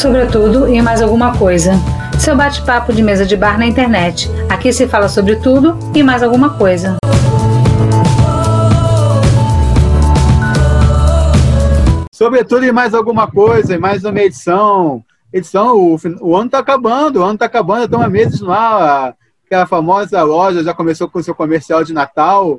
sobre 0.00 0.24
tudo 0.24 0.66
e 0.66 0.80
mais 0.80 1.02
alguma 1.02 1.36
coisa. 1.36 1.72
Seu 2.18 2.34
bate-papo 2.34 2.90
de 2.90 3.02
mesa 3.02 3.26
de 3.26 3.36
bar 3.36 3.58
na 3.58 3.66
internet. 3.66 4.30
Aqui 4.48 4.72
se 4.72 4.88
fala 4.88 5.10
sobre 5.10 5.36
tudo 5.36 5.78
e 5.94 6.02
mais 6.02 6.22
alguma 6.22 6.56
coisa. 6.56 6.96
Sobre 12.10 12.42
tudo 12.44 12.64
e 12.64 12.72
mais 12.72 12.94
alguma 12.94 13.30
coisa, 13.30 13.74
e 13.74 13.78
mais 13.78 14.02
uma 14.02 14.18
edição. 14.20 15.04
Edição, 15.30 15.76
o, 15.76 15.98
o 16.22 16.34
ano 16.34 16.46
está 16.46 16.60
acabando, 16.60 17.20
o 17.20 17.22
ano 17.22 17.34
está 17.34 17.44
acabando, 17.44 17.84
estamos 17.84 18.08
meses 18.08 18.40
no 18.40 18.50
ar. 18.50 19.14
Aquela 19.44 19.66
famosa 19.66 20.22
loja 20.22 20.64
já 20.64 20.72
começou 20.72 21.10
com 21.10 21.22
seu 21.22 21.34
comercial 21.34 21.84
de 21.84 21.92
Natal. 21.92 22.58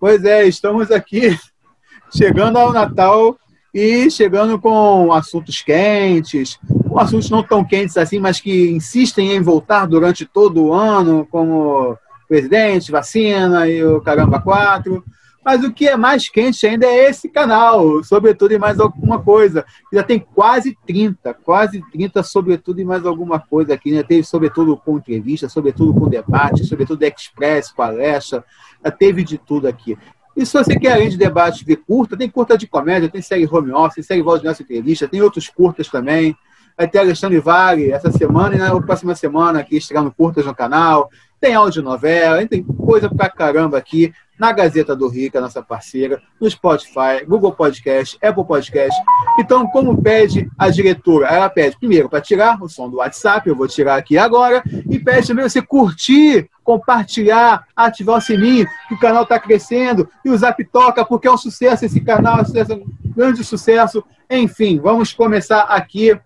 Pois 0.00 0.24
é, 0.24 0.48
estamos 0.48 0.90
aqui 0.90 1.38
chegando 2.12 2.58
ao 2.58 2.72
Natal 2.72 3.36
e 3.74 4.10
chegando 4.10 4.58
com 4.58 5.12
assuntos 5.12 5.62
quentes, 5.62 6.58
assuntos 6.96 7.30
não 7.30 7.42
tão 7.42 7.64
quentes 7.64 7.96
assim, 7.96 8.18
mas 8.18 8.40
que 8.40 8.70
insistem 8.70 9.32
em 9.32 9.40
voltar 9.40 9.86
durante 9.86 10.26
todo 10.26 10.64
o 10.64 10.72
ano, 10.72 11.26
como 11.30 11.96
presidente, 12.28 12.92
vacina 12.92 13.68
e 13.68 13.82
o 13.82 14.00
Caramba 14.00 14.40
4. 14.40 15.02
Mas 15.44 15.64
o 15.64 15.72
que 15.72 15.88
é 15.88 15.96
mais 15.96 16.28
quente 16.28 16.64
ainda 16.64 16.86
é 16.86 17.10
esse 17.10 17.28
canal, 17.28 18.04
sobretudo 18.04 18.52
e 18.52 18.58
mais 18.58 18.78
alguma 18.78 19.20
coisa. 19.20 19.64
Já 19.92 20.02
tem 20.02 20.20
quase 20.20 20.78
30, 20.86 21.34
quase 21.34 21.82
30, 21.90 22.22
sobretudo 22.22 22.80
e 22.80 22.84
mais 22.84 23.04
alguma 23.04 23.40
coisa 23.40 23.74
aqui. 23.74 23.92
Já 23.92 24.04
teve 24.04 24.22
sobretudo 24.22 24.76
com 24.76 24.98
entrevista, 24.98 25.48
sobretudo 25.48 25.92
com 25.92 26.08
debate, 26.08 26.64
sobretudo 26.64 27.02
express, 27.02 27.72
palestra, 27.72 28.44
já 28.84 28.90
teve 28.92 29.24
de 29.24 29.36
tudo 29.36 29.66
aqui. 29.66 29.98
E 30.36 30.46
se 30.46 30.52
você 30.52 30.78
quer, 30.78 30.94
além 30.94 31.08
de 31.08 31.16
debate, 31.16 31.64
ver 31.64 31.76
curta, 31.76 32.16
tem 32.16 32.28
curta 32.28 32.56
de 32.56 32.66
comédia, 32.66 33.08
tem 33.08 33.20
série 33.20 33.46
home 33.46 33.72
office, 33.72 33.96
tem 33.96 34.04
série 34.04 34.22
voz 34.22 34.40
de 34.40 34.46
nossa 34.46 34.62
entrevista, 34.62 35.08
tem 35.08 35.20
outros 35.20 35.48
curtas 35.48 35.88
também. 35.88 36.36
Vai 36.76 36.88
ter 36.88 36.98
Alexandre 36.98 37.38
Vale 37.38 37.92
essa 37.92 38.10
semana 38.10 38.54
e 38.54 38.58
na 38.58 38.80
próxima 38.80 39.14
semana 39.14 39.60
aqui 39.60 39.76
estreando 39.76 40.10
curtas 40.10 40.46
no 40.46 40.54
canal. 40.54 41.10
Tem 41.38 41.54
audionovela, 41.54 42.46
tem 42.46 42.62
coisa 42.62 43.10
pra 43.10 43.28
caramba 43.28 43.76
aqui 43.76 44.12
na 44.42 44.50
Gazeta 44.50 44.96
do 44.96 45.06
Rica, 45.06 45.40
nossa 45.40 45.62
parceira, 45.62 46.20
no 46.40 46.50
Spotify, 46.50 47.24
Google 47.24 47.52
Podcast, 47.52 48.18
Apple 48.20 48.44
Podcast. 48.44 49.00
Então, 49.38 49.68
como 49.68 50.02
pede 50.02 50.50
a 50.58 50.68
diretora? 50.68 51.28
Ela 51.28 51.48
pede 51.48 51.78
primeiro 51.78 52.08
para 52.08 52.20
tirar 52.20 52.60
o 52.60 52.68
som 52.68 52.90
do 52.90 52.96
WhatsApp, 52.96 53.48
eu 53.48 53.54
vou 53.54 53.68
tirar 53.68 53.94
aqui 53.94 54.18
agora, 54.18 54.60
e 54.90 54.98
pede 54.98 55.28
também 55.28 55.48
você 55.48 55.62
curtir, 55.62 56.50
compartilhar, 56.64 57.64
ativar 57.76 58.18
o 58.18 58.20
sininho, 58.20 58.66
que 58.88 58.94
o 58.94 58.98
canal 58.98 59.22
está 59.22 59.38
crescendo, 59.38 60.08
e 60.24 60.30
o 60.30 60.36
Zap 60.36 60.60
toca, 60.64 61.04
porque 61.04 61.28
é 61.28 61.30
um 61.30 61.38
sucesso 61.38 61.84
esse 61.84 62.00
canal, 62.00 62.38
é 62.38 62.42
um, 62.42 62.44
sucesso, 62.44 62.74
um 62.74 62.84
grande 63.14 63.44
sucesso. 63.44 64.02
Enfim, 64.28 64.80
vamos 64.80 65.12
começar 65.12 65.60
aqui 65.60 66.18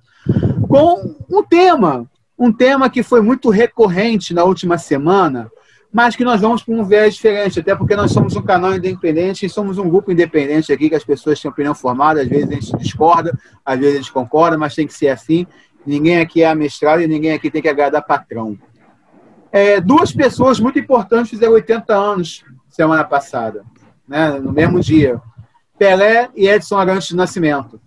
com 0.67 1.17
um 1.31 1.43
tema, 1.43 2.07
um 2.39 2.51
tema 2.51 2.89
que 2.89 3.03
foi 3.03 3.21
muito 3.21 3.51
recorrente 3.51 4.33
na 4.33 4.43
última 4.43 4.79
semana, 4.79 5.51
mas 5.93 6.15
que 6.15 6.25
nós 6.25 6.41
vamos 6.41 6.63
para 6.63 6.75
um 6.75 6.85
viés 6.85 7.15
diferente, 7.15 7.61
até 7.61 7.75
porque 7.75 7.97
nós 7.97 8.13
somos 8.13 8.37
um 8.37 8.43
canal 8.43 8.75
independente 8.75 9.47
e 9.47 9.49
somos 9.49 9.79
um 9.79 9.89
grupo 9.89 10.13
independente 10.13 10.73
aqui, 10.73 10.89
que 10.89 10.95
as 10.95 11.05
pessoas 11.05 11.41
têm 11.41 11.51
opinião 11.51 11.75
formada, 11.75 12.21
às 12.21 12.29
vezes 12.29 12.51
a 12.51 12.55
gente 12.55 12.77
discorda, 12.77 13.39
às 13.65 13.79
vezes 13.79 13.95
a 13.95 13.99
gente 13.99 14.13
concorda, 14.13 14.59
mas 14.59 14.75
tem 14.75 14.87
que 14.87 14.95
ser 14.95 15.09
assim. 15.09 15.47
Ninguém 15.87 16.21
aqui 16.21 16.43
é 16.43 16.49
amestrado 16.49 17.03
e 17.03 17.07
ninguém 17.07 17.33
aqui 17.33 17.51
tem 17.51 17.63
que 17.63 17.69
agradar 17.69 18.05
patrão. 18.05 18.59
É, 19.53 19.81
duas 19.81 20.13
pessoas 20.13 20.61
muito 20.61 20.79
importantes 20.79 21.31
fizeram 21.31 21.55
80 21.55 21.95
anos 21.95 22.45
semana 22.69 23.05
passada, 23.05 23.65
né, 24.07 24.39
no 24.39 24.53
mesmo 24.53 24.81
dia. 24.81 25.21
Pelé 25.79 26.29
e 26.35 26.49
Edson 26.49 26.77
Arantes 26.77 27.09
de 27.09 27.17
Nascimento. 27.17 27.81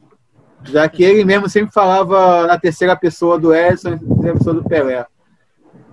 Já 0.63 0.87
que 0.89 1.03
ele 1.03 1.23
mesmo 1.23 1.47
sempre 1.47 1.71
falava 1.71 2.47
na 2.47 2.57
terceira 2.57 2.95
pessoa 2.95 3.39
do 3.39 3.53
Edson 3.53 3.89
e 3.89 3.91
na 3.91 3.99
terceira 3.99 4.37
pessoa 4.37 4.55
do 4.55 4.63
Pelé. 4.63 5.05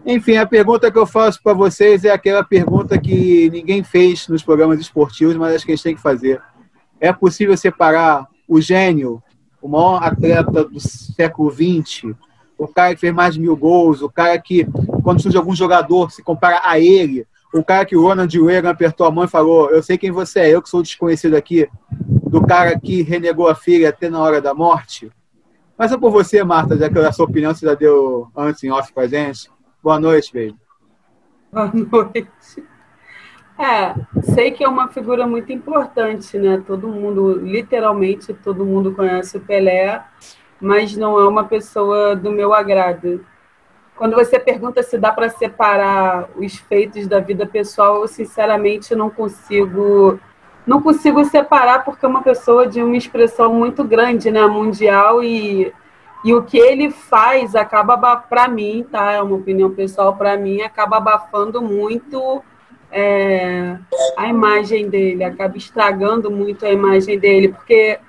Enfim, 0.08 0.36
a 0.36 0.46
pergunta 0.46 0.88
que 0.88 0.96
eu 0.96 1.04
faço 1.04 1.42
para 1.42 1.52
vocês 1.52 2.04
é 2.04 2.10
aquela 2.10 2.44
pergunta 2.44 2.96
que 2.96 3.50
ninguém 3.50 3.82
fez 3.82 4.28
nos 4.28 4.40
programas 4.40 4.78
esportivos, 4.78 5.34
mas 5.34 5.56
acho 5.56 5.66
que 5.66 5.72
a 5.72 5.74
gente 5.74 5.82
tem 5.82 5.96
que 5.96 6.00
fazer. 6.00 6.40
É 7.00 7.12
possível 7.12 7.56
separar 7.56 8.24
o 8.46 8.60
gênio, 8.60 9.20
o 9.60 9.66
maior 9.66 10.00
atleta 10.00 10.64
do 10.64 10.78
século 10.78 11.50
XX, 11.50 12.14
o 12.56 12.68
cara 12.68 12.94
que 12.94 13.00
fez 13.00 13.12
mais 13.12 13.34
de 13.34 13.40
mil 13.40 13.56
gols, 13.56 14.00
o 14.00 14.08
cara 14.08 14.38
que, 14.38 14.64
quando 15.02 15.20
surge 15.20 15.36
algum 15.36 15.56
jogador, 15.56 16.12
se 16.12 16.22
compara 16.22 16.60
a 16.62 16.78
ele, 16.78 17.26
o 17.52 17.64
cara 17.64 17.84
que 17.84 17.96
o 17.96 18.02
Ronald 18.02 18.32
Reagan 18.40 18.70
apertou 18.70 19.08
a 19.08 19.10
mão 19.10 19.24
e 19.24 19.28
falou: 19.28 19.70
Eu 19.70 19.82
sei 19.82 19.98
quem 19.98 20.12
você 20.12 20.38
é, 20.38 20.50
eu 20.50 20.62
que 20.62 20.70
sou 20.70 20.82
desconhecido 20.82 21.34
aqui, 21.34 21.68
do 21.90 22.40
cara 22.46 22.78
que 22.78 23.02
renegou 23.02 23.48
a 23.48 23.56
filha 23.56 23.88
até 23.88 24.08
na 24.08 24.20
hora 24.20 24.40
da 24.40 24.54
morte. 24.54 25.10
Mas 25.76 25.90
é 25.90 25.98
por 25.98 26.12
você, 26.12 26.44
Marta, 26.44 26.76
já 26.76 26.88
que 26.88 26.96
a 26.96 27.10
sua 27.10 27.26
opinião 27.26 27.52
você 27.52 27.66
já 27.66 27.74
deu 27.74 28.28
antes 28.36 28.62
em 28.62 28.70
off 28.70 28.92
com 28.92 29.00
a 29.00 29.08
gente. 29.08 29.50
Boa 29.86 30.00
noite, 30.00 30.32
baby. 30.34 30.56
Boa 31.52 31.70
noite. 31.72 32.64
É, 33.56 33.94
sei 34.34 34.50
que 34.50 34.64
é 34.64 34.68
uma 34.68 34.88
figura 34.88 35.28
muito 35.28 35.52
importante, 35.52 36.36
né? 36.36 36.60
Todo 36.66 36.88
mundo, 36.88 37.34
literalmente, 37.34 38.34
todo 38.34 38.66
mundo 38.66 38.92
conhece 38.96 39.36
o 39.36 39.40
Pelé, 39.40 40.02
mas 40.60 40.96
não 40.96 41.20
é 41.20 41.28
uma 41.28 41.44
pessoa 41.44 42.16
do 42.16 42.32
meu 42.32 42.52
agrado. 42.52 43.24
Quando 43.94 44.16
você 44.16 44.40
pergunta 44.40 44.82
se 44.82 44.98
dá 44.98 45.12
para 45.12 45.28
separar 45.28 46.30
os 46.34 46.56
feitos 46.56 47.06
da 47.06 47.20
vida 47.20 47.46
pessoal, 47.46 48.00
eu 48.00 48.08
sinceramente 48.08 48.92
não 48.92 49.08
consigo 49.08 50.18
não 50.66 50.82
consigo 50.82 51.24
separar 51.26 51.84
porque 51.84 52.04
é 52.04 52.08
uma 52.08 52.24
pessoa 52.24 52.66
de 52.66 52.82
uma 52.82 52.96
expressão 52.96 53.54
muito 53.54 53.84
grande, 53.84 54.32
né, 54.32 54.44
mundial 54.48 55.22
e 55.22 55.72
e 56.26 56.34
o 56.34 56.42
que 56.42 56.58
ele 56.58 56.90
faz 56.90 57.54
acaba, 57.54 58.16
para 58.16 58.48
mim, 58.48 58.84
tá? 58.90 59.12
É 59.12 59.22
uma 59.22 59.36
opinião 59.36 59.70
pessoal, 59.70 60.16
para 60.16 60.36
mim, 60.36 60.60
acaba 60.60 60.96
abafando 60.96 61.62
muito 61.62 62.42
é, 62.90 63.78
a 64.16 64.26
imagem 64.26 64.90
dele, 64.90 65.22
acaba 65.22 65.56
estragando 65.56 66.28
muito 66.28 66.66
a 66.66 66.72
imagem 66.72 67.16
dele, 67.16 67.50
porque 67.50 68.00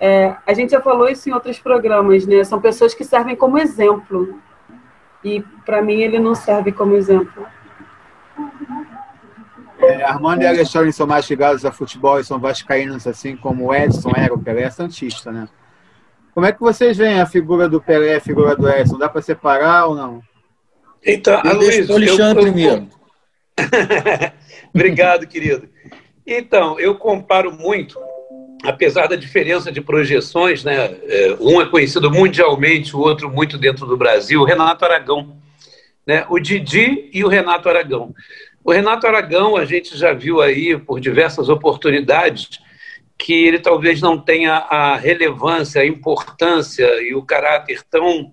é, 0.00 0.34
a 0.44 0.52
gente 0.52 0.70
já 0.70 0.80
falou 0.80 1.08
isso 1.08 1.28
em 1.28 1.32
outros 1.32 1.60
programas, 1.60 2.26
né? 2.26 2.42
São 2.42 2.60
pessoas 2.60 2.92
que 2.92 3.04
servem 3.04 3.36
como 3.36 3.56
exemplo. 3.56 4.40
E, 5.22 5.40
para 5.64 5.80
mim, 5.80 6.00
ele 6.00 6.18
não 6.18 6.34
serve 6.34 6.72
como 6.72 6.96
exemplo. 6.96 7.46
É, 9.78 10.02
Armando 10.02 10.42
e 10.42 10.46
Alexandre 10.48 10.92
são 10.92 11.06
mais 11.06 11.30
ligados 11.30 11.64
a 11.64 11.70
futebol 11.70 12.18
e 12.18 12.24
são 12.24 12.40
vascaínos, 12.40 13.06
assim 13.06 13.36
como 13.36 13.72
Edson 13.72 14.10
era, 14.16 14.34
o 14.34 14.38
Pelé 14.40 14.62
é 14.62 14.70
santista, 14.70 15.30
né? 15.30 15.48
Como 16.34 16.46
é 16.46 16.52
que 16.52 16.60
vocês 16.60 16.96
veem 16.96 17.20
a 17.20 17.26
figura 17.26 17.68
do 17.68 17.80
Pelé 17.80 18.14
e 18.14 18.16
a 18.16 18.20
figura 18.20 18.54
do 18.54 18.68
Edson? 18.68 18.98
Dá 18.98 19.08
para 19.08 19.22
separar 19.22 19.86
ou 19.86 19.94
não? 19.94 20.22
Então, 21.04 21.40
Luiz, 21.54 21.88
o 21.88 21.94
Alexandre 21.94 22.42
eu, 22.42 22.46
eu, 22.46 22.52
primeiro. 22.52 22.88
Obrigado, 24.74 25.26
querido. 25.26 25.68
Então, 26.26 26.78
eu 26.78 26.94
comparo 26.94 27.50
muito, 27.50 27.98
apesar 28.62 29.08
da 29.08 29.16
diferença 29.16 29.72
de 29.72 29.80
projeções, 29.80 30.62
né? 30.62 30.96
É, 31.02 31.36
um 31.40 31.60
é 31.60 31.66
conhecido 31.66 32.10
mundialmente, 32.10 32.94
o 32.94 33.00
outro 33.00 33.30
muito 33.30 33.58
dentro 33.58 33.86
do 33.86 33.96
Brasil, 33.96 34.40
o 34.40 34.44
Renato 34.44 34.84
Aragão. 34.84 35.36
Né? 36.06 36.24
O 36.28 36.38
Didi 36.38 37.10
e 37.12 37.24
o 37.24 37.28
Renato 37.28 37.68
Aragão. 37.68 38.14
O 38.62 38.72
Renato 38.72 39.06
Aragão, 39.06 39.56
a 39.56 39.64
gente 39.64 39.96
já 39.96 40.12
viu 40.12 40.40
aí 40.40 40.78
por 40.78 41.00
diversas 41.00 41.48
oportunidades 41.48 42.60
que 43.20 43.34
ele 43.34 43.58
talvez 43.58 44.00
não 44.00 44.18
tenha 44.18 44.54
a 44.54 44.96
relevância, 44.96 45.82
a 45.82 45.86
importância 45.86 46.86
e 47.02 47.14
o 47.14 47.22
caráter 47.22 47.82
tão, 47.90 48.32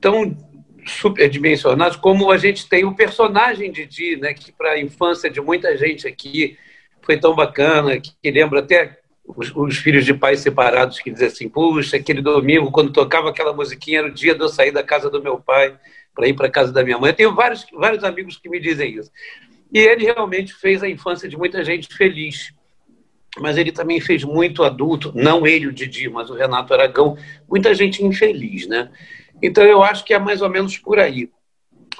tão 0.00 0.36
superdimensionados 0.86 1.96
como 1.96 2.30
a 2.30 2.38
gente 2.38 2.68
tem 2.68 2.84
o 2.84 2.94
personagem 2.94 3.72
de 3.72 3.84
Di, 3.84 4.16
né, 4.16 4.32
que 4.32 4.52
para 4.52 4.72
a 4.72 4.80
infância 4.80 5.28
de 5.28 5.40
muita 5.40 5.76
gente 5.76 6.06
aqui 6.06 6.56
foi 7.02 7.18
tão 7.18 7.34
bacana, 7.34 7.98
que 8.00 8.30
lembra 8.30 8.60
até 8.60 9.00
os, 9.26 9.50
os, 9.54 9.76
filhos 9.78 10.04
de 10.04 10.14
pais 10.14 10.38
separados 10.38 11.00
que 11.00 11.10
dizem 11.10 11.26
assim, 11.26 11.48
puxa, 11.48 11.96
aquele 11.96 12.22
domingo, 12.22 12.70
quando 12.70 12.92
tocava 12.92 13.30
aquela 13.30 13.52
musiquinha, 13.52 13.98
era 13.98 14.08
o 14.08 14.14
dia 14.14 14.32
de 14.32 14.40
eu 14.40 14.48
sair 14.48 14.70
da 14.70 14.84
casa 14.84 15.10
do 15.10 15.20
meu 15.20 15.40
pai 15.40 15.76
para 16.14 16.28
ir 16.28 16.34
para 16.34 16.46
a 16.46 16.50
casa 16.50 16.72
da 16.72 16.84
minha 16.84 16.98
mãe. 16.98 17.10
Eu 17.10 17.16
tenho 17.16 17.34
vários, 17.34 17.66
vários 17.72 18.04
amigos 18.04 18.36
que 18.36 18.48
me 18.48 18.60
dizem 18.60 18.96
isso. 18.96 19.10
E 19.72 19.80
ele 19.80 20.04
realmente 20.04 20.54
fez 20.54 20.84
a 20.84 20.88
infância 20.88 21.28
de 21.28 21.36
muita 21.36 21.64
gente 21.64 21.88
feliz 21.92 22.52
mas 23.38 23.56
ele 23.56 23.72
também 23.72 24.00
fez 24.00 24.24
muito 24.24 24.62
adulto, 24.62 25.12
não 25.14 25.46
ele, 25.46 25.66
o 25.66 25.72
Didi, 25.72 26.08
mas 26.08 26.28
o 26.28 26.34
Renato 26.34 26.74
Aragão, 26.74 27.16
muita 27.48 27.74
gente 27.74 28.04
infeliz, 28.04 28.66
né? 28.66 28.90
Então 29.42 29.64
eu 29.64 29.82
acho 29.82 30.04
que 30.04 30.14
é 30.14 30.18
mais 30.18 30.42
ou 30.42 30.48
menos 30.48 30.76
por 30.76 30.98
aí. 30.98 31.30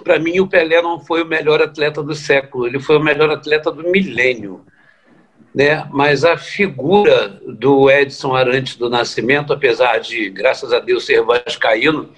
Para 0.05 0.19
mim, 0.19 0.41
o 0.41 0.47
Pelé 0.47 0.81
não 0.81 1.01
foi 1.01 1.23
o 1.23 1.27
melhor 1.27 1.61
atleta 1.63 2.03
do 2.03 2.15
século, 2.15 2.67
ele 2.67 2.79
foi 2.79 2.97
o 2.97 3.03
melhor 3.03 3.31
atleta 3.31 3.71
do 3.71 3.91
milênio. 3.91 4.65
Né? 5.55 5.87
Mas 5.91 6.25
a 6.25 6.37
figura 6.37 7.41
do 7.47 7.91
Edson 7.91 8.35
Arantes 8.35 8.77
do 8.77 8.89
Nascimento, 8.89 9.53
apesar 9.53 9.99
de, 9.99 10.31
graças 10.31 10.73
a 10.73 10.81
Deus, 10.81 11.05
ser 11.05 11.23
vascaíno, 11.23 12.11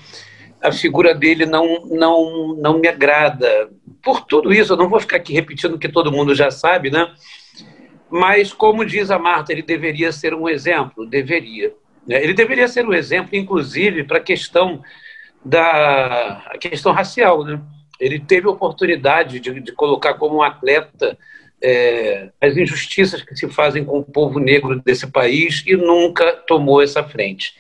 a 0.62 0.70
figura 0.70 1.14
dele 1.14 1.44
não, 1.44 1.84
não, 1.87 2.55
não 2.56 2.78
me 2.78 2.87
agrada. 2.87 3.70
Por 4.02 4.25
tudo 4.25 4.52
isso, 4.52 4.72
eu 4.72 4.76
não 4.76 4.88
vou 4.88 5.00
ficar 5.00 5.16
aqui 5.16 5.32
repetindo 5.32 5.75
o 5.75 5.78
que 5.78 5.88
todo 5.88 6.12
mundo 6.12 6.34
já 6.34 6.50
sabe, 6.50 6.90
né? 6.90 7.12
Mas, 8.10 8.52
como 8.52 8.84
diz 8.84 9.10
a 9.10 9.18
Marta, 9.18 9.52
ele 9.52 9.62
deveria 9.62 10.12
ser 10.12 10.34
um 10.34 10.48
exemplo? 10.48 11.06
Deveria. 11.06 11.72
Né? 12.06 12.22
Ele 12.22 12.34
deveria 12.34 12.68
ser 12.68 12.86
um 12.86 12.92
exemplo, 12.92 13.36
inclusive, 13.36 14.04
para 14.04 14.18
a 14.18 14.22
questão 14.22 14.82
da 15.44 16.42
a 16.46 16.58
questão 16.58 16.92
racial. 16.92 17.44
Né? 17.44 17.60
Ele 17.98 18.18
teve 18.18 18.46
oportunidade 18.46 19.40
de, 19.40 19.60
de 19.60 19.72
colocar 19.72 20.14
como 20.14 20.36
um 20.36 20.42
atleta 20.42 21.16
é, 21.62 22.30
as 22.40 22.56
injustiças 22.56 23.22
que 23.22 23.34
se 23.34 23.48
fazem 23.48 23.84
com 23.84 23.98
o 23.98 24.04
povo 24.04 24.38
negro 24.38 24.80
desse 24.84 25.06
país 25.06 25.62
e 25.66 25.74
nunca 25.74 26.32
tomou 26.46 26.82
essa 26.82 27.02
frente. 27.02 27.54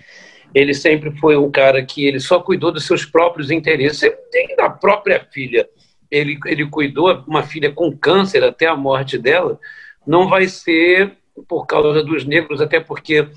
Ele 0.54 0.74
sempre 0.74 1.10
foi 1.18 1.36
um 1.36 1.50
cara 1.50 1.84
que 1.84 2.06
ele 2.06 2.20
só 2.20 2.38
cuidou 2.38 2.70
dos 2.70 2.86
seus 2.86 3.04
próprios 3.04 3.50
interesses, 3.50 4.12
tem 4.30 4.54
da 4.56 4.68
própria 4.68 5.26
filha. 5.32 5.68
Ele, 6.10 6.38
ele 6.46 6.66
cuidou, 6.66 7.24
uma 7.26 7.42
filha 7.42 7.72
com 7.72 7.96
câncer 7.96 8.44
até 8.44 8.66
a 8.66 8.76
morte 8.76 9.18
dela, 9.18 9.58
não 10.06 10.28
vai 10.28 10.46
ser 10.46 11.16
por 11.48 11.66
causa 11.66 12.02
dos 12.02 12.24
negros, 12.24 12.60
até 12.60 12.80
porque 12.80 13.28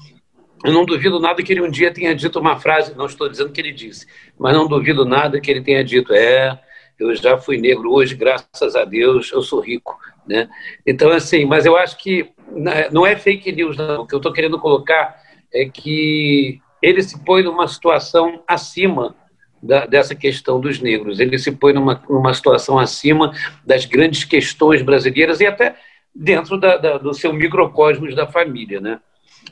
eu 0.64 0.74
não 0.74 0.86
duvido 0.86 1.20
nada 1.20 1.42
que 1.44 1.52
ele 1.52 1.62
um 1.62 1.70
dia 1.70 1.94
tenha 1.94 2.16
dito 2.16 2.40
uma 2.40 2.60
frase, 2.60 2.96
não 2.96 3.06
estou 3.06 3.30
dizendo 3.30 3.52
que 3.52 3.62
ele 3.62 3.72
disse, 3.72 4.08
mas 4.38 4.54
não 4.54 4.68
duvido 4.68 5.06
nada 5.06 5.40
que 5.40 5.50
ele 5.52 5.62
tenha 5.62 5.84
dito, 5.84 6.14
é, 6.14 6.60
eu 7.00 7.14
já 7.16 7.38
fui 7.38 7.58
negro 7.58 7.92
hoje, 7.92 8.16
graças 8.16 8.76
a 8.76 8.84
Deus, 8.84 9.32
eu 9.32 9.42
sou 9.42 9.60
rico, 9.60 9.98
né? 10.28 10.50
Então, 10.86 11.12
assim, 11.12 11.46
mas 11.46 11.66
eu 11.66 11.78
acho 11.78 11.98
que 11.98 12.32
né, 12.52 12.90
não 12.92 13.06
é 13.06 13.16
fake 13.16 13.52
news, 13.52 13.78
não. 13.78 14.02
O 14.02 14.08
que 14.08 14.16
eu 14.16 14.18
estou 14.18 14.34
querendo 14.34 14.60
colocar 14.60 15.16
é 15.54 15.66
que 15.66 16.60
ele 16.82 17.02
se 17.04 17.24
põe 17.24 17.44
numa 17.44 17.68
situação 17.68 18.44
acima 18.48 19.16
da, 19.62 19.86
dessa 19.86 20.16
questão 20.16 20.60
dos 20.60 20.80
negros. 20.80 21.20
Ele 21.20 21.38
se 21.38 21.52
põe 21.52 21.74
numa, 21.74 22.02
numa 22.10 22.34
situação 22.34 22.80
acima 22.80 23.32
das 23.66 23.86
grandes 23.86 24.24
questões 24.24 24.82
brasileiras 24.82 25.40
e 25.40 25.46
até 25.46 25.76
dentro 26.18 26.58
da, 26.58 26.78
da, 26.78 26.98
do 26.98 27.14
seu 27.14 27.32
microcosmos 27.32 28.16
da 28.16 28.26
família, 28.26 28.82
né? 28.82 29.00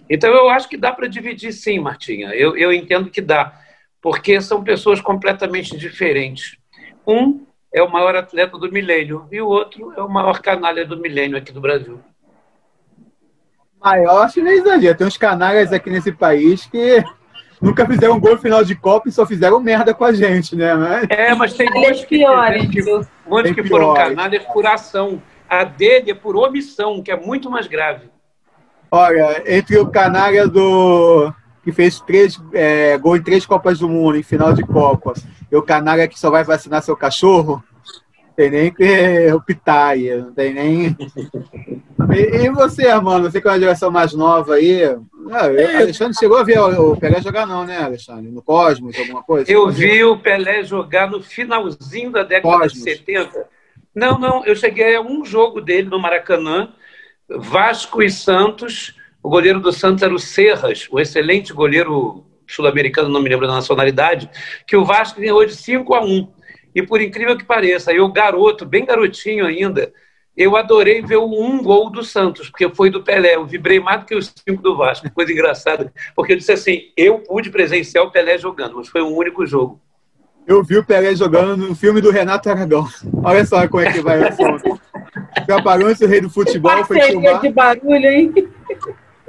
Então, 0.10 0.32
eu 0.32 0.50
acho 0.50 0.68
que 0.68 0.78
dá 0.78 0.92
para 0.92 1.08
dividir, 1.08 1.54
sim, 1.54 1.80
Martinha. 1.80 2.30
Eu, 2.30 2.58
eu 2.58 2.74
entendo 2.74 3.10
que 3.10 3.22
dá, 3.22 3.54
porque 4.02 4.42
são 4.42 4.64
pessoas 4.64 5.00
completamente 5.00 5.78
diferentes. 5.78 6.58
Um 7.08 7.46
é 7.74 7.84
o 7.84 7.92
maior 7.92 8.16
atleta 8.16 8.58
do 8.58 8.72
milênio 8.72 9.28
e 9.32 9.40
o 9.40 9.48
outro 9.48 9.94
é 9.96 10.02
o 10.02 10.10
maior 10.10 10.40
canalha 10.40 10.86
do 10.86 10.98
milênio 10.98 11.38
aqui 11.38 11.52
do 11.52 11.62
Brasil. 11.62 12.00
Maior, 13.80 14.24
acho 14.24 14.36
que 14.36 14.42
não 14.42 14.52
é 14.52 14.56
exagero. 14.56 14.98
Tem 14.98 15.08
uns 15.08 15.18
canalhas 15.18 15.72
aqui 15.72 15.90
nesse 15.92 16.12
país 16.12 16.66
que 16.66 17.04
nunca 17.62 17.86
fizeram 17.86 18.16
um 18.16 18.20
gol 18.20 18.38
final 18.38 18.64
de 18.64 18.76
Copa 18.76 19.08
e 19.08 19.12
só 19.12 19.26
fizeram 19.26 19.60
merda 19.60 19.94
com 19.94 20.04
a 20.04 20.14
gente, 20.14 20.56
né? 20.56 20.74
Mas... 20.74 21.08
É, 21.10 21.36
mas 21.36 21.54
tem 21.54 21.70
muitos 21.70 22.06
que, 22.06 22.26
que, 22.72 22.84
muitos 23.28 23.52
que 23.52 23.64
foram 23.68 23.94
canalhas 23.94 24.44
por 24.46 24.66
ação. 24.66 25.22
A 25.50 25.64
dele 25.64 26.12
é 26.12 26.16
por 26.16 26.36
omissão, 26.36 27.02
que 27.02 27.12
é 27.12 27.16
muito 27.16 27.50
mais 27.50 27.68
grave. 27.68 28.10
Olha, 28.92 29.44
entre 29.46 29.78
o 29.78 29.88
canalha 29.88 30.48
do 30.48 31.34
que 31.64 31.72
fez 31.72 32.00
três 32.00 32.40
é, 32.54 32.98
gol 32.98 33.18
em 33.18 33.24
três 33.24 33.46
Copas 33.46 33.80
do 33.80 33.90
Mundo, 33.90 34.18
em 34.18 34.24
final 34.24 34.54
de 34.54 34.64
Copa, 34.64 35.14
e 35.52 35.56
o 35.56 35.64
canalha 35.64 36.08
que 36.08 36.20
só 36.20 36.30
vai 36.30 36.44
vacinar 36.44 36.84
seu 36.84 36.96
cachorro, 36.96 37.64
tem 38.36 38.52
nem 38.52 38.72
que 38.72 39.32
o 39.34 39.42
pitaia, 39.42 40.18
não 40.18 40.34
tem 40.34 40.54
nem. 40.54 40.96
E, 42.14 42.46
e 42.46 42.50
você, 42.50 42.88
Armando, 42.88 43.32
você 43.32 43.42
que 43.42 43.48
é 43.48 43.52
uma 43.52 43.60
geração 43.60 43.90
mais 43.90 44.14
nova 44.14 44.56
aí. 44.56 44.84
Ah, 45.32 45.48
é. 45.48 45.78
Alexandre 45.78 46.18
chegou 46.18 46.38
a 46.38 46.44
ver 46.44 46.60
o 46.60 46.96
Pelé 46.98 47.22
jogar, 47.22 47.48
não, 47.48 47.66
né, 47.66 47.78
Alexandre? 47.78 48.30
No 48.30 48.44
Cosmos, 48.44 48.98
alguma 49.00 49.24
coisa? 49.24 49.52
Eu 49.52 49.70
vi 49.72 50.04
o 50.04 50.18
Pelé 50.18 50.64
jogar 50.64 51.10
no 51.10 51.24
finalzinho 51.24 52.12
da 52.12 52.24
década 52.24 52.60
Cosmos. 52.60 52.74
de 52.74 52.80
70. 52.80 53.48
Não, 53.96 54.20
não, 54.20 54.46
eu 54.46 54.56
cheguei 54.56 54.96
a 54.96 55.02
um 55.02 55.24
jogo 55.24 55.62
dele 55.62 55.90
no 55.90 56.00
Maracanã, 56.00 56.74
Vasco 57.30 58.04
e 58.04 58.10
Santos 58.10 58.94
o 59.26 59.30
goleiro 59.30 59.60
do 59.60 59.72
Santos 59.72 60.04
era 60.04 60.14
o 60.14 60.20
Serras, 60.20 60.88
o 60.92 61.00
excelente 61.00 61.52
goleiro 61.52 62.24
sul-americano, 62.46 63.10
não 63.10 63.20
me 63.20 63.28
lembro 63.28 63.48
da 63.48 63.56
nacionalidade, 63.56 64.30
que 64.68 64.78
o 64.78 64.86
Vasco 64.86 65.20
ganhou 65.20 65.44
de 65.44 65.56
5 65.56 65.96
a 65.96 66.06
1. 66.06 66.32
E 66.76 66.84
por 66.84 67.02
incrível 67.02 67.36
que 67.36 67.44
pareça, 67.44 67.92
eu, 67.92 68.08
garoto, 68.08 68.68
bem 68.68 68.86
garotinho 68.86 69.48
ainda, 69.48 69.92
eu 70.38 70.56
adorei 70.56 71.02
ver 71.02 71.16
o 71.16 71.26
um 71.26 71.64
gol 71.64 71.90
do 71.90 72.04
Santos, 72.04 72.52
porque 72.52 72.70
foi 72.70 72.92
do 72.92 73.02
Pelé. 73.02 73.34
Eu 73.36 73.48
vibrei 73.48 73.80
mais 73.80 74.02
do 74.02 74.06
que 74.06 74.14
os 74.14 74.32
cinco 74.48 74.62
do 74.62 74.78
Vasco. 74.78 75.10
Coisa 75.12 75.32
engraçada. 75.32 75.92
Porque 76.16 76.34
eu 76.34 76.38
disse 76.38 76.52
assim: 76.52 76.92
eu 76.96 77.18
pude 77.18 77.50
presenciar 77.50 78.04
o 78.04 78.12
Pelé 78.12 78.38
jogando, 78.38 78.76
mas 78.76 78.90
foi 78.90 79.02
um 79.02 79.16
único 79.16 79.44
jogo. 79.48 79.82
Eu 80.48 80.64
vi 80.64 80.78
o 80.78 80.84
Pelé 80.84 81.16
jogando 81.16 81.58
no 81.58 81.76
filme 81.76 82.00
do 82.00 82.12
Renato 82.12 82.50
Aragão. 82.50 82.88
Olha 83.24 83.44
só 83.46 83.68
como 83.68 83.84
é 83.84 83.92
que 83.92 84.02
vai 84.02 84.24
a 84.24 84.32
Trapalhões, 85.46 86.00
o 86.02 86.08
rei 86.08 86.22
do 86.22 86.30
futebol, 86.30 86.86
foi 86.86 87.02
filmar. 87.02 87.42
de 87.42 87.50
barulho, 87.50 88.06
hein? 88.06 88.34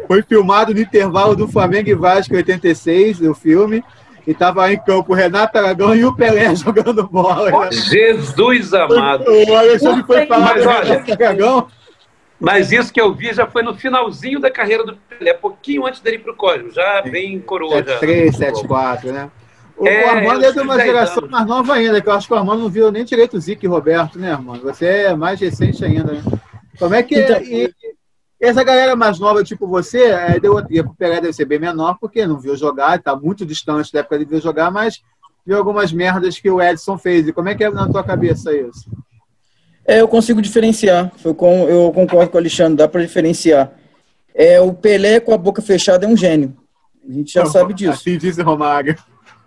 Foi 0.07 0.23
filmado 0.23 0.75
no 0.75 0.81
intervalo 0.81 1.35
do 1.35 1.49
Flamengo 1.49 1.89
e 1.89 1.95
Vasco 1.95 2.35
86, 2.35 3.23
o 3.23 3.35
filme. 3.35 3.83
E 4.27 4.33
estava 4.33 4.71
em 4.73 4.79
campo 4.79 5.13
o 5.13 5.17
Renato 5.17 5.57
Aragão 5.57 5.95
e 5.95 6.05
o 6.05 6.15
Pelé 6.15 6.53
jogando 6.57 7.07
bola. 7.07 7.71
Jesus 7.71 8.75
amado. 8.75 9.25
O 9.27 9.55
Alexandre 9.55 10.05
foi 10.05 10.27
falar 10.27 10.55
mas, 10.55 10.67
olha, 10.67 11.05
Aragão. 11.09 11.69
Mas 12.39 12.73
isso 12.73 12.93
que 12.93 13.01
eu 13.01 13.15
vi 13.15 13.33
já 13.33 13.47
foi 13.47 13.63
no 13.63 13.75
finalzinho 13.75 14.39
da 14.39 14.51
carreira 14.51 14.85
do 14.85 14.97
Pelé, 14.97 15.33
pouquinho 15.33 15.87
antes 15.87 16.01
dele 16.01 16.17
ir 16.17 16.19
para 16.21 16.33
o 16.33 16.37
Código, 16.37 16.71
já 16.71 17.01
bem 17.03 17.41
coroa. 17.41 17.83
7-3, 17.83 18.33
7-4, 18.33 19.05
né? 19.07 19.31
O, 19.77 19.87
é, 19.87 20.07
o 20.07 20.09
Armando 20.09 20.45
é 20.45 20.53
de 20.53 20.61
uma 20.61 20.79
geração 20.79 21.19
anos. 21.19 21.31
mais 21.31 21.47
nova 21.47 21.75
ainda, 21.75 22.01
que 22.01 22.09
eu 22.09 22.13
acho 22.13 22.27
que 22.27 22.33
o 22.33 22.37
Armando 22.37 22.63
não 22.63 22.71
viu 22.71 22.91
nem 22.91 23.05
direito 23.05 23.37
o 23.37 23.41
Zico 23.41 23.65
e 23.65 23.69
Roberto, 23.69 24.19
né, 24.19 24.33
Armando? 24.33 24.63
Você 24.63 24.87
é 24.87 25.15
mais 25.15 25.39
recente 25.39 25.85
ainda, 25.85 26.13
né? 26.13 26.23
Como 26.79 26.95
é 26.95 27.03
que. 27.03 27.19
Então, 27.19 27.41
e, 27.43 27.73
essa 28.41 28.63
galera 28.63 28.95
mais 28.95 29.19
nova, 29.19 29.43
tipo 29.43 29.67
você, 29.67 30.05
é, 30.05 30.41
deu. 30.41 30.57
O 30.57 30.95
Pelé 30.95 31.21
deve 31.21 31.33
ser 31.33 31.45
bem 31.45 31.59
menor, 31.59 31.97
porque 32.01 32.27
não 32.27 32.39
viu 32.39 32.57
jogar, 32.57 32.97
está 32.97 33.15
muito 33.17 33.45
distante 33.45 33.93
da 33.93 34.01
época 34.01 34.19
de 34.19 34.25
ver 34.25 34.43
jogar, 34.43 34.71
mas 34.71 35.03
viu 35.47 35.57
algumas 35.57 35.93
merdas 35.93 36.39
que 36.39 36.51
o 36.51 36.61
Edson 36.61 36.99
fez. 36.99 37.29
E 37.29 37.33
como 37.33 37.49
é 37.49 37.55
que 37.55 37.65
é 37.65 37.71
na 37.71 37.89
tua 37.89 38.03
cabeça 38.03 38.55
isso? 38.55 38.91
É, 39.87 40.01
eu 40.01 40.09
consigo 40.09 40.43
diferenciar. 40.43 41.13
Foi 41.19 41.33
com, 41.33 41.69
eu 41.69 41.93
concordo 41.93 42.31
com 42.31 42.37
o 42.37 42.41
Alexandre, 42.41 42.77
dá 42.77 42.89
para 42.89 43.03
diferenciar. 43.03 43.73
É, 44.35 44.61
o 44.61 44.75
Pelé 44.75 45.21
com 45.21 45.33
a 45.33 45.39
boca 45.39 45.63
fechada 45.63 46.05
é 46.05 46.09
um 46.09 46.17
gênio. 46.17 46.55
A 47.09 47.13
gente 47.13 47.33
já 47.33 47.45
não, 47.45 47.51
sabe 47.51 47.73
disso. 47.73 47.93
Assim 47.93 48.19
disse 48.19 48.43
Romário. 48.43 48.97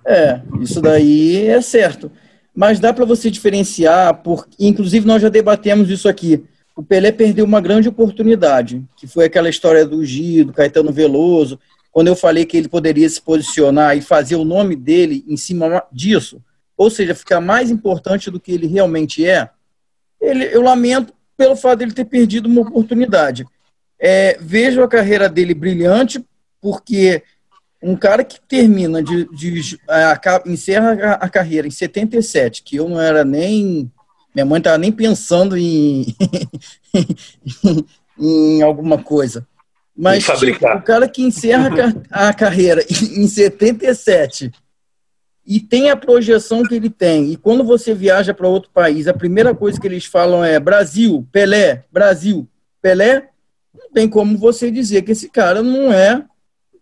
É, 0.09 0.41
isso 0.59 0.81
daí 0.81 1.47
é 1.47 1.61
certo. 1.61 2.11
Mas 2.55 2.79
dá 2.79 2.91
para 2.91 3.05
você 3.05 3.29
diferenciar, 3.29 4.21
porque, 4.23 4.55
inclusive 4.59 5.05
nós 5.05 5.21
já 5.21 5.29
debatemos 5.29 5.89
isso 5.89 6.09
aqui 6.09 6.43
o 6.79 6.83
Pelé 6.83 7.11
perdeu 7.11 7.43
uma 7.43 7.59
grande 7.59 7.89
oportunidade, 7.89 8.81
que 8.95 9.05
foi 9.05 9.25
aquela 9.25 9.49
história 9.49 9.85
do 9.85 10.05
Gil, 10.05 10.45
do 10.45 10.53
Caetano 10.53 10.93
Veloso, 10.93 11.59
quando 11.91 12.07
eu 12.07 12.15
falei 12.15 12.45
que 12.45 12.55
ele 12.55 12.69
poderia 12.69 13.09
se 13.09 13.21
posicionar 13.21 13.97
e 13.97 14.01
fazer 14.01 14.37
o 14.37 14.45
nome 14.45 14.77
dele 14.77 15.25
em 15.27 15.35
cima 15.35 15.83
disso, 15.91 16.41
ou 16.77 16.89
seja, 16.89 17.13
ficar 17.13 17.41
mais 17.41 17.69
importante 17.69 18.31
do 18.31 18.39
que 18.39 18.53
ele 18.53 18.65
realmente 18.65 19.27
é, 19.27 19.49
ele, 20.21 20.45
eu 20.55 20.61
lamento 20.61 21.13
pelo 21.35 21.53
fato 21.53 21.79
dele 21.79 21.91
ter 21.91 22.05
perdido 22.05 22.45
uma 22.45 22.61
oportunidade. 22.61 23.45
É, 23.99 24.37
vejo 24.39 24.81
a 24.81 24.87
carreira 24.87 25.27
dele 25.27 25.53
brilhante, 25.53 26.23
porque 26.61 27.21
um 27.81 27.95
cara 27.95 28.23
que 28.23 28.39
termina 28.41 29.01
de, 29.01 29.25
de 29.33 29.79
a, 29.87 30.43
encerra 30.45 30.93
a, 30.93 31.13
a 31.13 31.29
carreira 31.29 31.67
em 31.67 31.71
77, 31.71 32.63
que 32.63 32.75
eu 32.75 32.89
não 32.89 32.99
era 32.99 33.23
nem 33.23 33.91
minha 34.33 34.45
mãe 34.45 34.59
estava 34.59 34.77
nem 34.77 34.91
pensando 34.91 35.57
em, 35.57 36.05
em 38.17 38.61
alguma 38.61 39.01
coisa. 39.01 39.47
Mas 39.95 40.23
tipo, 40.23 40.65
o 40.65 40.81
cara 40.81 41.09
que 41.09 41.21
encerra 41.21 41.69
a 42.09 42.33
carreira 42.33 42.81
em 42.89 43.27
77 43.27 44.51
e 45.45 45.59
tem 45.59 45.89
a 45.89 45.97
projeção 45.97 46.63
que 46.63 46.75
ele 46.75 46.89
tem, 46.89 47.31
e 47.31 47.35
quando 47.35 47.63
você 47.63 47.93
viaja 47.93 48.33
para 48.33 48.47
outro 48.47 48.69
país, 48.71 49.07
a 49.07 49.13
primeira 49.13 49.53
coisa 49.53 49.81
que 49.81 49.87
eles 49.87 50.05
falam 50.05 50.45
é 50.45 50.59
Brasil, 50.59 51.27
Pelé, 51.31 51.85
Brasil, 51.91 52.47
Pelé, 52.81 53.29
não 53.73 53.91
tem 53.91 54.07
como 54.07 54.37
você 54.37 54.69
dizer 54.69 55.01
que 55.01 55.11
esse 55.11 55.27
cara 55.27 55.63
não 55.63 55.91
é 55.91 56.23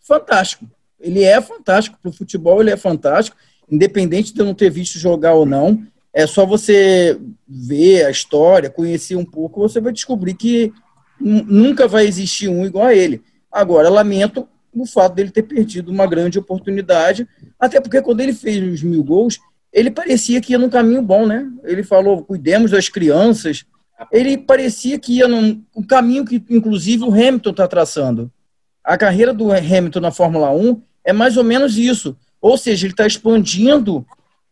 fantástico. 0.02 0.70
Ele 1.00 1.24
é 1.24 1.40
fantástico 1.42 1.98
para 2.02 2.10
o 2.10 2.14
futebol, 2.14 2.62
ele 2.62 2.72
é 2.72 2.78
fantástico, 2.78 3.38
independente 3.70 4.34
de 4.34 4.40
eu 4.40 4.46
não 4.46 4.54
ter 4.54 4.70
visto 4.70 4.98
jogar 4.98 5.34
ou 5.34 5.46
não. 5.46 5.84
É 6.14 6.26
só 6.26 6.46
você 6.46 7.20
ver 7.48 8.06
a 8.06 8.10
história, 8.10 8.70
conhecer 8.70 9.16
um 9.16 9.26
pouco, 9.26 9.62
você 9.62 9.80
vai 9.80 9.94
descobrir 9.94 10.34
que 10.34 10.74
nunca 11.20 11.88
vai 11.88 12.06
existir 12.06 12.48
um 12.48 12.66
igual 12.66 12.88
a 12.88 12.96
ele. 12.96 13.22
Agora, 13.52 13.90
lamento 13.90 14.48
o 14.74 14.86
fato 14.86 15.16
dele 15.16 15.32
ter 15.32 15.44
perdido 15.44 15.92
uma 15.92 16.06
grande 16.06 16.38
oportunidade, 16.38 17.28
até 17.60 17.80
porque 17.82 18.02
quando 18.02 18.22
ele 18.22 18.34
fez 18.34 18.62
os 18.62 18.84
mil 18.84 19.04
gols, 19.04 19.40
ele 19.74 19.92
parecia 19.92 20.42
que 20.42 20.54
ia 20.54 20.60
num 20.60 20.70
caminho 20.70 21.02
bom, 21.02 21.26
né? 21.26 21.48
Ele 21.64 21.84
falou, 21.84 22.24
cuidemos 22.24 22.72
das 22.72 22.90
crianças. 22.90 23.66
Ele 24.12 24.38
parecia 24.38 24.98
que 25.00 25.18
ia 25.18 25.28
num 25.28 25.64
um 25.76 25.84
caminho 25.84 26.26
que, 26.26 26.44
inclusive, 26.50 27.04
o 27.04 27.12
Hamilton 27.12 27.52
está 27.52 27.68
traçando. 27.68 28.32
A 28.84 28.98
carreira 28.98 29.34
do 29.34 29.52
Hamilton 29.52 30.00
na 30.00 30.12
Fórmula 30.12 30.52
1 30.52 30.82
é 31.08 31.14
mais 31.14 31.38
ou 31.38 31.44
menos 31.44 31.78
isso. 31.78 32.18
Ou 32.42 32.58
seja, 32.58 32.86
ele 32.86 32.94
está 32.94 33.08
expandindo 33.08 34.06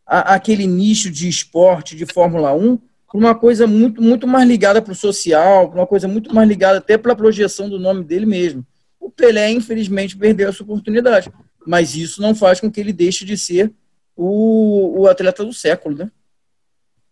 a, 0.08 0.36
aquele 0.36 0.66
nicho 0.66 1.12
de 1.12 1.28
esporte, 1.28 1.98
de 1.98 2.06
Fórmula 2.06 2.54
1, 2.54 2.78
para 2.78 3.18
uma 3.20 3.36
coisa 3.36 3.68
muito, 3.68 4.02
muito 4.02 4.26
mais 4.26 4.48
ligada 4.48 4.82
para 4.82 4.94
o 4.94 4.96
social, 4.96 5.70
para 5.70 5.82
uma 5.82 5.86
coisa 5.86 6.08
muito 6.08 6.34
mais 6.34 6.48
ligada 6.48 6.78
até 6.78 6.98
para 6.98 7.12
a 7.12 7.16
projeção 7.16 7.70
do 7.70 7.78
nome 7.78 8.06
dele 8.06 8.26
mesmo. 8.26 8.66
o 8.98 9.12
Pelé, 9.12 9.52
infelizmente, 9.52 10.18
perdeu 10.18 10.48
essa 10.48 10.64
oportunidade. 10.64 11.30
Mas 11.68 11.94
isso 11.94 12.22
não 12.22 12.34
faz 12.34 12.62
com 12.62 12.72
que 12.72 12.80
ele 12.80 12.94
deixe 12.94 13.26
de 13.26 13.38
ser 13.38 13.70
o, 14.16 15.02
o 15.02 15.08
atleta 15.10 15.44
do 15.44 15.52
século, 15.52 15.98
né? 15.98 16.10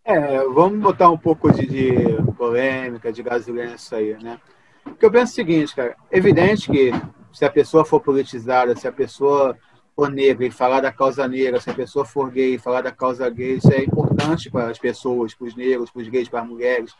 É, 0.05 0.37
vamos 0.53 0.79
botar 0.79 1.09
um 1.09 1.17
pouco 1.17 1.51
de, 1.51 1.65
de 1.65 2.31
polêmica, 2.37 3.11
de 3.11 3.21
gasolina 3.21 3.73
nisso 3.73 3.93
aí, 3.93 4.15
né? 4.23 4.39
Porque 4.85 5.05
eu 5.05 5.11
penso 5.11 5.33
o 5.33 5.35
seguinte, 5.35 5.75
cara, 5.75 5.95
evidente 6.11 6.69
que 6.69 6.91
se 7.33 7.43
a 7.43 7.49
pessoa 7.49 7.83
for 7.83 7.99
politizada, 7.99 8.75
se 8.75 8.87
a 8.87 8.91
pessoa 8.91 9.57
for 9.95 10.09
negra 10.09 10.45
e 10.45 10.51
falar 10.51 10.81
da 10.81 10.91
causa 10.91 11.27
negra, 11.27 11.59
se 11.59 11.69
a 11.69 11.73
pessoa 11.73 12.05
for 12.05 12.31
gay 12.31 12.55
e 12.55 12.59
falar 12.59 12.81
da 12.81 12.91
causa 12.91 13.29
gay, 13.29 13.57
isso 13.57 13.71
é 13.71 13.83
importante 13.83 14.49
para 14.49 14.69
as 14.69 14.79
pessoas, 14.79 15.33
para 15.33 15.47
os 15.47 15.55
negros, 15.55 15.91
para 15.91 16.01
os 16.01 16.07
gays, 16.07 16.29
para 16.29 16.41
as 16.41 16.47
mulheres. 16.47 16.93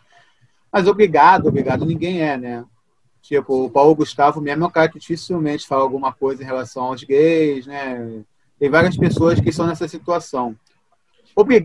Mas 0.72 0.88
obrigado, 0.88 1.48
obrigado 1.48 1.86
ninguém 1.86 2.22
é, 2.22 2.38
né? 2.38 2.66
Tipo, 3.22 3.66
o 3.66 3.70
Paulo 3.70 3.96
Gustavo 3.96 4.42
mesmo 4.42 4.66
é 4.66 4.68
um 4.68 4.72
cara 4.72 4.90
que 4.90 5.00
dificilmente 5.00 5.68
fala 5.68 5.82
alguma 5.82 6.12
coisa 6.12 6.44
em 6.44 6.46
relação 6.46 6.84
aos 6.84 7.04
gays, 7.04 7.66
né? 7.66 8.24
Tem 8.60 8.70
várias 8.70 8.98
pessoas 8.98 9.40
que 9.40 9.50
estão 9.50 9.66
nessa 9.66 9.88
situação. 9.88 10.56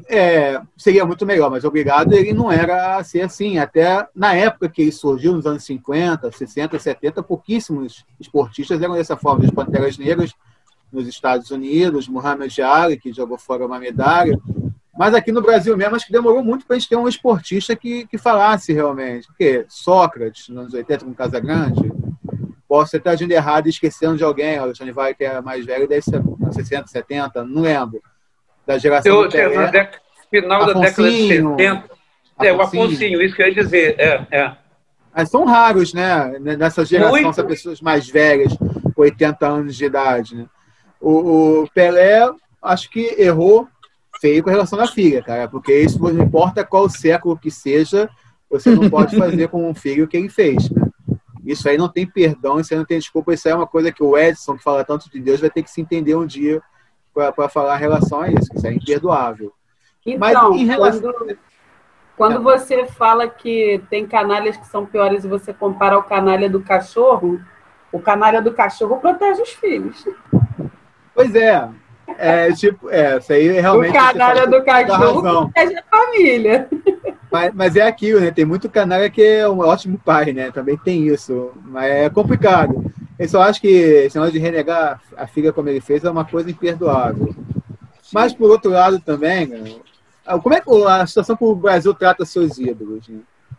É, 0.08 0.60
seria 0.76 1.04
muito 1.04 1.26
melhor, 1.26 1.50
mas 1.50 1.62
obrigado 1.62 2.14
ele 2.14 2.32
não 2.32 2.50
era 2.50 2.96
a 2.96 3.04
ser 3.04 3.20
assim. 3.20 3.58
Até 3.58 4.06
na 4.14 4.34
época 4.34 4.68
que 4.68 4.82
ele 4.82 4.92
surgiu, 4.92 5.34
nos 5.34 5.46
anos 5.46 5.64
50, 5.64 6.32
60, 6.32 6.78
70, 6.78 7.22
pouquíssimos 7.22 8.04
esportistas 8.18 8.80
eram 8.80 8.94
dessa 8.94 9.16
forma. 9.16 9.44
Os 9.44 9.50
Panteras 9.50 9.98
Negras 9.98 10.32
nos 10.90 11.06
Estados 11.06 11.50
Unidos, 11.50 12.08
Muhammad 12.08 12.56
Ali, 12.60 12.98
que 12.98 13.12
jogou 13.12 13.36
fora 13.36 13.66
uma 13.66 13.78
medalha. 13.78 14.38
Mas 14.98 15.14
aqui 15.14 15.30
no 15.30 15.42
Brasil 15.42 15.76
mesmo, 15.76 15.94
acho 15.94 16.06
que 16.06 16.12
demorou 16.12 16.42
muito 16.42 16.66
para 16.66 16.74
a 16.74 16.78
gente 16.78 16.88
ter 16.88 16.96
um 16.96 17.06
esportista 17.06 17.76
que, 17.76 18.06
que 18.06 18.16
falasse 18.16 18.72
realmente. 18.72 19.28
Porque 19.28 19.66
Sócrates, 19.68 20.48
nos 20.48 20.58
anos 20.58 20.74
80, 20.74 21.04
com 21.04 21.14
Casagrande, 21.14 21.92
posso 22.66 22.96
estar 22.96 23.10
agindo 23.10 23.32
errado 23.32 23.66
e 23.66 23.70
esquecendo 23.70 24.16
de 24.16 24.24
alguém. 24.24 24.58
O 24.58 24.62
Alexandre 24.62 24.92
Vai, 24.92 25.14
que 25.14 25.24
é 25.24 25.40
mais 25.42 25.66
velho, 25.66 25.86
deve 25.86 26.02
ser 26.02 26.22
60, 26.52 26.88
70, 26.88 27.44
não 27.44 27.62
lembro 27.62 28.00
da 28.68 28.76
geração 28.76 29.22
eu, 29.22 29.24
do 29.24 29.32
Pelé. 29.32 29.90
final 30.30 30.66
da 30.66 30.74
década 30.74 31.10
de 31.10 31.26
70. 31.26 31.84
É, 32.38 32.52
o 32.52 32.60
Afonsinho, 32.60 33.22
isso 33.22 33.34
que 33.34 33.42
eu 33.42 33.48
ia 33.48 33.54
dizer. 33.54 33.96
É, 33.98 34.26
é. 34.30 34.52
Mas 35.16 35.30
são 35.30 35.46
raros, 35.46 35.94
né? 35.94 36.38
Nessa 36.38 36.84
geração, 36.84 37.32
são 37.32 37.46
pessoas 37.46 37.80
mais 37.80 38.06
velhas, 38.08 38.52
80 38.94 39.46
anos 39.46 39.74
de 39.74 39.86
idade. 39.86 40.36
Né? 40.36 40.46
O, 41.00 41.62
o, 41.62 41.68
Pelé, 41.74 42.30
acho 42.62 42.90
que 42.90 43.16
errou 43.18 43.66
feio 44.20 44.44
com 44.44 44.50
relação 44.50 44.78
à 44.78 44.86
filha, 44.86 45.22
cara, 45.22 45.48
porque 45.48 45.72
isso 45.72 45.98
não 45.98 46.22
importa 46.22 46.64
qual 46.64 46.90
século 46.90 47.38
que 47.38 47.50
seja, 47.50 48.10
você 48.50 48.70
não 48.70 48.90
pode 48.90 49.16
fazer 49.16 49.48
com 49.48 49.68
um 49.68 49.74
filho 49.74 50.04
o 50.04 50.08
que 50.08 50.16
ele 50.16 50.28
fez. 50.28 50.68
Né? 50.70 50.82
Isso 51.44 51.68
aí 51.68 51.78
não 51.78 51.88
tem 51.88 52.06
perdão, 52.06 52.60
isso 52.60 52.74
aí 52.74 52.78
não 52.78 52.84
tem 52.84 52.98
desculpa, 52.98 53.32
isso 53.32 53.48
aí 53.48 53.54
é 53.54 53.56
uma 53.56 53.66
coisa 53.66 53.90
que 53.90 54.02
o 54.02 54.18
Edson, 54.18 54.56
que 54.56 54.62
fala 54.62 54.84
tanto 54.84 55.10
de 55.10 55.18
Deus, 55.20 55.40
vai 55.40 55.48
ter 55.48 55.62
que 55.62 55.70
se 55.70 55.80
entender 55.80 56.14
um 56.14 56.26
dia 56.26 56.60
para 57.34 57.48
falar 57.48 57.76
em 57.76 57.80
relação 57.80 58.20
a 58.20 58.28
isso, 58.28 58.50
que 58.50 58.56
isso 58.56 58.66
é 58.66 58.72
imperdoável. 58.72 59.52
Então, 60.04 60.50
Mas, 60.50 60.66
relação... 60.66 61.12
quando, 61.12 61.38
quando 62.16 62.42
você 62.42 62.86
fala 62.86 63.28
que 63.28 63.82
tem 63.90 64.06
canalhas 64.06 64.56
que 64.56 64.66
são 64.66 64.86
piores 64.86 65.24
e 65.24 65.28
você 65.28 65.52
compara 65.52 65.96
ao 65.96 66.02
canalha 66.02 66.48
do 66.48 66.60
cachorro, 66.60 67.40
o 67.92 68.00
canalha 68.00 68.40
do 68.40 68.52
cachorro 68.52 68.98
protege 68.98 69.42
os 69.42 69.50
filhos. 69.50 70.04
Pois 71.14 71.34
é. 71.34 71.68
É, 72.16 72.50
tipo, 72.52 72.88
é, 72.88 73.18
isso 73.18 73.32
aí 73.32 73.48
realmente. 73.60 73.90
O 73.90 74.00
canalha 74.00 74.46
do 74.46 74.64
cachorro 74.64 75.20
protege 75.20 75.76
a 75.76 75.82
família. 75.90 76.68
Mas, 77.30 77.52
mas, 77.52 77.76
é 77.76 77.82
aquilo, 77.82 78.20
né? 78.20 78.30
Tem 78.30 78.44
muito 78.46 78.70
canalha 78.70 79.10
que 79.10 79.22
é 79.22 79.46
um 79.46 79.58
ótimo 79.58 80.00
pai, 80.02 80.32
né? 80.32 80.50
Também 80.50 80.78
tem 80.78 81.06
isso. 81.06 81.52
Mas 81.62 81.90
é 81.90 82.08
complicado. 82.08 82.90
Eu 83.18 83.28
só 83.28 83.42
acho 83.42 83.60
que 83.60 83.68
esse 83.68 84.16
negócio 84.16 84.32
de 84.32 84.38
renegar 84.38 85.00
a 85.16 85.26
filha 85.26 85.52
como 85.52 85.68
ele 85.68 85.80
fez 85.80 86.04
é 86.04 86.10
uma 86.10 86.24
coisa 86.24 86.50
imperdoável. 86.50 87.34
Mas, 88.12 88.32
por 88.32 88.50
outro 88.50 88.70
lado, 88.70 89.00
também, 89.00 89.46
né, 89.46 89.74
como 90.42 90.54
é 90.54 90.60
que 90.60 90.70
a 90.70 91.06
situação 91.06 91.36
que 91.36 91.44
o 91.44 91.54
Brasil 91.54 91.92
trata 91.92 92.24
seus 92.24 92.58
ídolos? 92.58 93.08
Né? 93.08 93.18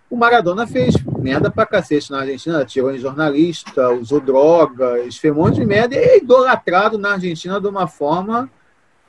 O 0.10 0.16
Maradona 0.16 0.66
fez 0.66 0.96
merda 1.20 1.52
pra 1.52 1.66
cacete 1.66 2.10
na 2.10 2.22
Argentina, 2.22 2.66
tirou 2.66 2.92
em 2.92 2.98
jornalista, 2.98 3.90
usou 3.90 4.20
drogas, 4.20 5.18
fez 5.18 5.34
um 5.34 5.38
monte 5.38 5.56
de 5.56 5.66
merda 5.66 5.96
e 5.96 6.00
é 6.00 6.18
idolatrado 6.18 6.98
na 6.98 7.12
Argentina 7.12 7.60
de 7.60 7.68
uma 7.68 7.88
forma 7.88 8.50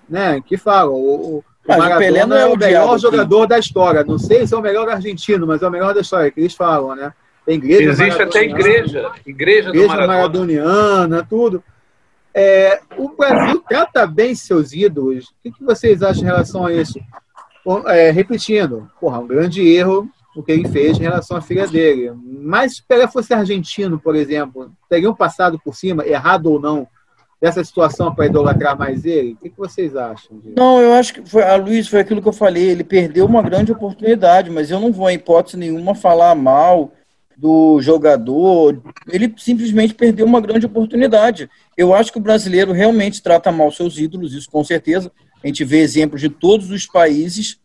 né, 0.08 0.40
que 0.44 0.56
fala. 0.56 0.90
O, 0.90 1.38
o 1.38 1.44
Maradona 1.68 2.38
é, 2.38 2.42
é 2.42 2.46
o 2.46 2.56
melhor 2.56 2.98
jogador 2.98 3.46
da 3.46 3.58
história. 3.58 4.04
Não 4.04 4.18
sei 4.18 4.46
se 4.46 4.52
é 4.52 4.56
o 4.56 4.62
melhor 4.62 4.88
argentino, 4.88 5.46
mas 5.46 5.62
é 5.62 5.68
o 5.68 5.70
melhor 5.70 5.94
da 5.94 6.00
história, 6.00 6.30
que 6.30 6.40
eles 6.40 6.54
falam, 6.54 6.94
né? 6.96 7.12
Tem 7.50 7.56
igreja 7.56 7.90
Existe 7.90 8.22
até 8.22 8.44
igreja, 8.44 9.10
igreja, 9.26 9.70
igreja 9.70 9.72
do 9.72 9.88
maradoniana, 9.88 11.26
tudo. 11.28 11.64
É, 12.32 12.80
o 12.96 13.08
Brasil 13.08 13.60
trata 13.68 14.06
bem 14.06 14.36
seus 14.36 14.72
ídolos. 14.72 15.30
O 15.30 15.34
que, 15.42 15.50
que 15.50 15.64
vocês 15.64 16.00
acham 16.00 16.22
em 16.22 16.26
relação 16.26 16.64
a 16.64 16.72
isso? 16.72 17.00
É, 17.88 18.12
repetindo, 18.12 18.88
porra, 19.00 19.18
um 19.18 19.26
grande 19.26 19.66
erro 19.66 20.08
o 20.36 20.44
que 20.44 20.52
ele 20.52 20.68
fez 20.68 20.96
em 20.96 21.02
relação 21.02 21.36
à 21.36 21.40
filha 21.40 21.66
dele. 21.66 22.12
Mas 22.24 22.76
se 22.76 22.84
Pelé 22.84 23.08
fosse 23.08 23.34
argentino, 23.34 23.98
por 23.98 24.14
exemplo, 24.14 24.70
teriam 24.88 25.12
passado 25.12 25.58
por 25.58 25.74
cima, 25.74 26.06
errado 26.06 26.46
ou 26.46 26.60
não, 26.60 26.86
dessa 27.40 27.64
situação 27.64 28.14
para 28.14 28.26
idolatrar 28.26 28.78
mais 28.78 29.04
ele? 29.04 29.32
O 29.32 29.36
que, 29.36 29.50
que 29.50 29.58
vocês 29.58 29.96
acham? 29.96 30.38
Disso? 30.38 30.54
Não, 30.56 30.80
eu 30.80 30.92
acho 30.92 31.14
que 31.14 31.28
foi, 31.28 31.42
a 31.42 31.56
Luiz 31.56 31.88
foi 31.88 31.98
aquilo 31.98 32.22
que 32.22 32.28
eu 32.28 32.32
falei, 32.32 32.68
ele 32.68 32.84
perdeu 32.84 33.26
uma 33.26 33.42
grande 33.42 33.72
oportunidade, 33.72 34.50
mas 34.50 34.70
eu 34.70 34.78
não 34.78 34.92
vou, 34.92 35.10
em 35.10 35.14
hipótese 35.14 35.56
nenhuma, 35.56 35.96
falar 35.96 36.36
mal 36.36 36.92
do 37.40 37.80
jogador, 37.80 38.82
ele 39.08 39.34
simplesmente 39.38 39.94
perdeu 39.94 40.26
uma 40.26 40.42
grande 40.42 40.66
oportunidade. 40.66 41.48
Eu 41.74 41.94
acho 41.94 42.12
que 42.12 42.18
o 42.18 42.22
brasileiro 42.22 42.72
realmente 42.72 43.22
trata 43.22 43.50
mal 43.50 43.72
seus 43.72 43.98
ídolos, 43.98 44.34
isso 44.34 44.50
com 44.50 44.62
certeza. 44.62 45.10
A 45.42 45.46
gente 45.46 45.64
vê 45.64 45.78
exemplos 45.78 46.20
de 46.20 46.28
todos 46.28 46.70
os 46.70 46.86
países 46.86 47.58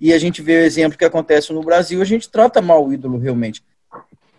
e 0.00 0.12
a 0.12 0.18
gente 0.18 0.40
vê 0.40 0.58
o 0.58 0.64
exemplo 0.64 0.96
que 0.96 1.04
acontece 1.04 1.52
no 1.52 1.64
Brasil, 1.64 2.00
a 2.00 2.04
gente 2.04 2.30
trata 2.30 2.62
mal 2.62 2.86
o 2.86 2.92
ídolo 2.92 3.18
realmente. 3.18 3.60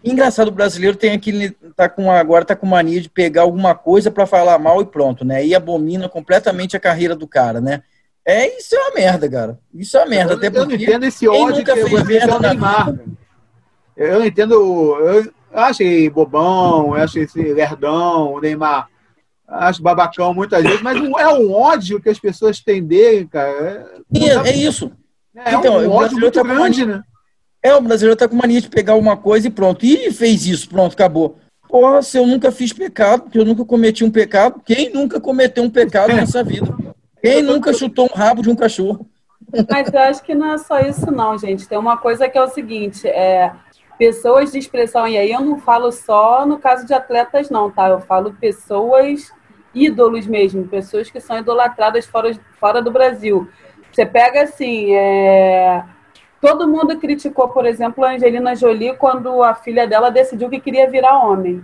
Engraçado, 0.01 0.47
o 0.47 0.51
brasileiro 0.51 0.95
tem 0.95 1.11
aquele 1.11 1.51
tá 1.75 1.89
com 1.89 2.09
agora 2.09 2.45
tá 2.45 2.55
com 2.55 2.65
mania 2.65 3.01
de 3.01 3.09
pegar 3.09 3.41
alguma 3.41 3.75
coisa 3.75 4.09
para 4.09 4.25
falar 4.25 4.57
mal 4.57 4.81
e 4.81 4.85
pronto, 4.85 5.25
né? 5.25 5.45
E 5.45 5.53
abomina 5.53 6.07
completamente 6.07 6.77
a 6.77 6.79
carreira 6.79 7.17
do 7.17 7.27
cara, 7.27 7.59
né? 7.59 7.83
É 8.25 8.57
isso 8.57 8.73
é 8.73 8.79
uma 8.79 8.95
merda, 8.95 9.29
cara. 9.29 9.59
Isso 9.73 9.97
é 9.97 9.99
uma 9.99 10.09
merda. 10.09 10.33
Eu, 10.33 10.37
até 10.37 10.49
porque 10.49 10.61
eu 10.61 10.77
não 10.77 10.83
entendo 10.83 11.03
esse 11.03 11.27
ódio 11.27 11.65
que 11.65 11.75
fez 11.75 12.03
merda 12.03 12.39
na 12.39 12.49
Neymar. 12.49 12.91
Vida. 12.91 13.18
Eu 13.99 14.25
entendo. 14.25 14.53
Eu 14.55 15.31
achei 15.53 16.09
bobão, 16.09 16.95
eu 16.95 17.03
achei 17.03 17.23
esse 17.23 17.41
lerdão, 17.53 18.33
o 18.33 18.39
Neymar. 18.39 18.87
Acho 19.45 19.81
babacão 19.81 20.33
muitas 20.33 20.63
vezes, 20.63 20.81
mas 20.81 21.01
não 21.01 21.19
é 21.19 21.27
um 21.33 21.51
ódio 21.51 21.99
que 21.99 22.07
as 22.07 22.19
pessoas 22.19 22.59
têm 22.59 22.83
dele, 22.83 23.27
cara. 23.27 23.91
É, 24.15 24.49
é 24.49 24.55
isso. 24.55 24.91
É, 25.35 25.55
então, 25.55 25.79
um 25.79 25.91
ódio 25.91 26.19
muito 26.19 26.35
tá 26.35 26.43
grande, 26.43 26.85
né? 26.85 27.01
É, 27.61 27.75
o 27.75 27.81
brasileiro 27.81 28.15
tá 28.15 28.27
com 28.27 28.35
mania 28.35 28.61
de 28.61 28.69
pegar 28.69 28.95
uma 28.95 29.17
coisa 29.17 29.47
e 29.47 29.51
pronto. 29.51 29.85
E 29.85 30.11
fez 30.11 30.45
isso, 30.45 30.69
pronto, 30.69 30.93
acabou. 30.93 31.37
Porra, 31.67 32.01
se 32.01 32.17
eu 32.17 32.25
nunca 32.25 32.51
fiz 32.51 32.71
pecado, 32.71 33.23
porque 33.23 33.39
eu 33.39 33.45
nunca 33.45 33.65
cometi 33.65 34.03
um 34.03 34.11
pecado, 34.11 34.61
quem 34.63 34.93
nunca 34.93 35.19
cometeu 35.19 35.63
um 35.63 35.69
pecado 35.69 36.13
nessa 36.13 36.43
vida? 36.43 36.73
Quem 37.21 37.41
nunca 37.41 37.73
chutou 37.73 38.05
um 38.05 38.15
rabo 38.15 38.41
de 38.41 38.49
um 38.49 38.55
cachorro? 38.55 39.05
Mas 39.69 39.91
eu 39.91 39.99
acho 39.99 40.23
que 40.23 40.35
não 40.35 40.53
é 40.53 40.57
só 40.57 40.79
isso, 40.79 41.11
não, 41.11 41.37
gente. 41.37 41.67
Tem 41.67 41.77
uma 41.77 41.97
coisa 41.97 42.29
que 42.29 42.37
é 42.37 42.41
o 42.41 42.49
seguinte: 42.49 43.07
é, 43.07 43.51
pessoas 43.99 44.53
de 44.53 44.57
expressão, 44.57 45.05
e 45.05 45.17
aí 45.17 45.29
eu 45.29 45.41
não 45.41 45.59
falo 45.59 45.91
só 45.91 46.45
no 46.45 46.57
caso 46.57 46.87
de 46.87 46.93
atletas, 46.93 47.49
não, 47.49 47.69
tá? 47.69 47.89
Eu 47.89 47.99
falo 47.99 48.33
pessoas 48.39 49.29
ídolos 49.75 50.25
mesmo, 50.25 50.65
pessoas 50.69 51.11
que 51.11 51.19
são 51.19 51.37
idolatradas 51.37 52.05
fora, 52.05 52.31
fora 52.57 52.81
do 52.81 52.91
Brasil. 52.91 53.49
Você 53.91 54.05
pega 54.05 54.43
assim, 54.43 54.95
é... 54.95 55.83
todo 56.39 56.67
mundo 56.67 56.97
criticou, 56.97 57.49
por 57.49 57.65
exemplo, 57.65 58.05
a 58.05 58.11
Angelina 58.11 58.55
Jolie 58.55 58.95
quando 58.95 59.43
a 59.43 59.53
filha 59.53 59.85
dela 59.85 60.09
decidiu 60.09 60.49
que 60.49 60.61
queria 60.61 60.89
virar 60.89 61.19
homem. 61.25 61.61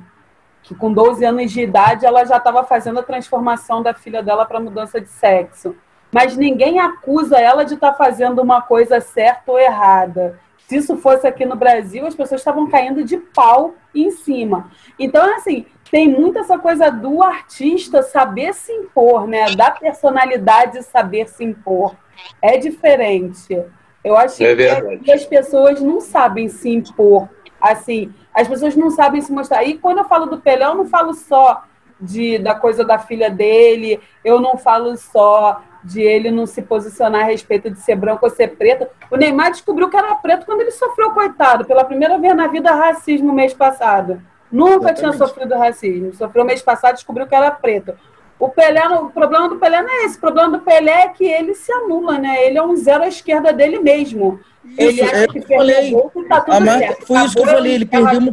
Que 0.61 0.75
com 0.75 0.91
12 0.91 1.23
anos 1.23 1.51
de 1.51 1.61
idade 1.61 2.05
ela 2.05 2.25
já 2.25 2.35
estava 2.35 2.65
fazendo 2.65 2.99
a 2.99 3.03
transformação 3.03 3.81
da 3.81 3.93
filha 3.93 4.21
dela 4.21 4.45
para 4.45 4.59
mudança 4.59 4.99
de 4.99 5.07
sexo. 5.07 5.73
Mas 6.11 6.35
ninguém 6.35 6.79
acusa 6.81 7.39
ela 7.39 7.63
de 7.63 7.75
estar 7.75 7.91
tá 7.91 7.97
fazendo 7.97 8.41
uma 8.41 8.61
coisa 8.61 8.99
certa 8.99 9.51
ou 9.51 9.59
errada. 9.59 10.37
Se 10.67 10.77
isso 10.77 10.97
fosse 10.97 11.27
aqui 11.27 11.45
no 11.45 11.55
Brasil, 11.55 12.05
as 12.07 12.15
pessoas 12.15 12.41
estavam 12.41 12.67
caindo 12.69 13.03
de 13.03 13.17
pau 13.17 13.75
em 13.93 14.09
cima. 14.09 14.71
Então, 14.99 15.23
assim, 15.35 15.65
tem 15.91 16.07
muito 16.07 16.39
essa 16.39 16.57
coisa 16.57 16.89
do 16.89 17.21
artista 17.21 18.01
saber 18.01 18.53
se 18.53 18.71
impor, 18.71 19.27
né? 19.27 19.55
Da 19.55 19.69
personalidade 19.71 20.81
saber 20.83 21.27
se 21.27 21.43
impor. 21.43 21.95
É 22.41 22.57
diferente. 22.57 23.61
Eu 24.03 24.17
acho 24.17 24.43
é 24.43 24.97
que 24.97 25.11
as 25.11 25.25
pessoas 25.25 25.79
não 25.81 26.01
sabem 26.01 26.49
se 26.49 26.69
impor. 26.69 27.29
Assim, 27.61 28.13
as 28.33 28.47
pessoas 28.47 28.75
não 28.75 28.89
sabem 28.89 29.21
se 29.21 29.31
mostrar. 29.31 29.63
E 29.63 29.77
quando 29.77 29.99
eu 29.99 30.05
falo 30.05 30.25
do 30.25 30.39
Pelé, 30.39 30.65
eu 30.65 30.75
não 30.75 30.85
falo 30.85 31.13
só 31.13 31.63
de, 31.99 32.37
da 32.39 32.55
coisa 32.55 32.83
da 32.83 32.99
filha 32.99 33.29
dele, 33.29 33.99
eu 34.23 34.39
não 34.39 34.57
falo 34.57 34.95
só 34.97 35.61
de 35.83 36.01
ele 36.01 36.31
não 36.31 36.45
se 36.45 36.61
posicionar 36.61 37.21
a 37.21 37.25
respeito 37.25 37.69
de 37.69 37.79
ser 37.79 37.95
branco 37.95 38.25
ou 38.25 38.31
ser 38.31 38.55
preto. 38.55 38.87
O 39.11 39.15
Neymar 39.15 39.51
descobriu 39.51 39.89
que 39.89 39.95
era 39.95 40.15
preto 40.15 40.45
quando 40.45 40.61
ele 40.61 40.71
sofreu, 40.71 41.11
coitado, 41.11 41.65
pela 41.65 41.83
primeira 41.83 42.17
vez 42.17 42.35
na 42.35 42.47
vida, 42.47 42.71
racismo 42.73 43.31
mês 43.31 43.53
passado. 43.53 44.21
Nunca 44.51 44.91
Exatamente. 44.91 44.99
tinha 44.99 45.13
sofrido 45.13 45.55
racismo. 45.55 46.13
Sofreu 46.13 46.43
mês 46.43 46.61
passado, 46.61 46.95
descobriu 46.95 47.27
que 47.27 47.35
era 47.35 47.51
preto. 47.51 47.93
O 48.39 48.49
Pelé, 48.49 48.85
o 48.87 49.09
problema 49.09 49.47
do 49.47 49.57
Pelé 49.57 49.81
não 49.81 49.89
é 49.89 50.05
esse. 50.05 50.17
O 50.17 50.21
problema 50.21 50.57
do 50.57 50.63
Pelé 50.63 51.03
é 51.03 51.09
que 51.09 51.23
ele 51.23 51.53
se 51.53 51.71
anula, 51.71 52.17
né? 52.17 52.45
Ele 52.45 52.57
é 52.57 52.63
um 52.63 52.75
zero 52.75 53.03
à 53.03 53.07
esquerda 53.07 53.53
dele 53.53 53.79
mesmo. 53.79 54.39
Isso, 54.65 54.81
ele 54.81 55.01
acha 55.03 55.17
é, 55.17 55.27
que 55.27 55.41
perdeu 55.41 55.87
o 55.87 55.91
gol 55.91 56.23
e 56.23 56.27
tá 56.27 56.41
tudo 56.41 56.65
certo. 56.65 57.05
Foi 57.05 57.19
isso 57.19 57.35
que 57.35 57.41
eu 57.41 57.45
falei, 57.45 57.73
ele 57.75 57.85
perdeu 57.85 58.19
uma 58.19 58.31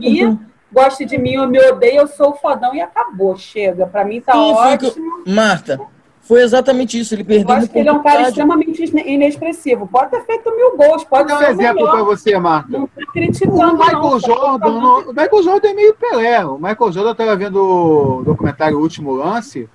goste 0.73 1.05
de 1.05 1.19
mim 1.19 1.37
ou 1.37 1.49
me 1.49 1.59
odeia, 1.59 1.99
eu 1.99 2.07
sou 2.07 2.31
o 2.31 2.35
fodão 2.35 2.75
e 2.75 2.81
acabou, 2.81 3.37
chega. 3.37 3.87
Para 3.87 4.05
mim 4.05 4.21
tá 4.21 4.33
Sim, 4.33 4.52
ótimo. 4.52 5.23
Marta, 5.26 5.81
foi 6.23 6.43
exatamente 6.43 6.99
isso. 6.99 7.14
Ele 7.14 7.25
perdeu. 7.25 7.49
Eu 7.49 7.57
acho 7.57 7.69
que 7.69 7.79
ele 7.79 7.88
é 7.88 7.93
um 7.93 8.02
cara 8.02 8.23
extremamente 8.23 8.83
inexpressivo. 9.07 9.87
Pode 9.87 10.11
ter 10.11 10.25
feito 10.25 10.55
mil 10.55 10.76
gols, 10.76 11.05
pode 11.05 11.29
Vou 11.29 11.41
dar 11.41 11.49
um 11.49 11.50
exemplo 11.50 11.91
para 11.91 12.02
você, 12.02 12.38
Marta. 12.38 12.71
Não 12.71 12.87
tô 12.87 13.07
criticando. 13.12 13.75
O 13.75 13.79
Michael 13.79 14.00
não, 14.00 14.21
Jordan, 14.21 14.81
não, 14.81 15.00
o 15.00 15.09
Michael 15.09 15.43
Jordan 15.43 15.69
é 15.69 15.75
meio 15.75 15.95
Pelé. 15.95 16.45
O 16.45 16.57
Michael 16.57 16.93
Jordan 16.93 17.12
estava 17.12 17.37
vendo 17.37 17.57
o 17.57 18.23
documentário 18.25 18.79
Último 18.79 19.12
Lance. 19.12 19.69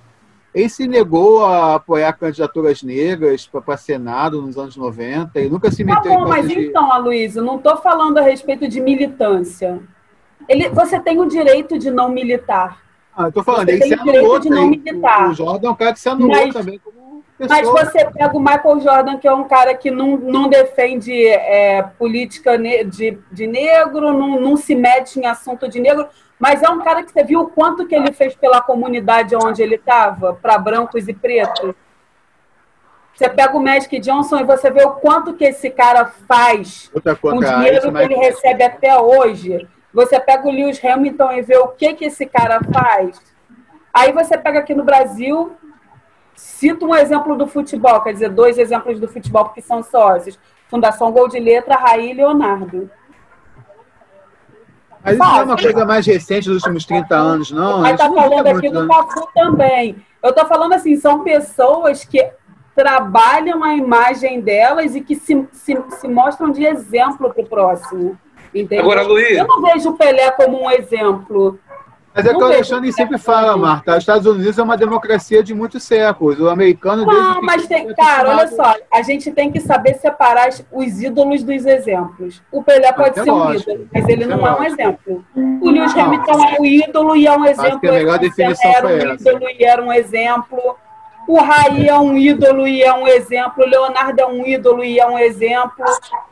Ele 0.54 0.68
se 0.68 0.88
negou 0.88 1.44
a 1.44 1.74
apoiar 1.74 2.12
candidaturas 2.14 2.82
negras 2.82 3.46
para 3.46 3.76
Senado 3.76 4.40
nos 4.40 4.56
anos 4.56 4.76
90 4.76 5.38
e 5.40 5.48
nunca 5.48 5.70
se 5.70 5.84
tá 5.84 5.94
meteu 5.94 6.10
tá 6.10 6.18
bom, 6.18 6.24
em 6.24 6.28
mas 6.28 6.48
de... 6.48 6.58
então, 6.58 6.90
Aloysio, 6.90 7.44
não 7.44 7.56
estou 7.56 7.76
falando 7.76 8.18
a 8.18 8.22
respeito 8.22 8.66
de 8.66 8.80
militância. 8.80 9.80
Ele, 10.48 10.68
você 10.70 10.98
tem 10.98 11.20
o 11.20 11.26
direito 11.26 11.78
de 11.78 11.90
não 11.90 12.08
militar. 12.08 12.82
Ah, 13.16 13.30
eu 13.34 13.42
falando, 13.42 13.66
você 13.66 13.72
ele 13.72 13.80
tem 13.80 13.92
anulou. 13.94 14.38
Direito 14.38 14.40
de 14.42 14.50
não 14.50 14.68
militar. 14.68 15.30
O 15.30 15.34
Jordan 15.34 15.68
é 15.68 15.70
um 15.70 15.74
cara 15.74 15.92
que 15.92 16.00
se 16.00 16.08
anulou 16.08 16.36
mas, 16.36 16.54
também 16.54 16.78
como 16.78 16.98
pessoa. 17.38 17.60
Mas 17.60 17.68
você 17.68 18.04
pega 18.04 18.36
o 18.36 18.40
Michael 18.40 18.80
Jordan, 18.80 19.18
que 19.18 19.28
é 19.28 19.32
um 19.32 19.44
cara 19.44 19.74
que 19.74 19.90
não, 19.90 20.16
não 20.16 20.48
defende 20.48 21.12
é, 21.26 21.82
política 21.82 22.58
de, 22.58 23.18
de 23.30 23.46
negro, 23.46 24.12
não, 24.12 24.40
não 24.40 24.56
se 24.56 24.74
mete 24.74 25.20
em 25.20 25.26
assunto 25.26 25.68
de 25.68 25.80
negro, 25.80 26.06
mas 26.38 26.62
é 26.62 26.68
um 26.68 26.80
cara 26.80 27.02
que 27.02 27.12
você 27.12 27.22
viu 27.22 27.40
o 27.40 27.48
quanto 27.48 27.86
que 27.86 27.94
ele 27.94 28.12
fez 28.12 28.34
pela 28.34 28.60
comunidade 28.60 29.34
onde 29.36 29.62
ele 29.62 29.76
estava, 29.76 30.34
para 30.34 30.58
brancos 30.58 31.08
e 31.08 31.14
pretos. 31.14 31.74
Você 33.14 33.28
pega 33.28 33.56
o 33.56 33.62
Magic 33.62 33.98
Johnson 33.98 34.38
e 34.38 34.44
você 34.44 34.70
vê 34.70 34.84
o 34.84 34.92
quanto 34.92 35.34
que 35.34 35.44
esse 35.44 35.70
cara 35.70 36.04
faz 36.06 36.88
com 37.20 37.36
o 37.36 37.44
dinheiro 37.44 37.92
que 37.92 37.98
ele 37.98 38.14
recebe 38.14 38.62
até 38.62 38.96
hoje. 38.96 39.66
Você 39.92 40.20
pega 40.20 40.46
o 40.46 40.50
Lewis 40.50 40.82
Hamilton 40.84 41.32
e 41.32 41.42
vê 41.42 41.56
o 41.56 41.68
que, 41.68 41.94
que 41.94 42.04
esse 42.06 42.26
cara 42.26 42.60
faz. 42.72 43.20
Aí 43.92 44.12
você 44.12 44.36
pega 44.36 44.60
aqui 44.60 44.74
no 44.74 44.84
Brasil, 44.84 45.52
cita 46.34 46.84
um 46.84 46.94
exemplo 46.94 47.36
do 47.36 47.46
futebol, 47.46 48.00
quer 48.00 48.12
dizer, 48.12 48.30
dois 48.30 48.58
exemplos 48.58 49.00
do 49.00 49.08
futebol, 49.08 49.46
porque 49.46 49.62
são 49.62 49.82
sócios. 49.82 50.38
Fundação 50.68 51.10
Gol 51.10 51.28
de 51.28 51.38
Letra, 51.38 51.76
Raí 51.76 52.10
e 52.10 52.14
Leonardo. 52.14 52.90
Mas 55.02 55.14
isso 55.14 55.24
não 55.24 55.40
é 55.40 55.44
uma 55.44 55.56
coisa 55.56 55.84
mais 55.84 56.06
recente 56.06 56.48
dos 56.48 56.56
últimos 56.56 56.84
30 56.84 57.14
anos, 57.14 57.50
não? 57.50 57.80
Mas 57.80 57.96
tá 57.96 58.12
falando 58.12 58.46
aqui 58.46 58.68
do 58.68 58.86
Cafu 58.86 59.28
também. 59.34 60.04
Eu 60.22 60.32
tô 60.32 60.44
falando 60.46 60.74
assim, 60.74 60.96
são 60.96 61.22
pessoas 61.22 62.04
que 62.04 62.30
trabalham 62.74 63.64
a 63.64 63.74
imagem 63.74 64.40
delas 64.40 64.94
e 64.94 65.00
que 65.00 65.16
se, 65.16 65.48
se, 65.52 65.76
se 65.98 66.08
mostram 66.08 66.50
de 66.50 66.64
exemplo 66.64 67.32
para 67.32 67.42
o 67.42 67.46
próximo. 67.46 68.18
Entendeu? 68.54 68.84
Agora, 68.84 69.02
Luiz. 69.02 69.36
Eu 69.36 69.46
não 69.46 69.62
vejo 69.62 69.90
o 69.90 69.96
Pelé 69.96 70.30
como 70.32 70.62
um 70.62 70.70
exemplo. 70.70 71.58
Mas 72.18 72.26
é 72.26 72.30
que 72.30 72.42
o 72.42 72.44
Alexandre 72.44 72.92
sempre 72.92 73.16
fala, 73.16 73.56
Marta, 73.56 73.92
os 73.92 73.98
Estados 73.98 74.26
Unidos 74.26 74.58
é 74.58 74.62
uma 74.62 74.76
democracia 74.76 75.40
de 75.40 75.54
muitos 75.54 75.84
séculos. 75.84 76.40
O 76.40 76.48
americano. 76.48 77.06
Não, 77.06 77.40
mas 77.42 77.68
tem, 77.68 77.94
cara, 77.94 78.30
olha 78.30 78.48
só, 78.48 78.74
a 78.92 79.02
gente 79.02 79.30
tem 79.30 79.52
que 79.52 79.60
saber 79.60 79.94
separar 79.94 80.48
os 80.72 81.00
ídolos 81.00 81.44
dos 81.44 81.64
exemplos. 81.64 82.42
O 82.50 82.60
Pelé 82.60 82.92
pode 82.92 83.20
é 83.20 83.22
ser 83.22 83.30
lógico. 83.30 83.70
um 83.70 83.74
ídolo, 83.74 83.88
mas 83.94 84.08
ele 84.08 84.26
não 84.26 84.44
é, 84.44 84.58
um 84.58 84.64
exemplo. 84.64 85.24
O 85.36 85.70
Lewis 85.70 85.96
Hamilton 85.96 86.44
é 86.44 86.60
um 86.60 86.64
ídolo 86.64 87.16
e 87.16 87.26
é 87.26 87.38
um 87.38 87.44
exemplo. 87.44 87.68
Acho 87.68 87.80
que 87.80 87.88
a 87.88 87.92
melhor 87.92 88.18
definição 88.18 88.70
era 88.70 88.86
um 88.88 89.14
ídolo 89.14 89.50
e 89.50 89.64
era 89.64 89.84
um 89.84 89.92
exemplo. 89.92 90.76
O 91.28 91.38
Raí 91.40 91.88
é 91.88 91.98
um 92.00 92.16
ídolo 92.16 92.66
e 92.66 92.82
é 92.82 92.92
um 92.92 93.06
exemplo. 93.06 93.62
O 93.62 93.68
Leonardo 93.68 94.20
é 94.20 94.26
um 94.26 94.44
ídolo 94.44 94.82
e 94.82 94.98
é 94.98 95.06
um 95.06 95.18
exemplo. 95.18 95.84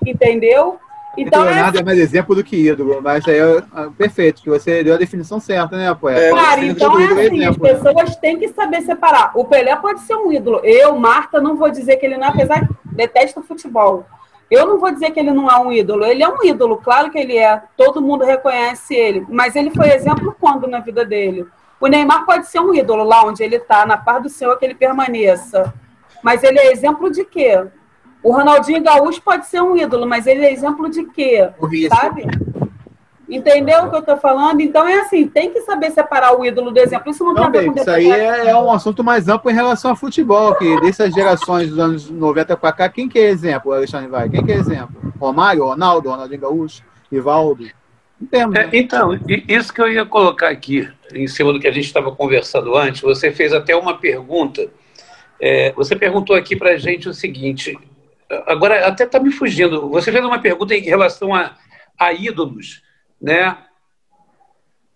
Entendeu? 0.04 0.80
Então, 1.16 1.44
Leonardo 1.44 1.78
é... 1.78 1.80
é 1.80 1.84
mais 1.84 1.98
exemplo 1.98 2.34
do 2.34 2.44
que 2.44 2.68
ídolo, 2.68 3.00
mas 3.02 3.26
aí 3.26 3.38
é, 3.38 3.56
é 3.56 3.62
perfeito, 3.96 4.42
que 4.42 4.50
você 4.50 4.84
deu 4.84 4.94
a 4.94 4.98
definição 4.98 5.40
certa, 5.40 5.76
né, 5.76 5.88
Apoia? 5.88 6.16
É, 6.16 6.30
claro, 6.30 6.62
então 6.62 6.98
é 6.98 7.04
assim, 7.04 7.42
exemplo, 7.42 7.66
as 7.66 7.72
pessoas 7.72 8.10
né? 8.10 8.16
têm 8.20 8.38
que 8.38 8.48
saber 8.48 8.82
separar. 8.82 9.32
O 9.34 9.44
Pelé 9.44 9.74
pode 9.76 10.00
ser 10.00 10.14
um 10.14 10.32
ídolo. 10.32 10.60
Eu, 10.62 10.96
Marta, 10.98 11.40
não 11.40 11.56
vou 11.56 11.70
dizer 11.70 11.96
que 11.96 12.06
ele 12.06 12.18
não, 12.18 12.28
apesar 12.28 12.64
de 12.64 12.68
detesto 12.84 13.42
futebol. 13.42 14.04
Eu 14.50 14.66
não 14.66 14.78
vou 14.78 14.92
dizer 14.92 15.10
que 15.10 15.18
ele 15.18 15.32
não 15.32 15.50
é 15.50 15.58
um 15.58 15.72
ídolo. 15.72 16.04
Ele 16.04 16.22
é 16.22 16.28
um 16.28 16.44
ídolo, 16.44 16.76
claro 16.76 17.10
que 17.10 17.18
ele 17.18 17.36
é. 17.36 17.60
Todo 17.76 18.00
mundo 18.00 18.24
reconhece 18.24 18.94
ele. 18.94 19.26
Mas 19.28 19.56
ele 19.56 19.70
foi 19.70 19.90
exemplo 19.90 20.36
quando 20.38 20.68
na 20.68 20.78
vida 20.78 21.04
dele? 21.04 21.46
O 21.80 21.88
Neymar 21.88 22.24
pode 22.24 22.46
ser 22.46 22.60
um 22.60 22.74
ídolo 22.74 23.02
lá 23.02 23.24
onde 23.24 23.42
ele 23.42 23.56
está, 23.56 23.84
na 23.84 23.96
paz 23.96 24.22
do 24.22 24.28
Senhor 24.28 24.56
que 24.56 24.64
ele 24.64 24.74
permaneça. 24.74 25.74
Mas 26.22 26.42
ele 26.42 26.58
é 26.58 26.72
exemplo 26.72 27.10
de 27.10 27.24
quê? 27.24 27.66
O 28.26 28.32
Ronaldinho 28.32 28.82
Gaúcho 28.82 29.22
pode 29.22 29.46
ser 29.46 29.62
um 29.62 29.76
ídolo, 29.76 30.04
mas 30.04 30.26
ele 30.26 30.44
é 30.44 30.52
exemplo 30.52 30.90
de 30.90 31.04
quê? 31.04 31.48
Sabe? 31.88 32.26
Entendeu 33.28 33.84
o 33.84 33.88
que 33.88 33.94
eu 33.94 34.00
estou 34.00 34.16
falando? 34.16 34.60
Então 34.60 34.84
é 34.84 34.98
assim, 34.98 35.28
tem 35.28 35.52
que 35.52 35.60
saber 35.60 35.92
separar 35.92 36.36
o 36.36 36.44
ídolo 36.44 36.72
do 36.72 36.80
exemplo. 36.80 37.08
Isso 37.08 37.22
não, 37.22 37.32
não 37.32 37.52
tem 37.52 37.60
a 37.60 37.62
ver 37.62 37.72
com 37.72 37.78
Isso 37.78 37.90
aí 37.90 38.10
é, 38.10 38.48
é, 38.48 38.56
um 38.56 38.72
assunto 38.72 39.04
mais 39.04 39.28
amplo 39.28 39.48
em 39.48 39.54
relação 39.54 39.92
ao 39.92 39.96
futebol, 39.96 40.56
que 40.56 40.80
dessas 40.80 41.14
gerações 41.14 41.70
dos 41.70 41.78
anos 41.78 42.10
90 42.10 42.56
para 42.56 42.72
cá, 42.72 42.88
quem 42.88 43.08
que 43.08 43.16
é 43.16 43.30
exemplo, 43.30 43.72
Alexandre 43.72 44.08
Vai? 44.08 44.28
Quem 44.28 44.44
que 44.44 44.50
é 44.50 44.56
exemplo? 44.56 45.12
Romário, 45.20 45.64
Ronaldo, 45.64 46.10
Ronaldinho 46.10 46.40
Gaúcho, 46.40 46.82
Rivaldo? 47.12 47.64
Entendo. 48.20 48.56
É, 48.56 48.68
então, 48.72 49.16
isso 49.46 49.72
que 49.72 49.80
eu 49.80 49.88
ia 49.88 50.04
colocar 50.04 50.48
aqui, 50.48 50.88
em 51.14 51.28
cima 51.28 51.52
do 51.52 51.60
que 51.60 51.68
a 51.68 51.72
gente 51.72 51.86
estava 51.86 52.10
conversando 52.10 52.76
antes, 52.76 53.02
você 53.02 53.30
fez 53.30 53.52
até 53.52 53.76
uma 53.76 53.96
pergunta. 53.96 54.68
É, 55.40 55.70
você 55.74 55.94
perguntou 55.94 56.34
aqui 56.34 56.56
para 56.56 56.70
a 56.70 56.76
gente 56.76 57.08
o 57.08 57.14
seguinte: 57.14 57.78
Agora, 58.46 58.86
até 58.86 59.04
está 59.04 59.20
me 59.20 59.30
fugindo. 59.30 59.88
Você 59.90 60.10
fez 60.10 60.24
uma 60.24 60.40
pergunta 60.40 60.74
em 60.74 60.80
relação 60.80 61.34
a, 61.34 61.54
a 61.98 62.12
ídolos, 62.12 62.82
né? 63.20 63.56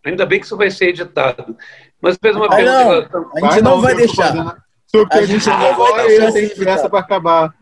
Ainda 0.04 0.26
bem 0.26 0.40
que 0.40 0.46
isso 0.46 0.56
vai 0.56 0.70
ser 0.70 0.88
editado. 0.88 1.56
Mas 2.00 2.16
fez 2.20 2.34
uma 2.34 2.46
ah, 2.46 2.56
pergunta. 2.56 2.72
Não, 2.72 2.90
relação... 2.90 3.30
A 3.36 3.52
gente 3.52 3.62
não 3.62 3.80
vai 3.80 3.94
deixar. 3.94 4.64
a 5.12 5.22
gente 5.22 5.48
não 5.48 5.76
vai 5.76 6.06
deixar 6.06 6.56
pressa 6.56 6.88
para 6.88 7.00
acabar. 7.00 7.54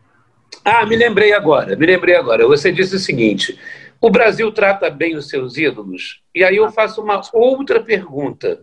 Ah, 0.65 0.87
me 0.87 0.97
lembrei 0.97 1.33
agora, 1.33 1.77
me 1.77 1.87
lembrei 1.87 2.17
agora. 2.17 2.47
Você 2.47 2.73
disse 2.73 2.97
o 2.97 2.99
seguinte: 2.99 3.59
o 4.01 4.11
Brasil 4.11 4.51
trata 4.53 4.89
bem 4.89 5.17
os 5.17 5.29
seus 5.29 5.57
ídolos? 5.57 6.23
E 6.35 6.45
aí 6.45 6.57
eu 6.57 6.71
faço 6.71 7.03
uma 7.03 7.21
outra 7.33 7.81
pergunta. 7.81 8.63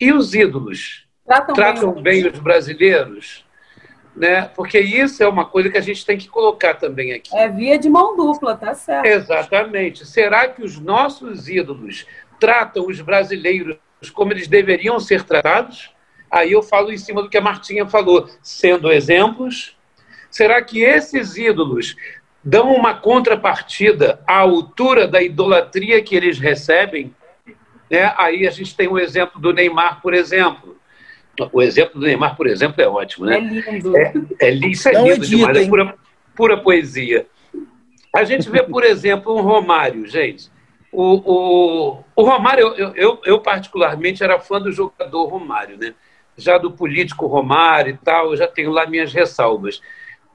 E 0.00 0.12
os 0.12 0.34
ídolos 0.34 1.06
tratam, 1.26 1.54
tratam 1.54 2.02
bem, 2.02 2.22
bem 2.22 2.32
os 2.32 2.38
brasileiros? 2.38 3.44
Né? 4.14 4.50
Porque 4.54 4.78
isso 4.78 5.22
é 5.22 5.28
uma 5.28 5.44
coisa 5.44 5.70
que 5.70 5.78
a 5.78 5.82
gente 5.82 6.04
tem 6.04 6.18
que 6.18 6.28
colocar 6.28 6.74
também 6.74 7.12
aqui. 7.12 7.34
É 7.34 7.48
via 7.48 7.78
de 7.78 7.88
mão 7.88 8.16
dupla, 8.16 8.56
tá 8.56 8.74
certo. 8.74 9.06
Exatamente. 9.06 10.06
Será 10.06 10.48
que 10.48 10.62
os 10.62 10.78
nossos 10.78 11.48
ídolos 11.48 12.06
tratam 12.38 12.86
os 12.86 13.00
brasileiros 13.00 13.78
como 14.12 14.32
eles 14.32 14.48
deveriam 14.48 14.98
ser 15.00 15.22
tratados? 15.24 15.90
Aí 16.30 16.52
eu 16.52 16.62
falo 16.62 16.92
em 16.92 16.98
cima 16.98 17.22
do 17.22 17.28
que 17.28 17.38
a 17.38 17.42
Martinha 17.42 17.86
falou, 17.86 18.28
sendo 18.42 18.90
exemplos. 18.90 19.76
Será 20.30 20.62
que 20.62 20.82
esses 20.82 21.36
ídolos 21.36 21.94
dão 22.42 22.74
uma 22.74 22.94
contrapartida 22.94 24.20
à 24.26 24.38
altura 24.38 25.06
da 25.06 25.22
idolatria 25.22 26.02
que 26.02 26.14
eles 26.14 26.38
recebem? 26.38 27.14
Né? 27.90 28.12
Aí 28.16 28.46
a 28.46 28.50
gente 28.50 28.74
tem 28.74 28.88
o 28.88 28.98
exemplo 28.98 29.40
do 29.40 29.52
Neymar, 29.52 30.00
por 30.00 30.14
exemplo 30.14 30.72
o 31.52 31.62
exemplo 31.62 31.98
do 31.98 32.06
Neymar, 32.06 32.36
por 32.36 32.46
exemplo, 32.46 32.82
é 32.82 32.88
ótimo, 32.88 33.26
né? 33.26 33.36
É 33.36 33.40
lindo. 33.40 33.96
É, 33.96 34.12
é, 34.40 34.50
isso 34.50 34.88
é 34.88 34.92
Não 34.92 35.04
lindo 35.04 35.24
edita, 35.24 35.36
demais, 35.36 35.58
é 35.58 35.68
pura, 35.68 35.94
pura 36.34 36.56
poesia. 36.58 37.26
A 38.14 38.24
gente 38.24 38.50
vê, 38.50 38.62
por 38.62 38.84
exemplo, 38.84 39.34
um 39.34 39.40
Romário, 39.40 40.06
gente. 40.06 40.50
O, 40.92 41.14
o, 41.24 42.04
o 42.14 42.22
Romário, 42.22 42.74
eu, 42.76 42.94
eu, 42.94 43.20
eu, 43.24 43.40
particularmente 43.40 44.22
era 44.22 44.38
fã 44.38 44.60
do 44.60 44.70
jogador 44.70 45.24
Romário, 45.26 45.78
né? 45.78 45.94
Já 46.36 46.58
do 46.58 46.70
político 46.70 47.26
Romário 47.26 47.94
e 47.94 47.96
tal, 47.96 48.30
eu 48.30 48.36
já 48.36 48.46
tenho 48.46 48.70
lá 48.70 48.86
minhas 48.86 49.12
ressalvas. 49.12 49.80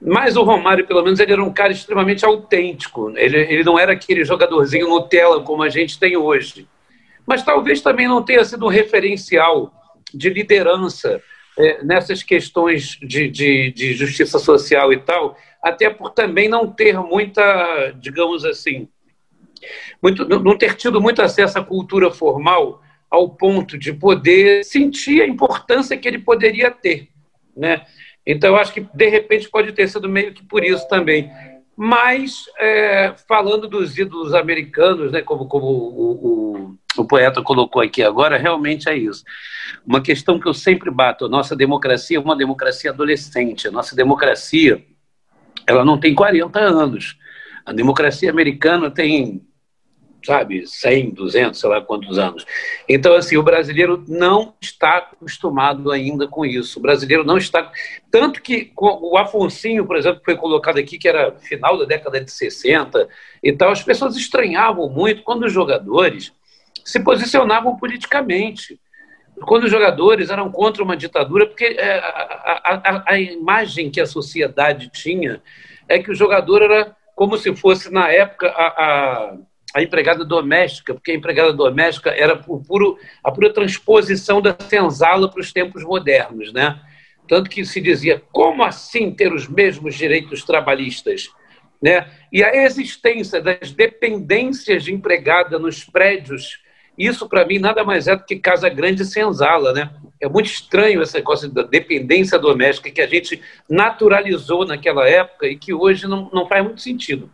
Mas 0.02 0.36
o 0.36 0.44
Romário, 0.44 0.88
pelo 0.88 1.04
menos, 1.04 1.20
ele 1.20 1.34
era 1.34 1.44
um 1.44 1.54
cara 1.54 1.72
extremamente 1.72 2.26
autêntico. 2.26 3.14
Ele, 3.16 3.38
ele 3.38 3.64
não 3.64 3.78
era 3.78 3.94
aquele 3.94 4.24
jogadorzinho 4.26 4.90
Nutella 4.90 5.42
como 5.42 5.62
a 5.62 5.70
gente 5.70 6.00
tem 6.00 6.18
hoje. 6.18 6.68
Mas 7.26 7.44
talvez 7.44 7.82
também 7.82 8.08
não 8.08 8.24
tenha 8.24 8.44
sido 8.44 8.66
um 8.66 8.70
referencial 8.70 9.72
de 10.18 10.30
liderança 10.30 11.22
é, 11.58 11.84
nessas 11.84 12.22
questões 12.22 12.98
de, 13.02 13.30
de, 13.30 13.72
de, 13.72 13.94
justiça 13.94 14.38
social 14.40 14.94
e 14.94 14.98
tal, 14.98 15.38
até 15.64 15.90
por 15.90 16.12
também 16.12 16.48
não 16.48 16.68
ter 16.72 16.98
muita, 17.00 17.92
digamos 18.00 18.46
assim, 18.46 18.88
muito, 20.02 20.28
não 20.28 20.58
ter 20.58 20.76
tido 20.76 21.02
muito 21.02 21.22
acesso 21.22 21.58
à 21.58 21.64
cultura 21.64 22.12
formal 22.12 22.82
ao 23.10 23.30
ponto 23.30 23.78
de 23.78 23.94
poder 23.94 24.64
sentir 24.64 25.22
a 25.22 25.28
importância 25.28 25.98
que 25.98 26.08
ele 26.08 26.20
poderia 26.20 26.70
ter, 26.70 27.10
né? 27.56 27.86
Então, 28.26 28.50
eu 28.50 28.58
acho 28.58 28.74
que, 28.74 28.82
de 28.82 29.08
repente, 29.08 29.50
pode 29.50 29.72
ter 29.72 29.88
sido 29.88 30.10
meio 30.10 30.34
que 30.34 30.44
por 30.44 30.62
isso 30.62 30.86
também. 30.90 31.32
Mas, 31.78 32.44
é, 32.60 33.14
falando 33.26 33.70
dos 33.70 33.98
ídolos 33.98 34.34
americanos, 34.34 35.14
né, 35.14 35.22
como, 35.22 35.48
como 35.48 35.66
o, 35.66 36.12
o 36.12 36.78
o 37.02 37.08
poeta 37.08 37.42
colocou 37.42 37.82
aqui 37.82 38.04
agora, 38.04 38.38
realmente 38.38 38.90
é 38.90 38.98
isso. 38.98 39.24
Uma 39.86 40.02
questão 40.02 40.40
que 40.40 40.48
eu 40.48 40.54
sempre 40.54 40.90
bato: 40.90 41.26
a 41.26 41.30
nossa 41.30 41.56
democracia 41.56 42.18
é 42.18 42.20
uma 42.20 42.36
democracia 42.36 42.92
adolescente. 42.92 43.68
A 43.68 43.72
nossa 43.72 43.96
democracia 43.96 44.84
ela 45.66 45.84
não 45.84 46.00
tem 46.00 46.16
40 46.16 46.60
anos. 46.60 47.18
A 47.66 47.74
democracia 47.74 48.30
americana 48.30 48.90
tem 48.90 49.48
sabe, 50.28 50.68
100, 50.68 51.12
200, 51.12 51.60
sei 51.60 51.70
lá 51.70 51.80
quantos 51.80 52.18
anos. 52.18 52.46
Então, 52.88 53.16
assim, 53.16 53.38
o 53.38 53.44
brasileiro 53.44 54.04
não 54.08 54.54
está 54.60 54.98
acostumado 54.98 55.90
ainda 55.90 56.28
com 56.28 56.46
isso. 56.46 56.80
O 56.80 56.82
brasileiro 56.82 57.24
não 57.24 57.38
está. 57.38 57.72
Tanto 58.12 58.42
que 58.42 58.72
o 58.76 59.18
Afonsinho, 59.18 59.86
por 59.86 59.96
exemplo, 59.96 60.22
foi 60.26 60.36
colocado 60.36 60.78
aqui, 60.80 60.98
que 60.98 61.08
era 61.08 61.32
final 61.40 61.78
da 61.78 61.86
década 61.86 62.20
de 62.20 62.30
60 62.30 63.08
e 63.42 63.54
tal, 63.54 63.72
as 63.72 63.84
pessoas 63.84 64.18
estranhavam 64.18 64.90
muito 64.90 65.24
quando 65.24 65.46
os 65.46 65.54
jogadores 65.54 66.34
se 66.88 67.00
posicionavam 67.02 67.76
politicamente. 67.76 68.80
Quando 69.42 69.66
os 69.66 69.72
jogadores 69.72 70.30
eram 70.30 70.52
contra 70.52 70.82
uma 70.82 70.96
ditadura, 70.96 71.46
porque 71.46 71.66
é, 71.66 72.00
a, 72.00 72.82
a, 72.84 73.04
a 73.14 73.20
imagem 73.20 73.92
que 73.92 74.00
a 74.00 74.06
sociedade 74.06 74.90
tinha 74.90 75.42
é 75.88 76.00
que 76.00 76.10
o 76.10 76.16
jogador 76.16 76.62
era 76.64 76.96
como 77.14 77.38
se 77.38 77.56
fosse, 77.56 77.92
na 77.92 78.10
época, 78.12 78.48
a, 78.48 78.68
a 78.68 79.38
a 79.76 79.84
empregada 79.84 80.24
doméstica, 80.24 80.94
porque 80.94 81.12
a 81.12 81.16
empregada 81.16 81.54
doméstica 81.54 82.10
era 82.10 82.42
o 82.48 82.64
puro, 82.64 82.98
a 83.24 83.32
pura 83.32 83.54
transposição 83.54 84.42
da 84.42 84.56
senzala 84.58 85.30
para 85.30 85.42
os 85.42 85.52
tempos 85.52 85.84
modernos, 85.84 86.54
né? 86.54 86.80
Tanto 87.28 87.50
que 87.50 87.66
se 87.66 87.82
dizia, 87.82 88.24
como 88.32 88.64
assim 88.64 89.14
ter 89.14 89.32
os 89.32 89.48
mesmos 89.48 89.94
direitos 89.96 90.44
trabalhistas? 90.44 91.30
Né? 91.82 92.10
E 92.32 92.44
a 92.44 92.56
existência 92.64 93.42
das 93.42 93.72
dependências 93.72 94.86
de 94.86 94.94
empregada 94.94 95.60
nos 95.60 95.84
prédios, 95.84 96.60
isso 96.98 97.30
para 97.30 97.46
mim 97.46 97.60
nada 97.60 97.84
mais 97.84 98.08
é 98.08 98.16
do 98.16 98.24
que 98.24 98.38
casa 98.38 98.68
grande 98.70 99.06
senzala, 99.06 99.72
né? 99.72 99.92
É 100.20 100.28
muito 100.28 100.48
estranho 100.48 101.02
essa 101.02 101.22
coisa 101.22 101.48
da 101.48 101.62
dependência 101.62 102.40
doméstica 102.40 102.90
que 102.90 103.02
a 103.02 103.08
gente 103.08 103.40
naturalizou 103.70 104.66
naquela 104.66 105.08
época 105.08 105.48
e 105.48 105.56
que 105.56 105.74
hoje 105.74 106.08
não, 106.08 106.30
não 106.34 106.48
faz 106.48 106.64
muito 106.64 106.82
sentido. 106.82 107.30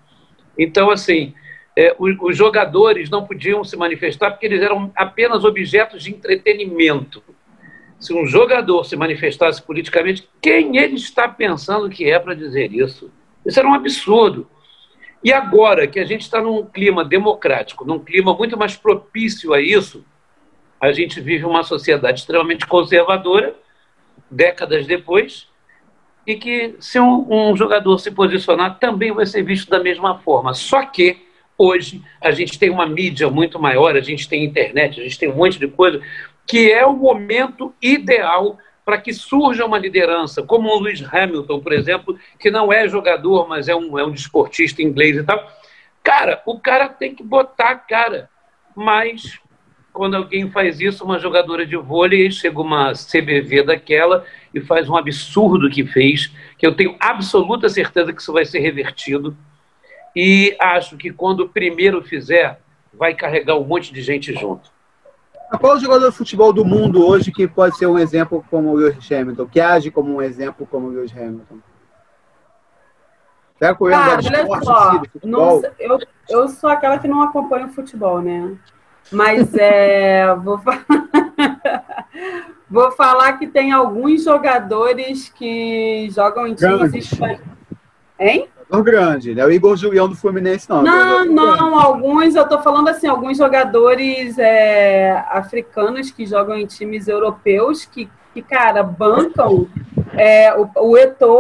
Então, 0.57 0.91
assim, 0.91 1.33
é, 1.77 1.95
os, 1.97 2.15
os, 2.21 2.37
jogadores 2.37 3.09
não 3.09 3.25
podiam 3.25 3.63
se 3.63 3.77
manifestar 3.77 4.31
porque 4.31 4.45
eles 4.45 4.61
eram 4.61 4.91
apenas 4.95 5.45
objetos 5.45 6.03
de 6.03 6.11
entretenimento. 6.11 7.23
Se 7.99 8.13
um 8.13 8.25
jogador 8.25 8.83
se 8.83 8.97
manifestasse 8.97 9.61
politicamente, 9.61 10.27
quem 10.41 10.77
ele 10.77 10.95
está 10.95 11.27
pensando 11.27 11.89
que 11.89 12.11
é 12.11 12.19
para 12.19 12.33
dizer 12.33 12.73
isso? 12.73 13.09
Isso 13.45 13.57
era 13.57 13.67
um 13.67 13.73
absurdo. 13.73 14.45
E 15.23 15.31
agora 15.31 15.87
que 15.87 15.99
a 15.99 16.05
gente 16.05 16.21
está 16.21 16.41
num 16.41 16.65
clima 16.65 17.05
democrático, 17.05 17.85
num 17.85 17.99
clima 17.99 18.33
muito 18.33 18.57
mais 18.57 18.75
propício 18.75 19.53
a 19.53 19.61
isso, 19.61 20.03
a 20.79 20.91
gente 20.91 21.21
vive 21.21 21.45
uma 21.45 21.63
sociedade 21.63 22.19
extremamente 22.19 22.67
conservadora, 22.67 23.55
décadas 24.29 24.85
depois, 24.85 25.47
e 26.27 26.35
que 26.35 26.75
se 26.79 26.99
um, 26.99 27.51
um 27.51 27.55
jogador 27.55 27.97
se 27.99 28.11
posicionar, 28.11 28.79
também 28.79 29.11
vai 29.11 29.25
ser 29.25 29.43
visto 29.43 29.69
da 29.69 29.79
mesma 29.79 30.19
forma. 30.19 30.53
Só 30.53 30.85
que 30.85 31.21
Hoje, 31.57 32.01
a 32.19 32.31
gente 32.31 32.57
tem 32.57 32.69
uma 32.69 32.87
mídia 32.87 33.29
muito 33.29 33.59
maior, 33.59 33.95
a 33.95 34.01
gente 34.01 34.27
tem 34.27 34.43
internet, 34.43 34.99
a 34.99 35.03
gente 35.03 35.19
tem 35.19 35.29
um 35.31 35.35
monte 35.35 35.59
de 35.59 35.67
coisa, 35.67 36.01
que 36.47 36.71
é 36.71 36.85
o 36.85 36.93
momento 36.93 37.73
ideal 37.81 38.57
para 38.85 38.97
que 38.97 39.13
surja 39.13 39.65
uma 39.65 39.77
liderança, 39.77 40.43
como 40.43 40.69
o 40.69 40.79
Lewis 40.79 41.01
Hamilton, 41.01 41.59
por 41.59 41.71
exemplo, 41.71 42.17
que 42.39 42.51
não 42.51 42.71
é 42.71 42.87
jogador, 42.87 43.47
mas 43.47 43.67
é 43.67 43.75
um, 43.75 43.97
é 43.97 44.05
um 44.05 44.11
desportista 44.11 44.81
inglês 44.81 45.17
e 45.17 45.23
tal. 45.23 45.51
Cara, 46.03 46.41
o 46.45 46.59
cara 46.59 46.89
tem 46.89 47.15
que 47.15 47.23
botar 47.23 47.69
a 47.69 47.75
cara. 47.75 48.29
Mas, 48.75 49.39
quando 49.93 50.15
alguém 50.15 50.49
faz 50.49 50.81
isso, 50.81 51.05
uma 51.05 51.19
jogadora 51.19 51.65
de 51.65 51.77
vôlei, 51.77 52.29
chega 52.31 52.59
uma 52.59 52.93
CBV 52.93 53.63
daquela 53.63 54.25
e 54.53 54.59
faz 54.59 54.89
um 54.89 54.97
absurdo 54.97 55.69
que 55.69 55.85
fez, 55.85 56.31
que 56.57 56.67
eu 56.67 56.75
tenho 56.75 56.95
absoluta 56.99 57.69
certeza 57.69 58.11
que 58.11 58.21
isso 58.21 58.33
vai 58.33 58.45
ser 58.45 58.59
revertido 58.59 59.37
e 60.15 60.55
acho 60.59 60.95
que 60.97 61.11
quando 61.11 61.41
o 61.41 61.49
primeiro 61.49 62.03
fizer, 62.03 62.59
vai 62.93 63.15
carregar 63.15 63.55
um 63.55 63.63
monte 63.63 63.91
de 63.91 64.01
gente 64.01 64.33
junto. 64.33 64.71
Qual 65.59 65.79
jogador 65.79 66.09
de 66.09 66.17
futebol 66.17 66.51
do 66.51 66.65
mundo 66.65 67.05
hoje 67.05 67.31
que 67.31 67.47
pode 67.47 67.77
ser 67.77 67.85
um 67.85 67.99
exemplo 67.99 68.43
como 68.49 68.71
o 68.71 68.75
Lewis 68.75 69.11
Hamilton, 69.11 69.45
que 69.45 69.59
age 69.59 69.91
como 69.91 70.15
um 70.15 70.21
exemplo 70.21 70.65
como 70.65 70.87
o 70.87 70.89
Lewis 70.89 71.11
Hamilton? 71.11 71.57
Será 73.59 73.75
que 73.75 73.89
Cara, 73.89 74.15
olha 74.15 74.63
só, 74.63 75.01
não, 75.23 75.61
eu, 75.79 75.99
eu 76.27 76.47
sou 76.49 76.69
aquela 76.69 76.97
que 76.97 77.07
não 77.07 77.21
acompanha 77.21 77.67
o 77.67 77.69
futebol, 77.69 78.21
né? 78.21 78.57
Mas 79.11 79.53
é, 79.55 80.33
vou, 80.43 80.59
vou 82.69 82.91
falar 82.91 83.33
que 83.33 83.47
tem 83.47 83.71
alguns 83.71 84.23
jogadores 84.23 85.29
que 85.29 86.09
jogam 86.11 86.47
em 86.47 86.55
times... 86.55 87.11
Hein? 88.19 88.49
Grande, 88.81 89.35
né? 89.35 89.45
O 89.45 89.51
Igor 89.51 89.75
Julião 89.75 90.07
do 90.07 90.15
Fluminense, 90.15 90.69
não. 90.69 90.81
Não, 90.81 91.25
não, 91.25 91.79
alguns, 91.79 92.33
eu 92.33 92.47
tô 92.47 92.59
falando 92.59 92.87
assim, 92.87 93.07
alguns 93.07 93.37
jogadores 93.37 94.39
é, 94.39 95.23
africanos 95.29 96.09
que 96.09 96.25
jogam 96.25 96.57
em 96.57 96.65
times 96.65 97.07
europeus 97.07 97.85
que, 97.85 98.09
que 98.33 98.41
cara, 98.41 98.81
bancam. 98.81 99.67
É, 100.13 100.53
o, 100.55 100.69
o 100.75 100.97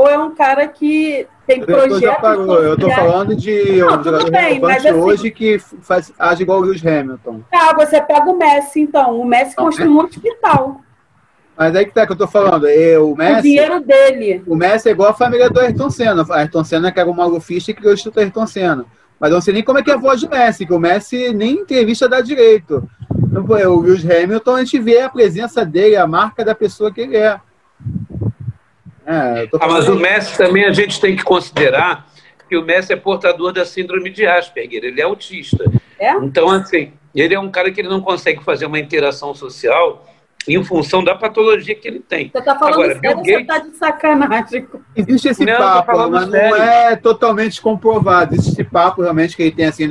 é 0.07 0.17
um 0.17 0.35
cara 0.35 0.67
que 0.67 1.27
tem 1.45 1.61
projetos. 1.61 2.29
Eu 2.63 2.77
tô 2.77 2.89
falando 2.89 3.35
de 3.35 3.79
não, 3.79 3.99
um 3.99 4.03
jogador 4.03 4.31
bem, 4.31 4.59
mas, 4.59 4.85
assim, 4.85 4.95
hoje 4.95 5.31
que 5.31 5.59
faz, 5.59 6.11
age 6.17 6.43
igual 6.43 6.59
o 6.59 6.61
Lewis 6.61 6.85
Hamilton. 6.85 7.41
Tá, 7.51 7.73
você 7.73 8.01
pega 8.01 8.29
o 8.29 8.37
Messi, 8.37 8.81
então. 8.81 9.19
O 9.19 9.25
Messi 9.25 9.55
construiu 9.55 9.91
um 9.91 9.99
hospital. 9.99 10.81
Mas 11.57 11.75
aí 11.75 11.85
que 11.85 11.93
tá 11.93 12.05
que 12.05 12.11
eu 12.11 12.17
tô 12.17 12.27
falando. 12.27 12.67
É, 12.67 12.97
o 12.97 13.15
Messi. 13.15 13.39
O 13.39 13.41
dinheiro 13.43 13.79
dele. 13.79 14.43
O 14.47 14.55
Messi 14.55 14.89
é 14.89 14.91
igual 14.91 15.09
a 15.09 15.13
família 15.13 15.49
do 15.49 15.59
Ayrton 15.59 15.89
Senna. 15.89 16.25
A 16.29 16.37
Ayrton 16.37 16.63
Senna 16.63 16.91
que 16.91 16.99
era 16.99 17.09
o 17.09 17.15
malufista 17.15 17.71
e 17.71 17.73
criou 17.73 17.91
o 17.91 17.93
Instituto 17.93 18.19
Ayrton 18.19 18.47
Senna. 18.47 18.85
Mas 19.19 19.29
eu 19.29 19.35
não 19.35 19.41
sei 19.41 19.53
nem 19.53 19.63
como 19.63 19.77
é 19.77 19.83
que 19.83 19.91
é 19.91 19.93
a 19.93 19.97
voz 19.97 20.19
do 20.19 20.29
Messi, 20.29 20.65
que 20.65 20.73
o 20.73 20.79
Messi 20.79 21.33
nem 21.33 21.59
entrevista 21.59 22.09
dá 22.09 22.19
direito. 22.19 22.87
Então, 23.15 23.45
o 23.45 23.81
Lewis 23.81 24.03
Hamilton, 24.03 24.55
a 24.55 24.59
gente 24.63 24.79
vê 24.79 24.99
a 24.99 25.09
presença 25.09 25.65
dele, 25.65 25.95
a 25.95 26.05
marca 26.05 26.43
da 26.43 26.53
pessoa 26.53 26.91
que 26.91 27.01
ele 27.01 27.15
é. 27.15 27.39
é 29.05 29.49
ah, 29.59 29.67
mas 29.69 29.87
o 29.87 29.95
Messi 29.95 30.37
também 30.37 30.65
a 30.65 30.73
gente 30.73 30.99
tem 30.99 31.15
que 31.15 31.23
considerar 31.23 32.05
que 32.49 32.57
o 32.57 32.65
Messi 32.65 32.91
é 32.91 32.95
portador 32.97 33.53
da 33.53 33.65
síndrome 33.65 34.09
de 34.09 34.25
Asperger, 34.25 34.83
ele 34.83 34.99
é 34.99 35.03
autista. 35.03 35.71
É? 35.97 36.11
Então, 36.15 36.49
assim, 36.49 36.91
ele 37.15 37.33
é 37.33 37.39
um 37.39 37.49
cara 37.49 37.71
que 37.71 37.79
ele 37.79 37.87
não 37.87 38.01
consegue 38.01 38.43
fazer 38.43 38.65
uma 38.65 38.79
interação 38.79 39.33
social 39.33 40.05
em 40.47 40.63
função 40.63 41.03
da 41.03 41.15
patologia 41.15 41.75
que 41.75 41.87
ele 41.87 41.99
tem. 41.99 42.29
Você 42.29 42.39
está 42.39 42.57
falando 42.57 42.73
Agora, 42.73 42.99
sério, 42.99 43.01
Bill 43.01 43.15
Gates... 43.15 43.33
você 43.33 43.41
está 43.41 43.57
de 43.59 43.77
sacanagem. 43.77 44.67
Existe 44.95 45.27
esse 45.29 45.45
não, 45.45 45.57
papo, 45.57 46.09
mas 46.09 46.29
sério. 46.29 46.49
não 46.49 46.63
é 46.63 46.95
totalmente 46.95 47.61
comprovado. 47.61 48.35
Existe 48.35 48.61
esse 48.61 48.63
papo 48.63 49.01
realmente 49.01 49.35
que 49.35 49.43
ele 49.43 49.51
tem 49.51 49.65
assim. 49.65 49.87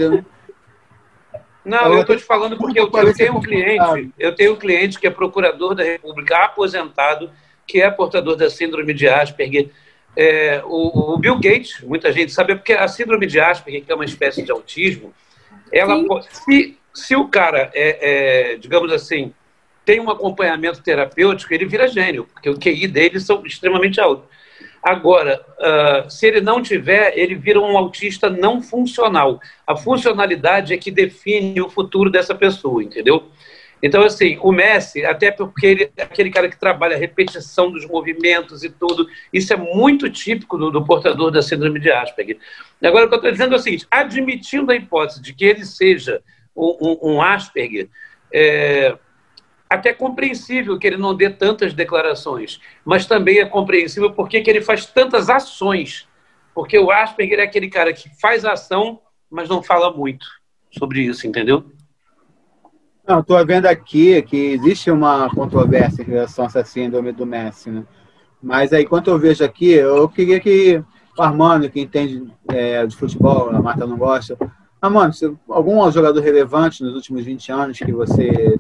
Não, 1.64 1.94
eu 1.94 2.00
estou 2.00 2.16
te 2.16 2.24
falando 2.24 2.56
porque 2.56 2.78
eu, 2.78 2.90
eu 2.92 3.14
tenho 3.14 3.36
um 3.36 3.40
cliente, 3.40 4.10
eu 4.18 4.34
tenho 4.34 4.52
um 4.54 4.56
cliente 4.56 4.98
que 4.98 5.06
é 5.06 5.10
procurador 5.10 5.74
da 5.74 5.84
República, 5.84 6.44
aposentado, 6.44 7.30
que 7.66 7.80
é 7.80 7.90
portador 7.90 8.36
da 8.36 8.50
síndrome 8.50 8.92
de 8.92 9.08
Asperger. 9.08 9.70
É, 10.14 10.60
o, 10.66 11.14
o, 11.14 11.18
Bill 11.18 11.36
Gates, 11.36 11.80
muita 11.82 12.12
gente 12.12 12.32
sabe, 12.32 12.52
é 12.52 12.56
porque 12.56 12.72
a 12.74 12.86
síndrome 12.88 13.26
de 13.26 13.40
Asperger, 13.40 13.84
que 13.84 13.92
é 13.92 13.94
uma 13.94 14.04
espécie 14.04 14.42
de 14.42 14.50
autismo, 14.50 15.14
ela 15.72 15.96
se, 16.30 16.76
se 16.92 17.16
o 17.16 17.28
cara 17.28 17.70
é, 17.72 18.52
é 18.52 18.56
digamos 18.56 18.92
assim, 18.92 19.32
tem 19.84 20.00
um 20.00 20.10
acompanhamento 20.10 20.82
terapêutico, 20.82 21.52
ele 21.52 21.66
vira 21.66 21.88
gênio, 21.88 22.24
porque 22.32 22.48
o 22.48 22.58
QI 22.58 22.86
dele 22.86 23.20
são 23.20 23.44
extremamente 23.44 24.00
alto. 24.00 24.24
Agora, 24.82 25.40
uh, 25.60 26.10
se 26.10 26.26
ele 26.26 26.40
não 26.40 26.60
tiver, 26.60 27.16
ele 27.16 27.36
vira 27.36 27.60
um 27.60 27.78
autista 27.78 28.28
não 28.28 28.60
funcional. 28.60 29.40
A 29.64 29.76
funcionalidade 29.76 30.74
é 30.74 30.76
que 30.76 30.90
define 30.90 31.60
o 31.60 31.70
futuro 31.70 32.10
dessa 32.10 32.34
pessoa, 32.34 32.82
entendeu? 32.82 33.30
Então, 33.80 34.02
assim, 34.02 34.38
o 34.40 34.52
Messi, 34.52 35.04
até 35.04 35.30
porque 35.30 35.66
ele 35.66 35.92
é 35.96 36.02
aquele 36.02 36.30
cara 36.30 36.48
que 36.48 36.58
trabalha 36.58 36.94
a 36.94 36.98
repetição 36.98 37.70
dos 37.70 37.84
movimentos 37.86 38.62
e 38.62 38.70
tudo, 38.70 39.08
isso 39.32 39.52
é 39.52 39.56
muito 39.56 40.08
típico 40.08 40.56
do, 40.56 40.70
do 40.70 40.84
portador 40.84 41.32
da 41.32 41.42
síndrome 41.42 41.80
de 41.80 41.90
Asperger. 41.90 42.38
Agora, 42.80 43.06
o 43.06 43.08
que 43.08 43.14
eu 43.14 43.18
estou 43.18 43.32
dizendo 43.32 43.54
é 43.54 43.58
o 43.58 43.60
seguinte: 43.60 43.86
admitindo 43.90 44.70
a 44.70 44.76
hipótese 44.76 45.20
de 45.20 45.32
que 45.32 45.44
ele 45.44 45.64
seja 45.64 46.22
um, 46.56 46.76
um, 46.80 47.14
um 47.14 47.22
Asperger, 47.22 47.88
é, 48.32 48.96
até 49.72 49.92
compreensível 49.92 50.78
que 50.78 50.86
ele 50.86 50.96
não 50.96 51.14
dê 51.14 51.30
tantas 51.30 51.72
declarações, 51.72 52.60
mas 52.84 53.06
também 53.06 53.38
é 53.38 53.46
compreensível 53.46 54.12
porque 54.12 54.40
que 54.40 54.50
ele 54.50 54.60
faz 54.60 54.86
tantas 54.86 55.30
ações. 55.30 56.06
Porque 56.54 56.78
o 56.78 56.90
Asperger 56.90 57.40
é 57.40 57.44
aquele 57.44 57.68
cara 57.68 57.92
que 57.92 58.10
faz 58.20 58.44
ação, 58.44 59.00
mas 59.30 59.48
não 59.48 59.62
fala 59.62 59.90
muito 59.90 60.26
sobre 60.70 61.00
isso, 61.00 61.26
entendeu? 61.26 61.64
Estou 63.08 63.44
vendo 63.46 63.66
aqui 63.66 64.20
que 64.22 64.36
existe 64.36 64.90
uma 64.90 65.28
controvérsia 65.34 66.02
em 66.02 66.06
relação 66.06 66.44
a 66.44 66.48
essa 66.48 66.64
síndrome 66.64 67.10
do 67.10 67.26
Messi, 67.26 67.70
né? 67.70 67.84
Mas 68.42 68.72
aí, 68.72 68.84
quando 68.84 69.10
eu 69.10 69.18
vejo 69.18 69.44
aqui, 69.44 69.70
eu 69.70 70.08
queria 70.08 70.38
que 70.38 70.82
o 71.18 71.22
Armando, 71.22 71.70
que 71.70 71.80
entende 71.80 72.30
é, 72.48 72.84
de 72.86 72.94
futebol, 72.94 73.50
a 73.50 73.62
Marta 73.62 73.86
não 73.86 73.96
gosta, 73.96 74.36
mano, 74.82 75.12
algum 75.48 75.90
jogador 75.90 76.20
relevante 76.20 76.82
nos 76.82 76.94
últimos 76.94 77.24
20 77.24 77.52
anos 77.52 77.78
que 77.78 77.92
você 77.92 78.58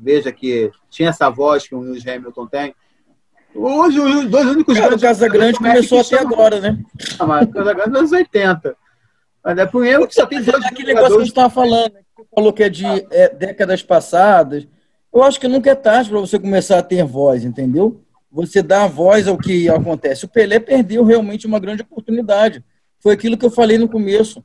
veja 0.00 0.32
que 0.32 0.70
tinha 0.88 1.10
essa 1.10 1.28
voz 1.28 1.66
que 1.66 1.74
o 1.74 1.80
Lewis 1.80 2.06
Hamilton 2.06 2.46
tem? 2.46 2.74
Hoje, 3.54 3.98
os 4.00 4.26
dois 4.26 4.46
únicos 4.46 4.78
Cara, 4.78 4.94
o 4.94 5.00
Casagrande 5.00 5.58
começou 5.58 6.00
até 6.00 6.18
agora, 6.18 6.60
né? 6.60 6.78
Ah, 7.18 7.26
mas 7.26 7.48
o 7.48 7.52
Casagrande 7.52 7.96
é 7.96 8.00
nos 8.00 8.12
80. 8.12 8.76
Mas 9.44 9.58
é 9.58 9.66
por 9.66 9.84
erro 9.84 10.06
que 10.06 10.14
só 10.14 10.26
tem 10.26 10.42
dois 10.42 10.64
Aquele 10.64 10.94
negócio 10.94 11.10
que 11.10 11.16
a 11.16 11.24
gente 11.24 11.28
estava 11.28 11.50
falando, 11.50 11.94
né? 11.94 12.00
que 12.16 12.24
falou 12.34 12.52
que 12.52 12.62
é 12.62 12.68
de 12.68 12.86
é, 13.10 13.28
décadas 13.34 13.82
passadas. 13.82 14.66
Eu 15.12 15.22
acho 15.22 15.40
que 15.40 15.48
nunca 15.48 15.70
é 15.70 15.74
tarde 15.74 16.10
para 16.10 16.20
você 16.20 16.38
começar 16.38 16.78
a 16.78 16.82
ter 16.82 17.04
voz, 17.04 17.44
entendeu? 17.44 18.00
Você 18.30 18.62
dá 18.62 18.86
voz 18.86 19.26
ao 19.26 19.36
que 19.36 19.68
acontece. 19.68 20.24
O 20.24 20.28
Pelé 20.28 20.60
perdeu 20.60 21.04
realmente 21.04 21.46
uma 21.46 21.58
grande 21.58 21.82
oportunidade. 21.82 22.64
Foi 23.00 23.14
aquilo 23.14 23.36
que 23.36 23.44
eu 23.44 23.50
falei 23.50 23.76
no 23.76 23.88
começo 23.88 24.44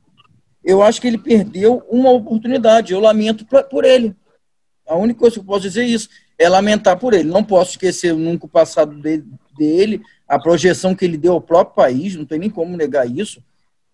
eu 0.66 0.82
acho 0.82 1.00
que 1.00 1.06
ele 1.06 1.16
perdeu 1.16 1.86
uma 1.88 2.10
oportunidade. 2.10 2.92
Eu 2.92 2.98
lamento 2.98 3.46
por 3.70 3.84
ele. 3.84 4.16
A 4.86 4.96
única 4.96 5.20
coisa 5.20 5.34
que 5.34 5.40
eu 5.40 5.44
posso 5.44 5.62
dizer 5.62 5.82
é 5.82 5.86
isso, 5.86 6.08
é 6.38 6.48
lamentar 6.48 6.98
por 6.98 7.14
ele. 7.14 7.28
Não 7.28 7.42
posso 7.42 7.72
esquecer 7.72 8.14
nunca 8.14 8.46
o 8.46 8.48
passado 8.48 8.94
dele, 9.56 10.02
a 10.28 10.38
projeção 10.38 10.94
que 10.94 11.04
ele 11.04 11.16
deu 11.16 11.32
ao 11.32 11.40
próprio 11.40 11.74
país, 11.74 12.14
não 12.14 12.24
tem 12.24 12.38
nem 12.38 12.50
como 12.50 12.76
negar 12.76 13.10
isso, 13.10 13.42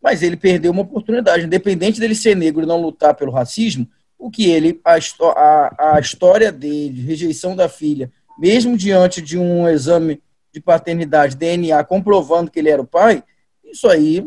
mas 0.02 0.22
ele 0.22 0.36
perdeu 0.36 0.72
uma 0.72 0.82
oportunidade. 0.82 1.44
Independente 1.44 2.00
dele 2.00 2.14
ser 2.14 2.36
negro 2.36 2.62
e 2.62 2.66
não 2.66 2.80
lutar 2.80 3.14
pelo 3.14 3.32
racismo, 3.32 3.88
o 4.18 4.30
que 4.30 4.50
ele, 4.50 4.80
a, 4.84 4.96
a, 4.96 5.94
a 5.96 6.00
história 6.00 6.52
dele, 6.52 7.02
rejeição 7.02 7.56
da 7.56 7.68
filha, 7.68 8.10
mesmo 8.38 8.76
diante 8.76 9.20
de 9.20 9.38
um 9.38 9.68
exame 9.68 10.20
de 10.52 10.60
paternidade, 10.60 11.36
DNA, 11.36 11.82
comprovando 11.84 12.50
que 12.50 12.58
ele 12.58 12.68
era 12.68 12.82
o 12.82 12.86
pai, 12.86 13.22
isso 13.64 13.88
aí 13.88 14.24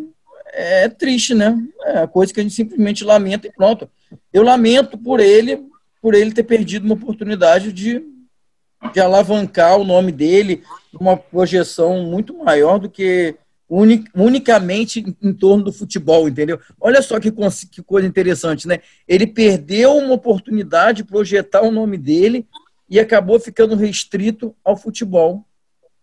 é 0.54 0.88
triste, 0.90 1.34
né? 1.34 1.56
É 1.84 2.08
coisa 2.08 2.34
que 2.34 2.40
a 2.40 2.44
gente 2.44 2.56
simplesmente 2.56 3.04
lamenta 3.04 3.48
e 3.48 3.52
pronto. 3.52 3.90
Eu 4.34 4.42
lamento 4.42 4.98
por 4.98 5.20
ele, 5.20 5.64
por 6.06 6.14
ele 6.14 6.32
ter 6.32 6.44
perdido 6.44 6.86
uma 6.86 6.94
oportunidade 6.94 7.74
de, 7.74 8.00
de 8.94 9.00
alavancar 9.00 9.76
o 9.76 9.84
nome 9.84 10.12
dele 10.12 10.62
uma 10.94 11.18
projeção 11.18 12.04
muito 12.04 12.38
maior 12.38 12.78
do 12.78 12.88
que 12.88 13.36
unic, 13.68 14.08
unicamente 14.14 15.04
em, 15.20 15.34
torno 15.34 15.64
do 15.64 15.74
futebol, 15.74 16.30
entendeu? 16.30 16.60
Olha 16.80 17.02
só 17.02 17.20
que, 17.20 17.34
que 17.72 17.82
coisa 17.82 18.08
interessante, 18.08 18.68
né? 18.68 18.82
Ele 19.08 19.26
perdeu 19.26 19.98
uma 19.98 20.14
oportunidade 20.14 20.98
de 20.98 21.10
projetar 21.10 21.64
o 21.64 21.72
nome 21.72 21.98
dele 21.98 22.46
e 22.88 23.00
acabou 23.00 23.40
ficando 23.40 23.76
restrito 23.76 24.56
ao 24.64 24.78
futebol 24.78 25.44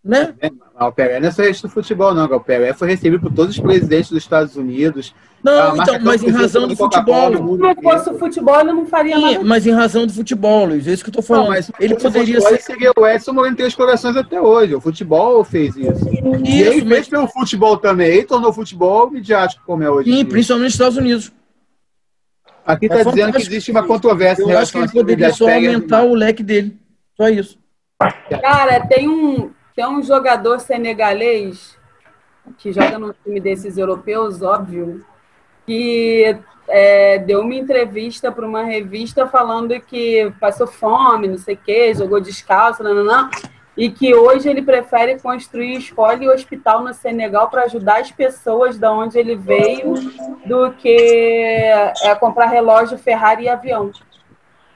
né? 0.03 0.35
O 0.77 0.91
Pelé 0.91 1.19
não 1.21 1.29
é 1.29 1.31
só 1.31 1.43
do 1.43 1.69
futebol, 1.69 2.13
não. 2.13 2.25
O 2.25 2.39
Pelé 2.41 2.73
foi 2.73 2.89
recebido 2.89 3.21
por 3.21 3.33
todos 3.33 3.55
os 3.55 3.61
presidentes 3.61 4.09
dos 4.09 4.21
Estados 4.21 4.57
Unidos. 4.57 5.15
Não, 5.43 5.75
então, 5.75 5.99
mas 6.01 6.23
em 6.23 6.29
razão 6.29 6.67
do 6.67 6.75
futebol. 6.75 7.33
Se 7.33 7.41
não 7.41 7.75
fosse 7.75 8.09
o 8.09 8.17
futebol, 8.17 8.59
ele 8.61 8.71
não 8.71 8.85
faria 8.85 9.15
Sim, 9.17 9.21
nada. 9.21 9.43
Mas 9.43 9.67
em 9.67 9.71
razão 9.71 10.07
do 10.07 10.13
futebol, 10.13 10.65
Luiz, 10.67 10.87
é 10.87 10.93
isso 10.93 11.03
que 11.03 11.09
eu 11.09 11.15
tô 11.15 11.21
falando. 11.21 11.43
Não, 11.43 11.51
mas 11.51 11.69
ele 11.81 11.95
poderia 11.95 12.39
ser. 12.39 12.61
seria 12.61 12.93
o 12.95 13.05
Edson 13.05 13.33
morando 13.33 13.57
três 13.57 13.75
corações 13.75 14.15
até 14.15 14.39
hoje. 14.39 14.73
O 14.73 14.79
futebol 14.79 15.43
fez 15.43 15.75
isso. 15.75 15.91
isso 15.91 16.45
e 16.45 16.61
ele 16.61 16.81
mas... 16.83 16.93
fez 16.93 17.09
pelo 17.09 17.27
futebol 17.27 17.75
também. 17.75 18.07
Ele 18.07 18.23
tornou 18.23 18.51
o 18.51 18.53
futebol 18.53 19.11
midiático 19.11 19.61
como 19.65 19.83
é 19.83 19.89
hoje. 19.89 20.09
Sim, 20.09 20.23
principalmente 20.23 20.63
nos 20.63 20.73
Estados 20.73 20.97
Unidos. 20.97 21.31
Aqui 22.65 22.85
está 22.85 22.99
é 22.99 23.03
dizendo 23.03 23.33
que 23.33 23.41
existe 23.41 23.71
uma 23.71 23.85
controvérsia. 23.85 24.43
Eu 24.43 24.57
acho 24.57 24.71
que 24.71 24.77
ele 24.77 24.89
poderia 24.89 25.33
só 25.33 25.49
aumentar 25.49 26.03
o 26.03 26.15
leque 26.15 26.41
dele. 26.41 26.77
Só 27.17 27.27
isso. 27.27 27.59
Cara, 28.41 28.87
tem 28.87 29.09
um, 29.09 29.51
tem 29.75 29.85
um 29.85 30.01
jogador 30.01 30.59
senegalês 30.61 31.77
que 32.57 32.71
joga 32.71 32.97
no 32.97 33.13
time 33.13 33.41
desses 33.41 33.77
europeus, 33.77 34.41
óbvio, 34.41 35.05
que 35.65 36.37
é, 36.67 37.19
deu 37.19 37.41
uma 37.41 37.55
entrevista 37.55 38.31
para 38.31 38.45
uma 38.45 38.63
revista 38.63 39.27
falando 39.27 39.79
que 39.79 40.31
passou 40.39 40.67
fome, 40.67 41.27
não 41.27 41.37
sei 41.37 41.55
o 41.55 41.59
quê, 41.63 41.93
jogou 41.93 42.19
descalço, 42.19 42.83
não, 42.83 43.29
e 43.75 43.89
que 43.89 44.13
hoje 44.13 44.49
ele 44.49 44.61
prefere 44.61 45.19
construir 45.19 45.77
escola 45.77 46.15
e 46.15 46.29
hospital 46.29 46.83
no 46.83 46.93
Senegal 46.93 47.49
para 47.49 47.63
ajudar 47.63 48.01
as 48.01 48.11
pessoas 48.11 48.77
da 48.77 48.91
onde 48.91 49.17
ele 49.17 49.35
veio 49.35 49.93
do 50.45 50.71
que 50.73 50.95
é, 52.03 52.15
comprar 52.19 52.45
relógio, 52.45 52.97
Ferrari 52.97 53.43
e 53.43 53.49
avião. 53.49 53.91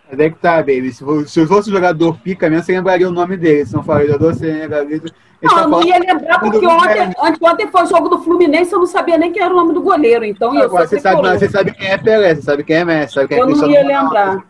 Mas 0.10 0.20
é 0.20 0.30
que 0.30 0.38
tá, 0.40 0.58
baby. 0.58 0.92
Se, 0.92 1.04
se 1.28 1.40
eu 1.40 1.48
fosse 1.48 1.70
jogador 1.70 2.18
pica 2.20 2.50
mesmo, 2.50 2.64
você 2.64 2.72
lembraria 2.74 3.08
o 3.08 3.12
nome 3.12 3.36
dele. 3.36 3.66
Se 3.66 3.74
não 3.74 3.84
for 3.84 4.02
jogador, 4.02 4.34
você 4.34 4.46
lembraria. 4.46 5.02
Não, 5.42 5.56
tá 5.56 5.68
não 5.68 5.84
ia 5.84 6.00
lembrar 6.00 6.40
porque 6.40 6.66
ontem, 6.66 7.14
ontem 7.42 7.68
foi 7.68 7.84
o 7.84 7.86
jogo 7.86 8.10
do 8.10 8.20
Fluminense, 8.20 8.74
eu 8.74 8.80
não 8.80 8.88
sabia 8.88 9.18
nem 9.18 9.32
quem 9.32 9.44
era 9.44 9.54
o 9.54 9.58
nome 9.58 9.74
do 9.74 9.82
goleiro. 9.82 10.26
Então 10.26 10.58
Agora, 10.58 10.88
você, 10.88 11.00
sabe, 11.00 11.22
você 11.22 11.50
sabe 11.50 11.74
quem 11.74 11.88
é 11.88 11.98
Pelé, 11.98 12.36
você 12.36 12.42
sabe 12.42 12.64
quem 12.64 12.78
é 12.78 12.86
Messi, 12.86 13.14
sabe 13.14 13.28
quem 13.28 13.38
é 13.38 13.42
Eu 13.42 13.48
não 13.48 13.70
ia 13.70 13.86
lembrar. 13.86 14.44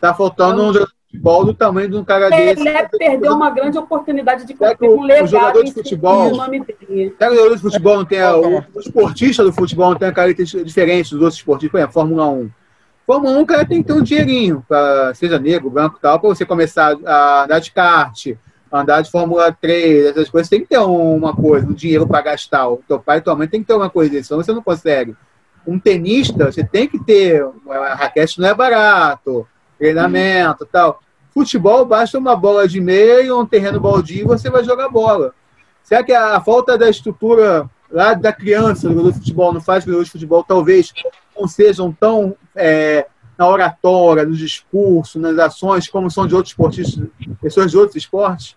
Tá 0.00 0.14
faltando 0.14 0.62
um 0.62 0.66
jogador 0.66 0.86
de 0.86 1.10
futebol 1.10 1.44
do 1.44 1.54
tamanho 1.54 1.88
de 1.88 1.96
um 1.96 2.04
cara 2.04 2.28
Pelé 2.28 2.54
desse. 2.54 2.64
Pelé 2.64 2.88
perdeu 2.96 3.32
uma 3.32 3.50
grande 3.50 3.76
oportunidade 3.76 4.46
de 4.46 4.54
construir 4.54 4.88
um 4.90 5.02
legado. 5.02 5.24
O 5.24 5.26
jogador 5.26 5.64
de 5.64 5.72
futebol, 5.72 6.32
o 6.32 6.36
nome 6.36 6.60
dele. 6.60 7.16
o 7.18 7.24
jogador 7.24 7.56
de 7.56 7.62
futebol 7.62 7.96
não 7.96 8.04
tem. 8.04 8.22
O, 8.22 8.58
o 8.72 8.80
esportista 8.80 9.42
do 9.42 9.52
futebol 9.52 9.90
não 9.90 9.98
tem 9.98 10.12
características 10.12 10.64
diferentes 10.64 11.10
dos 11.10 11.22
outros 11.22 11.38
esportistas, 11.38 11.72
por 11.72 11.78
exemplo, 11.78 11.94
Fórmula 11.94 12.28
1 12.28 12.50
Fórmula 13.06 13.38
1, 13.38 13.40
o 13.40 13.46
cara 13.46 13.66
tem 13.66 13.82
que 13.82 13.86
ter 13.86 13.92
um 13.92 14.02
dinheirinho, 14.02 14.64
pra, 14.66 15.12
seja 15.14 15.38
negro, 15.38 15.70
branco 15.70 15.98
tal, 16.00 16.18
para 16.18 16.28
você 16.28 16.44
começar 16.46 16.96
a 17.04 17.44
andar 17.44 17.58
de 17.58 17.70
kart, 17.70 18.28
andar 18.72 19.02
de 19.02 19.10
Fórmula 19.10 19.52
3, 19.52 20.06
essas 20.06 20.30
coisas, 20.30 20.48
tem 20.48 20.60
que 20.60 20.68
ter 20.68 20.78
uma 20.78 21.34
coisa, 21.34 21.66
um 21.66 21.72
dinheiro 21.72 22.06
para 22.06 22.22
gastar. 22.22 22.68
O 22.68 22.82
teu 22.88 22.98
pai 22.98 23.18
e 23.18 23.20
tua 23.20 23.36
mãe 23.36 23.46
tem 23.46 23.60
que 23.60 23.66
ter 23.66 23.74
uma 23.74 23.90
coisa 23.90 24.10
desse, 24.10 24.28
senão 24.28 24.42
você 24.42 24.52
não 24.52 24.62
consegue. 24.62 25.14
Um 25.66 25.78
tenista, 25.78 26.50
você 26.50 26.64
tem 26.64 26.88
que 26.88 26.98
ter, 26.98 27.44
raquete 27.96 28.40
não 28.40 28.48
é 28.48 28.54
barato, 28.54 29.46
treinamento 29.78 30.64
e 30.64 30.66
tal. 30.66 31.00
Futebol, 31.32 31.84
basta 31.84 32.18
uma 32.18 32.36
bola 32.36 32.66
de 32.66 32.80
meio, 32.80 33.40
um 33.40 33.46
terreno 33.46 33.80
baldio 33.80 34.20
e 34.20 34.24
você 34.24 34.48
vai 34.48 34.64
jogar 34.64 34.88
bola. 34.88 35.34
Será 35.82 36.02
que 36.02 36.12
a 36.12 36.40
falta 36.40 36.78
da 36.78 36.88
estrutura 36.88 37.68
lá 37.90 38.14
da 38.14 38.32
criança 38.32 38.88
do 38.88 39.12
futebol 39.12 39.52
não 39.52 39.60
faz 39.60 39.86
os 39.86 40.06
de 40.06 40.12
futebol 40.12 40.42
talvez 40.42 40.92
não 41.36 41.48
sejam 41.48 41.92
tão 41.92 42.36
é, 42.54 43.06
na 43.38 43.48
oratória, 43.48 44.24
no 44.24 44.34
discurso, 44.34 45.18
nas 45.18 45.38
ações, 45.38 45.88
como 45.88 46.10
são 46.10 46.26
de 46.26 46.34
outros 46.34 46.52
esportistas, 46.52 47.06
pessoas 47.40 47.70
de 47.70 47.76
outros 47.76 47.96
esportes? 47.96 48.56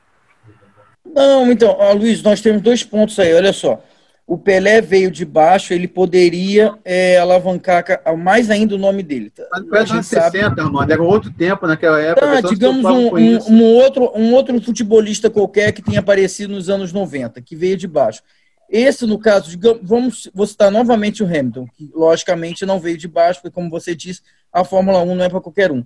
Não, 1.05 1.51
então, 1.51 1.77
Luiz, 1.93 2.21
nós 2.21 2.41
temos 2.41 2.61
dois 2.61 2.83
pontos 2.83 3.17
aí, 3.19 3.33
olha 3.33 3.53
só. 3.53 3.81
O 4.25 4.37
Pelé 4.37 4.81
veio 4.81 5.09
de 5.09 5.23
baixo, 5.23 5.73
ele 5.73 5.87
poderia 5.87 6.75
é, 6.83 7.17
alavancar 7.17 7.85
mais 8.17 8.49
ainda 8.49 8.75
o 8.75 8.77
nome 8.77 9.01
dele. 9.01 9.29
Tá? 9.29 9.45
Mas 9.71 9.89
anos 9.89 10.05
60, 10.07 10.63
mano, 10.65 10.91
era 10.91 11.01
outro 11.01 11.31
tempo 11.31 11.65
naquela 11.65 11.97
época. 12.01 12.41
Tá, 12.41 12.49
digamos 12.49 12.83
um, 12.83 13.15
um, 13.15 13.37
um, 13.49 13.63
outro, 13.75 14.11
um 14.13 14.33
outro 14.33 14.61
futebolista 14.61 15.29
qualquer 15.29 15.71
que 15.71 15.81
tenha 15.81 16.01
aparecido 16.01 16.53
nos 16.53 16.69
anos 16.69 16.91
90, 16.91 17.41
que 17.41 17.55
veio 17.55 17.77
de 17.77 17.87
baixo. 17.87 18.21
Esse, 18.69 19.05
no 19.05 19.17
caso, 19.17 19.49
digamos, 19.49 19.81
vamos 19.83 20.29
vou 20.33 20.45
citar 20.45 20.69
novamente 20.69 21.23
o 21.23 21.25
Hamilton, 21.25 21.67
que 21.75 21.89
logicamente 21.93 22.65
não 22.65 22.79
veio 22.79 22.97
de 22.97 23.07
baixo, 23.07 23.41
porque, 23.41 23.53
como 23.53 23.69
você 23.69 23.95
disse, 23.95 24.21
a 24.51 24.63
Fórmula 24.63 25.01
1 25.01 25.15
não 25.15 25.23
é 25.23 25.29
para 25.29 25.41
qualquer 25.41 25.71
um. 25.71 25.85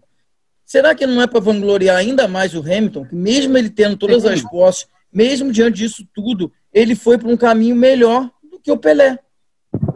Será 0.65 0.95
que 0.95 1.05
não 1.05 1.21
é 1.21 1.27
para 1.27 1.39
vangloriar 1.39 1.97
ainda 1.97 2.27
mais 2.27 2.55
o 2.55 2.59
Hamilton, 2.59 3.05
que 3.05 3.15
mesmo 3.15 3.57
ele 3.57 3.69
tendo 3.69 3.97
todas 3.97 4.25
as 4.25 4.41
posses, 4.41 4.87
mesmo 5.11 5.51
diante 5.51 5.77
disso 5.77 6.07
tudo, 6.13 6.51
ele 6.73 6.95
foi 6.95 7.17
para 7.17 7.27
um 7.27 7.37
caminho 7.37 7.75
melhor 7.75 8.29
do 8.49 8.59
que 8.59 8.71
o 8.71 8.77
Pelé? 8.77 9.19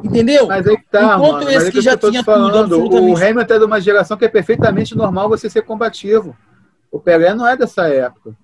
Entendeu? 0.04 0.48
Mas 0.48 0.68
aí 0.68 0.78
que 0.78 0.90
tá, 0.90 1.16
Enquanto 1.16 1.46
mano, 1.46 1.50
esse 1.50 1.68
é 1.68 1.72
que, 1.72 1.78
que 1.78 1.82
já 1.82 1.98
tinha 1.98 2.24
falando, 2.24 2.78
tudo, 2.78 3.04
O 3.04 3.16
Hamilton 3.16 3.54
é 3.54 3.60
de 3.60 3.66
uma 3.66 3.82
geração 3.82 4.18
que 4.18 4.26
é 4.26 4.30
perfeitamente 4.30 4.96
normal 4.96 5.30
você 5.30 5.50
ser 5.50 5.64
combativo. 5.64 6.36
O 6.92 7.00
Pelé 7.00 7.34
não 7.34 7.48
é 7.48 7.58
dessa 7.58 7.88
época. 7.88 8.36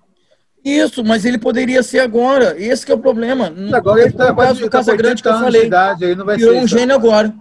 Isso, 0.64 1.04
mas 1.04 1.24
ele 1.24 1.38
poderia 1.38 1.82
ser 1.82 1.98
agora. 1.98 2.54
Esse 2.56 2.90
é 2.90 2.94
o 2.94 2.98
problema. 2.98 3.52
Agora 3.72 4.00
ele 4.00 4.10
está 4.10 4.32
quase 4.32 4.60
do 4.60 4.70
Casa 4.70 4.94
Grande 4.94 5.22
que 5.22 5.28
eu 5.28 5.38
falei. 5.38 5.66
Idade, 5.66 6.04
ele 6.04 6.14
não 6.14 6.24
vai 6.24 6.36
Virou 6.36 6.54
ser 6.54 6.60
um 6.60 6.66
gênio 6.66 6.94
agora. 6.94 7.34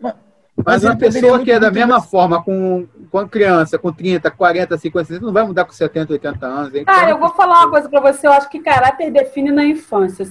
Mas, 0.00 0.14
mas 0.64 0.84
uma 0.84 0.96
pessoa 0.96 1.44
que 1.44 1.52
é 1.52 1.60
da 1.60 1.70
mesma 1.70 2.00
forma, 2.00 2.42
com, 2.42 2.86
com 3.10 3.28
criança, 3.28 3.78
com 3.78 3.92
30, 3.92 4.30
40, 4.30 4.78
50, 4.78 5.04
60, 5.06 5.26
não 5.26 5.32
vai 5.32 5.44
mudar 5.44 5.64
com 5.64 5.72
70, 5.72 6.12
80 6.14 6.46
anos. 6.46 6.74
Hein? 6.74 6.84
Cara, 6.84 7.10
eu 7.10 7.18
vou 7.18 7.30
falar 7.30 7.60
uma 7.60 7.70
coisa 7.70 7.88
para 7.88 8.00
você. 8.00 8.26
Eu 8.26 8.32
acho 8.32 8.48
que 8.48 8.60
caráter 8.60 9.10
define 9.10 9.50
na 9.50 9.64
infância. 9.64 10.24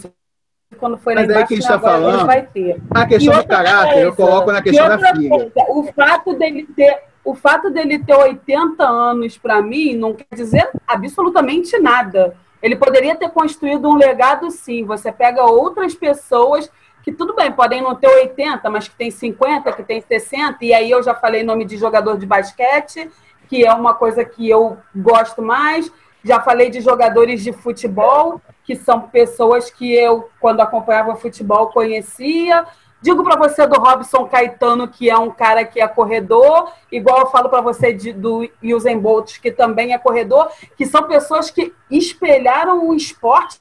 Quando 0.78 0.98
foi 0.98 1.16
lá 1.16 1.22
Mas 1.22 1.30
embaixo, 1.30 1.44
é 1.46 1.48
que 1.48 1.54
está 1.56 1.80
falando. 1.80 2.26
Vai 2.26 2.46
ter. 2.46 2.82
A 2.92 3.06
questão 3.06 3.36
do 3.36 3.48
caráter, 3.48 3.94
coisa, 3.94 4.02
eu 4.02 4.16
coloco 4.16 4.52
na 4.52 4.62
questão 4.62 4.88
da 4.88 4.98
filha. 5.16 5.30
Coisa, 5.30 5.52
o 5.70 5.84
fato 5.94 6.34
dele 6.36 6.68
ter 6.76 7.10
o 7.24 7.36
fato 7.36 7.70
dele 7.70 8.00
ter 8.00 8.16
80 8.16 8.84
anos, 8.84 9.38
para 9.38 9.62
mim, 9.62 9.94
não 9.94 10.14
quer 10.16 10.36
dizer 10.36 10.70
absolutamente 10.88 11.78
nada. 11.78 12.36
Ele 12.62 12.76
poderia 12.76 13.16
ter 13.16 13.30
construído 13.30 13.88
um 13.88 13.96
legado, 13.96 14.50
sim. 14.50 14.84
Você 14.86 15.12
pega 15.12 15.44
outras 15.44 15.94
pessoas 15.94 16.72
que, 17.04 17.12
tudo 17.12 17.36
bem, 17.36 17.52
podem 17.52 17.82
não 17.82 17.96
ter 17.96 18.08
80, 18.08 18.68
mas 18.70 18.88
que 18.88 18.96
tem 18.96 19.12
50, 19.12 19.72
que 19.74 19.84
tem 19.84 20.02
60, 20.02 20.58
e 20.66 20.74
aí 20.74 20.90
eu 20.90 21.04
já 21.04 21.14
falei 21.14 21.44
nome 21.44 21.66
de 21.66 21.78
jogador 21.78 22.18
de 22.18 22.26
basquete, 22.26 23.10
que 23.48 23.66
é 23.66 23.74
uma 23.74 23.94
coisa 23.94 24.26
que 24.26 24.50
eu 24.50 24.78
gosto 24.96 25.42
mais. 25.42 25.92
Já 26.24 26.42
falei 26.42 26.70
de 26.70 26.82
jogadores 26.82 27.44
de 27.44 27.54
futebol, 27.54 28.42
que 28.70 28.76
são 28.76 29.02
pessoas 29.02 29.72
que 29.72 29.96
eu, 29.96 30.30
quando 30.40 30.62
acompanhava 30.62 31.16
futebol, 31.16 31.72
conhecia. 31.72 32.68
Digo 33.02 33.24
para 33.24 33.36
você 33.36 33.66
do 33.66 33.80
Robson 33.80 34.28
Caetano, 34.28 34.88
que 34.88 35.10
é 35.10 35.18
um 35.18 35.32
cara 35.32 35.66
que 35.66 35.82
é 35.82 35.88
corredor, 35.88 36.72
igual 36.92 37.22
eu 37.22 37.26
falo 37.32 37.50
para 37.50 37.62
você 37.62 37.92
de, 37.92 38.14
do 38.14 38.48
Usain 38.62 39.00
Bolt, 39.00 39.40
que 39.40 39.52
também 39.52 39.92
é 39.92 39.98
corredor, 39.98 40.52
que 40.78 40.86
são 40.86 41.02
pessoas 41.08 41.50
que 41.50 41.74
espelharam 41.90 42.88
o 42.88 42.94
esporte 42.94 43.60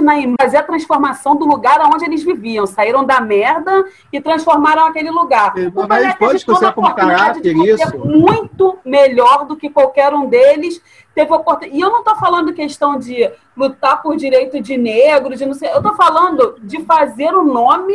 na 0.00 0.14
fazer 0.40 0.58
a 0.58 0.62
transformação 0.62 1.36
do 1.36 1.44
lugar 1.44 1.80
onde 1.92 2.04
eles 2.04 2.22
viviam. 2.22 2.66
Saíram 2.66 3.04
da 3.04 3.20
merda 3.20 3.84
e 4.12 4.20
transformaram 4.20 4.86
aquele 4.86 5.10
lugar. 5.10 5.54
Mas 5.88 6.14
pode 6.16 6.34
discutir 6.34 6.72
como 6.72 6.94
caráter 6.94 7.56
isso. 7.56 7.98
Muito 7.98 8.78
melhor 8.84 9.46
do 9.46 9.56
que 9.56 9.70
qualquer 9.70 10.12
um 10.12 10.26
deles 10.26 10.80
teve 11.14 11.32
oportunidade. 11.32 11.78
E 11.78 11.80
eu 11.80 11.90
não 11.90 12.00
estou 12.00 12.16
falando 12.16 12.52
questão 12.52 12.98
de 12.98 13.30
lutar 13.56 14.02
por 14.02 14.16
direito 14.16 14.60
de 14.60 14.76
negro, 14.76 15.36
de 15.36 15.46
não 15.46 15.54
sei. 15.54 15.70
Eu 15.70 15.78
estou 15.78 15.94
falando 15.94 16.56
de 16.60 16.82
fazer 16.84 17.34
o 17.34 17.44
nome 17.44 17.94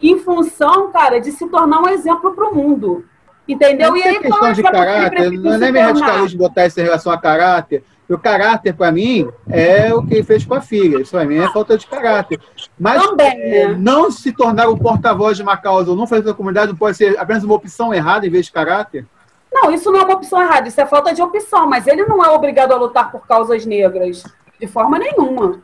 em 0.00 0.18
função, 0.18 0.90
cara, 0.90 1.20
de 1.20 1.32
se 1.32 1.48
tornar 1.48 1.80
um 1.80 1.88
exemplo 1.88 2.34
para 2.34 2.48
o 2.48 2.54
mundo. 2.54 3.04
Entendeu? 3.48 3.90
Não 3.90 3.96
e 3.96 4.02
aí, 4.02 4.18
questão 4.18 4.52
de 4.52 4.62
caráter, 4.62 5.30
não 5.30 5.52
é 5.52 5.70
nem 5.70 5.82
radicalismo 5.82 6.38
botar 6.38 6.66
isso 6.66 6.80
em 6.80 6.82
relação 6.82 7.12
a 7.12 7.18
caráter. 7.18 7.84
O 8.08 8.16
caráter, 8.16 8.72
para 8.72 8.92
mim, 8.92 9.28
é 9.48 9.92
o 9.92 10.00
que 10.06 10.14
ele 10.14 10.22
fez 10.22 10.44
com 10.44 10.54
a 10.54 10.60
filha. 10.60 11.00
Isso, 11.00 11.10
para 11.10 11.24
mim, 11.24 11.38
é 11.38 11.52
falta 11.52 11.76
de 11.76 11.86
caráter. 11.86 12.40
Mas 12.78 13.02
Também, 13.02 13.36
né? 13.36 13.76
não 13.78 14.10
se 14.12 14.32
tornar 14.32 14.68
o 14.68 14.78
porta-voz 14.78 15.36
de 15.36 15.42
uma 15.42 15.56
causa 15.56 15.90
ou 15.90 15.96
não 15.96 16.06
fazer 16.06 16.22
da 16.22 16.34
comunidade 16.34 16.68
não 16.68 16.76
pode 16.76 16.96
ser 16.96 17.18
apenas 17.18 17.42
uma 17.42 17.54
opção 17.54 17.92
errada 17.92 18.24
em 18.24 18.30
vez 18.30 18.46
de 18.46 18.52
caráter? 18.52 19.04
Não, 19.52 19.72
isso 19.72 19.90
não 19.90 20.00
é 20.00 20.04
uma 20.04 20.14
opção 20.14 20.40
errada, 20.40 20.68
isso 20.68 20.80
é 20.80 20.86
falta 20.86 21.12
de 21.12 21.20
opção. 21.20 21.68
Mas 21.68 21.86
ele 21.86 22.04
não 22.04 22.24
é 22.24 22.30
obrigado 22.30 22.72
a 22.72 22.76
lutar 22.76 23.10
por 23.10 23.26
causas 23.26 23.66
negras, 23.66 24.22
de 24.60 24.66
forma 24.68 24.98
nenhuma. 24.98 25.60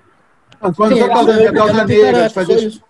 Não, 0.60 0.72
quando 0.72 0.94
Sim, 0.94 1.08
causa, 1.08 1.52
causa 1.52 1.84
negra, 1.84 2.30
fazer 2.30 2.54
isso. 2.56 2.82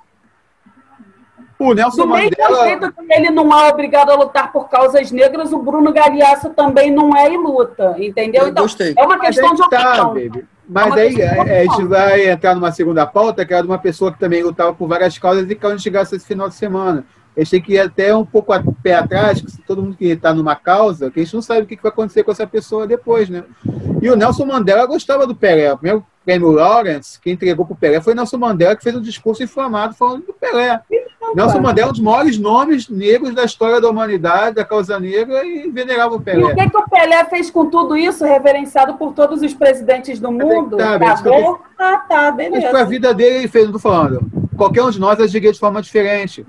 O 1.62 1.74
Nelson 1.74 2.02
Do 2.02 2.08
Mandela... 2.08 2.64
jeito 2.64 2.92
que 2.92 3.12
ele 3.12 3.30
não 3.30 3.52
é 3.56 3.70
obrigado 3.70 4.10
a 4.10 4.16
lutar 4.16 4.52
por 4.52 4.68
causas 4.68 5.10
negras, 5.12 5.52
o 5.52 5.58
Bruno 5.58 5.92
Galeasso 5.92 6.50
também 6.50 6.90
não 6.90 7.16
é 7.16 7.32
e 7.32 7.36
luta, 7.36 7.94
entendeu? 7.98 8.42
Eu 8.42 8.48
então, 8.48 8.64
gostei. 8.64 8.94
é 8.96 9.02
uma 9.02 9.18
questão 9.18 9.54
de 9.54 9.68
tá, 9.70 9.90
opção. 9.90 10.14
Tá, 10.14 10.40
Mas 10.68 10.96
é 10.96 11.00
aí 11.02 11.22
a 11.22 11.62
gente 11.62 11.84
vai 11.84 12.30
entrar 12.30 12.54
numa 12.54 12.72
segunda 12.72 13.06
pauta, 13.06 13.46
que 13.46 13.54
é 13.54 13.60
de 13.62 13.68
uma 13.68 13.78
pessoa 13.78 14.12
que 14.12 14.18
também 14.18 14.42
lutava 14.42 14.74
por 14.74 14.88
várias 14.88 15.16
causas 15.18 15.44
e 15.44 15.54
que 15.54 15.60
quando 15.60 15.80
chegasse 15.80 16.16
esse 16.16 16.26
final 16.26 16.48
de 16.48 16.54
semana. 16.54 17.04
A 17.34 17.40
gente 17.40 17.50
tem 17.50 17.62
que 17.62 17.72
ir 17.72 17.80
até 17.80 18.14
um 18.14 18.26
pouco 18.26 18.52
a 18.52 18.62
pé 18.82 18.94
atrás, 18.94 19.40
que 19.40 19.50
se 19.50 19.62
todo 19.62 19.82
mundo 19.82 19.96
que 19.96 20.04
está 20.04 20.34
numa 20.34 20.54
causa, 20.54 21.10
que 21.10 21.18
a 21.18 21.24
gente 21.24 21.32
não 21.32 21.40
sabe 21.40 21.62
o 21.62 21.66
que 21.66 21.80
vai 21.80 21.90
acontecer 21.90 22.22
com 22.22 22.30
essa 22.30 22.46
pessoa 22.46 22.86
depois, 22.86 23.30
né? 23.30 23.44
E 24.02 24.10
o 24.10 24.16
Nelson 24.16 24.44
Mandela 24.44 24.84
gostava 24.84 25.26
do 25.26 25.34
Pelé. 25.34 25.72
O 25.72 25.78
primeiro 25.78 26.04
prêmio 26.24 26.50
Lawrence, 26.50 27.18
que 27.18 27.30
entregou 27.30 27.64
para 27.64 27.72
o 27.72 27.76
Pelé, 27.76 28.02
foi 28.02 28.14
Nelson 28.14 28.36
Mandela, 28.36 28.76
que 28.76 28.82
fez 28.82 28.94
um 28.94 29.00
discurso 29.00 29.42
inflamado 29.42 29.94
falando 29.94 30.26
do 30.26 30.34
Pelé. 30.34 30.82
Nelson 31.34 31.60
Mandela 31.60 31.88
é 31.88 31.90
um 31.90 31.92
dos 31.92 32.00
maiores 32.00 32.38
nomes 32.38 32.88
negros 32.88 33.34
da 33.34 33.44
história 33.44 33.80
da 33.80 33.88
humanidade, 33.88 34.56
da 34.56 34.64
causa 34.64 34.98
negra, 34.98 35.44
e 35.44 35.70
venerava 35.70 36.14
o 36.14 36.20
Pelé. 36.20 36.40
E 36.40 36.44
o 36.44 36.54
que, 36.54 36.70
que 36.70 36.76
o 36.76 36.88
Pelé 36.88 37.24
fez 37.24 37.50
com 37.50 37.68
tudo 37.68 37.96
isso, 37.96 38.24
reverenciado 38.24 38.94
por 38.94 39.12
todos 39.12 39.42
os 39.42 39.54
presidentes 39.54 40.18
do 40.18 40.30
mundo? 40.30 40.76
Tá, 40.76 40.94
Acabou? 40.94 41.60
Ah, 41.78 41.98
tá, 42.08 42.30
beleza. 42.30 42.70
Mas 42.72 42.82
a 42.82 42.84
vida 42.84 43.14
dele, 43.14 43.36
ele 43.36 43.48
fez, 43.48 43.64
não 43.68 43.76
estou 43.76 43.92
falando. 43.92 44.20
Qualquer 44.56 44.82
um 44.82 44.90
de 44.90 45.00
nós 45.00 45.18
agiria 45.20 45.52
de 45.52 45.58
forma 45.58 45.82
diferente 45.82 46.46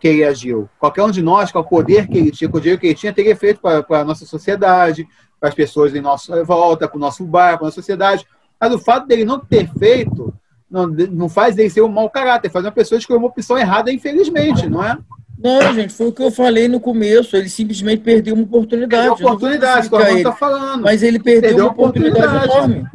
que 0.00 0.08
ele 0.08 0.24
agiu. 0.24 0.68
Qualquer 0.78 1.02
um 1.02 1.10
de 1.10 1.22
nós, 1.22 1.50
com 1.50 1.58
o 1.58 1.64
poder 1.64 2.06
que 2.06 2.18
ele 2.18 2.30
tinha, 2.30 2.50
com 2.50 2.58
o 2.58 2.60
dinheiro 2.60 2.80
que 2.80 2.88
ele 2.88 2.94
tinha, 2.94 3.12
teria 3.12 3.34
feito 3.34 3.60
para 3.60 4.00
a 4.00 4.04
nossa 4.04 4.26
sociedade, 4.26 5.06
para 5.40 5.48
as 5.48 5.54
pessoas 5.54 5.94
em 5.94 6.00
nossa 6.00 6.44
volta, 6.44 6.88
para 6.88 6.96
o 6.96 7.00
nosso 7.00 7.24
bairro, 7.24 7.58
para 7.58 7.66
a 7.66 7.68
nossa 7.68 7.76
sociedade. 7.76 8.26
Mas 8.60 8.74
o 8.74 8.78
fato 8.78 9.06
dele 9.06 9.24
não 9.24 9.38
ter 9.38 9.68
feito 9.78 10.34
não, 10.70 10.86
não 10.86 11.28
faz 11.28 11.54
dele 11.54 11.70
ser 11.70 11.82
um 11.82 11.88
mau 11.88 12.10
caráter, 12.10 12.50
faz 12.50 12.64
uma 12.64 12.72
pessoa 12.72 12.98
escolher 12.98 13.18
uma 13.18 13.28
opção 13.28 13.56
errada, 13.56 13.92
infelizmente, 13.92 14.68
não 14.68 14.84
é? 14.84 14.98
Não, 15.38 15.74
gente, 15.74 15.92
foi 15.92 16.08
o 16.08 16.12
que 16.12 16.22
eu 16.22 16.30
falei 16.30 16.66
no 16.66 16.80
começo. 16.80 17.36
Ele 17.36 17.48
simplesmente 17.48 18.02
perdeu 18.02 18.34
uma 18.34 18.44
oportunidade. 18.44 19.08
Perdeu 19.08 19.26
oportunidade, 19.26 19.90
como 19.90 20.02
está 20.02 20.32
falando. 20.32 20.82
Mas 20.82 21.02
ele 21.02 21.18
perdeu, 21.18 21.42
perdeu 21.42 21.64
uma 21.64 21.72
oportunidade, 21.72 22.26
oportunidade 22.26 22.72
enorme. 22.72 22.90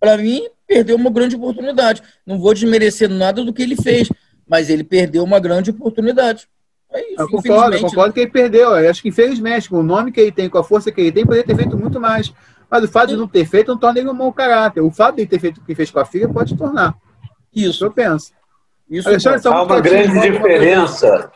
Para 0.00 0.18
mim, 0.18 0.42
perdeu 0.66 0.96
uma 0.96 1.10
grande 1.10 1.36
oportunidade. 1.36 2.02
Não 2.26 2.38
vou 2.38 2.52
desmerecer 2.52 3.08
nada 3.08 3.44
do 3.44 3.52
que 3.52 3.62
ele 3.62 3.76
fez, 3.76 4.08
mas 4.46 4.68
ele 4.68 4.82
perdeu 4.82 5.22
uma 5.22 5.38
grande 5.38 5.70
oportunidade. 5.70 6.48
É 6.92 7.12
isso, 7.12 7.22
eu 7.22 7.28
concordo, 7.28 7.76
eu 7.76 7.80
concordo 7.80 8.12
que 8.12 8.20
ele 8.20 8.30
perdeu. 8.30 8.70
Eu 8.70 8.90
acho 8.90 9.00
que, 9.00 9.08
infelizmente, 9.08 9.68
com 9.68 9.78
o 9.78 9.82
nome 9.82 10.12
que 10.12 10.20
ele 10.20 10.32
tem, 10.32 10.48
com 10.48 10.58
a 10.58 10.64
força 10.64 10.90
que 10.92 11.00
ele 11.00 11.12
tem, 11.12 11.24
poderia 11.24 11.46
ter 11.46 11.56
feito 11.56 11.76
muito 11.76 12.00
mais. 12.00 12.32
Mas 12.70 12.84
o 12.84 12.88
fato 12.88 13.10
de 13.10 13.16
não 13.16 13.28
ter 13.28 13.44
feito 13.46 13.68
não 13.68 13.78
torna 13.78 14.00
ele 14.00 14.08
um 14.08 14.14
mau 14.14 14.32
caráter. 14.32 14.80
O 14.80 14.90
fato 14.90 15.16
de 15.16 15.22
ele 15.22 15.28
ter 15.28 15.38
feito 15.38 15.58
o 15.58 15.64
que 15.64 15.74
fez 15.74 15.90
com 15.90 16.00
a 16.00 16.04
filha 16.04 16.28
pode 16.28 16.56
tornar. 16.56 16.94
Isso, 17.54 17.84
eu 17.84 17.90
penso. 17.90 18.32
Isso 18.90 19.08
Alexandre, 19.08 19.48
há 19.48 19.62
uma 19.62 19.80
grande 19.80 20.20
diferença. 20.20 21.32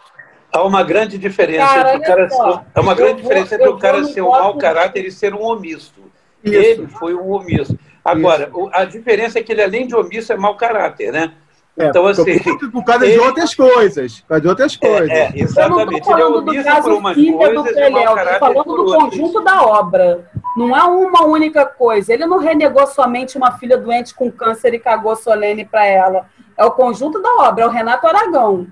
Há 0.52 0.62
uma 0.64 0.82
grande 0.82 1.18
diferença 1.18 1.66
cara, 1.66 1.94
entre 1.94 1.98
o 1.98 2.28
cara 2.28 2.64
há 2.74 2.80
uma 2.80 2.94
grande 2.94 3.22
vou, 3.22 3.22
diferença 3.22 3.54
entre 3.54 3.68
o 3.68 3.78
cara 3.78 4.04
ser 4.04 4.22
um 4.22 4.30
mau 4.30 4.56
caráter 4.56 5.04
e 5.04 5.12
ser 5.12 5.34
um 5.34 5.42
omisso. 5.42 5.94
Isso. 6.42 6.56
Ele 6.56 6.86
foi 6.86 7.14
um 7.14 7.30
omisso. 7.30 7.78
Agora, 8.04 8.48
Isso. 8.48 8.70
a 8.72 8.84
diferença 8.84 9.38
é 9.38 9.42
que 9.42 9.52
ele, 9.52 9.62
além 9.62 9.86
de 9.86 9.94
omisso, 9.94 10.32
é 10.32 10.36
mau 10.36 10.56
caráter, 10.56 11.12
né? 11.12 11.34
É, 11.78 11.86
então, 11.86 12.06
assim. 12.06 12.38
Por 12.72 12.84
causa 12.84 13.06
ele... 13.06 13.14
de 13.14 13.20
outras 13.20 13.54
coisas. 13.54 14.20
Por 14.20 14.28
causa 14.28 14.40
de 14.40 14.48
outras 14.48 14.76
coisas. 14.76 15.08
É, 15.08 15.26
é 15.26 15.32
exatamente. 15.34 16.10
Ele 16.10 16.20
é 16.20 16.26
omisso 16.26 16.82
por 16.82 16.92
umas 16.92 17.14
coisas 17.14 17.76
e 17.76 17.90
mau 17.90 18.14
caráter 18.14 18.38
falando 18.40 18.76
do 18.76 18.84
conjunto 18.84 19.40
da 19.44 19.62
obra. 19.62 20.30
Não 20.56 20.76
é 20.76 20.82
uma 20.82 21.24
única 21.24 21.64
coisa. 21.64 22.12
Ele 22.12 22.26
não 22.26 22.38
renegou 22.38 22.86
somente 22.86 23.38
uma 23.38 23.52
filha 23.52 23.78
doente 23.78 24.14
com 24.14 24.30
câncer 24.30 24.74
e 24.74 24.78
cagou 24.78 25.14
solene 25.14 25.64
para 25.64 25.86
ela. 25.86 26.26
É 26.56 26.64
o 26.64 26.72
conjunto 26.72 27.22
da 27.22 27.32
obra, 27.48 27.62
é 27.62 27.66
o 27.66 27.70
Renato 27.70 28.06
Aragão. 28.06 28.66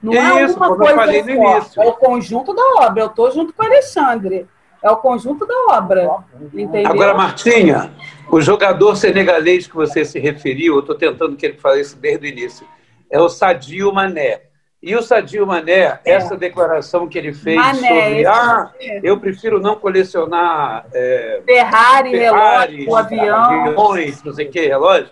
Não 0.00 0.12
é 0.12 0.44
Isso, 0.44 0.56
uma 0.56 0.76
coisa 0.76 1.62
só. 1.62 1.82
É 1.82 1.86
o 1.86 1.92
conjunto 1.92 2.54
da 2.54 2.84
obra. 2.84 3.02
Eu 3.02 3.06
estou 3.06 3.30
junto 3.30 3.52
com 3.52 3.62
o 3.62 3.66
Alexandre. 3.66 4.48
É 4.82 4.90
o 4.90 4.96
conjunto 4.96 5.46
da 5.46 5.76
obra. 5.76 6.24
Entendeu? 6.52 6.90
Agora, 6.90 7.14
Martinha, 7.14 7.92
o 8.30 8.40
jogador 8.40 8.96
senegalês 8.96 9.66
que 9.66 9.74
você 9.74 10.04
se 10.04 10.18
referiu, 10.18 10.74
eu 10.74 10.80
estou 10.80 10.96
tentando 10.96 11.36
que 11.36 11.46
ele 11.46 11.58
fale 11.58 11.80
isso 11.80 11.96
desde 11.96 12.26
o 12.26 12.28
início, 12.28 12.66
é 13.10 13.20
o 13.20 13.28
Sadio 13.28 13.92
Mané. 13.92 14.40
E 14.82 14.96
o 14.96 15.02
Sadio 15.02 15.46
Mané, 15.46 15.72
é. 15.72 16.00
essa 16.04 16.36
declaração 16.36 17.06
que 17.06 17.16
ele 17.16 17.32
fez 17.32 17.56
Mané, 17.56 17.74
sobre 17.74 18.26
ah, 18.26 18.72
eu 19.04 19.20
prefiro 19.20 19.60
não 19.60 19.76
colecionar 19.76 20.86
é, 20.92 21.40
Ferrari, 21.46 22.10
relógio, 22.10 22.96
avião, 22.96 23.66
aviões, 23.66 24.22
não 24.24 24.32
sei 24.32 24.48
o 24.48 24.50
que, 24.50 24.66
relógio. 24.66 25.10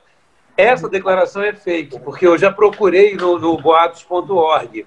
Essa 0.57 0.89
declaração 0.89 1.43
é 1.43 1.53
fake, 1.53 2.01
porque 2.01 2.27
eu 2.27 2.37
já 2.37 2.51
procurei 2.51 3.15
no, 3.15 3.39
no 3.39 3.57
boatos.org. 3.57 4.87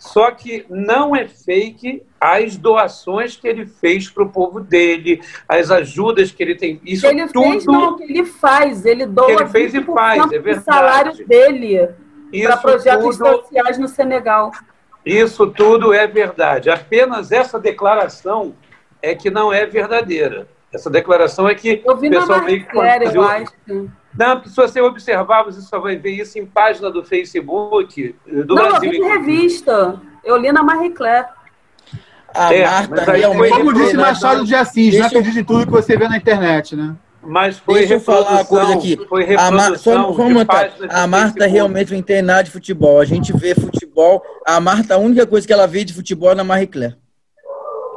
Só 0.00 0.30
que 0.30 0.64
não 0.70 1.14
é 1.14 1.28
fake 1.28 2.02
as 2.18 2.56
doações 2.56 3.36
que 3.36 3.46
ele 3.46 3.66
fez 3.66 4.08
para 4.08 4.24
o 4.24 4.30
povo 4.30 4.58
dele, 4.58 5.20
as 5.46 5.70
ajudas 5.70 6.32
que 6.32 6.42
ele 6.42 6.54
tem. 6.54 6.80
Isso 6.82 7.06
ele 7.06 7.26
tudo 7.28 7.50
fez, 7.50 7.66
não, 7.66 7.96
que 7.98 8.04
ele 8.04 8.24
faz, 8.24 8.86
ele 8.86 9.04
doa 9.04 9.26
que 9.26 9.32
ele 9.32 9.46
fez 9.48 9.74
e 9.74 9.82
faz, 9.82 10.32
é 10.32 10.38
verdade. 10.38 10.58
o 10.58 10.62
salário 10.62 11.26
dele 11.26 11.90
para 12.42 12.56
projetos 12.56 13.18
tudo, 13.18 13.28
sociais 13.28 13.76
no 13.78 13.88
Senegal. 13.88 14.50
Isso 15.04 15.46
tudo 15.48 15.92
é 15.92 16.06
verdade. 16.06 16.70
Apenas 16.70 17.30
essa 17.30 17.60
declaração 17.60 18.54
é 19.02 19.14
que 19.14 19.28
não 19.30 19.52
é 19.52 19.66
verdadeira. 19.66 20.48
Essa 20.72 20.88
declaração 20.88 21.46
é 21.46 21.54
que 21.54 21.82
eu 21.84 21.96
vi 21.98 22.08
o 22.08 22.10
pessoal 22.10 22.42
meio 22.42 22.66
que 22.66 22.74
eu 22.74 23.22
acho. 23.22 23.90
Não, 24.16 24.36
porque 24.36 24.50
se 24.50 24.56
você 24.56 24.80
observar, 24.80 25.44
você 25.44 25.60
só 25.60 25.78
vai 25.78 25.96
ver 25.96 26.10
isso 26.10 26.38
em 26.38 26.44
página 26.44 26.90
do 26.90 27.04
Facebook 27.04 28.14
do 28.26 28.54
não, 28.54 28.68
Brasil. 28.68 28.80
Não, 28.80 28.84
eu 28.84 28.90
vi 28.90 28.96
em 28.98 29.08
revista. 29.08 30.00
Eu 30.24 30.36
li 30.36 30.52
na 30.52 30.62
Marie 30.62 30.90
Claire. 30.90 31.26
A 32.34 32.54
é, 32.54 32.64
Marta 32.64 33.12
realmente... 33.12 33.50
Como 33.50 33.72
disse 33.72 33.96
Machado 33.96 34.44
de 34.44 34.54
Assis, 34.54 34.98
não 34.98 35.06
acredite 35.06 35.40
em 35.40 35.44
tudo 35.44 35.66
que 35.66 35.72
você 35.72 35.96
vê 35.96 36.08
na 36.08 36.16
internet, 36.16 36.76
né? 36.76 36.94
Mas 37.22 37.58
foi 37.58 37.80
Deixa 37.80 37.94
eu 37.94 38.00
falar 38.00 38.30
uma 38.30 38.44
coisa 38.44 38.74
aqui. 38.74 38.98
Foi 39.08 39.34
a, 39.36 39.50
Mar... 39.50 39.76
Só, 39.76 40.14
a 40.88 41.06
Marta 41.06 41.46
realmente 41.46 41.92
não 41.92 41.98
entende 41.98 42.22
nada 42.22 42.44
de 42.44 42.50
futebol. 42.50 42.98
A 42.98 43.04
gente 43.04 43.32
vê 43.36 43.54
futebol. 43.54 44.22
A 44.46 44.58
Marta, 44.58 44.94
a 44.94 44.98
única 44.98 45.26
coisa 45.26 45.46
que 45.46 45.52
ela 45.52 45.66
vê 45.66 45.84
de 45.84 45.92
futebol 45.92 46.30
é 46.30 46.34
na 46.34 46.44
Marie 46.44 46.66
Claire. 46.66 46.96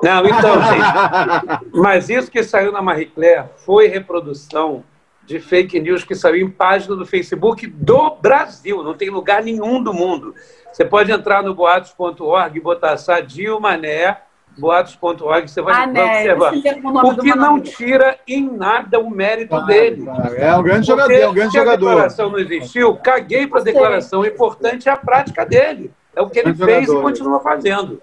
Não, 0.02 0.26
então, 0.26 0.62
gente. 0.68 1.72
Mas 1.74 2.10
isso 2.10 2.30
que 2.30 2.44
saiu 2.44 2.72
na 2.72 2.82
Marie 2.82 3.06
Claire 3.06 3.46
foi 3.66 3.88
reprodução 3.88 4.84
de 5.26 5.40
fake 5.40 5.80
news 5.80 6.04
que 6.04 6.16
saiu 6.16 6.46
em 6.46 6.50
página 6.50 6.96
do 6.96 7.06
Facebook 7.06 7.68
do 7.68 8.16
Brasil. 8.16 8.84
Não 8.84 8.94
tem 8.94 9.10
lugar 9.10 9.44
nenhum 9.44 9.82
do 9.82 9.94
mundo. 9.94 10.36
Você 10.72 10.84
pode 10.84 11.12
entrar 11.12 11.44
no 11.44 11.54
boatos.org 11.54 12.58
e 12.58 12.62
botar 12.62 12.98
Sadio 12.98 13.60
Mané 13.60 14.18
boatos.org, 14.58 15.48
você 15.48 15.62
vai, 15.62 15.74
Mané, 15.74 16.36
vai 16.36 16.50
observar. 16.50 17.06
O 17.06 17.18
que 17.18 17.36
não 17.36 17.60
tira 17.60 18.20
em 18.28 18.50
nada 18.50 19.00
o 19.00 19.10
mérito 19.10 19.50
claro, 19.50 19.66
dele. 19.66 20.04
Claro. 20.04 20.36
É 20.36 20.56
um 20.56 20.64
grande 20.64 20.88
jogador, 20.88 21.14
é 21.14 21.28
um 21.28 21.34
grande 21.34 21.52
se 21.52 21.58
jogador. 21.58 21.88
a 21.88 21.92
declaração 21.92 22.30
não 22.30 22.40
existiu, 22.40 22.96
caguei 22.98 23.48
para 23.48 23.62
a 23.62 23.64
declaração. 23.64 24.22
O 24.22 24.26
importante 24.26 24.88
é 24.88 24.92
a 24.92 24.98
prática 24.98 25.46
dele. 25.46 25.92
É 26.16 26.22
o 26.22 26.30
que 26.30 26.40
ele 26.40 26.54
fez 26.54 26.86
jogador. 26.86 27.00
e 27.00 27.12
continua 27.12 27.40
fazendo. 27.40 28.02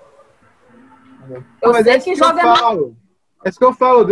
Eu 1.62 1.72
Mas 1.72 1.84
sei 1.84 1.94
é 1.94 1.98
que 2.00 2.14
joga. 2.14 2.42
Eu 2.42 2.56
falo. 2.56 2.96
É 3.44 3.48
isso 3.48 3.58
que 3.58 3.64
eu 3.64 3.72
falo. 3.72 4.06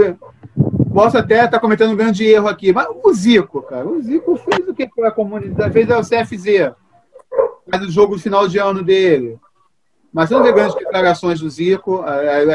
Posso 0.99 1.17
até 1.17 1.37
estar 1.37 1.51
tá 1.51 1.61
cometendo 1.61 1.93
um 1.93 1.97
grande 1.97 2.27
erro 2.27 2.49
aqui, 2.49 2.73
mas 2.73 2.89
o 3.05 3.13
Zico, 3.13 3.63
cara, 3.63 3.87
o 3.87 4.03
Zico 4.03 4.35
fez 4.35 4.69
o 4.69 4.75
que 4.75 4.85
para 4.89 5.11
a 5.11 5.13
comunidade? 5.13 5.73
Fez 5.73 5.89
o 5.89 6.01
CFZ. 6.01 6.73
faz 7.71 7.85
o 7.85 7.89
jogo 7.93 8.19
final 8.19 8.49
de 8.49 8.59
ano 8.59 8.83
dele. 8.83 9.39
Mas 10.13 10.29
não 10.29 10.43
vê 10.43 10.51
grandes 10.51 10.75
declarações 10.75 11.39
do 11.39 11.49
Zico, 11.49 12.03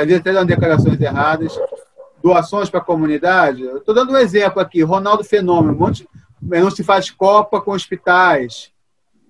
vezes 0.05 0.19
até 0.19 0.33
dando 0.33 0.49
declarações 0.49 0.99
erradas, 0.99 1.57
doações 2.21 2.69
para 2.69 2.81
a 2.81 2.83
comunidade. 2.83 3.63
Estou 3.63 3.95
dando 3.95 4.11
um 4.11 4.17
exemplo 4.17 4.61
aqui: 4.61 4.83
Ronaldo 4.83 5.23
Fenômeno, 5.23 5.73
um 5.73 5.79
monte, 5.79 6.05
não 6.41 6.69
se 6.69 6.83
faz 6.83 7.09
Copa 7.09 7.61
com 7.61 7.71
hospitais. 7.71 8.73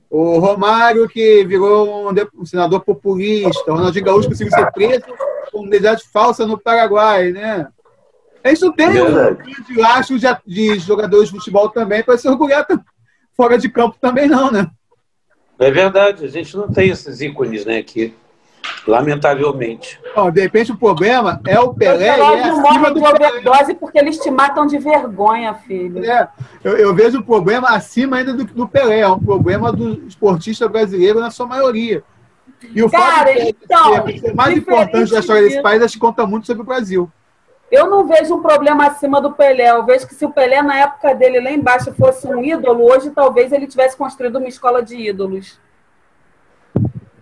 O 0.09 0.39
Romário, 0.39 1.07
que 1.07 1.45
virou 1.45 2.09
um, 2.09 2.45
senador 2.47 2.82
populista. 2.82 3.72
O 3.72 3.76
Ronaldinho 3.76 4.05
Gaúcho 4.05 4.30
conseguiu 4.30 4.51
ser 4.51 4.72
preso 4.72 5.05
com 5.51 5.68
identidade 5.68 6.03
falsa 6.11 6.47
no 6.47 6.57
Paraguai, 6.57 7.32
né? 7.32 7.68
A 8.44 8.50
gente 8.50 8.62
não 8.62 8.74
tem 8.74 8.89
um 8.89 9.14
grande 9.14 9.76
laço 9.76 10.20
de, 10.20 10.28
de 10.46 10.80
jogadores 10.80 11.30
de 11.30 11.36
futebol 11.38 11.70
também 11.70 12.04
para 12.04 12.18
se 12.18 12.28
orgulhar 12.28 12.66
fora 13.36 13.58
de 13.58 13.70
campo 13.70 13.98
também 14.00 14.28
não, 14.28 14.52
né? 14.52 14.70
É 15.58 15.72
verdade, 15.72 16.26
a 16.26 16.28
gente 16.28 16.56
não 16.58 16.68
tem 16.68 16.89
esses 16.89 17.22
ícones, 17.22 17.66
né, 17.66 17.78
aqui. 17.78 18.14
Lamentavelmente. 18.88 20.00
Bom, 20.16 20.32
de 20.32 20.41
repente 20.41 20.72
o 20.72 20.78
problema 20.78 21.41
é 21.46 21.60
o 21.60 21.74
Pelé. 21.74 22.14
Os 22.14 22.39
é 22.39 22.48
não 22.48 22.62
morrem 22.62 22.94
de 22.94 23.00
overdose 23.00 23.74
porque 23.76 23.98
eles 23.98 24.18
te 24.18 24.32
matam 24.32 24.66
de 24.66 24.78
vergonha, 24.78 25.54
filho. 25.54 26.04
É, 26.04 26.28
eu, 26.64 26.78
eu 26.78 26.94
vejo 26.94 27.20
o 27.20 27.24
problema 27.24 27.70
acima 27.70 28.18
ainda 28.18 28.34
do, 28.34 28.44
do 28.44 28.68
Pelé, 28.68 29.00
é 29.00 29.08
um 29.08 29.20
problema 29.20 29.72
do 29.72 30.06
esportista 30.08 30.68
brasileiro 30.68 31.20
na 31.20 31.32
sua 31.32 31.46
maioria. 31.46 32.04
E 32.74 32.82
o 32.82 32.89
Cara, 32.89 33.28
fato 33.28 33.34
de 33.34 33.56
então, 33.64 34.20
ser 34.20 34.34
mais 34.34 34.58
importante 34.58 35.12
da 35.12 35.20
história 35.20 35.44
desse 35.44 35.62
país, 35.62 35.82
acho 35.82 35.94
que 35.94 36.00
conta 36.00 36.26
muito 36.26 36.48
sobre 36.48 36.64
o 36.64 36.66
Brasil. 36.66 37.12
Eu 37.74 37.89
não 37.89 38.05
vejo 38.05 38.36
um 38.36 38.39
problema 38.39 38.86
acima 38.86 39.19
do 39.19 39.32
Pelé. 39.32 39.71
Eu 39.71 39.84
vejo 39.84 40.07
que 40.07 40.13
se 40.13 40.24
o 40.24 40.30
Pelé, 40.30 40.61
na 40.61 40.78
época 40.78 41.15
dele, 41.15 41.39
lá 41.39 41.51
embaixo, 41.51 41.91
fosse 41.95 42.28
um 42.28 42.43
ídolo, 42.43 42.84
hoje 42.84 43.09
talvez 43.09 43.51
ele 43.51 43.65
tivesse 43.65 43.97
construído 43.97 44.36
uma 44.36 44.47
escola 44.47 44.84
de 44.84 44.95
ídolos. 44.95 45.59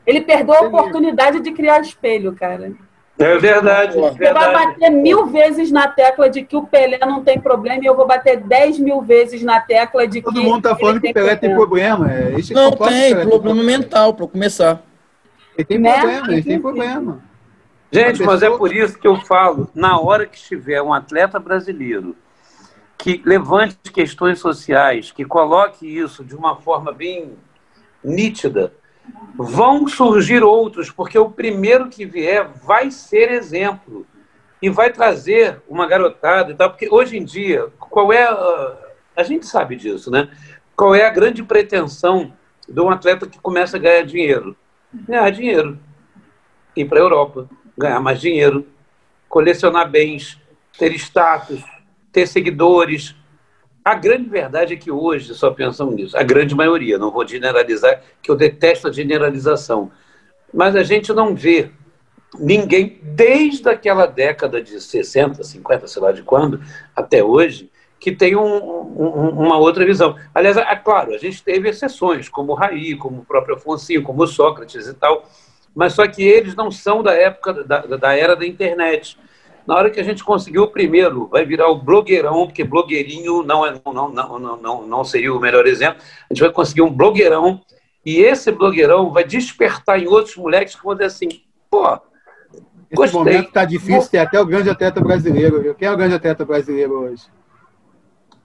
Ele 0.05 0.19
perdeu 0.19 0.53
a 0.53 0.63
oportunidade 0.63 1.39
de 1.39 1.53
criar 1.53 1.79
espelho, 1.79 2.35
cara. 2.35 2.73
É 3.17 3.37
verdade. 3.37 3.95
Você 3.95 4.17
verdade. 4.17 4.53
vai 4.53 4.65
bater 4.67 4.89
mil 4.89 5.27
vezes 5.27 5.71
na 5.71 5.87
tecla 5.87 6.29
de 6.29 6.43
que 6.43 6.57
o 6.57 6.67
Pelé 6.67 6.99
não 6.99 7.23
tem 7.23 7.39
problema 7.39 7.81
e 7.81 7.85
eu 7.85 7.95
vou 7.95 8.05
bater 8.05 8.35
dez 8.41 8.77
mil 8.77 8.99
vezes 8.99 9.41
na 9.43 9.61
tecla 9.61 10.05
de 10.05 10.21
Todo 10.21 10.33
que. 10.33 10.41
Todo 10.41 10.49
mundo 10.49 10.67
está 10.67 10.75
falando 10.75 10.99
que 10.99 11.11
o 11.11 11.13
Pelé 11.13 11.37
tem 11.37 11.55
problema. 11.55 12.11
É, 12.11 12.31
não 12.51 12.71
tem, 12.71 13.15
problema 13.25 13.63
mental, 13.63 14.13
para 14.13 14.27
começar. 14.27 14.83
Ele 15.57 15.63
tem 15.63 15.79
né? 15.79 15.93
problema, 15.93 16.33
ele 16.33 16.43
tem 16.43 16.59
problema. 16.59 17.30
Gente, 17.91 18.23
mas 18.23 18.41
é 18.41 18.49
por 18.49 18.73
isso 18.73 18.97
que 18.97 19.07
eu 19.07 19.17
falo, 19.17 19.69
na 19.75 19.99
hora 19.99 20.25
que 20.25 20.37
estiver 20.37 20.81
um 20.81 20.93
atleta 20.93 21.37
brasileiro 21.37 22.15
que 22.97 23.21
levante 23.25 23.75
questões 23.91 24.39
sociais, 24.39 25.11
que 25.11 25.25
coloque 25.25 25.87
isso 25.87 26.23
de 26.23 26.35
uma 26.35 26.55
forma 26.55 26.91
bem 26.91 27.33
nítida, 28.03 28.73
vão 29.35 29.87
surgir 29.87 30.43
outros, 30.43 30.91
porque 30.91 31.17
o 31.17 31.29
primeiro 31.29 31.89
que 31.89 32.05
vier 32.05 32.47
vai 32.63 32.91
ser 32.91 33.31
exemplo 33.31 34.05
e 34.61 34.69
vai 34.69 34.93
trazer 34.93 35.61
uma 35.67 35.87
garotada 35.87 36.51
e 36.51 36.55
tal, 36.55 36.69
porque 36.69 36.87
hoje 36.89 37.17
em 37.17 37.25
dia, 37.25 37.67
qual 37.79 38.13
é 38.13 38.23
a, 38.23 38.77
a 39.17 39.23
gente 39.23 39.47
sabe 39.47 39.75
disso, 39.75 40.11
né? 40.11 40.29
Qual 40.75 40.93
é 40.93 41.05
a 41.05 41.09
grande 41.09 41.43
pretensão 41.43 42.31
de 42.69 42.79
um 42.79 42.89
atleta 42.89 43.25
que 43.25 43.39
começa 43.39 43.77
a 43.77 43.79
ganhar 43.79 44.03
dinheiro? 44.03 44.55
Ganhar 44.93 45.29
dinheiro, 45.31 45.79
ir 46.75 46.85
para 46.85 46.99
a 46.99 47.01
Europa, 47.01 47.49
ganhar 47.81 47.99
mais 47.99 48.21
dinheiro, 48.21 48.65
colecionar 49.27 49.89
bens, 49.89 50.39
ter 50.77 50.93
status, 50.93 51.63
ter 52.11 52.27
seguidores. 52.27 53.15
A 53.83 53.95
grande 53.95 54.29
verdade 54.29 54.73
é 54.73 54.77
que 54.77 54.91
hoje 54.91 55.33
só 55.33 55.51
pensam 55.51 55.91
nisso. 55.91 56.15
A 56.15 56.23
grande 56.23 56.53
maioria, 56.53 56.97
não 56.97 57.11
vou 57.11 57.27
generalizar, 57.27 58.01
que 58.21 58.29
eu 58.29 58.35
detesto 58.35 58.87
a 58.87 58.91
generalização. 58.91 59.91
Mas 60.53 60.75
a 60.75 60.83
gente 60.83 61.11
não 61.13 61.35
vê 61.35 61.71
ninguém, 62.39 62.99
desde 63.01 63.67
aquela 63.69 64.05
década 64.05 64.61
de 64.61 64.79
60, 64.79 65.43
50, 65.43 65.87
sei 65.87 66.01
lá 66.01 66.11
de 66.11 66.23
quando, 66.23 66.61
até 66.95 67.23
hoje, 67.23 67.69
que 67.99 68.11
tem 68.11 68.35
um, 68.35 68.41
um, 68.41 69.29
uma 69.29 69.57
outra 69.57 69.85
visão. 69.85 70.15
Aliás, 70.33 70.57
é 70.57 70.75
claro, 70.75 71.13
a 71.13 71.17
gente 71.17 71.43
teve 71.43 71.69
exceções, 71.69 72.29
como 72.29 72.53
o 72.53 72.55
Raí, 72.55 72.95
como 72.95 73.21
o 73.21 73.25
próprio 73.25 73.55
Afonso, 73.55 74.01
como 74.01 74.23
o 74.23 74.27
Sócrates 74.27 74.87
e 74.87 74.93
tal, 74.93 75.29
mas 75.75 75.93
só 75.93 76.07
que 76.07 76.23
eles 76.23 76.55
não 76.55 76.69
são 76.69 77.01
da 77.01 77.13
época 77.13 77.63
da, 77.63 77.79
da 77.81 78.15
era 78.15 78.35
da 78.35 78.45
internet. 78.45 79.17
Na 79.65 79.75
hora 79.75 79.89
que 79.89 79.99
a 79.99 80.03
gente 80.03 80.23
conseguiu 80.23 80.63
o 80.63 80.67
primeiro, 80.67 81.27
vai 81.27 81.45
virar 81.45 81.69
o 81.69 81.75
blogueirão, 81.75 82.45
porque 82.45 82.63
blogueirinho 82.63 83.43
não, 83.43 83.65
é, 83.65 83.79
não, 83.85 84.09
não, 84.09 84.39
não, 84.39 84.57
não, 84.57 84.87
não 84.87 85.03
seria 85.03 85.33
o 85.33 85.39
melhor 85.39 85.67
exemplo. 85.67 86.01
A 86.29 86.33
gente 86.33 86.41
vai 86.41 86.51
conseguir 86.51 86.81
um 86.81 86.91
blogueirão, 86.91 87.61
e 88.05 88.19
esse 88.19 88.51
blogueirão 88.51 89.11
vai 89.11 89.23
despertar 89.23 89.99
em 89.99 90.07
outros 90.07 90.35
moleques 90.35 90.75
que 90.75 90.83
vão 90.83 90.93
dizer 90.93 91.05
assim: 91.05 91.29
pô, 91.69 91.99
Gostei. 92.93 93.19
momento 93.19 93.47
está 93.47 93.63
difícil 93.63 94.09
ter 94.09 94.17
até 94.17 94.39
o 94.39 94.45
grande 94.45 94.69
atleta 94.69 94.99
brasileiro. 94.99 95.61
Viu? 95.61 95.75
Quem 95.75 95.87
é 95.87 95.91
o 95.91 95.97
grande 95.97 96.15
atleta 96.15 96.43
brasileiro 96.43 96.93
hoje? 96.93 97.23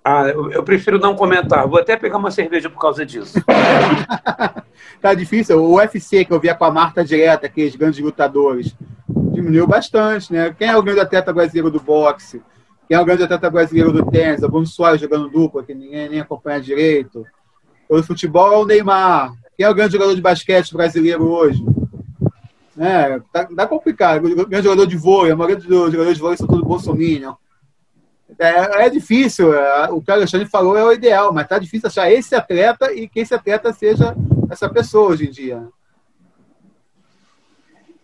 Ah, 0.08 0.28
eu, 0.28 0.62
prefiro 0.62 1.00
não 1.00 1.16
comentar. 1.16 1.66
Vou 1.66 1.80
até 1.80 1.96
pegar 1.96 2.18
uma 2.18 2.30
cerveja 2.30 2.70
por 2.70 2.80
causa 2.80 3.04
disso. 3.04 3.42
tá 5.02 5.14
difícil. 5.14 5.60
O 5.60 5.78
UFC 5.78 6.24
que 6.24 6.32
eu 6.32 6.38
via 6.38 6.54
com 6.54 6.64
a 6.64 6.70
Marta 6.70 7.04
direta, 7.04 7.46
aqueles 7.46 7.74
grandes 7.74 7.98
lutadores, 7.98 8.72
diminuiu 9.08 9.66
bastante, 9.66 10.32
né? 10.32 10.54
Quem 10.56 10.68
é 10.68 10.76
o 10.76 10.82
grande 10.82 11.00
atleta 11.00 11.32
brasileiro 11.32 11.72
do 11.72 11.80
boxe? 11.80 12.40
Quem 12.86 12.96
é 12.96 13.00
o 13.00 13.04
grande 13.04 13.24
atleta 13.24 13.50
brasileiro 13.50 13.92
do 13.92 14.08
tênis? 14.08 14.44
O 14.44 14.48
Bruno 14.48 14.64
Soares 14.64 15.00
jogando 15.00 15.28
dupla, 15.28 15.64
que 15.64 15.74
ninguém 15.74 16.08
nem 16.08 16.20
acompanha 16.20 16.60
direito. 16.60 17.26
O 17.88 18.00
futebol 18.00 18.52
é 18.52 18.58
o 18.58 18.64
Neymar. 18.64 19.32
Quem 19.56 19.66
é 19.66 19.68
o 19.68 19.74
grande 19.74 19.94
jogador 19.94 20.14
de 20.14 20.22
basquete 20.22 20.72
brasileiro 20.72 21.24
hoje? 21.28 21.60
É, 22.78 23.18
tá, 23.32 23.44
tá 23.44 23.66
complicado. 23.66 24.24
O 24.24 24.46
grande 24.46 24.66
jogador 24.66 24.86
de 24.86 24.96
vôlei, 24.96 25.32
a 25.32 25.36
maioria 25.36 25.56
dos 25.56 25.66
jogadores 25.66 26.14
de 26.14 26.20
vôlei 26.20 26.36
são 26.36 26.46
todos 26.46 26.62
bolsominion. 26.62 27.34
É, 28.38 28.86
é 28.86 28.90
difícil, 28.90 29.54
é, 29.54 29.88
o 29.90 30.02
que 30.02 30.10
o 30.10 30.14
Alexandre 30.14 30.46
falou 30.46 30.76
é 30.76 30.84
o 30.84 30.92
ideal, 30.92 31.32
mas 31.32 31.48
tá 31.48 31.58
difícil 31.58 31.88
achar 31.88 32.10
esse 32.10 32.34
atleta 32.34 32.92
e 32.92 33.08
que 33.08 33.20
esse 33.20 33.34
atleta 33.34 33.72
seja 33.72 34.14
essa 34.50 34.68
pessoa 34.68 35.10
hoje 35.10 35.26
em 35.26 35.30
dia. 35.30 35.66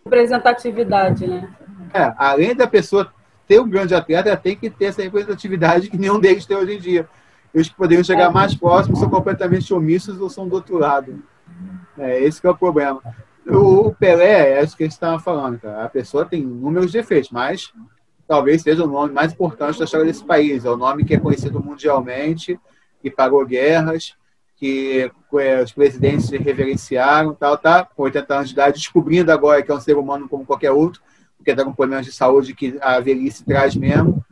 Representatividade, 0.03 1.27
né? 1.27 1.53
É, 1.93 2.13
além 2.17 2.55
da 2.55 2.67
pessoa 2.67 3.13
ter 3.47 3.59
um 3.59 3.69
grande 3.69 3.93
atleta, 3.93 4.29
ela 4.29 4.37
tem 4.37 4.55
que 4.55 4.69
ter 4.69 4.85
essa 4.85 5.03
representatividade 5.03 5.89
que 5.89 5.97
nenhum 5.97 6.19
deles 6.19 6.45
tem 6.45 6.57
hoje 6.57 6.75
em 6.75 6.79
dia. 6.79 7.07
Os 7.53 7.69
que 7.69 7.75
poderiam 7.75 8.03
chegar 8.03 8.29
é. 8.31 8.33
mais 8.33 8.55
próximos 8.55 8.99
são 8.99 9.09
completamente 9.09 9.71
omissos 9.73 10.19
ou 10.19 10.29
são 10.29 10.47
do 10.47 10.55
outro 10.55 10.77
lado. 10.79 11.23
É, 11.97 12.19
esse 12.23 12.45
é 12.45 12.49
o 12.49 12.57
problema. 12.57 13.01
O 13.45 13.93
Pelé, 13.93 14.53
é 14.53 14.63
isso 14.63 14.75
que 14.75 14.83
a 14.83 14.85
gente 14.87 14.93
estava 14.93 15.19
falando, 15.19 15.59
cara. 15.59 15.85
A 15.85 15.89
pessoa 15.89 16.25
tem 16.25 16.41
inúmeros 16.41 16.91
defeitos, 16.91 17.29
mas 17.29 17.71
talvez 18.27 18.61
seja 18.61 18.83
o 18.83 18.87
nome 18.87 19.13
mais 19.13 19.33
importante 19.33 19.79
da 19.79 19.85
história 19.85 20.05
desse 20.05 20.23
país. 20.23 20.65
É 20.65 20.69
o 20.69 20.77
nome 20.77 21.03
que 21.03 21.13
é 21.13 21.19
conhecido 21.19 21.61
mundialmente, 21.63 22.59
que 23.01 23.09
pagou 23.09 23.45
guerras, 23.45 24.15
que 24.55 25.11
é, 25.35 25.61
os 25.61 25.71
presidentes 25.71 26.29
reverenciaram, 26.29 27.33
tal, 27.33 27.57
tá, 27.57 27.83
com 27.83 28.03
80 28.03 28.33
anos 28.33 28.47
de 28.47 28.53
idade, 28.53 28.77
descobrindo 28.77 29.31
agora 29.31 29.61
que 29.61 29.71
é 29.71 29.75
um 29.75 29.81
ser 29.81 29.97
humano 29.97 30.29
como 30.29 30.45
qualquer 30.45 30.71
outro, 30.71 31.01
porque 31.37 31.51
está 31.51 31.65
com 31.65 31.73
problemas 31.73 32.05
de 32.05 32.11
saúde 32.11 32.55
que 32.55 32.77
a 32.81 32.99
velhice 32.99 33.43
traz 33.43 33.75
mesmo. 33.75 34.23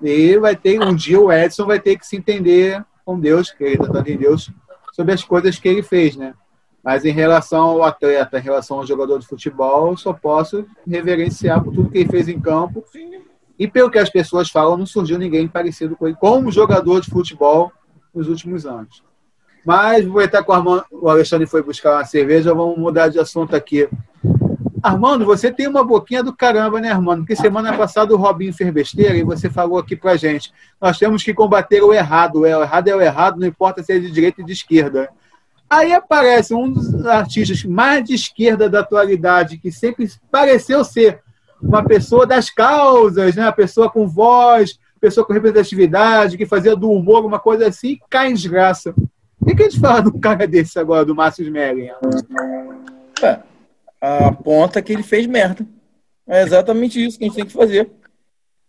E 0.00 0.36
vai 0.38 0.54
ter, 0.54 0.80
um 0.80 0.94
dia 0.94 1.20
o 1.20 1.32
Edson 1.32 1.66
vai 1.66 1.80
ter 1.80 1.96
que 1.96 2.06
se 2.06 2.16
entender 2.16 2.84
com 3.04 3.18
Deus, 3.18 3.50
que 3.50 3.64
ele 3.64 3.82
está 3.82 4.04
em 4.06 4.16
Deus, 4.16 4.50
sobre 4.92 5.14
as 5.14 5.24
coisas 5.24 5.58
que 5.58 5.68
ele 5.68 5.82
fez, 5.82 6.16
né? 6.16 6.34
Mas 6.82 7.04
em 7.04 7.12
relação 7.12 7.62
ao 7.62 7.82
atleta, 7.84 8.38
em 8.38 8.42
relação 8.42 8.78
ao 8.78 8.86
jogador 8.86 9.18
de 9.18 9.26
futebol, 9.26 9.90
eu 9.90 9.96
só 9.96 10.12
posso 10.12 10.66
reverenciar 10.86 11.62
por 11.62 11.72
tudo 11.72 11.90
que 11.90 11.98
ele 11.98 12.10
fez 12.10 12.28
em 12.28 12.40
campo 12.40 12.84
e 13.62 13.68
pelo 13.68 13.88
que 13.88 13.98
as 13.98 14.10
pessoas 14.10 14.50
falam, 14.50 14.76
não 14.76 14.84
surgiu 14.84 15.16
ninguém 15.16 15.46
parecido 15.46 15.94
com 15.94 16.08
ele 16.08 16.16
como 16.16 16.50
jogador 16.50 17.00
de 17.00 17.08
futebol 17.08 17.70
nos 18.12 18.26
últimos 18.26 18.66
anos. 18.66 19.04
Mas 19.64 20.04
vou 20.04 20.20
estar 20.20 20.42
com 20.42 20.50
o 20.50 20.54
Armando, 20.56 20.84
o 20.90 21.08
Alexandre 21.08 21.46
foi 21.46 21.62
buscar 21.62 21.98
uma 21.98 22.04
cerveja, 22.04 22.52
vamos 22.52 22.76
mudar 22.76 23.06
de 23.06 23.20
assunto 23.20 23.54
aqui. 23.54 23.88
Armando, 24.82 25.24
você 25.24 25.52
tem 25.52 25.68
uma 25.68 25.84
boquinha 25.84 26.24
do 26.24 26.34
caramba, 26.34 26.80
né, 26.80 26.90
Armando? 26.90 27.20
Porque 27.20 27.36
semana 27.36 27.76
passada 27.76 28.12
o 28.12 28.16
Robinho 28.16 28.52
fez 28.52 28.68
besteira 28.72 29.14
e 29.14 29.22
você 29.22 29.48
falou 29.48 29.78
aqui 29.78 29.94
pra 29.94 30.16
gente. 30.16 30.52
Nós 30.80 30.98
temos 30.98 31.22
que 31.22 31.32
combater 31.32 31.80
o 31.82 31.92
errado. 31.92 32.40
O 32.40 32.46
errado 32.46 32.88
é 32.88 32.96
o 32.96 33.00
errado, 33.00 33.38
não 33.38 33.46
importa 33.46 33.80
se 33.80 33.92
é 33.92 33.98
de 34.00 34.10
direita 34.10 34.40
ou 34.40 34.46
de 34.46 34.54
esquerda. 34.54 35.08
Aí 35.70 35.92
aparece 35.92 36.52
um 36.52 36.68
dos 36.68 37.06
artistas 37.06 37.62
mais 37.62 38.04
de 38.04 38.14
esquerda 38.14 38.68
da 38.68 38.80
atualidade, 38.80 39.56
que 39.56 39.70
sempre 39.70 40.10
pareceu 40.32 40.82
ser 40.82 41.22
uma 41.62 41.84
pessoa 41.84 42.26
das 42.26 42.50
causas, 42.50 43.36
né? 43.36 43.44
uma 43.44 43.52
pessoa 43.52 43.88
com 43.88 44.06
voz, 44.06 44.78
pessoa 45.00 45.26
com 45.26 45.32
representatividade, 45.32 46.36
que 46.36 46.46
fazia 46.46 46.76
do 46.76 46.90
humor 46.90 47.24
uma 47.24 47.38
coisa 47.38 47.68
assim, 47.68 47.98
cai 48.10 48.30
em 48.30 48.34
desgraça. 48.34 48.94
O 49.40 49.44
que, 49.44 49.62
a 49.62 49.68
gente 49.68 49.80
fala 49.80 50.00
do 50.00 50.18
cara 50.18 50.46
desse 50.46 50.78
agora, 50.78 51.04
do 51.04 51.14
Márcio 51.14 51.44
Smelling? 51.44 51.90
É, 53.22 53.40
aponta 54.00 54.80
que 54.80 54.92
ele 54.92 55.02
fez 55.02 55.26
merda. 55.26 55.66
É 56.26 56.42
exatamente 56.42 57.04
isso 57.04 57.18
que 57.18 57.24
a 57.24 57.26
gente 57.26 57.36
tem 57.36 57.46
que 57.46 57.52
fazer. 57.52 57.90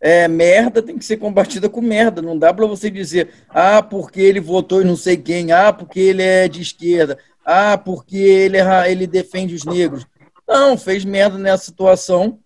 É, 0.02 0.28
merda 0.28 0.82
tem 0.82 0.98
que 0.98 1.06
ser 1.06 1.18
combatida 1.18 1.70
com 1.70 1.80
merda. 1.80 2.22
Não 2.22 2.38
dá 2.38 2.54
para 2.54 2.66
você 2.66 2.90
dizer, 2.90 3.30
ah, 3.50 3.82
porque 3.82 4.20
ele 4.20 4.40
votou 4.40 4.82
em 4.82 4.86
não 4.86 4.98
sei 4.98 5.16
quem, 5.16 5.52
ah, 5.52 5.72
porque 5.72 6.00
ele 6.00 6.24
é 6.24 6.48
de 6.48 6.62
esquerda. 6.62 7.18
Ah, 7.46 7.78
porque 7.78 8.18
ele, 8.18 8.58
ele 8.88 9.06
defende 9.06 9.54
os 9.54 9.64
negros. 9.64 10.06
Não, 10.48 10.78
fez 10.78 11.06
merda 11.06 11.38
nessa 11.38 11.66
situação. 11.66 12.40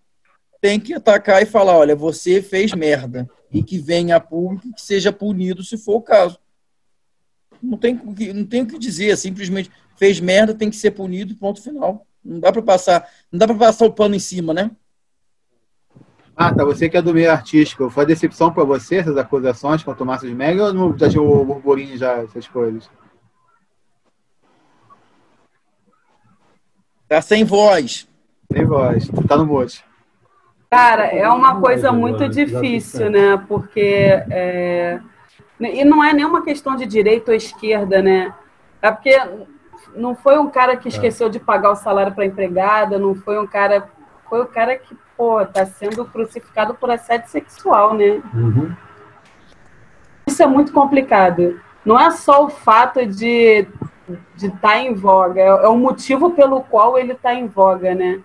Tem 0.60 0.80
que 0.80 0.94
atacar 0.94 1.42
e 1.42 1.46
falar: 1.46 1.76
olha, 1.76 1.94
você 1.94 2.42
fez 2.42 2.72
merda. 2.72 3.28
E 3.50 3.62
que 3.62 3.78
venha 3.78 4.16
a 4.16 4.20
público 4.20 4.68
e 4.68 4.72
que 4.72 4.82
seja 4.82 5.10
punido 5.10 5.62
se 5.62 5.78
for 5.78 5.96
o 5.96 6.02
caso. 6.02 6.38
Não 7.62 7.78
tem, 7.78 7.94
não 8.34 8.44
tem 8.44 8.62
o 8.62 8.66
que 8.66 8.78
dizer, 8.78 9.16
simplesmente 9.16 9.70
fez 9.96 10.20
merda, 10.20 10.54
tem 10.54 10.70
que 10.70 10.76
ser 10.76 10.92
punido, 10.92 11.34
ponto 11.34 11.62
final. 11.62 12.06
Não 12.24 12.38
dá 12.38 12.52
para 12.52 12.62
passar, 12.62 13.08
não 13.32 13.38
dá 13.38 13.46
para 13.46 13.56
passar 13.56 13.86
o 13.86 13.92
pano 13.92 14.14
em 14.14 14.20
cima, 14.20 14.52
né? 14.52 14.70
Ah, 16.36 16.54
tá. 16.54 16.64
Você 16.64 16.88
que 16.88 16.96
é 16.96 17.02
do 17.02 17.12
meio 17.12 17.32
artístico, 17.32 17.90
foi 17.90 18.06
decepção 18.06 18.52
para 18.52 18.62
você 18.62 18.96
essas 18.96 19.16
acusações 19.16 19.82
contra 19.82 20.04
o 20.04 20.06
Márcio 20.06 20.28
de 20.28 20.34
Mega 20.34 20.66
ou 20.66 20.72
não, 20.72 20.96
já 20.96 21.08
tinha 21.08 21.22
o 21.22 21.44
burburinho 21.44 21.96
já, 21.96 22.18
essas 22.18 22.46
coisas? 22.46 22.88
Tá 27.08 27.20
sem 27.22 27.42
voz. 27.42 28.06
Sem 28.52 28.64
voz. 28.66 29.08
Tá 29.26 29.36
no 29.36 29.46
bote. 29.46 29.87
Cara, 30.70 31.06
é 31.06 31.28
uma 31.28 31.60
coisa 31.60 31.90
muito 31.90 32.28
difícil, 32.28 33.10
né? 33.10 33.42
Porque. 33.48 34.22
É... 34.30 35.00
E 35.60 35.84
não 35.84 36.04
é 36.04 36.12
nenhuma 36.12 36.42
questão 36.42 36.76
de 36.76 36.86
direita 36.86 37.30
ou 37.30 37.36
esquerda, 37.36 38.00
né? 38.00 38.32
É 38.80 38.90
porque 38.90 39.18
não 39.96 40.14
foi 40.14 40.38
um 40.38 40.48
cara 40.48 40.76
que 40.76 40.88
esqueceu 40.88 41.28
de 41.28 41.40
pagar 41.40 41.72
o 41.72 41.76
salário 41.76 42.12
para 42.12 42.24
a 42.24 42.26
empregada, 42.26 42.98
não 42.98 43.14
foi 43.14 43.38
um 43.38 43.46
cara. 43.46 43.88
Foi 44.28 44.42
o 44.42 44.46
cara 44.46 44.76
que, 44.76 44.96
pô, 45.16 45.44
tá 45.46 45.64
sendo 45.64 46.04
crucificado 46.04 46.74
por 46.74 46.90
assédio 46.90 47.30
sexual, 47.30 47.94
né? 47.94 48.22
Uhum. 48.34 48.76
Isso 50.26 50.42
é 50.42 50.46
muito 50.46 50.70
complicado. 50.72 51.58
Não 51.84 51.98
é 51.98 52.10
só 52.10 52.44
o 52.44 52.50
fato 52.50 53.06
de 53.06 53.66
de 54.34 54.46
estar 54.46 54.60
tá 54.60 54.78
em 54.78 54.94
voga, 54.94 55.40
é, 55.40 55.46
é 55.46 55.68
o 55.68 55.76
motivo 55.76 56.30
pelo 56.30 56.62
qual 56.62 56.98
ele 56.98 57.12
está 57.12 57.34
em 57.34 57.46
voga, 57.46 57.94
né? 57.94 58.20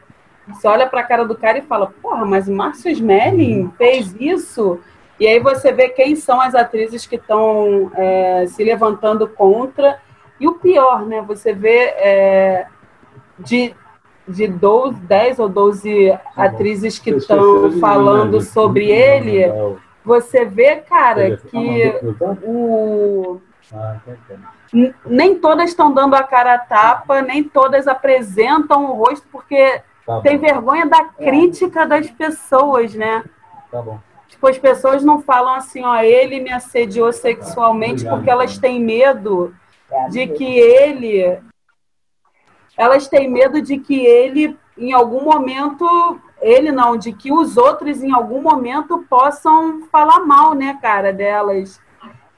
Você 0.47 0.67
olha 0.67 0.87
para 0.87 1.01
a 1.01 1.03
cara 1.03 1.25
do 1.25 1.35
cara 1.35 1.57
e 1.57 1.61
fala, 1.61 1.93
porra, 2.01 2.25
mas 2.25 2.49
Márcio 2.49 2.91
Smelling 2.91 3.71
fez 3.77 4.15
isso? 4.19 4.79
E 5.19 5.27
aí 5.27 5.39
você 5.39 5.71
vê 5.71 5.89
quem 5.89 6.15
são 6.15 6.41
as 6.41 6.53
atrizes 6.53 7.05
que 7.05 7.15
estão 7.15 7.91
é, 7.95 8.45
se 8.47 8.63
levantando 8.63 9.27
contra. 9.27 9.99
E 10.39 10.47
o 10.47 10.55
pior, 10.55 11.05
né? 11.05 11.21
Você 11.21 11.53
vê 11.53 11.93
é, 11.95 12.67
de, 13.39 13.73
de 14.27 14.47
12, 14.47 14.99
10 15.01 15.39
ou 15.39 15.49
12 15.49 16.11
tá 16.11 16.43
atrizes 16.43 16.99
que 16.99 17.11
estão 17.11 17.79
falando 17.79 18.41
sobre 18.41 18.89
ele, 18.89 19.45
você 20.03 20.43
vê, 20.43 20.77
cara, 20.77 21.37
que 21.37 21.93
o 22.41 23.39
ah, 23.73 23.97
nem 25.05 25.35
todas 25.39 25.69
estão 25.69 25.93
dando 25.93 26.15
a 26.15 26.23
cara 26.23 26.55
a 26.55 26.59
tapa, 26.59 27.21
nem 27.21 27.43
todas 27.43 27.87
apresentam 27.87 28.85
o 28.85 28.93
rosto, 28.93 29.25
porque 29.31 29.81
tá 30.05 30.21
tem 30.21 30.37
vergonha 30.37 30.85
da 30.85 31.05
crítica 31.05 31.85
das 31.85 32.09
pessoas, 32.09 32.93
né? 32.93 33.23
Tá 33.71 33.81
bom. 33.81 33.99
Tipo, 34.27 34.47
as 34.47 34.57
pessoas 34.57 35.03
não 35.03 35.21
falam 35.21 35.53
assim, 35.53 35.83
ó, 35.83 35.95
ele 36.01 36.39
me 36.39 36.51
assediou 36.51 37.13
sexualmente 37.13 38.03
porque 38.05 38.29
elas 38.29 38.57
têm 38.57 38.79
medo 38.79 39.55
de 40.09 40.27
que 40.27 40.59
ele. 40.59 41.39
Elas 42.77 43.07
têm 43.07 43.29
medo 43.29 43.61
de 43.61 43.77
que 43.77 44.05
ele, 44.05 44.57
em 44.77 44.91
algum 44.91 45.23
momento, 45.23 46.19
ele 46.41 46.71
não, 46.71 46.97
de 46.97 47.13
que 47.13 47.31
os 47.31 47.57
outros, 47.57 48.01
em 48.01 48.11
algum 48.11 48.41
momento, 48.41 49.05
possam 49.09 49.83
falar 49.91 50.21
mal, 50.21 50.53
né, 50.53 50.77
cara, 50.81 51.13
delas. 51.13 51.79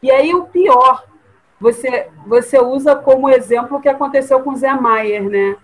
E 0.03 0.11
aí 0.11 0.35
o 0.35 0.43
pior, 0.43 1.05
você, 1.59 2.09
você 2.27 2.59
usa 2.59 2.95
como 2.95 3.29
exemplo 3.29 3.77
o 3.77 3.81
que 3.81 3.89
aconteceu 3.89 4.41
com 4.41 4.55
Zé 4.55 4.73
Maier, 4.73 5.23
né? 5.23 5.55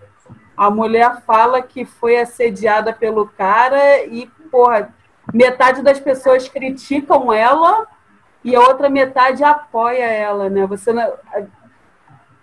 A 0.62 0.70
mulher 0.70 1.22
fala 1.26 1.60
que 1.60 1.84
foi 1.84 2.20
assediada 2.20 2.92
pelo 2.92 3.26
cara 3.26 4.04
e, 4.04 4.28
porra, 4.48 4.94
metade 5.34 5.82
das 5.82 5.98
pessoas 5.98 6.48
criticam 6.48 7.32
ela 7.32 7.84
e 8.44 8.54
a 8.54 8.60
outra 8.60 8.88
metade 8.88 9.42
apoia 9.42 10.04
ela, 10.04 10.48
né? 10.48 10.64
Você, 10.68 10.92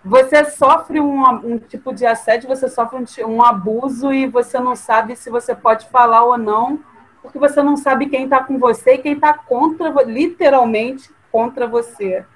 você 0.04 0.44
sofre 0.50 1.00
um, 1.00 1.24
um 1.30 1.56
tipo 1.56 1.94
de 1.94 2.04
assédio, 2.04 2.46
você 2.46 2.68
sofre 2.68 2.98
um, 2.98 3.26
um 3.26 3.42
abuso 3.42 4.12
e 4.12 4.26
você 4.26 4.60
não 4.60 4.76
sabe 4.76 5.16
se 5.16 5.30
você 5.30 5.54
pode 5.54 5.88
falar 5.88 6.22
ou 6.22 6.36
não, 6.36 6.78
porque 7.22 7.38
você 7.38 7.62
não 7.62 7.74
sabe 7.74 8.10
quem 8.10 8.24
está 8.24 8.44
com 8.44 8.58
você 8.58 8.96
e 8.96 8.98
quem 8.98 9.14
está 9.14 9.32
contra, 9.32 9.88
literalmente 10.02 11.10
contra 11.32 11.66
você. 11.66 12.26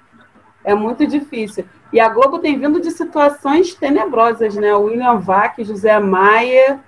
É 0.65 0.73
muito 0.73 1.05
difícil. 1.05 1.63
E 1.93 1.99
a 1.99 2.09
Globo 2.09 2.39
tem 2.39 2.57
vindo 2.59 2.81
de 2.81 2.89
situações 2.89 3.75
tenebrosas, 3.75 4.55
né? 4.55 4.75
William 4.75 5.19
Vac, 5.19 5.63
José 5.63 5.99
Maia. 5.99 6.79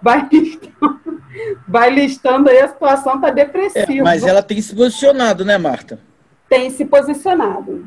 vai, 0.00 0.26
listando, 0.32 1.20
vai 1.68 1.90
listando 1.90 2.48
aí, 2.48 2.60
a 2.60 2.68
situação 2.68 3.16
está 3.16 3.30
depressiva. 3.30 3.92
É, 3.92 4.02
mas 4.02 4.22
ela 4.22 4.42
tem 4.42 4.62
se 4.62 4.74
posicionado, 4.74 5.44
né, 5.44 5.58
Marta? 5.58 5.98
Tem 6.48 6.70
se 6.70 6.84
posicionado. 6.84 7.86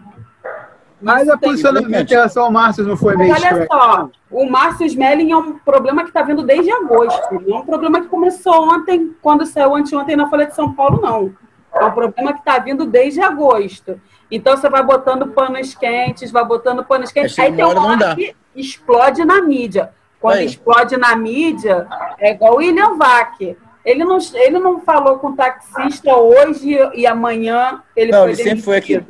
Mas 1.02 1.24
Isso 1.24 1.34
a 1.34 1.38
posicionamento 1.38 2.12
em 2.12 2.14
relação 2.14 2.44
ao 2.44 2.52
Márcio 2.52 2.84
não 2.84 2.98
foi 2.98 3.16
meio 3.16 3.34
Olha 3.34 3.68
só, 3.68 4.10
o 4.30 4.50
Márcio 4.50 4.86
Smelling 4.86 5.32
é 5.32 5.38
um 5.38 5.58
problema 5.60 6.02
que 6.04 6.10
está 6.10 6.22
vindo 6.24 6.44
desde 6.44 6.70
agosto. 6.70 7.42
Não 7.48 7.58
é 7.58 7.60
um 7.62 7.66
problema 7.66 8.02
que 8.02 8.08
começou 8.08 8.70
ontem, 8.70 9.16
quando 9.22 9.46
saiu 9.46 9.76
anteontem 9.76 10.18
na 10.18 10.30
Folha 10.30 10.46
de 10.46 10.56
São 10.56 10.74
Paulo, 10.74 11.00
não. 11.02 11.34
É 11.74 11.86
um 11.86 11.92
problema 11.92 12.34
que 12.34 12.40
está 12.40 12.60
vindo 12.60 12.86
desde 12.86 13.22
agosto. 13.22 14.00
Então 14.32 14.56
você 14.56 14.70
vai 14.70 14.84
botando 14.84 15.28
panos 15.28 15.74
quentes, 15.76 16.32
vai 16.32 16.46
botando 16.46 16.84
panos 16.84 17.12
quentes. 17.12 17.38
Aí 17.40 17.54
tem 17.54 17.66
uma 17.66 17.86
hora 17.86 18.16
que 18.16 18.36
explode 18.56 19.24
na 19.26 19.42
mídia. 19.42 19.92
Quando 20.20 20.38
Aí. 20.38 20.46
explode 20.46 20.98
na 20.98 21.16
mídia, 21.16 21.88
é 22.20 22.32
igual 22.32 22.56
o 22.56 22.58
William 22.58 22.98
Vac. 22.98 23.40
Ele 23.86 24.04
não, 24.04 24.18
ele 24.34 24.60
não 24.60 24.82
falou 24.82 25.18
com 25.18 25.30
o 25.30 25.36
taxista 25.36 26.16
hoje 26.16 26.78
e 26.94 27.08
amanhã 27.08 27.82
ele 27.96 28.12
não, 28.12 28.20
foi 28.20 28.32
ele 28.32 28.44
sempre 28.44 28.62
foi 28.62 28.78
aqui. 28.78 29.02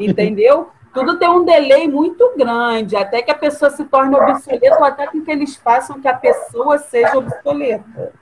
Entendeu? 0.00 0.70
Tudo 0.94 1.18
tem 1.18 1.28
um 1.28 1.44
delay 1.44 1.86
muito 1.88 2.32
grande, 2.38 2.96
até 2.96 3.20
que 3.20 3.30
a 3.30 3.34
pessoa 3.34 3.70
se 3.70 3.84
torne 3.84 4.16
obsoleta, 4.16 4.78
ou 4.78 4.84
até 4.84 5.06
que 5.08 5.22
eles 5.30 5.54
façam 5.56 6.00
que 6.00 6.08
a 6.08 6.14
pessoa 6.14 6.78
seja 6.78 7.18
obsoleta. 7.18 8.14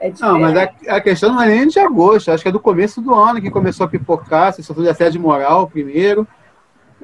É 0.00 0.12
não, 0.20 0.38
mas 0.38 0.56
a, 0.56 0.96
a, 0.96 1.00
questão 1.00 1.32
não 1.32 1.42
é 1.42 1.48
nem 1.48 1.68
de 1.68 1.78
agosto, 1.78 2.30
acho 2.30 2.42
que 2.42 2.48
é 2.48 2.52
do 2.52 2.60
começo 2.60 3.00
do 3.00 3.14
ano 3.14 3.40
que 3.40 3.50
começou 3.50 3.86
a 3.86 3.88
pipocar, 3.88 4.52
se 4.52 4.62
sofreu 4.62 4.84
de 4.84 4.90
assédio 4.90 5.20
moral 5.20 5.66
primeiro. 5.68 6.26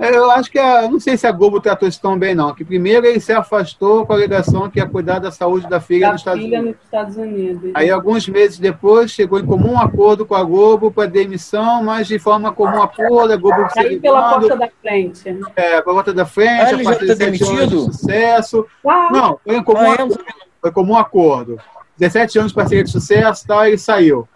É, 0.01 0.17
eu 0.17 0.31
acho 0.31 0.51
que, 0.51 0.59
a, 0.59 0.89
não 0.89 0.99
sei 0.99 1.15
se 1.19 1.27
a 1.27 1.31
Globo 1.31 1.61
tratou 1.61 1.87
isso 1.87 2.01
tão 2.01 2.19
bem, 2.19 2.35
não. 2.35 2.55
Que 2.55 2.65
primeiro 2.65 3.05
ele 3.05 3.21
se 3.21 3.35
afastou 3.35 4.07
com 4.07 4.15
a 4.15 4.17
alegação 4.17 4.71
que 4.71 4.79
ia 4.79 4.89
cuidar 4.89 5.19
da 5.19 5.31
saúde 5.31 5.69
da 5.69 5.79
filha, 5.79 6.07
da 6.07 6.13
nos, 6.13 6.23
Estados 6.23 6.43
filha 6.43 6.63
nos 6.63 6.77
Estados 6.83 7.17
Unidos. 7.19 7.71
Aí, 7.75 7.91
alguns 7.91 8.27
meses 8.27 8.59
depois, 8.59 9.11
chegou 9.11 9.39
em 9.39 9.45
comum 9.45 9.79
acordo 9.79 10.25
com 10.25 10.35
a 10.35 10.43
Globo 10.43 10.91
para 10.91 11.07
demissão, 11.07 11.83
mas 11.85 12.09
de 12.09 12.19
forma 12.19 12.51
comum 12.51 12.83
acordo, 12.83 13.35
a 13.35 13.37
Globo 13.37 13.69
Saiu 13.75 14.01
pela 14.01 14.31
porta 14.31 14.57
da 14.57 14.69
frente. 14.81 15.29
É, 15.55 15.83
pela 15.83 15.95
porta 15.95 16.15
da 16.15 16.25
frente, 16.25 16.63
ah, 16.63 16.73
ele 16.73 16.85
já 16.85 16.93
está 16.93 17.15
demitido? 17.15 17.69
De 17.69 17.93
sucesso. 17.93 18.67
Ah. 18.87 19.09
Não, 19.13 19.39
foi 19.45 19.57
em 19.57 19.63
comum 19.63 19.81
ah, 19.81 19.89
é? 19.89 19.93
acordo. 19.93 20.25
Foi 20.63 20.73
comum 20.73 20.97
acordo. 20.97 21.61
17 22.01 22.39
anos 22.39 22.53
de 22.53 22.57
parceria 22.57 22.83
de 22.83 22.91
sucesso 22.91 23.47
tal, 23.47 23.65
ele 23.67 23.77
saiu. 23.77 24.27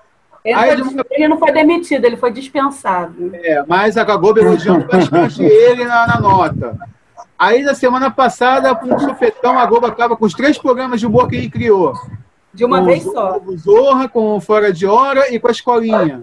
Ele, 0.44 0.54
Aí, 0.54 0.76
foi, 0.76 1.04
ele, 1.12 1.28
não 1.28 1.38
foi 1.38 1.52
demitido, 1.52 2.04
ele 2.04 2.18
foi 2.18 2.30
dispensado. 2.30 3.30
É, 3.32 3.64
mas 3.66 3.96
a 3.96 4.04
Globo 4.04 4.38
elogiando 4.38 4.86
bastante 4.86 5.42
ele 5.42 5.86
na, 5.86 6.06
na, 6.06 6.20
nota. 6.20 6.76
Aí, 7.38 7.62
na 7.62 7.74
semana 7.74 8.10
passada, 8.10 8.74
com 8.74 8.94
um 8.94 8.98
sufetão, 8.98 9.58
a 9.58 9.64
Globo 9.64 9.86
acaba 9.86 10.14
com 10.14 10.26
os 10.26 10.34
três 10.34 10.58
programas 10.58 11.00
de 11.00 11.06
humor 11.06 11.28
que 11.30 11.36
ele 11.36 11.48
criou. 11.48 11.94
De 12.52 12.62
uma 12.62 12.80
com 12.80 12.84
vez 12.84 13.02
só. 13.02 13.40
Com 13.40 13.50
o 13.50 13.56
Zorra, 13.58 14.08
com 14.08 14.36
o 14.36 14.40
Fora 14.40 14.70
de 14.70 14.86
Hora 14.86 15.32
e 15.32 15.40
com 15.40 15.48
a 15.48 15.50
Escolinha. 15.50 16.22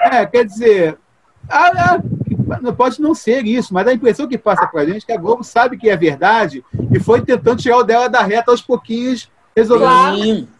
É, 0.00 0.24
quer 0.24 0.46
dizer, 0.46 0.98
a, 1.46 1.96
a, 1.96 2.72
pode 2.72 3.00
não 3.00 3.14
ser 3.14 3.44
isso, 3.44 3.74
mas 3.74 3.86
a 3.86 3.92
impressão 3.92 4.26
que 4.26 4.38
passa 4.38 4.66
para 4.66 4.80
a 4.80 4.86
gente 4.86 5.02
é 5.02 5.06
que 5.06 5.12
a 5.12 5.20
Globo 5.20 5.44
sabe 5.44 5.76
que 5.76 5.90
é 5.90 5.96
verdade 5.96 6.64
e 6.90 6.98
foi 6.98 7.20
tentando 7.20 7.60
tirar 7.60 7.76
o 7.76 7.84
dela 7.84 8.08
da 8.08 8.22
reta 8.22 8.50
aos 8.50 8.62
pouquinhos, 8.62 9.30
resolvendo. 9.54 9.86
Claro. 9.90 10.53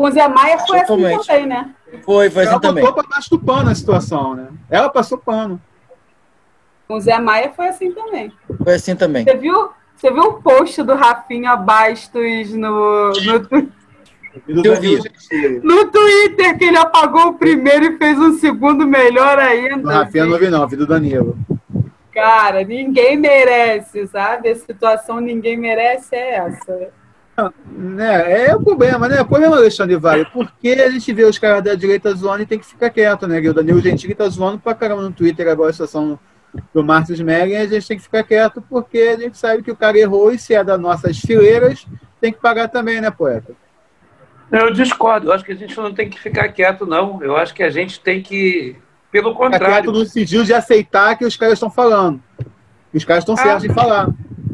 Com 0.00 0.06
o 0.06 0.10
Zé 0.10 0.26
Maia 0.28 0.58
foi 0.60 0.78
assim 0.78 0.86
Totalmente. 0.86 1.20
assim 1.20 1.26
também, 1.28 1.46
né? 1.46 1.74
Foi, 2.06 2.30
foi 2.30 2.42
assim 2.44 2.52
ela 2.52 2.60
também. 2.60 2.82
Ela 2.82 2.90
botou 2.90 3.04
para 3.04 3.16
baixo 3.16 3.28
do 3.28 3.38
pano 3.38 3.68
a 3.68 3.74
situação, 3.74 4.34
né? 4.34 4.48
Ela 4.70 4.88
passou 4.88 5.18
pano. 5.18 5.60
Com 6.88 6.94
o 6.94 7.00
Zé 7.02 7.18
Maia 7.18 7.52
foi 7.54 7.68
assim 7.68 7.92
também. 7.92 8.32
Foi 8.64 8.72
assim 8.72 8.96
também. 8.96 9.24
Você 9.24 9.36
viu, 9.36 9.68
você 9.94 10.10
viu 10.10 10.22
o 10.22 10.32
post 10.40 10.82
do 10.84 10.94
Rafinha 10.94 11.54
Bastos 11.54 12.54
no, 12.54 13.10
no, 13.10 14.64
eu 14.64 14.80
vi. 14.80 14.98
No 15.62 15.84
Twitter, 15.90 16.56
que 16.56 16.64
ele 16.64 16.78
apagou 16.78 17.26
o 17.26 17.34
primeiro 17.34 17.84
e 17.84 17.98
fez 17.98 18.18
um 18.18 18.38
segundo 18.38 18.86
melhor 18.86 19.38
ainda. 19.38 19.76
No 19.76 19.90
Rafinha 19.90 20.24
não 20.24 20.38
vi, 20.38 20.48
não, 20.48 20.66
vi 20.66 20.76
do 20.76 20.86
Danilo. 20.86 21.36
Cara, 22.10 22.64
ninguém 22.64 23.18
merece, 23.18 24.06
sabe? 24.06 24.48
A 24.48 24.56
situação 24.56 25.20
ninguém 25.20 25.58
merece 25.58 26.16
é 26.16 26.36
essa. 26.36 26.90
Né, 27.66 28.46
é 28.48 28.54
o 28.54 28.60
problema, 28.60 29.08
né? 29.08 29.20
O 29.20 29.26
problema, 29.26 29.56
Alexandre 29.56 29.96
Vale, 29.96 30.26
porque 30.32 30.68
a 30.70 30.90
gente 30.90 31.12
vê 31.12 31.24
os 31.24 31.38
caras 31.38 31.62
da 31.62 31.74
direita 31.74 32.14
zoando 32.14 32.42
e 32.42 32.46
tem 32.46 32.58
que 32.58 32.66
ficar 32.66 32.90
quieto, 32.90 33.26
né? 33.26 33.38
O 33.40 33.54
Danilo 33.54 33.80
Gentili 33.80 34.14
tá 34.14 34.28
zoando 34.28 34.58
pra 34.58 34.74
caramba 34.74 35.02
no 35.02 35.12
Twitter 35.12 35.48
agora 35.48 35.70
a 35.70 35.72
situação 35.72 36.18
do 36.74 36.82
Márcio 36.82 37.14
Smelling, 37.14 37.56
a 37.56 37.66
gente 37.66 37.86
tem 37.86 37.96
que 37.96 38.02
ficar 38.02 38.24
quieto, 38.24 38.62
porque 38.68 38.98
a 38.98 39.16
gente 39.16 39.38
sabe 39.38 39.62
que 39.62 39.70
o 39.70 39.76
cara 39.76 39.98
errou 39.98 40.32
e 40.32 40.38
se 40.38 40.54
é 40.54 40.64
das 40.64 40.80
nossas 40.80 41.18
fileiras, 41.18 41.86
tem 42.20 42.32
que 42.32 42.40
pagar 42.40 42.68
também, 42.68 43.00
né, 43.00 43.10
poeta? 43.10 43.54
Eu 44.50 44.72
discordo. 44.72 45.28
Eu 45.28 45.32
acho 45.32 45.44
que 45.44 45.52
a 45.52 45.56
gente 45.56 45.76
não 45.76 45.94
tem 45.94 46.10
que 46.10 46.18
ficar 46.18 46.48
quieto, 46.48 46.84
não. 46.84 47.22
Eu 47.22 47.36
acho 47.36 47.54
que 47.54 47.62
a 47.62 47.70
gente 47.70 48.00
tem 48.00 48.20
que, 48.20 48.76
pelo 49.12 49.32
contrário. 49.32 49.66
Ficar 49.66 49.82
quieto 49.82 49.92
no 49.92 50.04
sentido 50.04 50.44
de 50.44 50.52
aceitar 50.52 51.16
que 51.16 51.24
os 51.24 51.36
caras 51.36 51.54
estão 51.54 51.70
falando. 51.70 52.20
Os 52.92 53.04
caras 53.04 53.22
estão 53.22 53.36
ah, 53.36 53.38
certos 53.38 53.64
em 53.64 53.72
falar. 53.72 54.08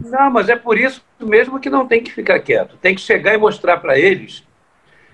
Não, 0.04 0.30
mas 0.30 0.50
é 0.50 0.56
por 0.56 0.76
isso 0.76 1.02
mesmo 1.20 1.60
que 1.60 1.70
não 1.70 1.86
tem 1.86 2.02
que 2.02 2.12
ficar 2.12 2.38
quieto. 2.40 2.76
Tem 2.76 2.94
que 2.94 3.00
chegar 3.00 3.34
e 3.34 3.38
mostrar 3.38 3.78
para 3.78 3.98
eles 3.98 4.44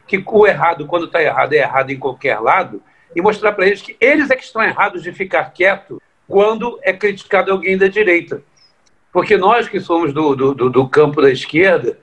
que 0.07 0.22
o 0.26 0.46
errado, 0.46 0.86
quando 0.86 1.07
está 1.07 1.22
errado, 1.22 1.53
é 1.53 1.59
errado 1.59 1.90
em 1.90 1.98
qualquer 1.98 2.40
lado, 2.40 2.82
e 3.14 3.22
mostrar 3.22 3.53
para 3.53 3.66
eles 3.66 3.82
que 3.82 3.96
eles 4.00 4.30
é 4.30 4.36
que 4.36 4.44
estão 4.44 4.62
errados 4.62 5.03
de 5.03 5.12
ficar 5.12 5.53
quieto 5.53 6.00
quando 6.26 6.78
é 6.82 6.92
criticado 6.92 7.53
alguém 7.53 7.76
da 7.76 7.88
direita. 7.88 8.42
Porque 9.12 9.36
nós 9.36 9.68
que 9.68 9.78
somos 9.80 10.12
do, 10.12 10.34
do, 10.34 10.70
do 10.70 10.88
campo 10.88 11.20
da 11.20 11.30
esquerda, 11.30 11.98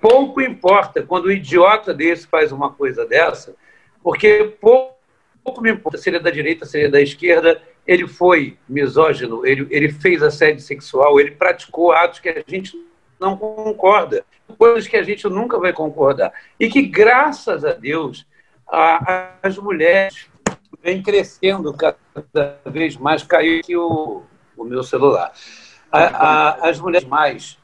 pouco 0.00 0.40
importa 0.40 1.02
quando 1.02 1.26
o 1.26 1.32
idiota 1.32 1.94
desse 1.94 2.26
faz 2.26 2.50
uma 2.50 2.72
coisa 2.72 3.06
dessa, 3.06 3.54
porque 4.02 4.56
pouco, 4.60 4.96
pouco 5.44 5.60
me 5.60 5.70
importa 5.70 5.98
se 5.98 6.10
ele 6.10 6.16
é 6.16 6.20
da 6.20 6.30
direita, 6.30 6.66
se 6.66 6.76
ele 6.76 6.86
é 6.86 6.90
da 6.90 7.00
esquerda, 7.00 7.62
ele 7.86 8.06
foi 8.06 8.56
misógino, 8.68 9.46
ele, 9.46 9.66
ele 9.70 9.90
fez 9.90 10.22
assédio 10.22 10.60
sexual, 10.60 11.18
ele 11.18 11.30
praticou 11.30 11.92
atos 11.92 12.18
que 12.18 12.28
a 12.28 12.44
gente 12.46 12.76
não 13.18 13.36
concorda, 13.36 14.24
coisas 14.56 14.86
que 14.86 14.96
a 14.96 15.02
gente 15.02 15.28
nunca 15.28 15.58
vai 15.58 15.72
concordar. 15.72 16.32
E 16.58 16.68
que, 16.68 16.82
graças 16.82 17.64
a 17.64 17.72
Deus, 17.72 18.26
a, 18.66 19.30
as 19.42 19.56
mulheres 19.58 20.26
vêm 20.82 21.02
crescendo 21.02 21.72
cada 21.74 21.96
vez 22.66 22.96
mais. 22.96 23.22
Caiu 23.22 23.60
aqui 23.60 23.76
o, 23.76 24.22
o 24.56 24.64
meu 24.64 24.82
celular. 24.82 25.32
A, 25.90 26.00
a, 26.00 26.68
as 26.68 26.78
mulheres 26.80 27.06
mais 27.06 27.58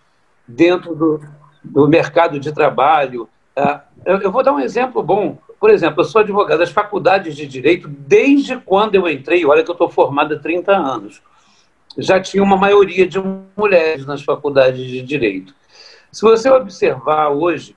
dentro 0.46 0.94
do, 0.94 1.20
do 1.62 1.88
mercado 1.88 2.38
de 2.38 2.52
trabalho. 2.52 3.28
Eu, 4.04 4.18
eu 4.20 4.32
vou 4.32 4.42
dar 4.42 4.52
um 4.52 4.60
exemplo 4.60 5.02
bom. 5.02 5.38
Por 5.58 5.70
exemplo, 5.70 6.00
eu 6.00 6.04
sou 6.04 6.20
advogado 6.20 6.58
das 6.58 6.70
faculdades 6.70 7.34
de 7.34 7.46
direito 7.46 7.88
desde 7.88 8.58
quando 8.58 8.96
eu 8.96 9.08
entrei, 9.08 9.46
olha 9.46 9.64
que 9.64 9.70
eu 9.70 9.74
estou 9.74 9.88
formado 9.88 10.34
há 10.34 10.38
30 10.38 10.72
anos. 10.72 11.22
Já 11.98 12.20
tinha 12.20 12.42
uma 12.42 12.56
maioria 12.56 13.06
de 13.06 13.18
mulheres 13.56 14.04
nas 14.06 14.22
faculdades 14.22 14.86
de 14.86 15.02
direito. 15.02 15.54
Se 16.10 16.22
você 16.22 16.50
observar 16.50 17.30
hoje, 17.30 17.76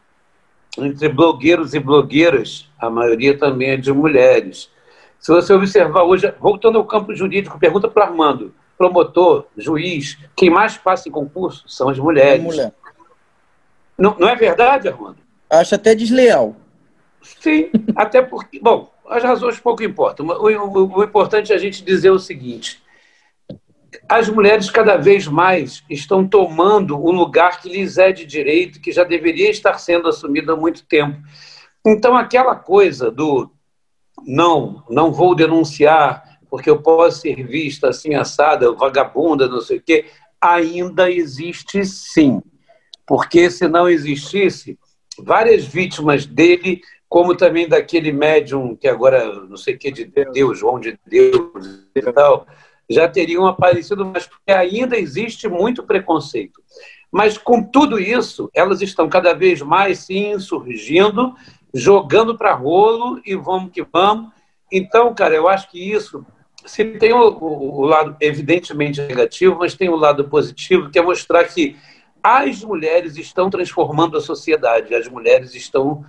entre 0.77 1.09
blogueiros 1.09 1.73
e 1.73 1.79
blogueiras, 1.79 2.69
a 2.79 2.89
maioria 2.89 3.37
também 3.37 3.71
é 3.71 3.77
de 3.77 3.91
mulheres. 3.91 4.69
Se 5.19 5.31
você 5.31 5.53
observar 5.53 6.03
hoje, 6.03 6.31
voltando 6.39 6.77
ao 6.77 6.85
campo 6.85 7.15
jurídico, 7.15 7.59
pergunta 7.59 7.87
para 7.87 8.05
o 8.05 8.09
Armando, 8.09 8.53
promotor, 8.77 9.45
juiz, 9.57 10.17
quem 10.35 10.49
mais 10.49 10.77
passa 10.77 11.09
em 11.09 11.11
concurso 11.11 11.63
são 11.67 11.89
as 11.89 11.97
mulheres. 11.97 12.43
Mulher. 12.43 12.73
não, 13.97 14.15
não 14.19 14.29
é 14.29 14.35
verdade, 14.35 14.87
Armando? 14.87 15.17
Acho 15.49 15.75
até 15.75 15.95
desleal. 15.95 16.55
Sim, 17.21 17.69
até 17.95 18.21
porque. 18.21 18.59
Bom, 18.59 18.91
as 19.09 19.23
razões 19.23 19.59
pouco 19.59 19.83
importam. 19.83 20.25
O, 20.27 20.47
o, 20.47 20.97
o, 20.99 21.03
importante 21.03 21.51
é 21.51 21.55
a 21.55 21.59
gente 21.59 21.83
dizer 21.83 22.11
o 22.11 22.19
seguinte: 22.19 22.81
as 24.07 24.29
mulheres 24.29 24.69
cada 24.69 24.97
vez 24.97 25.27
mais 25.27 25.83
estão 25.89 26.27
tomando 26.27 26.97
o 26.97 27.11
lugar 27.11 27.61
que 27.61 27.69
lhes 27.69 27.97
é 27.97 28.11
de 28.11 28.25
direito, 28.25 28.81
que 28.81 28.91
já 28.91 29.03
deveria 29.03 29.49
estar 29.49 29.77
sendo 29.77 30.07
assumido 30.07 30.51
há 30.51 30.55
muito 30.55 30.85
tempo. 30.85 31.17
Então, 31.85 32.15
aquela 32.15 32.55
coisa 32.55 33.09
do 33.09 33.49
não, 34.25 34.83
não 34.89 35.11
vou 35.11 35.35
denunciar 35.35 36.23
porque 36.49 36.69
eu 36.69 36.81
posso 36.81 37.21
ser 37.21 37.45
vista 37.45 37.89
assim 37.89 38.15
assada, 38.15 38.71
vagabunda, 38.71 39.47
não 39.47 39.61
sei 39.61 39.77
o 39.77 39.81
quê, 39.81 40.05
ainda 40.39 41.11
existe 41.11 41.85
sim. 41.85 42.41
Porque 43.05 43.49
se 43.49 43.67
não 43.67 43.89
existisse, 43.89 44.77
várias 45.19 45.65
vítimas 45.65 46.25
dele 46.25 46.81
como 47.09 47.35
também 47.35 47.67
daquele 47.67 48.11
médium 48.11 48.75
que 48.75 48.87
agora, 48.87 49.33
não 49.45 49.55
sei 49.55 49.75
o 49.75 49.77
que 49.77 49.91
de 49.91 50.05
Deus, 50.05 50.59
João 50.59 50.79
de 50.79 50.99
Deus 51.05 51.87
e 51.95 52.01
tal, 52.01 52.45
já 52.89 53.07
teriam 53.07 53.45
aparecido, 53.45 54.05
mas 54.05 54.29
ainda 54.47 54.97
existe 54.97 55.47
muito 55.47 55.83
preconceito. 55.83 56.61
Mas 57.11 57.37
com 57.37 57.63
tudo 57.63 57.99
isso, 57.99 58.49
elas 58.53 58.81
estão 58.81 59.09
cada 59.09 59.33
vez 59.33 59.61
mais 59.61 59.99
se 59.99 60.17
insurgindo, 60.17 61.35
jogando 61.73 62.37
para 62.37 62.53
rolo 62.53 63.21
e 63.25 63.35
vamos 63.35 63.71
que 63.71 63.83
vamos. 63.83 64.31
Então, 64.71 65.13
cara, 65.13 65.35
eu 65.35 65.47
acho 65.47 65.69
que 65.69 65.79
isso 65.79 66.25
se 66.65 66.83
tem 66.83 67.13
o, 67.13 67.29
o, 67.29 67.79
o 67.79 67.85
lado 67.85 68.15
evidentemente 68.19 69.01
negativo, 69.01 69.57
mas 69.57 69.73
tem 69.73 69.89
o 69.89 69.95
lado 69.95 70.27
positivo, 70.27 70.89
que 70.89 70.99
é 70.99 71.01
mostrar 71.01 71.45
que 71.45 71.77
as 72.21 72.61
mulheres 72.61 73.15
estão 73.15 73.49
transformando 73.49 74.17
a 74.17 74.21
sociedade, 74.21 74.93
as 74.93 75.07
mulheres 75.07 75.55
estão 75.55 76.03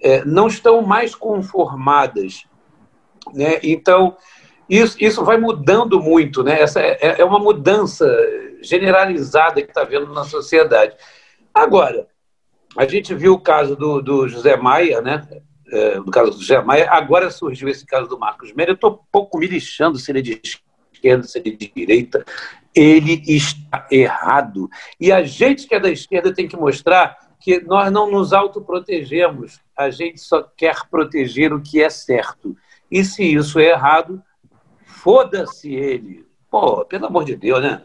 é, 0.00 0.24
não 0.24 0.46
estão 0.46 0.82
mais 0.82 1.14
conformadas. 1.14 2.44
Né? 3.32 3.58
Então, 3.62 4.16
isso, 4.68 4.96
isso 5.00 5.24
vai 5.24 5.36
mudando 5.36 6.00
muito, 6.00 6.42
né? 6.42 6.60
Essa 6.60 6.80
é, 6.80 7.20
é 7.20 7.24
uma 7.24 7.38
mudança 7.38 8.06
generalizada 8.62 9.62
que 9.62 9.68
está 9.68 9.82
havendo 9.82 10.12
na 10.12 10.24
sociedade. 10.24 10.94
Agora, 11.52 12.06
a 12.76 12.86
gente 12.86 13.14
viu 13.14 13.34
o 13.34 13.40
caso 13.40 13.76
do, 13.76 14.00
do 14.00 14.28
José 14.28 14.56
Maia, 14.56 15.00
né? 15.00 15.26
É, 15.70 15.96
do 15.96 16.10
caso 16.10 16.32
do 16.32 16.40
José 16.40 16.60
Maia, 16.62 16.90
agora 16.90 17.30
surgiu 17.30 17.68
esse 17.68 17.86
caso 17.86 18.08
do 18.08 18.18
Marcos 18.18 18.52
Melo. 18.52 18.70
Eu 18.70 18.74
estou 18.74 19.04
pouco 19.10 19.38
me 19.38 19.46
lixando 19.46 19.98
se 19.98 20.10
ele 20.10 20.18
é 20.18 20.22
de 20.22 20.40
esquerda, 20.42 21.22
se 21.24 21.38
ele 21.38 21.50
é 21.50 21.56
de 21.56 21.72
direita. 21.74 22.24
Ele 22.74 23.22
está 23.26 23.86
errado. 23.90 24.68
E 25.00 25.12
a 25.12 25.22
gente 25.22 25.66
que 25.66 25.74
é 25.74 25.80
da 25.80 25.90
esquerda 25.90 26.34
tem 26.34 26.48
que 26.48 26.56
mostrar 26.56 27.16
que 27.40 27.60
nós 27.60 27.92
não 27.92 28.10
nos 28.10 28.32
autoprotegemos, 28.32 29.60
a 29.76 29.90
gente 29.90 30.18
só 30.20 30.42
quer 30.42 30.76
proteger 30.90 31.52
o 31.52 31.60
que 31.60 31.82
é 31.82 31.90
certo. 31.90 32.56
E 32.90 33.04
se 33.04 33.22
isso 33.22 33.58
é 33.58 33.66
errado, 33.70 34.22
foda-se 35.04 35.74
ele. 35.74 36.26
Pô, 36.50 36.82
pelo 36.86 37.06
amor 37.06 37.26
de 37.26 37.36
Deus, 37.36 37.60
né? 37.60 37.82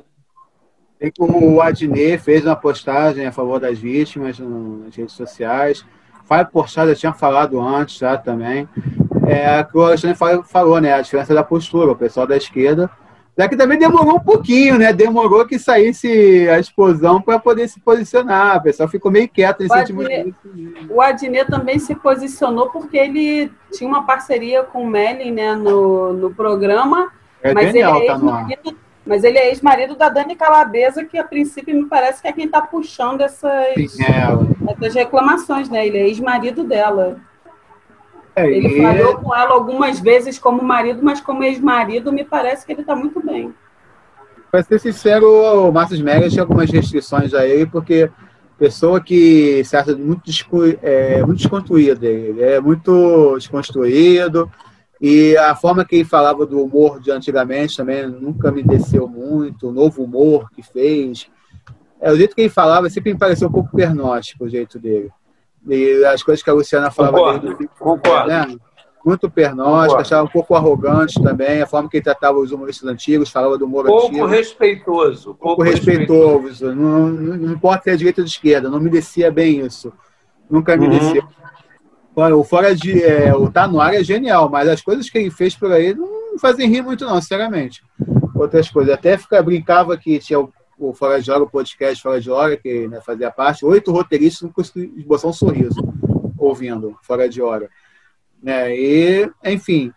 Tem 0.97 1.11
como 1.11 1.55
o 1.55 1.61
Adnet 1.61 2.17
fez 2.17 2.45
uma 2.45 2.55
postagem 2.55 3.27
a 3.27 3.31
favor 3.31 3.59
das 3.59 3.77
vítimas 3.77 4.39
nas 4.39 4.95
redes 4.95 5.15
sociais. 5.15 5.85
Fábio 6.23 6.53
Porchat 6.53 6.87
já 6.87 6.95
tinha 6.95 7.13
falado 7.13 7.59
antes 7.59 7.97
já 7.97 8.17
também. 8.17 8.69
É, 9.27 9.61
que 9.65 9.77
o 9.77 9.81
Alexandre 9.81 10.17
falou, 10.45 10.79
né? 10.79 10.93
A 10.93 11.01
diferença 11.01 11.33
da 11.33 11.43
postura. 11.43 11.91
O 11.91 11.95
pessoal 11.95 12.25
da 12.25 12.37
esquerda 12.37 12.89
só 13.39 13.47
que 13.47 13.55
também 13.55 13.79
demorou 13.79 14.17
um 14.17 14.19
pouquinho, 14.19 14.77
né? 14.77 14.91
Demorou 14.91 15.45
que 15.45 15.57
saísse 15.57 16.49
a 16.49 16.59
explosão 16.59 17.21
para 17.21 17.39
poder 17.39 17.69
se 17.69 17.79
posicionar. 17.79 18.57
O 18.57 18.63
pessoal 18.63 18.89
ficou 18.89 19.09
meio 19.09 19.29
quieto 19.29 19.61
nesse 19.61 19.79
último 19.79 20.03
dia. 20.03 20.35
O 20.89 21.01
Adnet 21.01 21.49
também 21.49 21.79
se 21.79 21.95
posicionou 21.95 22.69
porque 22.69 22.97
ele 22.97 23.49
tinha 23.71 23.89
uma 23.89 24.05
parceria 24.05 24.63
com 24.63 24.83
o 24.83 24.87
Melin 24.87 25.31
né, 25.31 25.55
no, 25.55 26.11
no 26.11 26.33
programa. 26.33 27.13
É 27.41 27.53
mas, 27.53 27.67
genial, 27.67 27.95
ele 28.01 28.07
é 28.09 28.57
tá 28.57 28.73
mas 29.05 29.23
ele 29.23 29.37
é 29.37 29.47
ex-marido 29.47 29.95
da 29.95 30.09
Dani 30.09 30.35
Calabesa, 30.35 31.05
que 31.05 31.17
a 31.17 31.23
princípio 31.23 31.73
me 31.73 31.85
parece 31.85 32.21
que 32.21 32.27
é 32.27 32.33
quem 32.33 32.43
está 32.45 32.61
puxando 32.61 33.21
essas, 33.21 33.73
Sim, 33.89 34.03
é. 34.03 34.73
essas 34.73 34.93
reclamações, 34.93 35.69
né? 35.69 35.87
Ele 35.87 35.97
é 35.97 36.07
ex-marido 36.09 36.65
dela. 36.65 37.21
É, 38.39 38.51
ele 38.51 38.81
falou 38.81 39.17
com 39.17 39.35
ela 39.35 39.53
algumas 39.53 39.99
vezes 39.99 40.39
como 40.39 40.63
marido, 40.63 41.01
mas 41.03 41.19
como 41.19 41.43
ex-marido, 41.43 42.11
me 42.11 42.23
parece 42.23 42.65
que 42.65 42.71
ele 42.71 42.81
está 42.81 42.95
muito 42.95 43.21
bem. 43.21 43.53
Para 44.51 44.63
ser 44.63 44.79
sincero, 44.79 45.27
o 45.67 45.71
Márcio 45.71 46.03
Megas 46.03 46.31
tinha 46.31 46.43
algumas 46.43 46.71
restrições 46.71 47.33
a 47.33 47.45
ele, 47.45 47.65
porque 47.65 48.09
pessoa 48.57 48.99
que 48.99 49.63
se 49.63 49.75
acha 49.77 49.95
muito, 49.95 50.23
é, 50.81 51.23
muito 51.23 51.37
desconstruída, 51.37 52.05
ele 52.05 52.41
é 52.41 52.59
muito 52.59 53.35
desconstruído, 53.37 54.51
e 55.01 55.37
a 55.37 55.55
forma 55.55 55.85
que 55.85 55.97
ele 55.97 56.05
falava 56.05 56.45
do 56.45 56.61
humor 56.61 56.99
de 56.99 57.11
antigamente 57.11 57.77
também 57.77 58.07
nunca 58.07 58.51
me 58.51 58.63
desceu 58.63 59.07
muito, 59.07 59.69
o 59.69 59.71
novo 59.71 60.03
humor 60.03 60.49
que 60.51 60.61
fez. 60.61 61.29
É, 62.01 62.11
o 62.11 62.17
jeito 62.17 62.35
que 62.35 62.41
ele 62.41 62.49
falava 62.49 62.89
sempre 62.89 63.13
me 63.13 63.19
pareceu 63.19 63.47
um 63.47 63.51
pouco 63.51 63.75
pernóstico, 63.75 64.45
o 64.45 64.49
jeito 64.49 64.77
dele. 64.79 65.09
E 65.67 66.05
as 66.05 66.23
coisas 66.23 66.43
que 66.43 66.49
a 66.49 66.53
Luciana 66.53 66.91
falava 66.91 67.17
concordo, 67.17 67.55
dele, 67.55 67.69
concordo. 67.77 68.27
Né? 68.27 68.59
muito 69.05 69.29
pernóstico, 69.29 70.01
achava 70.01 70.23
um 70.23 70.31
pouco 70.31 70.55
arrogante 70.55 71.21
também, 71.21 71.61
a 71.61 71.67
forma 71.67 71.89
que 71.89 71.97
ele 71.97 72.03
tratava 72.03 72.37
os 72.37 72.51
humoristas 72.51 72.87
antigos, 72.87 73.29
falava 73.29 73.57
do 73.57 73.65
humor 73.65 73.85
pouco 73.85 74.07
antigo. 74.07 74.25
Respeitoso, 74.25 75.35
pouco, 75.35 75.39
pouco 75.39 75.63
respeitoso. 75.63 76.47
respeitoso. 76.47 76.75
Não, 76.75 77.07
não, 77.07 77.37
não 77.37 77.53
importa 77.53 77.83
se 77.83 77.89
é 77.91 77.95
direita 77.95 78.21
ou 78.21 78.25
de 78.25 78.31
esquerda, 78.31 78.69
não 78.69 78.79
me 78.79 78.89
descia 78.89 79.31
bem 79.31 79.61
isso. 79.61 79.91
Nunca 80.49 80.75
me 80.75 80.87
uhum. 80.87 80.91
desceu. 80.91 81.23
O 82.37 82.43
Fora 82.43 82.75
de. 82.75 83.01
É, 83.01 83.33
o 83.33 83.49
Tá 83.49 83.67
no 83.67 83.79
ar 83.79 83.93
é 83.93 84.03
genial, 84.03 84.49
mas 84.49 84.67
as 84.67 84.81
coisas 84.81 85.09
que 85.09 85.17
ele 85.17 85.31
fez 85.31 85.55
por 85.55 85.71
aí 85.71 85.93
não 85.93 86.37
fazem 86.37 86.67
rir 86.67 86.81
muito, 86.81 87.05
não, 87.05 87.21
sinceramente. 87.21 87.81
Outras 88.35 88.69
coisas. 88.69 88.93
Até 88.93 89.17
fica, 89.17 89.41
brincava 89.41 89.95
que 89.95 90.19
tinha 90.19 90.39
o 90.39 90.51
o 90.79 90.93
Fora 90.93 91.21
de 91.21 91.29
Hora, 91.29 91.43
o 91.43 91.49
podcast 91.49 92.01
Fora 92.01 92.21
de 92.21 92.31
Hora, 92.31 92.55
que 92.55 92.87
né, 92.87 93.01
fazia 93.01 93.29
parte, 93.29 93.65
oito 93.65 93.91
roteiristas 93.91 94.43
não 94.43 94.51
conseguiam 94.51 94.97
esboçar 94.97 95.29
um 95.29 95.33
sorriso 95.33 95.81
ouvindo 96.37 96.97
Fora 97.03 97.27
de 97.27 97.41
Hora. 97.41 97.69
Né? 98.41 98.73
E, 98.75 99.31
enfim. 99.43 99.91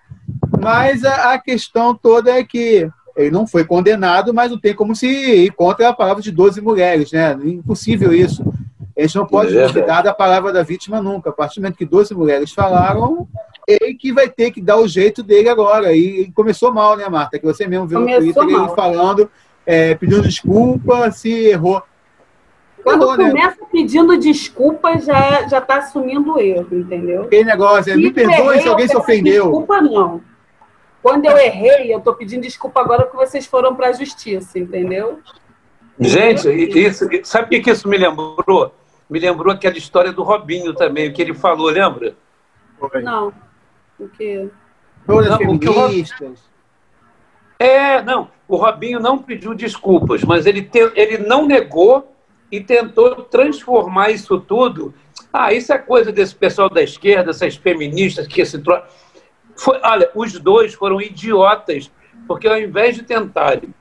Mas 0.60 1.04
a, 1.04 1.32
a, 1.32 1.38
questão 1.38 1.94
toda 1.94 2.30
é 2.30 2.42
que 2.42 2.90
ele 3.16 3.30
não 3.30 3.46
foi 3.46 3.64
condenado, 3.64 4.34
mas 4.34 4.50
não 4.50 4.58
tem 4.58 4.74
como 4.74 4.94
se 4.94 5.06
ir 5.06 5.52
contra 5.52 5.88
a 5.88 5.92
palavra 5.92 6.22
de 6.22 6.32
12 6.32 6.60
mulheres, 6.60 7.12
né? 7.12 7.36
Impossível 7.44 8.12
isso. 8.12 8.42
A 8.96 9.02
gente 9.02 9.16
não 9.16 9.26
pode 9.26 9.56
é 9.56 9.66
duvidar 9.66 10.02
da 10.02 10.12
palavra 10.12 10.52
da 10.52 10.62
vítima 10.62 11.00
nunca. 11.00 11.30
A 11.30 11.32
partir 11.32 11.60
do 11.60 11.62
momento 11.62 11.78
que 11.78 11.84
12 11.84 12.14
mulheres 12.14 12.52
falaram, 12.52 13.28
ele 13.66 13.94
que 13.94 14.12
vai 14.12 14.28
ter 14.28 14.50
que 14.50 14.60
dar 14.60 14.78
o 14.78 14.88
jeito 14.88 15.22
dele 15.22 15.48
agora. 15.48 15.94
E, 15.94 16.30
começou 16.32 16.72
mal, 16.72 16.96
né, 16.96 17.08
Marta? 17.08 17.38
Que 17.38 17.44
você 17.44 17.66
mesmo 17.66 17.86
viu 17.86 18.00
começou 18.00 18.20
no 18.20 18.32
Twitter 18.32 18.58
mal. 18.58 18.66
ele 18.66 18.74
falando, 18.74 19.30
é, 19.66 19.94
pedindo 19.94 20.22
desculpa 20.22 21.10
se 21.10 21.30
errou. 21.30 21.82
Quando 22.82 23.02
errou, 23.02 23.16
né? 23.16 23.28
começa 23.28 23.60
né? 23.60 23.66
pedindo 23.70 24.18
desculpa, 24.18 24.98
já, 24.98 25.46
já 25.48 25.60
tá 25.60 25.76
assumindo 25.78 26.34
o 26.34 26.40
erro, 26.40 26.68
entendeu? 26.72 27.22
Aquele 27.22 27.44
negócio, 27.44 27.92
é, 27.92 27.96
me 27.96 28.12
perdoe 28.12 28.60
se 28.60 28.68
alguém 28.68 28.88
se 28.88 28.96
ofendeu. 28.96 29.44
Desculpa, 29.44 29.80
não. 29.80 30.20
Quando 31.02 31.24
eu 31.24 31.36
errei, 31.36 31.92
eu 31.92 31.98
estou 31.98 32.14
pedindo 32.14 32.42
desculpa 32.42 32.80
agora 32.80 33.04
porque 33.04 33.16
vocês 33.16 33.46
foram 33.46 33.74
para 33.74 33.88
a 33.88 33.92
justiça, 33.92 34.58
entendeu? 34.58 35.20
Gente, 35.98 36.48
isso, 36.78 37.08
sabe 37.24 37.58
o 37.58 37.62
que 37.62 37.70
isso 37.70 37.88
me 37.88 37.98
lembrou? 37.98 38.74
Me 39.10 39.18
lembrou 39.18 39.52
aquela 39.52 39.76
história 39.76 40.12
do 40.12 40.22
Robinho 40.22 40.72
também, 40.74 41.08
o 41.08 41.12
que 41.12 41.20
ele 41.20 41.34
falou, 41.34 41.66
lembra? 41.66 42.14
Não. 43.02 43.32
O 43.98 44.08
quê? 44.08 44.48
Todas 45.06 45.36
feministas. 45.36 46.51
É, 47.62 48.02
não. 48.02 48.28
O 48.48 48.56
Robinho 48.56 48.98
não 48.98 49.16
pediu 49.16 49.54
desculpas, 49.54 50.24
mas 50.24 50.46
ele, 50.46 50.62
te, 50.62 50.80
ele 50.96 51.18
não 51.18 51.46
negou 51.46 52.12
e 52.50 52.60
tentou 52.60 53.22
transformar 53.22 54.10
isso 54.10 54.40
tudo. 54.40 54.92
Ah, 55.32 55.52
isso 55.52 55.72
é 55.72 55.78
coisa 55.78 56.10
desse 56.10 56.34
pessoal 56.34 56.68
da 56.68 56.82
esquerda, 56.82 57.30
essas 57.30 57.54
feministas 57.54 58.26
que 58.26 58.44
se 58.44 58.58
trocam. 58.58 58.88
Foi, 59.54 59.78
olha, 59.84 60.10
os 60.12 60.32
dois 60.40 60.74
foram 60.74 61.00
idiotas, 61.00 61.88
porque 62.26 62.48
ao 62.48 62.58
invés 62.58 62.96
de 62.96 63.04
tentarem 63.04 63.72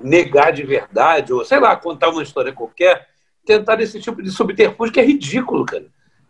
negar 0.00 0.50
de 0.50 0.62
verdade, 0.62 1.30
ou 1.34 1.44
sei 1.44 1.60
lá, 1.60 1.76
contar 1.76 2.08
uma 2.08 2.22
história 2.22 2.50
qualquer, 2.50 3.08
tentaram 3.44 3.82
esse 3.82 4.00
tipo 4.00 4.22
de 4.22 4.30
subterfúgio 4.30 4.94
que 4.94 5.00
é 5.00 5.04
ridículo, 5.04 5.66
cara. 5.66 5.84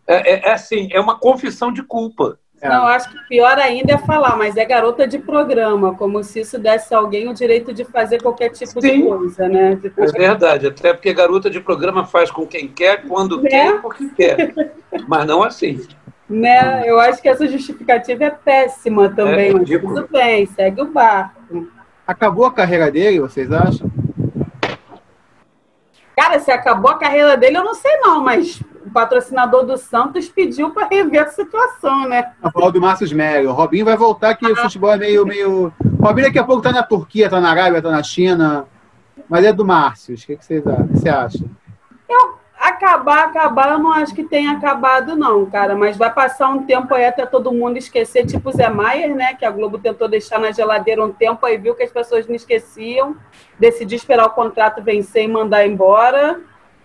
É, 0.05 0.33
é, 0.33 0.49
é 0.49 0.53
assim, 0.53 0.89
é 0.91 0.99
uma 0.99 1.17
confissão 1.17 1.73
de 1.73 1.83
culpa. 1.85 2.41
Não, 2.63 2.87
acho 2.87 3.11
que 3.11 3.19
pior 3.29 3.57
ainda 3.59 3.95
é 3.95 3.99
falar, 3.99 4.37
mas 4.37 4.57
é 4.57 4.65
garota 4.65 5.07
de 5.07 5.19
programa, 5.19 5.95
como 5.95 6.25
se 6.25 6.41
isso 6.41 6.59
desse 6.59 6.93
a 6.93 6.99
alguém 6.99 7.29
o 7.29 7.35
direito 7.35 7.73
de 7.73 7.85
fazer 7.85 8.21
qualquer 8.21 8.51
tipo 8.51 8.81
Sim, 8.81 9.03
de 9.03 9.03
coisa, 9.03 9.49
né? 9.49 9.79
É 9.97 10.07
verdade, 10.07 10.67
até 10.67 10.93
porque 10.93 11.15
garota 11.15 11.49
de 11.49 11.61
programa 11.61 12.05
faz 12.05 12.31
com 12.31 12.45
quem 12.45 12.67
quer, 12.67 13.07
quando 13.07 13.41
né? 13.41 13.49
quer, 13.49 13.81
porque 13.81 14.09
quer. 14.09 14.75
Mas 15.07 15.27
não 15.27 15.43
assim. 15.43 15.87
Né? 16.29 16.83
Eu 16.85 16.99
acho 16.99 17.23
que 17.23 17.29
essa 17.29 17.47
justificativa 17.47 18.25
é 18.25 18.31
péssima 18.31 19.09
também, 19.09 19.51
é 19.51 19.53
mas 19.53 19.69
tudo 19.69 20.09
bem, 20.11 20.47
segue 20.47 20.83
o 20.83 20.87
barco. 20.87 21.69
Acabou 22.07 22.47
a 22.47 22.53
carreira 22.53 22.91
dele, 22.91 23.21
vocês 23.21 23.53
acham? 23.53 23.91
Cara, 26.17 26.41
se 26.41 26.51
acabou 26.51 26.91
a 26.91 26.99
carreira 26.99 27.37
dele, 27.37 27.59
eu 27.59 27.65
não 27.65 27.75
sei 27.75 27.97
não, 27.99 28.25
mas 28.25 28.61
o 28.89 28.91
patrocinador 28.91 29.65
do 29.65 29.77
Santos 29.77 30.29
pediu 30.29 30.71
para 30.71 30.89
rever 30.89 31.23
a 31.23 31.29
situação, 31.29 32.09
né? 32.09 32.33
A 32.43 32.51
falar 32.51 32.71
do 32.71 32.81
Márcio 32.81 33.05
Smelly. 33.05 33.47
O 33.47 33.53
Robinho 33.53 33.85
vai 33.85 33.97
voltar 33.97 34.35
que 34.35 34.47
ah. 34.47 34.53
o 34.53 34.57
futebol 34.57 34.93
é 34.93 34.97
meio, 34.97 35.27
meio. 35.27 35.73
O 35.99 36.05
Robinho 36.05 36.27
daqui 36.27 36.39
a 36.39 36.45
pouco 36.45 36.63
tá 36.63 36.73
na 36.73 36.83
Turquia, 36.83 37.29
tá 37.29 37.41
na 37.41 37.51
Arábia, 37.51 37.83
tá 37.83 37.91
na 37.91 38.03
China. 38.03 38.67
Mas 39.29 39.45
é 39.45 39.53
do 39.53 39.65
Márcio. 39.65 40.15
O 40.15 40.19
que, 40.19 40.37
que 40.37 40.45
você 40.45 41.09
acha? 41.09 41.45
Eu, 42.09 42.39
acabar, 42.59 43.27
acabar, 43.27 43.73
eu 43.73 43.79
não 43.79 43.93
acho 43.93 44.15
que 44.15 44.25
tenha 44.25 44.53
acabado, 44.53 45.15
não, 45.15 45.45
cara. 45.45 45.77
Mas 45.77 45.97
vai 45.97 46.13
passar 46.13 46.49
um 46.49 46.65
tempo 46.65 46.95
aí 46.95 47.05
até 47.05 47.27
todo 47.27 47.53
mundo 47.53 47.77
esquecer, 47.77 48.25
tipo 48.25 48.49
o 48.49 48.53
Zé 48.53 48.71
Maier, 48.71 49.15
né? 49.15 49.35
Que 49.35 49.45
a 49.45 49.51
Globo 49.51 49.79
tentou 49.79 50.09
deixar 50.09 50.41
na 50.41 50.51
geladeira 50.51 51.05
um 51.05 51.13
tempo, 51.13 51.45
aí 51.45 51.59
viu 51.59 51.75
que 51.75 51.83
as 51.83 51.93
pessoas 51.93 52.27
não 52.27 52.35
esqueciam, 52.35 53.17
decidiu 53.59 53.97
esperar 53.97 54.27
o 54.27 54.31
contrato 54.31 54.83
vencer 54.83 55.25
e 55.25 55.29
mandar 55.29 55.67
embora. 55.67 56.41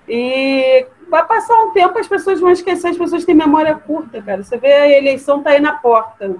E 0.07 0.85
vai 1.09 1.25
passar 1.25 1.55
um 1.63 1.71
tempo, 1.71 1.97
as 1.97 2.07
pessoas 2.07 2.39
vão 2.39 2.51
esquecer, 2.51 2.89
as 2.89 2.97
pessoas 2.97 3.25
têm 3.25 3.35
memória 3.35 3.75
curta, 3.75 4.21
cara. 4.21 4.43
Você 4.43 4.57
vê 4.57 4.71
a 4.71 4.97
eleição 4.97 5.41
tá 5.41 5.51
aí 5.51 5.59
na 5.59 5.73
porta. 5.73 6.35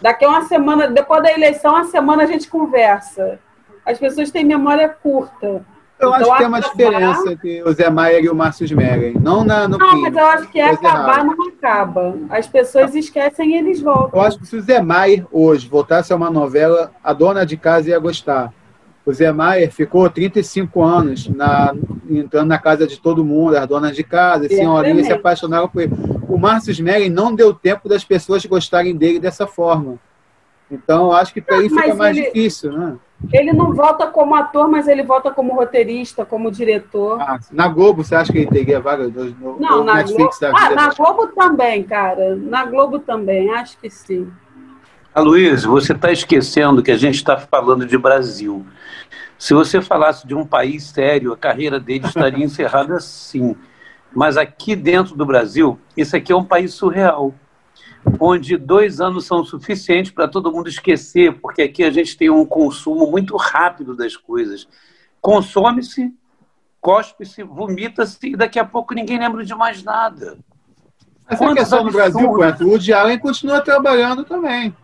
Daqui 0.00 0.24
a 0.24 0.28
uma 0.28 0.44
semana, 0.44 0.88
depois 0.88 1.22
da 1.22 1.32
eleição, 1.32 1.72
uma 1.72 1.84
semana 1.84 2.22
a 2.22 2.26
gente 2.26 2.48
conversa. 2.48 3.38
As 3.84 3.98
pessoas 3.98 4.30
têm 4.30 4.44
memória 4.44 4.88
curta. 4.88 5.64
Eu 5.98 6.10
então, 6.10 6.12
acho 6.12 6.32
que 6.32 6.38
tem 6.38 6.46
uma 6.46 6.60
diferença 6.60 7.32
entre 7.32 7.62
o 7.62 7.72
Zé 7.72 7.88
Maier 7.88 8.24
e 8.24 8.28
o 8.28 8.34
Márcio 8.34 8.64
Smergen. 8.64 9.14
Não 9.18 9.42
na, 9.44 9.66
no 9.66 9.78
Não, 9.78 9.90
fim, 9.92 10.02
mas 10.02 10.14
eu 10.14 10.26
acho 10.26 10.48
que 10.48 10.60
é 10.60 10.70
acabar 10.70 11.20
errado. 11.20 11.26
não 11.26 11.48
acaba. 11.48 12.14
As 12.28 12.46
pessoas 12.46 12.94
esquecem 12.94 13.52
e 13.52 13.56
eles 13.56 13.80
voltam. 13.80 14.20
Eu 14.20 14.26
acho 14.26 14.38
que 14.38 14.46
se 14.46 14.56
o 14.56 14.60
Zé 14.60 14.82
Maier 14.82 15.26
hoje 15.32 15.66
voltasse 15.68 16.12
a 16.12 16.16
uma 16.16 16.30
novela, 16.30 16.92
a 17.02 17.14
dona 17.14 17.46
de 17.46 17.56
casa 17.56 17.88
ia 17.88 17.98
gostar. 17.98 18.52
O 19.06 19.12
Zé 19.12 19.30
Maier 19.30 19.70
ficou 19.70 20.10
35 20.10 20.82
anos 20.82 21.28
na, 21.28 21.72
entrando 22.10 22.48
na 22.48 22.58
casa 22.58 22.88
de 22.88 23.00
todo 23.00 23.24
mundo, 23.24 23.56
as 23.56 23.66
donas 23.66 23.94
de 23.94 24.02
casa, 24.02 24.46
as 24.46 24.52
senhorinhas 24.52 25.06
se 25.06 25.12
apaixonaram 25.12 25.68
por 25.68 25.82
ele. 25.82 25.92
O 26.28 26.36
Márcio 26.36 26.72
Smergen 26.72 27.08
não 27.08 27.32
deu 27.32 27.54
tempo 27.54 27.88
das 27.88 28.04
pessoas 28.04 28.44
gostarem 28.44 28.96
dele 28.96 29.20
dessa 29.20 29.46
forma. 29.46 29.96
Então, 30.68 31.12
acho 31.12 31.32
que 31.32 31.40
para 31.40 31.58
ele 31.58 31.68
fica 31.68 31.94
mais 31.94 32.16
ele... 32.16 32.26
difícil, 32.26 32.72
né? 32.72 32.96
Ele 33.32 33.52
não 33.52 33.72
volta 33.72 34.08
como 34.08 34.34
ator, 34.34 34.68
mas 34.68 34.88
ele 34.88 35.02
volta 35.02 35.30
como 35.30 35.54
roteirista, 35.54 36.24
como 36.24 36.50
diretor. 36.50 37.20
Ah, 37.20 37.38
na 37.50 37.68
Globo, 37.68 38.02
você 38.02 38.14
acha 38.14 38.32
que 38.32 38.38
ele 38.38 38.50
teria 38.50 38.80
vaga 38.80 39.06
no, 39.06 39.24
no, 39.24 39.60
não, 39.60 39.84
na 39.84 39.94
Netflix 39.94 40.38
Globo, 40.38 40.56
ah, 40.56 40.70
na 40.70 40.92
Globo 40.92 41.28
também, 41.28 41.82
cara. 41.84 42.36
Na 42.36 42.64
Globo 42.64 42.98
também, 42.98 43.50
acho 43.50 43.78
que 43.78 43.88
sim. 43.88 44.30
Aloysio, 45.16 45.70
você 45.70 45.94
está 45.94 46.12
esquecendo 46.12 46.82
que 46.82 46.90
a 46.90 46.96
gente 46.98 47.14
está 47.14 47.38
falando 47.38 47.86
de 47.86 47.96
Brasil. 47.96 48.66
Se 49.38 49.54
você 49.54 49.80
falasse 49.80 50.26
de 50.26 50.34
um 50.34 50.44
país 50.44 50.84
sério, 50.84 51.32
a 51.32 51.36
carreira 51.38 51.80
dele 51.80 52.04
estaria 52.06 52.44
encerrada 52.44 53.00
sim. 53.00 53.56
Mas 54.14 54.36
aqui 54.36 54.76
dentro 54.76 55.16
do 55.16 55.24
Brasil, 55.24 55.80
isso 55.96 56.14
aqui 56.14 56.32
é 56.32 56.36
um 56.36 56.44
país 56.44 56.74
surreal 56.74 57.34
onde 58.20 58.58
dois 58.58 59.00
anos 59.00 59.24
são 59.24 59.42
suficientes 59.42 60.12
para 60.12 60.28
todo 60.28 60.52
mundo 60.52 60.68
esquecer, 60.68 61.40
porque 61.40 61.62
aqui 61.62 61.82
a 61.82 61.90
gente 61.90 62.14
tem 62.14 62.28
um 62.28 62.44
consumo 62.44 63.10
muito 63.10 63.38
rápido 63.38 63.96
das 63.96 64.18
coisas. 64.18 64.68
Consome-se, 65.18 66.14
cospe-se, 66.78 67.42
vomita-se 67.42 68.18
e 68.22 68.36
daqui 68.36 68.58
a 68.58 68.66
pouco 68.66 68.92
ninguém 68.92 69.18
lembra 69.18 69.42
de 69.42 69.54
mais 69.54 69.82
nada. 69.82 70.36
Essa 71.26 71.42
Quantos 71.42 71.60
questão 71.60 71.84
no 71.84 71.90
Brasil, 71.90 72.30
o 72.30 72.68
Woody 72.68 72.92
Allen 72.92 73.18
continua 73.18 73.62
trabalhando 73.62 74.22
também. 74.22 74.74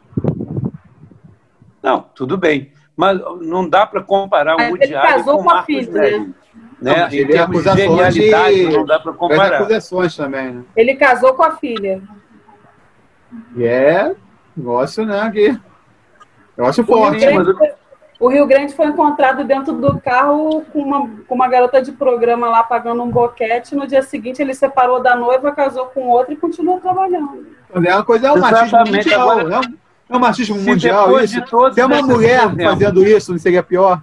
Não, 1.82 2.00
tudo 2.14 2.36
bem. 2.36 2.72
Mas 2.96 3.18
não 3.40 3.68
dá 3.68 3.86
para 3.86 4.02
comparar 4.02 4.56
o 4.56 4.70
Woody 4.70 4.94
Allen 4.94 5.24
com 5.24 5.32
o 5.32 5.44
Marcos 5.44 5.66
filha, 5.66 5.92
Né? 5.92 6.34
Né? 6.80 6.96
Não, 6.96 7.06
em 7.06 7.26
termos 7.26 7.62
de 7.62 7.76
genialidade, 7.76 8.66
de... 8.66 8.76
não 8.76 8.84
dá 8.84 8.98
para 8.98 9.12
comparar. 9.12 9.60
acusações 9.60 10.16
também, 10.16 10.52
né? 10.52 10.64
Ele 10.76 10.96
casou 10.96 11.32
com 11.34 11.44
a 11.44 11.52
filha. 11.56 12.02
E 13.56 13.64
é 13.64 14.14
negócio, 14.56 15.06
né? 15.06 15.30
Que 15.30 15.58
eu 16.56 16.66
acho 16.66 16.84
forte. 16.84 17.24
O 17.24 17.30
Rio, 17.30 17.44
Grande, 17.44 17.74
o 18.18 18.28
Rio 18.28 18.46
Grande 18.46 18.74
foi 18.74 18.86
encontrado 18.86 19.44
dentro 19.44 19.72
do 19.74 20.00
carro 20.00 20.64
com 20.72 20.80
uma, 20.80 21.08
com 21.26 21.34
uma 21.34 21.48
garota 21.48 21.80
de 21.80 21.92
programa 21.92 22.48
lá 22.48 22.64
pagando 22.64 23.02
um 23.02 23.10
boquete. 23.10 23.76
No 23.76 23.86
dia 23.86 24.02
seguinte, 24.02 24.42
ele 24.42 24.54
separou 24.54 25.00
da 25.00 25.14
noiva, 25.14 25.52
casou 25.52 25.86
com 25.86 26.08
outra 26.08 26.34
e 26.34 26.36
continuou 26.36 26.80
trabalhando. 26.80 27.46
É 27.74 27.94
uma 27.94 28.04
coisa, 28.04 28.26
é 28.26 28.32
um 28.32 28.40
machismo 28.40 28.78
mundial. 28.80 29.30
Agora, 29.30 29.48
não, 29.48 29.60
é 30.12 30.16
um 30.16 30.20
machismo 30.20 30.56
mundial 30.56 31.20
isso. 31.20 31.40
De 31.40 31.74
Tem 31.74 31.84
uma 31.84 32.02
mulher 32.02 32.54
fazendo 32.56 33.04
isso, 33.04 33.32
não 33.32 33.38
seria 33.38 33.62
pior? 33.62 34.02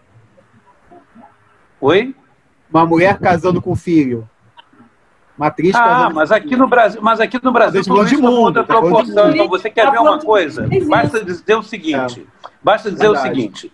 Oi? 1.81 2.15
Uma 2.71 2.85
mulher 2.85 3.17
casando 3.19 3.61
com 3.61 3.75
filho. 3.75 4.29
Matriz 5.37 5.73
ah, 5.73 6.09
mas 6.13 6.33
aqui 6.33 6.57
no 6.57 6.67
Brasil, 6.67 7.01
mas 7.01 7.21
aqui 7.21 7.39
no 7.41 7.53
Brasil 7.53 7.81
tudo 7.81 8.03
isso 8.03 8.21
mundo, 8.21 8.57
outra 8.57 8.63
tá 8.65 8.77
proporção. 8.77 9.31
Então 9.31 9.47
você 9.47 9.69
quer 9.69 9.89
ver 9.89 9.99
uma 9.99 10.19
coisa? 10.19 10.67
Basta 10.85 11.23
dizer 11.23 11.55
o 11.55 11.63
seguinte. 11.63 12.27
É. 12.45 12.49
Basta 12.61 12.91
dizer 12.91 13.05
Verdade. 13.05 13.29
o 13.29 13.35
seguinte. 13.35 13.73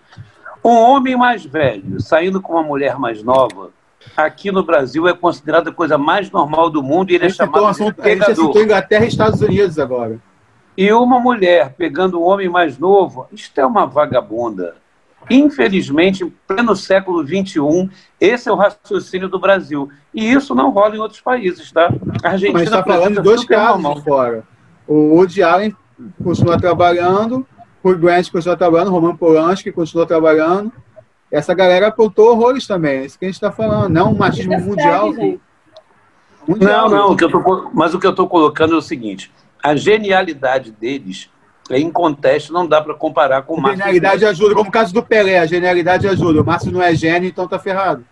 Um 0.64 0.76
homem 0.76 1.16
mais 1.16 1.44
velho 1.44 2.00
saindo 2.00 2.40
com 2.40 2.54
uma 2.54 2.62
mulher 2.62 3.00
mais 3.00 3.24
nova, 3.24 3.72
aqui 4.16 4.52
no 4.52 4.64
Brasil 4.64 5.08
é 5.08 5.14
considerada 5.16 5.72
a 5.72 5.74
coisa 5.74 5.98
mais 5.98 6.30
normal 6.30 6.70
do 6.70 6.84
mundo 6.84 7.10
e 7.10 7.16
ele 7.16 7.26
é 7.26 7.30
chamado 7.30 7.66
assunto, 7.66 8.00
de. 8.00 8.10
A 8.12 8.14
gente 8.14 8.36
citou 8.36 8.62
Inglaterra 8.62 9.06
e 9.06 9.08
Estados 9.08 9.42
Unidos 9.42 9.80
agora. 9.80 10.20
E 10.78 10.92
uma 10.92 11.20
mulher 11.20 11.74
pegando 11.78 12.20
um 12.20 12.24
homem 12.24 12.50
mais 12.50 12.78
novo, 12.78 13.28
isto 13.32 13.58
é 13.60 13.66
uma 13.66 13.86
vagabunda. 13.86 14.76
Infelizmente, 15.30 16.24
em 16.24 16.34
pleno 16.48 16.76
século 16.76 17.26
XXI, 17.26 17.90
esse 18.20 18.48
é 18.48 18.52
o 18.52 18.56
raciocínio 18.56 19.28
do 19.28 19.40
Brasil. 19.40 19.90
E 20.14 20.32
isso 20.32 20.54
não 20.54 20.70
rola 20.70 20.96
em 20.96 21.00
outros 21.00 21.22
países, 21.22 21.72
tá? 21.72 21.92
A 22.24 22.30
Argentina, 22.30 22.60
Mas 22.60 22.64
está 22.64 22.84
falando 22.84 23.16
de 23.16 23.22
dois 23.22 23.44
casos 23.44 23.82
normal. 23.82 24.04
fora. 24.04 24.44
O 24.88 25.16
Woody 25.16 25.42
Allen 25.42 25.76
continua 26.24 26.60
trabalhando, 26.60 27.46
o 27.82 27.96
Grant 27.96 28.32
continua 28.32 28.58
trabalhando, 28.58 28.90
o 28.90 28.92
Roman 28.92 29.16
Polanski 29.16 29.72
continua 29.72 30.06
trabalhando. 30.06 30.72
Essa 31.32 31.54
galera 31.54 31.88
apontou 31.88 32.32
horrores 32.32 32.68
também. 32.68 33.00
É 33.00 33.06
isso 33.06 33.18
que 33.18 33.26
a 33.26 33.28
gente 33.28 33.36
está 33.36 33.52
falando. 33.52 33.90
Não 33.90 34.12
um 34.12 34.18
machismo 34.18 34.54
é 34.54 34.60
mundial. 34.60 35.08
mundial. 35.08 35.40
Não, 36.48 36.90
não. 36.90 37.12
O 37.12 37.16
que 37.18 37.24
eu 37.24 37.32
tô, 37.32 37.70
mas 37.74 37.94
o 37.94 38.00
que 38.00 38.06
eu 38.06 38.12
estou 38.12 38.28
colocando 38.30 38.76
é 38.76 38.78
o 38.78 38.82
seguinte: 38.82 39.32
a 39.66 39.76
genialidade 39.76 40.72
deles 40.72 41.28
é 41.72 41.80
inconteste, 41.80 42.54
não 42.54 42.68
dá 42.68 42.80
para 42.80 42.94
comparar 42.94 43.42
com 43.42 43.56
o 43.56 43.62
Márcio. 43.62 43.80
Genialidade 43.80 44.24
ajuda, 44.24 44.54
como 44.54 44.70
o 44.70 44.72
caso 44.72 44.94
do 44.94 45.02
Pelé, 45.02 45.40
a 45.40 45.48
genialidade 45.48 46.08
ajuda. 46.08 46.44
O 46.44 46.46
Márcio 46.46 46.72
não 46.72 46.84
é 46.84 46.94
gênio, 46.94 47.28
então 47.28 47.48
tá 47.48 47.58
ferrado. 47.58 48.06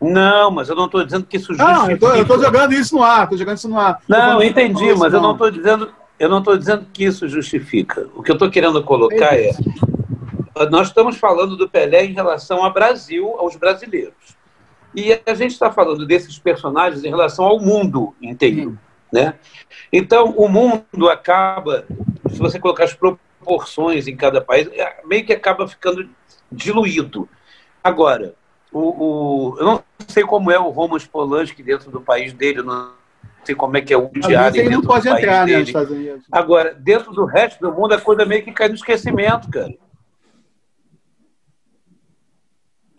Não, 0.00 0.50
mas 0.50 0.70
eu 0.70 0.74
não 0.74 0.86
estou 0.86 1.04
dizendo 1.04 1.26
que 1.26 1.36
isso 1.36 1.52
justifica. 1.52 2.06
Não, 2.08 2.16
eu 2.16 2.22
estou 2.22 2.42
jogando 2.42 2.72
isso 2.72 2.96
no 2.96 3.02
ar, 3.02 3.24
estou 3.24 3.36
jogando 3.36 3.58
isso 3.58 3.68
no 3.68 3.78
ar. 3.78 4.00
Não, 4.08 4.42
entendi, 4.42 4.94
mas 4.94 5.12
eu 5.12 5.20
não 5.20 5.32
estou 5.32 5.50
dizendo, 5.50 5.92
eu 6.18 6.30
não 6.30 6.38
estou 6.38 6.56
dizendo 6.56 6.86
que 6.90 7.04
isso 7.04 7.28
justifica. 7.28 8.08
O 8.14 8.22
que 8.22 8.30
eu 8.30 8.36
estou 8.36 8.50
querendo 8.50 8.82
colocar 8.82 9.38
é, 9.38 9.50
nós 10.70 10.88
estamos 10.88 11.18
falando 11.18 11.58
do 11.58 11.68
Pelé 11.68 12.06
em 12.06 12.14
relação 12.14 12.64
ao 12.64 12.72
Brasil, 12.72 13.36
aos 13.38 13.54
brasileiros. 13.56 14.34
E 14.94 15.12
a 15.26 15.34
gente 15.34 15.52
está 15.52 15.70
falando 15.70 16.06
desses 16.06 16.38
personagens 16.38 17.04
em 17.04 17.10
relação 17.10 17.44
ao 17.44 17.60
mundo 17.60 18.14
inteiro. 18.22 18.78
Né? 19.12 19.34
Então, 19.92 20.30
o 20.36 20.48
mundo 20.48 21.08
acaba, 21.10 21.84
se 22.30 22.38
você 22.38 22.58
colocar 22.58 22.84
as 22.84 22.94
proporções 22.94 24.06
em 24.06 24.16
cada 24.16 24.40
país, 24.40 24.68
é, 24.72 25.00
meio 25.04 25.24
que 25.24 25.32
acaba 25.32 25.66
ficando 25.66 26.08
diluído. 26.50 27.28
Agora, 27.82 28.34
o, 28.72 28.78
o, 28.78 29.56
eu 29.58 29.64
não 29.64 29.84
sei 30.06 30.22
como 30.22 30.50
é 30.50 30.58
o 30.58 30.68
Roman 30.68 30.98
Polanski 31.10 31.62
dentro 31.62 31.90
do 31.90 32.00
país 32.00 32.32
dele, 32.32 32.62
não 32.62 32.92
sei 33.44 33.54
como 33.54 33.76
é 33.76 33.80
que 33.80 33.92
é 33.92 33.96
o 33.96 34.08
diário 34.08 34.52
dentro 34.52 34.70
não 34.70 34.82
pode 34.82 35.08
do 35.08 35.16
entrar, 35.16 35.46
país 35.46 35.72
né, 35.72 35.84
dele. 35.84 36.22
Agora, 36.30 36.74
dentro 36.74 37.12
do 37.12 37.24
resto 37.24 37.60
do 37.60 37.72
mundo, 37.72 37.94
a 37.94 38.00
coisa 38.00 38.24
meio 38.24 38.44
que 38.44 38.52
cai 38.52 38.68
no 38.68 38.74
esquecimento, 38.74 39.50
cara. 39.50 39.74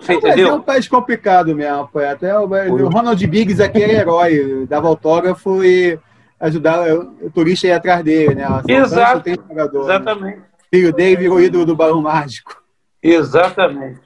Você 0.01 0.13
entendeu? 0.15 0.49
É 0.49 0.53
um 0.53 0.61
país 0.61 0.87
complicado 0.87 1.55
mesmo. 1.55 1.87
Foi. 1.93 2.07
Até 2.07 2.37
o, 2.37 2.43
o 2.45 2.89
Ronald 2.89 3.25
Biggs 3.27 3.61
aqui 3.61 3.81
é 3.83 3.99
herói, 3.99 4.65
dava 4.67 4.87
autógrafo 4.87 5.63
e 5.63 5.97
ajudar 6.39 6.91
o 6.91 7.29
turista 7.29 7.67
a 7.67 7.69
ir 7.69 7.73
atrás 7.73 8.03
dele, 8.03 8.35
né? 8.35 8.45
Exato. 8.67 9.21
Tem 9.21 9.35
jogador, 9.35 9.85
né? 9.85 9.95
Exatamente. 9.95 10.37
Né? 10.37 10.43
Filho 10.73 10.93
dele 10.93 11.15
virou 11.17 11.39
ídolo 11.39 11.65
do 11.65 11.75
Balão 11.75 12.01
Mágico. 12.01 12.61
Exatamente. 13.01 13.99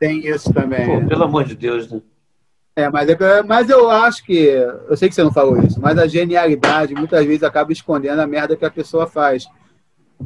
Tem 0.00 0.26
isso 0.26 0.52
também. 0.52 0.86
Pô, 0.86 1.00
né? 1.00 1.06
Pelo 1.06 1.24
amor 1.24 1.44
de 1.44 1.54
Deus, 1.54 1.90
né? 1.90 2.00
É, 2.76 2.88
mas, 2.88 3.08
é, 3.08 3.42
mas 3.42 3.68
eu 3.68 3.90
acho 3.90 4.24
que. 4.24 4.38
Eu 4.88 4.96
sei 4.96 5.08
que 5.08 5.14
você 5.14 5.22
não 5.22 5.32
falou 5.32 5.58
isso, 5.58 5.80
mas 5.80 5.98
a 5.98 6.06
genialidade 6.06 6.94
muitas 6.94 7.26
vezes 7.26 7.42
acaba 7.42 7.72
escondendo 7.72 8.20
a 8.20 8.26
merda 8.26 8.56
que 8.56 8.64
a 8.64 8.70
pessoa 8.70 9.06
faz. 9.06 9.48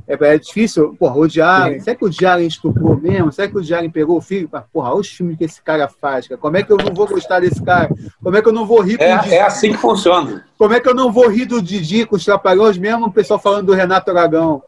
É, 0.06 0.14
é 0.14 0.38
difícil, 0.38 0.96
porra, 0.98 1.16
o 1.16 1.28
Jaren, 1.28 1.78
será 1.80 1.94
que 1.94 2.04
o 2.04 2.10
Jaren 2.10 2.46
estuprou 2.46 2.96
mesmo? 2.96 3.30
Será 3.30 3.48
que 3.48 3.56
o 3.56 3.62
Jaren 3.62 3.90
pegou 3.90 4.16
o 4.16 4.22
filho? 4.22 4.50
Porra, 4.72 4.90
olha 4.90 5.00
os 5.00 5.08
filmes 5.08 5.36
que 5.36 5.44
esse 5.44 5.62
cara 5.62 5.86
faz, 5.88 6.26
cara. 6.26 6.40
Como 6.40 6.56
é 6.56 6.62
que 6.62 6.72
eu 6.72 6.78
não 6.78 6.94
vou 6.94 7.06
gostar 7.06 7.40
desse 7.40 7.62
cara? 7.62 7.90
Como 8.22 8.36
é 8.36 8.42
que 8.42 8.48
eu 8.48 8.52
não 8.52 8.66
vou 8.66 8.80
rir 8.80 9.00
é, 9.00 9.18
Didi? 9.18 9.34
É 9.34 9.42
assim 9.42 9.72
que 9.72 9.78
funciona. 9.78 10.44
Como 10.58 10.72
é 10.72 10.80
que 10.80 10.88
eu 10.88 10.94
não 10.94 11.12
vou 11.12 11.28
rir 11.28 11.44
do 11.44 11.60
Didi 11.60 12.06
com 12.06 12.16
os 12.16 12.24
trapalhões, 12.24 12.78
mesmo 12.78 13.06
o 13.06 13.12
pessoal 13.12 13.38
falando 13.38 13.66
do 13.66 13.74
Renato 13.74 14.10
Aragão? 14.10 14.62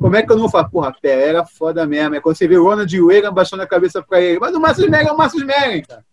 Como 0.00 0.14
é 0.16 0.22
que 0.22 0.30
eu 0.30 0.36
não 0.36 0.42
vou 0.42 0.50
falar, 0.50 0.68
porra, 0.68 0.94
pé, 1.00 1.28
era 1.28 1.44
foda 1.44 1.86
mesmo. 1.86 2.14
É 2.14 2.20
quando 2.20 2.36
você 2.36 2.46
vê 2.46 2.58
o 2.58 2.64
Ronald 2.64 3.06
Reagan 3.06 3.32
baixando 3.32 3.62
a 3.62 3.66
cabeça 3.66 4.02
pra 4.02 4.20
ele. 4.20 4.38
Mas 4.38 4.54
o 4.54 4.60
Márcio 4.60 4.84
Smegan 4.84 5.08
é 5.08 5.12
o 5.12 5.16
Márcio 5.16 5.40
Smegan, 5.40 5.82
cara. 5.82 6.04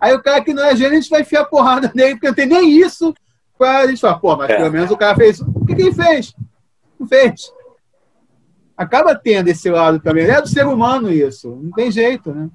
Aí 0.00 0.14
o 0.14 0.22
cara 0.22 0.40
que 0.40 0.54
não 0.54 0.64
é 0.64 0.74
gente 0.74 1.10
vai 1.10 1.22
enfiar 1.22 1.44
porrada 1.44 1.90
nele, 1.94 2.14
porque 2.14 2.28
não 2.28 2.34
tem 2.34 2.46
nem 2.46 2.70
isso 2.70 3.12
pra 3.58 3.80
a 3.80 3.86
gente 3.86 4.00
falar, 4.00 4.18
pô, 4.18 4.36
mas 4.36 4.50
é. 4.50 4.56
pelo 4.56 4.70
menos 4.70 4.90
o 4.90 4.96
cara 4.96 5.16
fez. 5.16 5.40
O 5.40 5.64
que, 5.66 5.74
que 5.74 5.82
ele 5.82 5.92
fez? 5.92 6.34
Não 6.98 7.06
fez 7.06 7.52
acaba 8.76 9.14
tendo 9.14 9.48
esse 9.48 9.70
lado 9.70 10.00
também. 10.00 10.24
É 10.24 10.40
do 10.40 10.48
ser 10.48 10.66
humano 10.66 11.12
isso. 11.12 11.58
Não 11.62 11.70
tem 11.72 11.90
jeito, 11.90 12.32
né? 12.32 12.48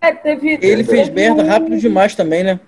É, 0.00 0.12
teve, 0.12 0.50
Ele 0.50 0.60
teve 0.60 0.84
fez 0.84 1.08
merda 1.08 1.42
um... 1.42 1.46
rápido 1.46 1.76
demais 1.78 2.14
também, 2.14 2.44
né? 2.44 2.60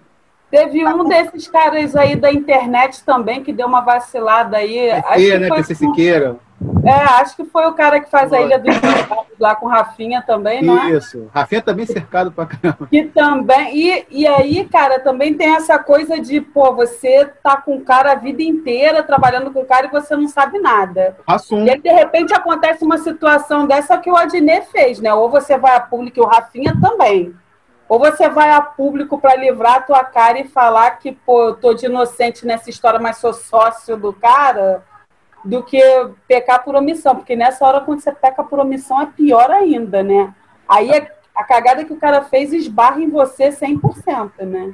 Teve 0.50 0.84
um 0.84 1.04
desses 1.04 1.46
caras 1.48 1.94
aí 1.94 2.16
da 2.16 2.32
internet 2.32 3.04
também 3.04 3.42
que 3.42 3.52
deu 3.52 3.66
uma 3.66 3.80
vacilada 3.80 4.56
aí. 4.56 4.90
Acho 4.90 5.14
que 5.14 5.38
né? 5.38 5.48
Foi 5.48 5.56
PC 5.58 5.74
Siqueira. 5.76 6.36
É, 6.84 6.92
acho 7.20 7.36
que 7.36 7.44
foi 7.44 7.66
o 7.66 7.72
cara 7.72 8.00
que 8.00 8.10
faz 8.10 8.32
a 8.32 8.40
Ilha 8.40 8.58
dos 8.58 8.74
lá 9.38 9.54
com 9.54 9.66
Rafinha 9.66 10.22
também, 10.26 10.62
não 10.62 10.78
é? 10.78 10.90
Isso. 10.90 11.30
Rafinha 11.34 11.62
também 11.62 11.86
cercado 11.86 12.30
pra 12.30 12.44
caramba. 12.44 12.86
Que 12.90 13.04
também. 13.04 13.74
E, 13.74 14.06
e 14.10 14.26
aí, 14.26 14.64
cara, 14.66 15.00
também 15.00 15.32
tem 15.32 15.54
essa 15.54 15.78
coisa 15.78 16.20
de, 16.20 16.40
pô, 16.40 16.74
você 16.74 17.30
tá 17.42 17.56
com 17.56 17.76
o 17.76 17.80
cara 17.80 18.12
a 18.12 18.14
vida 18.14 18.42
inteira 18.42 19.02
trabalhando 19.02 19.50
com 19.50 19.60
o 19.60 19.64
cara 19.64 19.86
e 19.86 19.90
você 19.90 20.14
não 20.14 20.28
sabe 20.28 20.58
nada. 20.58 21.16
Assumo. 21.26 21.64
E 21.64 21.70
aí, 21.70 21.80
de 21.80 21.90
repente, 21.90 22.34
acontece 22.34 22.84
uma 22.84 22.98
situação 22.98 23.66
dessa 23.66 23.96
que 23.96 24.10
o 24.10 24.16
Adnet 24.16 24.66
fez, 24.70 25.00
né? 25.00 25.14
Ou 25.14 25.30
você 25.30 25.56
vai 25.56 25.74
a 25.74 25.80
público 25.80 26.18
e 26.18 26.22
o 26.22 26.26
Rafinha 26.26 26.76
também. 26.78 27.34
Ou 27.90 27.98
você 27.98 28.28
vai 28.28 28.50
a 28.50 28.62
público 28.62 29.18
para 29.18 29.34
livrar 29.34 29.78
a 29.78 29.80
tua 29.80 30.04
cara 30.04 30.38
e 30.38 30.46
falar 30.46 30.92
que, 30.92 31.10
pô, 31.10 31.48
eu 31.48 31.56
tô 31.56 31.74
de 31.74 31.86
inocente 31.86 32.46
nessa 32.46 32.70
história, 32.70 33.00
mas 33.00 33.16
sou 33.16 33.32
sócio 33.34 33.96
do 33.96 34.12
cara 34.12 34.84
do 35.44 35.60
que 35.60 35.82
pecar 36.28 36.62
por 36.62 36.76
omissão, 36.76 37.16
porque 37.16 37.34
nessa 37.34 37.66
hora, 37.66 37.80
quando 37.80 37.98
você 37.98 38.12
peca 38.12 38.44
por 38.44 38.60
omissão, 38.60 39.02
é 39.02 39.06
pior 39.06 39.50
ainda, 39.50 40.04
né? 40.04 40.32
Aí 40.68 40.88
é 40.88 41.10
a 41.34 41.42
cagada 41.42 41.84
que 41.84 41.92
o 41.92 41.98
cara 41.98 42.22
fez 42.22 42.52
esbarra 42.52 43.00
em 43.00 43.10
você 43.10 43.48
100%, 43.48 44.42
né? 44.42 44.72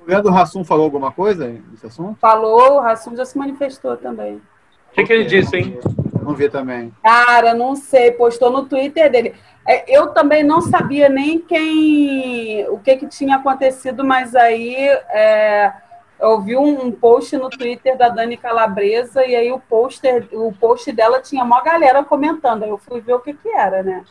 O 0.00 0.08
Leandro 0.08 0.30
Rassum 0.30 0.62
falou 0.62 0.84
alguma 0.84 1.10
coisa 1.10 1.48
nesse 1.48 1.84
assunto? 1.84 2.16
Falou, 2.20 2.76
o 2.76 2.80
Rassum 2.80 3.16
já 3.16 3.24
se 3.24 3.36
manifestou 3.36 3.96
também. 3.96 4.36
O 4.36 4.94
que, 4.94 5.02
que 5.02 5.12
ele 5.12 5.24
disse, 5.24 5.56
hein? 5.56 5.80
Não 6.22 6.32
vi 6.32 6.48
também. 6.48 6.92
Cara, 7.02 7.54
não 7.54 7.74
sei, 7.74 8.12
postou 8.12 8.52
no 8.52 8.66
Twitter 8.66 9.10
dele. 9.10 9.34
É, 9.66 9.84
eu 9.88 10.08
também 10.08 10.44
não 10.44 10.60
sabia 10.60 11.08
nem 11.08 11.38
quem, 11.38 12.68
o 12.68 12.78
que, 12.78 12.96
que 12.96 13.06
tinha 13.06 13.36
acontecido, 13.36 14.04
mas 14.04 14.34
aí 14.34 14.76
é, 14.76 15.72
eu 16.20 16.40
vi 16.40 16.56
um, 16.56 16.86
um, 16.86 16.92
post 16.92 17.36
no 17.36 17.48
Twitter 17.48 17.96
da 17.96 18.10
Dani 18.10 18.36
Calabresa 18.36 19.24
e 19.24 19.34
aí 19.34 19.50
o 19.50 19.58
poster, 19.58 20.28
o 20.32 20.52
post 20.52 20.90
dela 20.92 21.20
tinha 21.20 21.42
uma 21.42 21.62
galera 21.62 22.04
comentando. 22.04 22.64
Aí 22.64 22.70
eu 22.70 22.78
fui 22.78 23.00
ver 23.00 23.14
o 23.14 23.20
que 23.20 23.32
que 23.32 23.48
era, 23.48 23.82
né? 23.82 24.04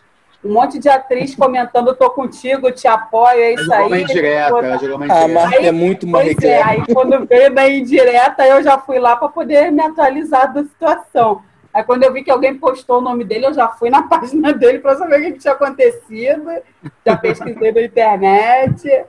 Um 0.44 0.52
monte 0.52 0.78
de 0.78 0.90
atriz 0.90 1.34
comentando, 1.36 1.96
tô 1.96 2.10
contigo, 2.10 2.70
te 2.70 2.86
apoio, 2.86 3.40
é 3.40 3.54
isso 3.54 3.72
aí. 3.72 4.02
Indireta, 4.02 4.58
a 4.58 5.28
Marta 5.28 5.56
é 5.62 5.72
muito 5.72 6.06
marrequeta. 6.06 6.48
É, 6.48 6.62
aí 6.62 6.84
quando 6.94 7.26
veio 7.26 7.54
da 7.54 7.70
indireta, 7.70 8.46
eu 8.46 8.62
já 8.62 8.78
fui 8.78 9.00
lá 9.00 9.16
para 9.16 9.30
poder 9.30 9.72
me 9.72 9.82
atualizar 9.82 10.52
da 10.52 10.64
situação. 10.64 11.42
Aí 11.74 11.84
quando 11.84 12.04
eu 12.04 12.14
vi 12.14 12.24
que 12.24 12.30
alguém 12.30 12.56
postou 12.56 13.00
o 13.00 13.02
nome 13.02 13.24
dele, 13.24 13.48
eu 13.48 13.54
já 13.54 13.68
fui 13.68 13.90
na 13.90 14.04
página 14.08 14.54
dele 14.54 14.80
para 14.80 14.96
saber 14.96 15.20
o 15.20 15.34
que, 15.34 15.40
tinha 15.40 15.54
acontecido. 15.54 16.44
Já 17.06 17.18
pesquisei 17.18 17.72
na 17.72 17.82
internet. 17.82 19.06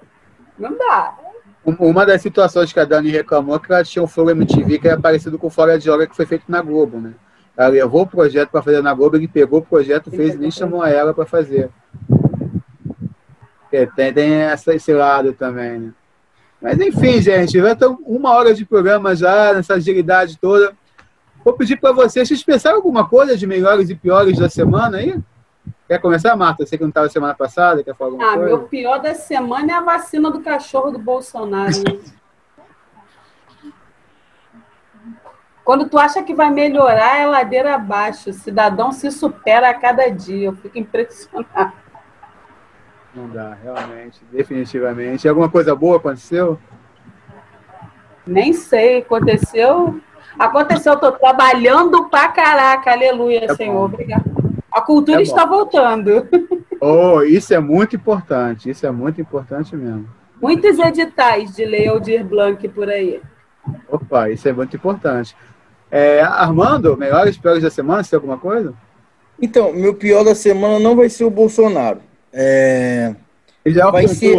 Não 0.58 0.76
dá. 0.76 1.14
Uma 1.64 2.04
das 2.04 2.20
situações 2.20 2.72
que 2.72 2.80
a 2.80 2.84
Dani 2.84 3.10
reclamou 3.10 3.56
é 3.56 3.58
que 3.58 3.72
ela 3.72 3.84
tinha 3.84 4.02
um 4.02 4.06
Flow 4.06 4.30
MTV 4.30 4.78
que 4.78 4.88
era 4.88 5.00
parecido 5.00 5.38
com 5.38 5.46
o 5.46 5.50
Fora 5.50 5.78
de 5.78 5.90
Hora 5.90 6.06
que 6.06 6.16
foi 6.16 6.26
feito 6.26 6.44
na 6.48 6.60
Globo, 6.60 6.98
né? 6.98 7.14
Ela 7.56 7.68
levou 7.68 8.02
o 8.02 8.06
projeto 8.06 8.50
para 8.50 8.62
fazer 8.62 8.82
na 8.82 8.92
Globo, 8.92 9.16
ele 9.16 9.28
pegou 9.28 9.60
o 9.60 9.64
projeto, 9.64 10.10
fez 10.10 10.34
e 10.34 10.38
nem 10.38 10.50
chamou 10.50 10.82
a 10.82 10.90
ela 10.90 11.14
para 11.14 11.24
fazer. 11.24 11.70
Tem, 13.70 14.12
tem 14.12 14.32
essa, 14.34 14.74
esse 14.74 14.92
lado 14.92 15.32
também, 15.32 15.78
né? 15.78 15.92
Mas 16.60 16.78
enfim, 16.80 17.20
gente, 17.20 17.60
vai 17.60 17.76
ter 17.76 17.86
uma 17.86 18.32
hora 18.32 18.54
de 18.54 18.64
programa 18.64 19.14
já, 19.14 19.52
nessa 19.52 19.74
agilidade 19.74 20.38
toda. 20.38 20.74
Vou 21.44 21.52
pedir 21.52 21.76
para 21.76 21.92
vocês, 21.92 22.26
vocês 22.26 22.42
pensaram 22.42 22.76
alguma 22.76 23.06
coisa 23.06 23.36
de 23.36 23.46
melhores 23.46 23.90
e 23.90 23.94
piores 23.94 24.38
da 24.38 24.48
semana 24.48 24.96
aí? 24.96 25.20
Quer 25.86 26.00
começar, 26.00 26.34
Marta? 26.34 26.64
Você 26.64 26.78
que 26.78 26.82
não 26.82 26.88
estava 26.88 27.08
semana 27.10 27.34
passada, 27.34 27.84
quer 27.84 27.94
falar 27.94 28.12
alguma 28.12 28.26
ah, 28.26 28.34
coisa? 28.34 28.48
meu 28.48 28.60
pior 28.62 28.98
da 28.98 29.14
semana 29.14 29.72
é 29.72 29.74
a 29.74 29.82
vacina 29.82 30.30
do 30.30 30.40
cachorro 30.40 30.90
do 30.90 30.98
Bolsonaro. 30.98 31.70
Né? 31.70 32.00
Quando 35.62 35.88
tu 35.88 35.98
acha 35.98 36.22
que 36.22 36.34
vai 36.34 36.50
melhorar, 36.50 37.18
é 37.18 37.26
ladeira 37.26 37.74
abaixo. 37.74 38.30
O 38.30 38.34
cidadão 38.34 38.92
se 38.92 39.10
supera 39.10 39.68
a 39.70 39.74
cada 39.74 40.08
dia. 40.08 40.48
Eu 40.48 40.56
fico 40.56 40.78
impressionado. 40.78 41.72
Não 43.14 43.28
dá, 43.28 43.56
realmente, 43.62 44.20
definitivamente. 44.30 45.28
Alguma 45.28 45.50
coisa 45.50 45.74
boa 45.74 45.98
aconteceu? 45.98 46.58
Nem 48.26 48.52
sei, 48.52 48.98
aconteceu. 48.98 50.00
Aconteceu, 50.38 50.94
eu 50.94 50.98
tô 50.98 51.12
trabalhando 51.12 52.08
pra 52.08 52.28
caraca, 52.28 52.92
aleluia, 52.92 53.44
é 53.44 53.54
Senhor. 53.54 53.84
Obrigado. 53.84 54.24
A 54.70 54.80
cultura 54.80 55.20
é 55.20 55.22
está 55.22 55.44
voltando. 55.44 56.28
Oh, 56.80 57.22
isso 57.22 57.54
é 57.54 57.60
muito 57.60 57.94
importante, 57.96 58.68
isso 58.68 58.86
é 58.86 58.90
muito 58.90 59.20
importante 59.20 59.76
mesmo. 59.76 60.08
Muitos 60.42 60.78
editais 60.78 61.54
de 61.54 61.64
Lei 61.64 61.88
Aldir 61.88 62.24
Blanc 62.24 62.68
por 62.68 62.88
aí. 62.88 63.20
Opa, 63.88 64.28
isso 64.28 64.48
é 64.48 64.52
muito 64.52 64.76
importante. 64.76 65.34
É, 65.90 66.20
Armando, 66.22 66.96
melhores 66.96 67.38
piores 67.38 67.62
da 67.62 67.70
semana, 67.70 68.02
se 68.02 68.10
tem 68.10 68.16
alguma 68.16 68.36
coisa? 68.36 68.74
Então, 69.40 69.72
meu 69.72 69.94
pior 69.94 70.24
da 70.24 70.34
semana 70.34 70.78
não 70.78 70.96
vai 70.96 71.08
ser 71.08 71.24
o 71.24 71.30
Bolsonaro. 71.30 72.00
É... 72.32 73.14
Ele 73.64 73.80
é 73.80 73.90
vai 73.90 74.08
ser... 74.08 74.38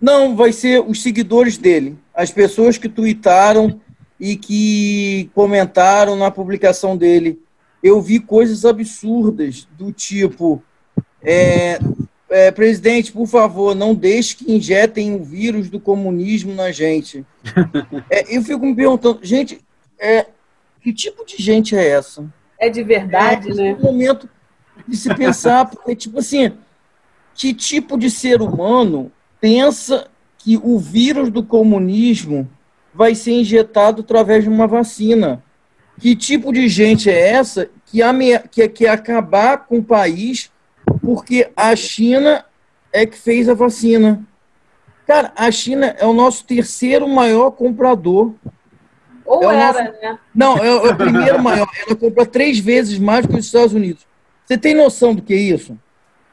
Não, 0.00 0.36
vai 0.36 0.52
ser 0.52 0.80
os 0.80 1.02
seguidores 1.02 1.56
dele. 1.56 1.96
As 2.14 2.30
pessoas 2.30 2.76
que 2.76 2.88
tuitaram 2.88 3.80
e 4.18 4.36
que 4.36 5.30
comentaram 5.34 6.16
na 6.16 6.30
publicação 6.30 6.96
dele 6.96 7.40
eu 7.82 8.00
vi 8.00 8.18
coisas 8.18 8.64
absurdas 8.64 9.68
do 9.76 9.92
tipo 9.92 10.62
é, 11.22 11.78
é, 12.28 12.50
presidente, 12.50 13.12
por 13.12 13.26
favor, 13.26 13.74
não 13.74 13.94
deixe 13.94 14.36
que 14.36 14.52
injetem 14.52 15.14
o 15.14 15.24
vírus 15.24 15.70
do 15.70 15.80
comunismo 15.80 16.54
na 16.54 16.70
gente. 16.70 17.24
É, 18.10 18.36
eu 18.36 18.42
fico 18.42 18.64
me 18.64 18.74
perguntando, 18.74 19.20
gente, 19.22 19.60
é, 19.98 20.26
que 20.82 20.92
tipo 20.92 21.24
de 21.24 21.36
gente 21.42 21.76
é 21.76 21.88
essa? 21.88 22.24
É 22.58 22.68
de 22.68 22.82
verdade, 22.82 23.50
é, 23.50 23.54
né? 23.54 23.70
É 23.70 23.74
um 23.74 23.82
momento 23.82 24.28
de 24.86 24.96
se 24.96 25.14
pensar, 25.14 25.66
porque, 25.70 25.94
tipo 25.94 26.18
assim, 26.18 26.52
que 27.34 27.52
tipo 27.52 27.98
de 27.98 28.10
ser 28.10 28.40
humano 28.40 29.12
pensa 29.40 30.08
que 30.38 30.56
o 30.56 30.78
vírus 30.78 31.30
do 31.30 31.42
comunismo 31.42 32.48
vai 32.98 33.14
ser 33.14 33.30
injetado 33.30 34.00
através 34.02 34.42
de 34.42 34.50
uma 34.50 34.66
vacina? 34.66 35.40
Que 36.00 36.16
tipo 36.16 36.52
de 36.52 36.68
gente 36.68 37.08
é 37.08 37.30
essa 37.30 37.70
que, 37.86 38.02
ame... 38.02 38.36
que 38.50 38.68
quer 38.68 38.88
acabar 38.88 39.58
com 39.66 39.78
o 39.78 39.84
país 39.84 40.50
porque 41.00 41.48
a 41.56 41.76
China 41.76 42.44
é 42.92 43.06
que 43.06 43.16
fez 43.16 43.48
a 43.48 43.54
vacina? 43.54 44.26
Cara, 45.06 45.32
a 45.36 45.48
China 45.52 45.94
é 45.96 46.04
o 46.04 46.12
nosso 46.12 46.44
terceiro 46.44 47.08
maior 47.08 47.52
comprador. 47.52 48.34
Ou 49.24 49.48
é 49.48 49.54
era, 49.54 49.84
nosso... 49.84 50.00
né? 50.02 50.18
Não, 50.34 50.58
é, 50.58 50.66
é 50.66 50.90
o 50.90 50.96
primeiro 50.96 51.40
maior. 51.40 51.68
Ela 51.86 51.94
compra 51.94 52.26
três 52.26 52.58
vezes 52.58 52.98
mais 52.98 53.24
que 53.24 53.36
os 53.36 53.46
Estados 53.46 53.74
Unidos. 53.74 54.04
Você 54.44 54.58
tem 54.58 54.74
noção 54.74 55.14
do 55.14 55.22
que 55.22 55.34
é 55.34 55.36
isso? 55.36 55.78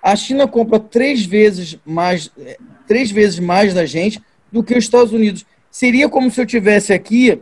A 0.01 0.16
China 0.16 0.47
compra 0.47 0.80
três 0.80 1.24
vezes 1.24 1.78
mais, 1.86 2.32
é, 2.39 2.57
três 2.88 3.11
vezes 3.11 3.38
mais 3.38 3.72
da 3.72 3.86
gente 3.86 4.20
do 4.51 4.63
que 4.63 4.74
os 4.74 4.84
Estados 4.84 5.13
Unidos. 5.13 5.45
Seria 5.76 6.07
como 6.07 6.32
se 6.32 6.39
eu 6.39 6.45
tivesse 6.45 6.93
aqui, 6.93 7.41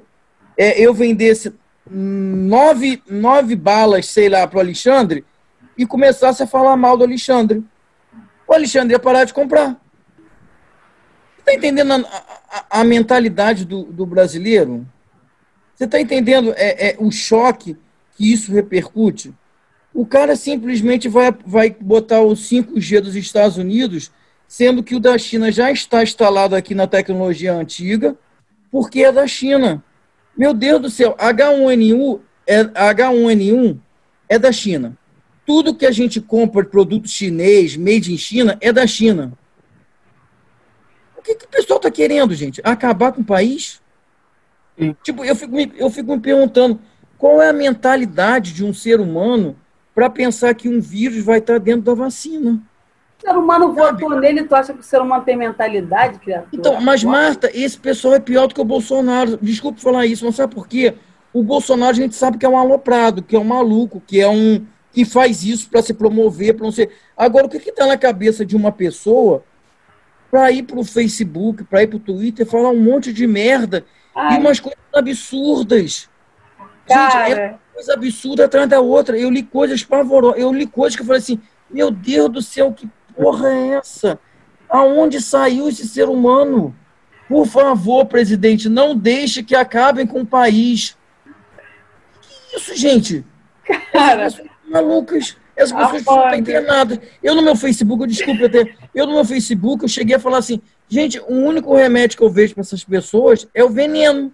é, 0.57 0.81
eu 0.81 0.91
vendesse 0.91 1.53
nove, 1.87 2.99
nove 3.07 3.55
balas, 3.55 4.07
sei 4.07 4.27
lá, 4.27 4.47
para 4.47 4.57
o 4.57 4.59
Alexandre 4.59 5.23
e 5.77 5.85
começasse 5.85 6.41
a 6.41 6.47
falar 6.47 6.75
mal 6.75 6.97
do 6.97 7.03
Alexandre. 7.03 7.63
O 8.47 8.53
Alexandre 8.55 8.95
ia 8.95 8.99
parar 8.99 9.25
de 9.25 9.35
comprar. 9.35 9.79
Está 11.37 11.53
entendendo 11.53 11.91
a, 11.91 11.97
a, 12.49 12.79
a, 12.79 12.83
mentalidade 12.83 13.65
do, 13.65 13.83
do 13.83 14.03
brasileiro? 14.03 14.83
Você 15.75 15.83
está 15.83 16.01
entendendo 16.01 16.55
é, 16.57 16.89
é, 16.89 16.95
o 16.97 17.11
choque 17.11 17.77
que 18.17 18.33
isso 18.33 18.51
repercute? 18.51 19.31
O 19.93 20.07
cara 20.07 20.35
simplesmente 20.35 21.07
vai, 21.07 21.31
vai 21.45 21.69
botar 21.69 22.21
o 22.21 22.31
5G 22.31 22.99
dos 22.99 23.15
Estados 23.15 23.57
Unidos, 23.57 24.11
sendo 24.53 24.83
que 24.83 24.93
o 24.93 24.99
da 24.99 25.17
China 25.17 25.51
já 25.51 25.71
está 25.71 26.03
instalado 26.03 26.55
aqui 26.55 26.75
na 26.75 26.85
tecnologia 26.85 27.55
antiga, 27.55 28.15
porque 28.69 29.03
é 29.03 29.11
da 29.11 29.25
China. 29.25 29.83
Meu 30.37 30.53
Deus 30.53 30.79
do 30.79 30.91
céu, 30.91 31.15
H1N1 31.17 32.19
é, 32.45 32.63
H1N1 32.63 33.79
é 34.29 34.37
da 34.37 34.51
China. 34.51 34.95
Tudo 35.43 35.73
que 35.73 35.87
a 35.87 35.91
gente 35.91 36.21
compra 36.21 36.63
de 36.63 36.69
produto 36.69 37.07
chinês, 37.07 37.75
made 37.75 38.13
in 38.13 38.17
China, 38.17 38.55
é 38.61 38.71
da 38.71 38.85
China. 38.85 39.33
O 41.17 41.23
que, 41.23 41.33
que 41.33 41.45
o 41.45 41.49
pessoal 41.49 41.77
está 41.77 41.89
querendo, 41.89 42.35
gente? 42.35 42.61
Acabar 42.63 43.11
com 43.11 43.21
o 43.21 43.25
país? 43.25 43.81
Sim. 44.77 44.95
Tipo, 45.01 45.25
eu 45.25 45.35
fico, 45.35 45.55
me, 45.55 45.73
eu 45.75 45.89
fico 45.89 46.15
me 46.15 46.21
perguntando 46.21 46.79
qual 47.17 47.41
é 47.41 47.49
a 47.49 47.53
mentalidade 47.53 48.53
de 48.53 48.63
um 48.63 48.71
ser 48.71 48.99
humano 48.99 49.55
para 49.95 50.11
pensar 50.11 50.53
que 50.53 50.69
um 50.69 50.79
vírus 50.79 51.23
vai 51.23 51.39
estar 51.39 51.53
tá 51.53 51.59
dentro 51.59 51.81
da 51.81 51.95
vacina. 51.95 52.61
O 53.23 53.25
ser 53.25 53.37
humano 53.37 53.73
votou 53.73 54.19
nele, 54.19 54.43
tu 54.43 54.53
acha 54.53 54.73
que 54.73 54.81
o 54.81 54.83
ser 54.83 55.01
humano 55.01 55.23
tem 55.23 55.37
mentalidade, 55.37 56.19
criatura? 56.19 56.49
Então, 56.51 56.81
mas 56.81 57.03
Marta, 57.05 57.49
esse 57.53 57.79
pessoal 57.79 58.15
é 58.15 58.19
pior 58.19 58.47
do 58.47 58.53
que 58.53 58.59
o 58.59 58.65
Bolsonaro. 58.65 59.37
Desculpe 59.41 59.81
falar 59.81 60.05
isso, 60.05 60.25
mas 60.25 60.35
sabe 60.35 60.53
por 60.53 60.67
quê? 60.67 60.93
O 61.31 61.41
Bolsonaro 61.41 61.91
a 61.91 61.95
gente 61.95 62.15
sabe 62.15 62.37
que 62.37 62.45
é 62.45 62.49
um 62.49 62.57
aloprado, 62.57 63.23
que 63.23 63.35
é 63.35 63.39
um 63.39 63.45
maluco, 63.45 64.01
que 64.05 64.19
é 64.19 64.27
um 64.27 64.65
que 64.91 65.05
faz 65.05 65.43
isso 65.43 65.69
para 65.69 65.81
se 65.81 65.93
promover, 65.93 66.53
para 66.53 66.65
não 66.65 66.71
ser. 66.71 66.91
Agora, 67.17 67.47
o 67.47 67.49
que 67.49 67.57
está 67.57 67.87
na 67.87 67.97
cabeça 67.97 68.45
de 68.45 68.55
uma 68.55 68.71
pessoa 68.71 69.43
para 70.29 70.51
ir 70.51 70.63
para 70.63 70.79
o 70.79 70.83
Facebook, 70.83 71.63
para 71.63 71.81
ir 71.81 71.87
para 71.87 71.97
o 71.97 71.99
Twitter, 71.99 72.45
falar 72.45 72.69
um 72.69 72.79
monte 72.79 73.11
de 73.11 73.25
merda 73.25 73.85
Ai. 74.13 74.35
e 74.35 74.39
umas 74.39 74.59
coisas 74.59 74.79
absurdas? 74.93 76.09
Cara. 76.87 77.25
Gente, 77.29 77.39
é 77.39 77.45
uma 77.47 77.59
coisa 77.73 77.93
absurda 77.93 78.45
atrás 78.45 78.69
da 78.69 78.81
outra. 78.81 79.17
Eu 79.17 79.31
li 79.31 79.43
coisas 79.43 79.83
pavorosas, 79.83 80.39
eu 80.39 80.53
li 80.53 80.67
coisas 80.67 80.95
que 80.95 81.01
eu 81.01 81.07
falei 81.07 81.21
assim: 81.21 81.39
meu 81.69 81.89
Deus 81.89 82.29
do 82.29 82.41
céu, 82.41 82.71
que 82.71 82.87
porra 83.15 83.49
é 83.49 83.67
essa? 83.75 84.19
Aonde 84.69 85.21
saiu 85.21 85.69
esse 85.69 85.87
ser 85.87 86.09
humano? 86.09 86.75
Por 87.27 87.45
favor, 87.45 88.05
presidente, 88.05 88.69
não 88.69 88.95
deixe 88.95 89.43
que 89.43 89.55
acabem 89.55 90.05
com 90.05 90.21
o 90.21 90.25
país. 90.25 90.97
Que 92.21 92.57
isso, 92.57 92.75
gente? 92.75 93.25
Cara, 93.91 94.27
malucas. 94.67 95.37
Essas 95.55 95.71
pessoas 95.71 96.05
não 96.05 96.25
estão 96.25 96.35
entendendo 96.35 96.67
nada. 96.67 97.01
Eu 97.21 97.35
no 97.35 97.41
meu 97.41 97.55
Facebook, 97.55 98.07
desculpa 98.07 98.45
até, 98.45 98.75
eu 98.93 99.05
no 99.05 99.13
meu 99.13 99.25
Facebook, 99.25 99.83
eu 99.83 99.89
cheguei 99.89 100.15
a 100.15 100.19
falar 100.19 100.39
assim, 100.39 100.59
gente, 100.89 101.19
o 101.19 101.33
único 101.33 101.75
remédio 101.75 102.17
que 102.17 102.23
eu 102.23 102.29
vejo 102.29 102.55
para 102.55 102.61
essas 102.61 102.83
pessoas 102.83 103.47
é 103.53 103.63
o 103.63 103.69
veneno. 103.69 104.33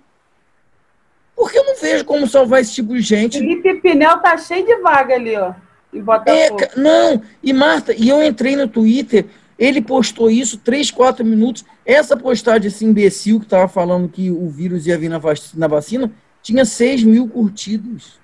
Porque 1.36 1.58
eu 1.58 1.66
não 1.66 1.76
vejo 1.76 2.06
como 2.06 2.28
salvar 2.28 2.62
esse 2.62 2.74
tipo 2.74 2.94
de 2.94 3.02
gente. 3.02 3.40
Felipe 3.40 3.76
Pinel 3.76 4.18
tá 4.20 4.38
cheio 4.38 4.66
de 4.66 4.76
vaga 4.78 5.16
ali, 5.16 5.36
ó. 5.38 5.54
É, 6.26 6.78
não, 6.78 7.22
e 7.42 7.52
Marta, 7.52 7.94
e 7.94 8.10
eu 8.10 8.22
entrei 8.22 8.56
no 8.56 8.68
Twitter, 8.68 9.26
ele 9.58 9.82
postou 9.82 10.30
isso, 10.30 10.58
três, 10.58 10.92
quatro 10.92 11.26
minutos. 11.26 11.66
Essa 11.86 12.16
postagem, 12.16 12.68
esse 12.68 12.86
imbecil 12.86 13.40
que 13.40 13.46
estava 13.46 13.68
falando 13.68 14.08
que 14.08 14.30
o 14.30 14.48
vírus 14.50 14.88
ia 14.88 14.98
vir 14.98 15.10
na 15.10 15.18
vacina, 15.18 15.60
na 15.60 15.68
vacina 15.68 16.12
tinha 16.42 16.64
6 16.64 17.04
mil 17.04 17.28
curtidos. 17.28 18.20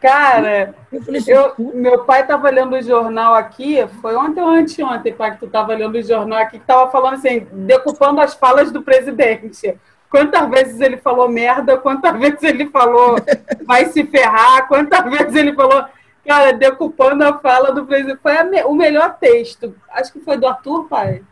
Cara, 0.00 0.74
eu, 0.92 1.00
falei 1.02 1.20
assim, 1.20 1.30
eu 1.30 1.54
meu 1.74 2.04
pai 2.04 2.22
estava 2.22 2.50
lendo 2.50 2.74
o 2.74 2.82
jornal 2.82 3.34
aqui, 3.34 3.86
foi 4.00 4.16
ontem 4.16 4.40
ou 4.40 4.48
anteontem, 4.48 5.12
pai, 5.12 5.32
que 5.32 5.38
tu 5.38 5.46
estava 5.46 5.74
lendo 5.74 5.94
o 5.94 6.02
jornal 6.02 6.40
aqui, 6.40 6.58
que 6.58 6.64
estava 6.64 6.90
falando 6.90 7.14
assim, 7.14 7.46
decupando 7.52 8.20
as 8.20 8.34
falas 8.34 8.72
do 8.72 8.82
presidente. 8.82 9.78
Quantas 10.10 10.48
vezes 10.50 10.80
ele 10.80 10.96
falou 10.96 11.28
merda, 11.28 11.78
quantas 11.78 12.12
vezes 12.18 12.42
ele 12.42 12.66
falou 12.66 13.16
vai 13.64 13.86
se 13.86 14.04
ferrar, 14.04 14.66
quantas 14.66 15.04
vezes 15.04 15.36
ele 15.36 15.52
falou 15.52 15.84
Cara, 16.26 16.52
decupando 16.52 17.24
a 17.24 17.38
fala 17.38 17.72
do 17.72 17.84
presidente. 17.84 18.20
Foi 18.22 18.42
me... 18.44 18.62
o 18.64 18.74
melhor 18.74 19.16
texto. 19.18 19.74
Acho 19.90 20.12
que 20.12 20.20
foi 20.20 20.36
do 20.36 20.46
Arthur, 20.46 20.88
pai. 20.88 21.22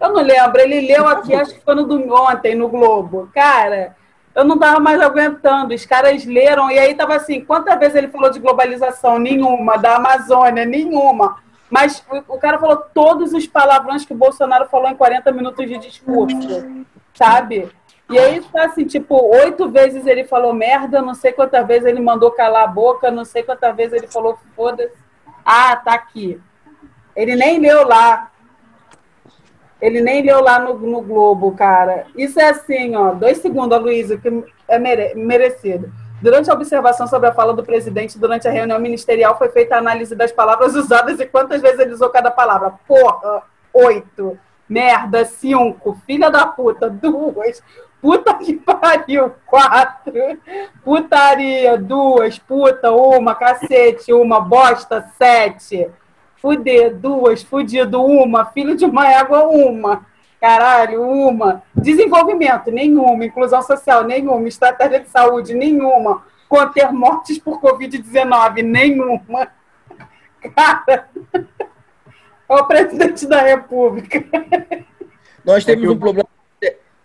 Eu 0.00 0.12
não 0.12 0.22
lembro. 0.22 0.60
Ele 0.60 0.86
leu 0.86 1.08
aqui, 1.08 1.34
acho 1.34 1.54
que 1.54 1.64
foi 1.64 1.74
no 1.74 1.84
domingo, 1.84 2.14
ontem, 2.14 2.54
no 2.54 2.68
Globo. 2.68 3.28
Cara, 3.34 3.96
eu 4.34 4.44
não 4.44 4.58
tava 4.58 4.78
mais 4.78 5.00
aguentando. 5.00 5.74
Os 5.74 5.84
caras 5.84 6.24
leram, 6.24 6.70
e 6.70 6.78
aí 6.78 6.94
tava 6.94 7.16
assim: 7.16 7.44
quantas 7.44 7.78
vezes 7.78 7.96
ele 7.96 8.08
falou 8.08 8.30
de 8.30 8.38
globalização? 8.38 9.18
Nenhuma. 9.18 9.76
Da 9.76 9.96
Amazônia? 9.96 10.64
Nenhuma. 10.64 11.38
Mas 11.68 12.04
o 12.28 12.38
cara 12.38 12.58
falou 12.58 12.76
todos 12.76 13.32
os 13.32 13.46
palavrões 13.46 14.04
que 14.04 14.12
o 14.12 14.16
Bolsonaro 14.16 14.68
falou 14.68 14.88
em 14.88 14.94
40 14.94 15.32
minutos 15.32 15.66
de 15.66 15.78
discurso. 15.78 16.86
Sabe? 17.12 17.68
E 18.08 18.18
aí 18.18 18.38
está 18.38 18.66
assim, 18.66 18.84
tipo, 18.84 19.16
oito 19.36 19.68
vezes 19.68 20.06
ele 20.06 20.24
falou 20.24 20.52
merda, 20.52 21.02
não 21.02 21.14
sei 21.14 21.32
quantas 21.32 21.66
vezes 21.66 21.86
ele 21.86 22.00
mandou 22.00 22.30
calar 22.30 22.64
a 22.64 22.68
boca, 22.68 23.10
não 23.10 23.24
sei 23.24 23.42
quantas 23.42 23.74
vezes 23.74 23.94
ele 23.94 24.06
falou 24.06 24.38
foda-se. 24.54 24.94
Ah, 25.44 25.76
tá 25.76 25.94
aqui. 25.94 26.40
Ele 27.16 27.34
nem 27.34 27.58
leu 27.58 27.86
lá. 27.86 28.30
Ele 29.80 30.00
nem 30.00 30.22
leu 30.22 30.40
lá 30.40 30.58
no, 30.58 30.74
no 30.74 31.02
Globo, 31.02 31.52
cara. 31.56 32.06
Isso 32.16 32.38
é 32.40 32.48
assim, 32.50 32.94
ó, 32.94 33.12
dois 33.12 33.38
segundos, 33.38 33.78
Luísa, 33.80 34.16
que 34.16 34.44
é 34.68 34.78
mere, 34.78 35.14
merecido. 35.14 35.92
Durante 36.22 36.50
a 36.50 36.54
observação 36.54 37.06
sobre 37.06 37.28
a 37.28 37.34
fala 37.34 37.52
do 37.52 37.62
presidente 37.62 38.18
durante 38.18 38.48
a 38.48 38.50
reunião 38.50 38.78
ministerial, 38.78 39.36
foi 39.36 39.48
feita 39.50 39.74
a 39.74 39.78
análise 39.78 40.14
das 40.14 40.32
palavras 40.32 40.74
usadas 40.74 41.20
e 41.20 41.26
quantas 41.26 41.60
vezes 41.60 41.78
ele 41.78 41.92
usou 41.92 42.08
cada 42.08 42.30
palavra. 42.30 42.74
Porra, 42.86 43.42
oito. 43.72 44.38
Merda, 44.68 45.24
cinco. 45.24 45.96
Filha 46.06 46.30
da 46.30 46.46
puta, 46.46 46.88
duas. 46.88 47.62
Puta 48.00 48.34
que 48.34 48.54
pariu, 48.54 49.32
quatro. 49.46 50.12
Putaria, 50.84 51.78
duas. 51.78 52.38
Puta, 52.38 52.92
uma. 52.92 53.34
Cacete, 53.34 54.12
uma. 54.12 54.40
Bosta, 54.40 55.10
sete. 55.16 55.90
Fuder, 56.36 56.94
duas. 56.94 57.42
Fudido, 57.42 58.02
uma. 58.04 58.44
Filho 58.46 58.76
de 58.76 58.84
uma 58.84 59.10
égua, 59.10 59.48
uma. 59.48 60.06
Caralho, 60.40 61.02
uma. 61.02 61.62
Desenvolvimento, 61.74 62.70
nenhuma. 62.70 63.24
Inclusão 63.24 63.62
social, 63.62 64.04
nenhuma. 64.04 64.46
Estratégia 64.46 65.00
de 65.00 65.08
saúde, 65.08 65.54
nenhuma. 65.54 66.22
Conter 66.48 66.92
mortes 66.92 67.38
por 67.38 67.60
Covid-19, 67.60 68.62
nenhuma. 68.62 69.48
Cara, 70.54 71.08
é 72.48 72.54
o 72.54 72.64
presidente 72.66 73.26
da 73.26 73.40
República. 73.40 74.24
Nós 75.44 75.64
temos 75.64 75.88
um 75.90 75.98
problema 75.98 76.28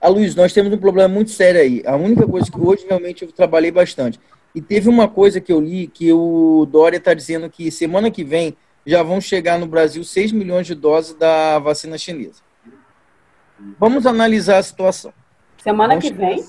a 0.01 0.07
Luiz, 0.07 0.33
nós 0.33 0.51
temos 0.51 0.73
um 0.73 0.77
problema 0.77 1.07
muito 1.07 1.29
sério 1.29 1.61
aí. 1.61 1.83
A 1.85 1.95
única 1.95 2.27
coisa 2.27 2.51
que 2.51 2.59
hoje 2.59 2.85
realmente 2.87 3.23
eu 3.23 3.31
trabalhei 3.31 3.69
bastante. 3.69 4.19
E 4.53 4.59
teve 4.59 4.89
uma 4.89 5.07
coisa 5.07 5.39
que 5.39 5.53
eu 5.53 5.61
li 5.61 5.85
que 5.85 6.11
o 6.11 6.65
Dória 6.65 6.97
está 6.97 7.13
dizendo 7.13 7.47
que 7.49 7.69
semana 7.69 8.09
que 8.09 8.23
vem 8.23 8.57
já 8.83 9.03
vão 9.03 9.21
chegar 9.21 9.59
no 9.59 9.67
Brasil 9.67 10.03
6 10.03 10.31
milhões 10.31 10.65
de 10.65 10.73
doses 10.73 11.13
da 11.13 11.59
vacina 11.59 11.99
chinesa. 11.99 12.41
Vamos 13.79 14.07
analisar 14.07 14.57
a 14.57 14.63
situação. 14.63 15.13
Semana 15.63 15.89
Vamos 15.93 16.09
que 16.09 16.15
chegar... 16.15 16.29
vem? 16.29 16.45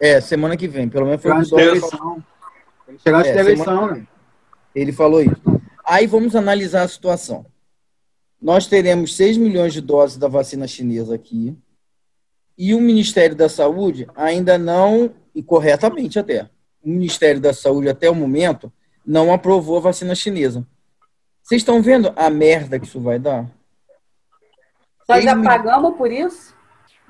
É, 0.00 0.20
semana 0.20 0.56
que 0.56 0.66
vem. 0.66 0.88
Pelo 0.88 1.06
menos 1.06 1.22
foi 1.22 1.30
o 1.30 1.48
Dória. 1.48 1.80
Chegar 2.98 3.24
é, 3.24 3.38
eleição, 3.38 3.92
né? 3.92 4.06
Ele 4.74 4.90
falou 4.90 5.22
isso. 5.22 5.40
Aí 5.86 6.06
vamos 6.08 6.34
analisar 6.34 6.82
a 6.82 6.88
situação. 6.88 7.46
Nós 8.42 8.66
teremos 8.66 9.14
6 9.14 9.36
milhões 9.36 9.72
de 9.72 9.80
doses 9.80 10.16
da 10.16 10.26
vacina 10.26 10.66
chinesa 10.66 11.14
aqui 11.14 11.56
e 12.58 12.74
o 12.74 12.80
Ministério 12.80 13.36
da 13.36 13.48
Saúde 13.48 14.08
ainda 14.16 14.58
não 14.58 15.14
e 15.34 15.42
corretamente 15.42 16.18
até. 16.18 16.50
O 16.82 16.88
Ministério 16.88 17.40
da 17.40 17.54
Saúde, 17.54 17.88
até 17.88 18.10
o 18.10 18.14
momento, 18.14 18.72
não 19.06 19.32
aprovou 19.32 19.76
a 19.76 19.80
vacina 19.80 20.14
chinesa. 20.14 20.66
Vocês 21.42 21.62
estão 21.62 21.80
vendo 21.80 22.12
a 22.16 22.28
merda 22.28 22.78
que 22.78 22.86
isso 22.86 23.00
vai 23.00 23.18
dar? 23.18 23.46
Nós 25.08 25.24
já 25.24 25.40
pagamos 25.40 25.96
por 25.96 26.10
isso? 26.10 26.54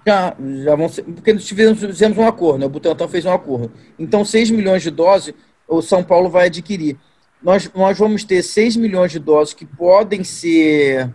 Já, 0.07 0.37
já 0.65 0.77
vão 0.77 0.89
ser, 0.89 1.03
porque 1.03 1.33
nós 1.33 1.49
fizemos, 1.49 1.81
fizemos 1.81 2.19
um 2.19 2.27
acordo, 2.27 2.59
né? 2.59 2.67
o 2.67 2.69
Butantan 2.69 3.09
fez 3.09 3.25
um 3.25 3.33
acordo. 3.33 3.73
Então, 3.99 4.25
6 4.25 4.51
milhões 4.51 4.83
de 4.83 4.91
doses 4.91 5.35
o 5.67 5.83
São 5.83 6.03
Paulo 6.03 6.31
vai 6.31 6.47
adquirir. 6.47 6.99
Nós, 7.43 7.71
nós 7.75 7.99
vamos 7.99 8.25
ter 8.25 8.43
6 8.43 8.77
milhões 8.77 9.13
de 9.13 9.19
doses 9.19 9.55
que 9.55 9.67
podem 9.67 10.25
ser, 10.25 11.15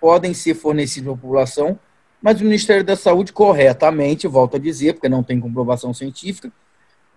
podem 0.00 0.32
ser 0.32 0.54
fornecidas 0.54 1.12
à 1.12 1.16
população, 1.16 1.78
mas 2.24 2.40
o 2.40 2.44
Ministério 2.44 2.82
da 2.82 2.96
Saúde, 2.96 3.34
corretamente, 3.34 4.26
volto 4.26 4.56
a 4.56 4.58
dizer, 4.58 4.94
porque 4.94 5.10
não 5.10 5.22
tem 5.22 5.38
comprovação 5.38 5.92
científica, 5.92 6.50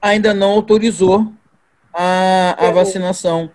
ainda 0.01 0.33
não 0.33 0.49
autorizou 0.49 1.31
a, 1.93 2.67
a 2.67 2.71
vacinação. 2.71 3.49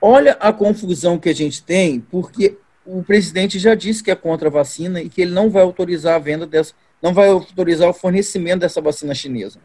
Olha 0.00 0.36
a 0.38 0.52
confusão 0.52 1.18
que 1.18 1.28
a 1.28 1.34
gente 1.34 1.64
tem, 1.64 1.98
porque 1.98 2.56
o 2.86 3.02
presidente 3.02 3.58
já 3.58 3.74
disse 3.74 4.04
que 4.04 4.10
é 4.12 4.14
contra 4.14 4.46
a 4.46 4.52
vacina 4.52 5.02
e 5.02 5.08
que 5.08 5.20
ele 5.20 5.32
não 5.32 5.50
vai 5.50 5.64
autorizar 5.64 6.14
a 6.14 6.20
venda 6.20 6.46
dessa, 6.46 6.72
não 7.02 7.12
vai 7.12 7.28
autorizar 7.28 7.88
o 7.88 7.92
fornecimento 7.92 8.60
dessa 8.60 8.80
vacina 8.80 9.12
chinesa. 9.16 9.58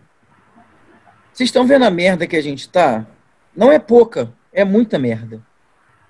Vocês 1.32 1.50
estão 1.50 1.68
vendo 1.68 1.86
a 1.86 1.92
merda 1.92 2.26
que 2.26 2.36
a 2.36 2.42
gente 2.42 2.68
tá? 2.68 3.06
Não 3.56 3.72
é 3.72 3.78
pouca, 3.78 4.34
é 4.52 4.66
muita 4.66 4.98
merda. 4.98 5.40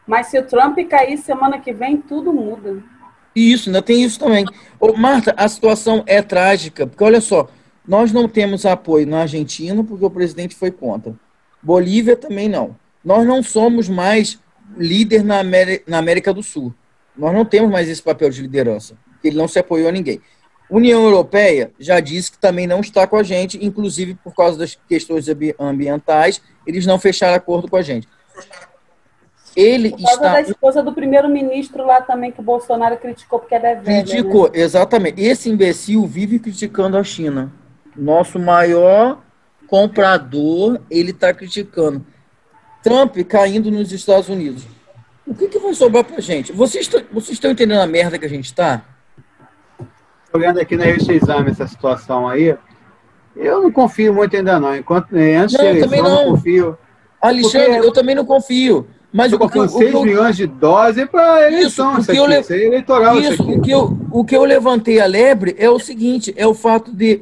Mas 0.08 0.28
se 0.28 0.40
o 0.40 0.44
Trump 0.44 0.78
cair 0.90 1.18
semana 1.18 1.60
que 1.60 1.74
vem, 1.74 1.98
tudo 1.98 2.32
muda. 2.32 2.93
Isso, 3.36 3.70
ainda 3.70 3.82
tem 3.82 4.04
isso 4.04 4.20
também. 4.20 4.46
Ô, 4.80 4.94
Marta, 4.94 5.34
a 5.38 5.48
situação 5.48 6.04
é 6.06 6.22
trágica, 6.22 6.86
porque 6.86 7.04
olha 7.04 7.20
só, 7.20 7.50
nós 7.88 8.12
não 8.12 8.28
temos 8.28 8.66
apoio 8.66 9.08
na 9.08 9.22
Argentina 9.22 9.84
porque 9.84 10.06
o 10.06 10.10
presidente 10.10 10.56
foi 10.56 10.72
contra. 10.72 11.14
Bolívia 11.62 12.16
também 12.16 12.48
não. 12.48 12.76
Nós 13.04 13.26
não 13.26 13.42
somos 13.44 13.90
mais 13.90 14.40
líder 14.78 15.24
na 15.24 15.40
América, 15.40 15.84
na 15.88 15.98
América 15.98 16.34
do 16.34 16.44
Sul. 16.44 16.74
Nós 17.18 17.34
não 17.34 17.46
temos 17.46 17.72
mais 17.72 17.90
esse 17.90 18.02
papel 18.02 18.30
de 18.30 18.42
liderança. 18.42 18.96
Ele 19.24 19.38
não 19.38 19.48
se 19.48 19.60
apoiou 19.60 19.90
a 19.90 19.92
ninguém. 19.92 20.22
União 20.70 21.04
Europeia 21.04 21.72
já 21.80 22.00
disse 22.00 22.32
que 22.32 22.38
também 22.40 22.66
não 22.66 22.80
está 22.80 23.06
com 23.06 23.16
a 23.16 23.24
gente, 23.24 23.64
inclusive 23.64 24.16
por 24.16 24.34
causa 24.34 24.58
das 24.58 24.78
questões 24.88 25.26
ambientais, 25.60 26.42
eles 26.66 26.86
não 26.86 26.98
fecharam 26.98 27.36
acordo 27.36 27.70
com 27.70 27.76
a 27.76 27.82
gente. 27.82 28.08
Ele 29.56 29.92
por 29.92 29.98
causa 30.02 30.14
está. 30.14 30.34
da 30.34 30.42
esposa 30.42 30.84
do 30.84 30.94
primeiro-ministro 30.94 31.86
lá 31.86 32.02
também, 32.02 32.32
que 32.32 32.40
o 32.40 32.44
Bolsonaro 32.44 32.98
criticou 32.98 33.40
porque 33.40 33.56
ela 33.56 33.68
é 33.68 33.76
velha. 33.76 34.04
Criticou, 34.04 34.46
né? 34.46 34.60
exatamente. 34.60 35.22
Esse 35.22 35.50
imbecil 35.50 36.06
vive 36.06 36.40
criticando 36.40 36.98
a 36.98 37.04
China. 37.04 37.52
Nosso 37.96 38.40
maior 38.40 39.22
comprador, 39.68 40.82
ele 40.90 41.12
está 41.12 41.34
criticando. 41.34 42.06
Trump 42.82 43.18
caindo 43.28 43.72
nos 43.72 43.92
Estados 43.92 44.30
Unidos. 44.30 44.66
O 45.26 45.34
que, 45.34 45.48
que 45.48 45.58
vai 45.58 45.74
sobrar 45.74 46.04
pra 46.04 46.20
gente? 46.20 46.52
Vocês, 46.52 46.90
vocês 47.12 47.32
estão 47.32 47.52
entendendo 47.52 47.80
a 47.80 47.88
merda 47.88 48.20
que 48.20 48.26
a 48.26 48.30
gente 48.30 48.46
está? 48.46 48.84
Olhando 50.34 50.60
aqui 50.60 50.76
na 50.76 50.84
revista 50.84 51.14
Exame 51.14 51.52
essa 51.52 51.68
situação 51.68 52.28
aí, 52.28 52.58
eu 53.36 53.62
não 53.62 53.72
confio 53.72 54.14
muito 54.14 54.36
ainda 54.36 54.60
não. 54.60 54.76
Enquanto, 54.76 55.16
eh, 55.16 55.36
antes 55.36 55.58
não, 55.58 55.66
eu 55.66 55.88
não. 55.88 56.26
não 56.26 56.32
confio. 56.32 56.78
Alexandre, 57.22 57.74
porque... 57.74 57.88
eu 57.88 57.94
também 57.94 58.16
não 58.16 58.26
confio. 58.26 58.88
Mas 59.14 59.32
eu 59.32 59.38
confio 59.38 59.70
6 59.70 59.94
milhões 60.02 60.36
de 60.36 60.48
doses 60.48 61.06
para 61.06 61.48
eleição. 61.48 61.92
Isso, 61.92 62.12
isso, 62.12 62.24
aqui, 62.24 62.40
isso 62.40 62.54
é 62.54 62.66
eleitoral. 62.66 63.20
Isso, 63.20 63.44
o, 63.44 63.62
que 63.62 63.70
eu, 63.70 63.98
o 64.12 64.26
que 64.26 64.36
eu 64.36 64.44
levantei 64.44 65.00
a 65.00 65.06
lebre 65.06 65.56
é 65.60 65.70
o 65.70 65.78
seguinte: 65.78 66.34
é 66.36 66.48
o 66.48 66.54
fato 66.56 66.92
de 66.92 67.22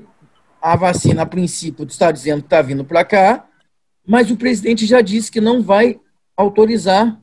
a 0.62 0.76
vacina, 0.78 1.24
a 1.24 1.26
princípio, 1.26 1.86
está 1.86 2.12
dizendo 2.12 2.40
que 2.40 2.46
está 2.46 2.62
vindo 2.62 2.86
para 2.86 3.04
cá, 3.04 3.46
mas 4.08 4.32
o 4.32 4.38
presidente 4.38 4.86
já 4.86 5.02
disse 5.02 5.30
que 5.30 5.42
não 5.42 5.62
vai 5.62 6.00
autorizar 6.38 7.20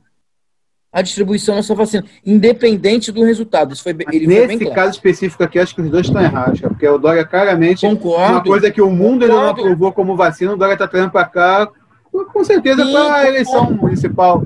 a 0.93 1.03
distribuição 1.03 1.55
dessa 1.55 1.75
vacina, 1.75 2.05
independente 2.25 3.13
do 3.13 3.23
resultado. 3.23 3.73
Isso 3.73 3.83
foi, 3.83 3.97
ele 4.11 4.27
Nesse 4.27 4.65
foi 4.65 4.75
caso 4.75 4.91
específico 4.93 5.43
aqui, 5.45 5.59
acho 5.59 5.75
que 5.75 5.83
os 5.83 5.91
dois 5.91 6.07
estão 6.07 6.21
errados, 6.21 6.61
porque 6.61 6.87
o 6.89 6.99
Dória 6.99 7.25
claramente. 7.25 7.87
Concordo. 7.87 8.33
Uma 8.33 8.43
coisa 8.43 8.71
que 8.71 8.83
o 8.83 8.91
mundo 8.91 9.23
ainda 9.23 9.35
não 9.35 9.49
aprovou 9.49 9.93
como 9.93 10.17
vacina, 10.17 10.53
o 10.53 10.57
Dória 10.57 10.75
está 10.75 10.89
trazendo 10.89 11.11
para 11.11 11.25
cá, 11.27 11.69
com 12.11 12.45
certeza, 12.45 12.85
para 12.85 13.15
a 13.15 13.29
eleição 13.29 13.71
municipal. 13.71 14.45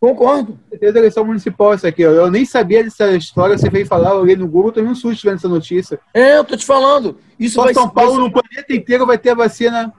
Concordo. 0.00 0.58
Certeza, 0.70 0.96
a 0.96 1.00
eleição 1.00 1.24
municipal, 1.26 1.74
isso 1.74 1.86
aqui. 1.86 2.00
Eu 2.00 2.30
nem 2.30 2.46
sabia 2.46 2.82
dessa 2.82 3.10
história, 3.12 3.58
você 3.58 3.68
veio 3.68 3.86
falar, 3.86 4.12
eu 4.12 4.20
olhei 4.20 4.34
no 4.34 4.48
Google, 4.48 4.72
também 4.72 4.90
um 4.90 4.94
susto 4.94 5.24
vendo 5.24 5.36
essa 5.36 5.48
notícia. 5.48 6.00
É, 6.14 6.38
eu 6.38 6.44
tô 6.44 6.56
te 6.56 6.64
falando. 6.64 7.18
Isso 7.38 7.56
Só 7.56 7.64
vai 7.64 7.74
São 7.74 7.88
Paulo, 7.88 8.12
vai... 8.12 8.20
no 8.22 8.32
planeta 8.32 8.74
inteiro, 8.74 9.04
vai 9.04 9.18
ter 9.18 9.30
a 9.30 9.34
vacina. 9.34 9.92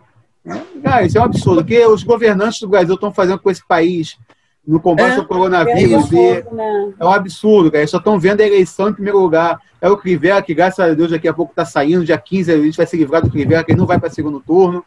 Ah, 0.83 1.03
isso 1.03 1.19
é 1.19 1.21
um 1.21 1.25
absurdo. 1.25 1.61
O 1.61 1.63
que 1.63 1.85
os 1.85 2.01
governantes 2.01 2.59
do 2.59 2.67
Brasil 2.67 2.95
estão 2.95 3.13
fazendo 3.13 3.37
com 3.37 3.51
esse 3.51 3.63
país 3.63 4.17
no 4.65 4.79
combate 4.79 5.13
é, 5.13 5.17
ao 5.17 5.25
coronavírus. 5.25 6.11
É, 6.11 6.43
né? 6.51 6.93
é 6.99 7.05
um 7.05 7.11
absurdo, 7.11 7.69
cara. 7.69 7.81
Eles 7.81 7.91
só 7.91 7.97
estão 7.97 8.19
vendo 8.19 8.41
a 8.41 8.47
eleição 8.47 8.89
em 8.89 8.93
primeiro 8.93 9.19
lugar. 9.19 9.59
É 9.79 9.87
o 9.87 9.97
Crivella, 9.97 10.41
que 10.41 10.55
graças 10.55 10.79
a 10.79 10.93
Deus 10.95 11.11
daqui 11.11 11.27
a 11.27 11.33
pouco 11.33 11.51
está 11.51 11.63
saindo, 11.63 12.03
dia 12.03 12.17
15 12.17 12.51
a 12.51 12.57
gente 12.57 12.77
vai 12.77 12.87
se 12.87 12.97
livrar 12.97 13.21
do 13.21 13.29
Crivella, 13.29 13.63
que 13.63 13.71
ele 13.71 13.79
não 13.79 13.87
vai 13.87 13.99
para 13.99 14.09
segundo 14.09 14.39
turno. 14.39 14.83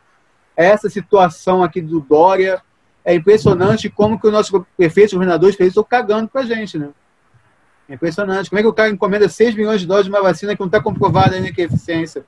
Essa 0.56 0.90
situação 0.90 1.62
aqui 1.62 1.80
do 1.80 2.00
Dória 2.00 2.60
é 3.04 3.14
impressionante 3.14 3.90
como 3.90 4.18
que 4.18 4.26
os 4.26 4.32
nossos 4.32 4.62
prefeitos, 4.76 5.12
governadores, 5.12 5.58
estão 5.60 5.84
cagando 5.84 6.28
para 6.28 6.40
a 6.40 6.46
gente, 6.46 6.78
né? 6.78 6.88
É 7.88 7.94
impressionante. 7.94 8.48
Como 8.48 8.58
é 8.58 8.62
que 8.62 8.68
o 8.68 8.72
cara 8.72 8.88
encomenda 8.88 9.28
6 9.28 9.54
milhões 9.54 9.80
de 9.80 9.86
doses 9.86 10.04
de 10.04 10.10
uma 10.10 10.22
vacina 10.22 10.54
que 10.54 10.60
não 10.60 10.66
está 10.66 10.80
comprovada 10.80 11.36
ainda 11.36 11.52
que 11.52 11.60
é 11.60 11.64
eficiência? 11.66 12.24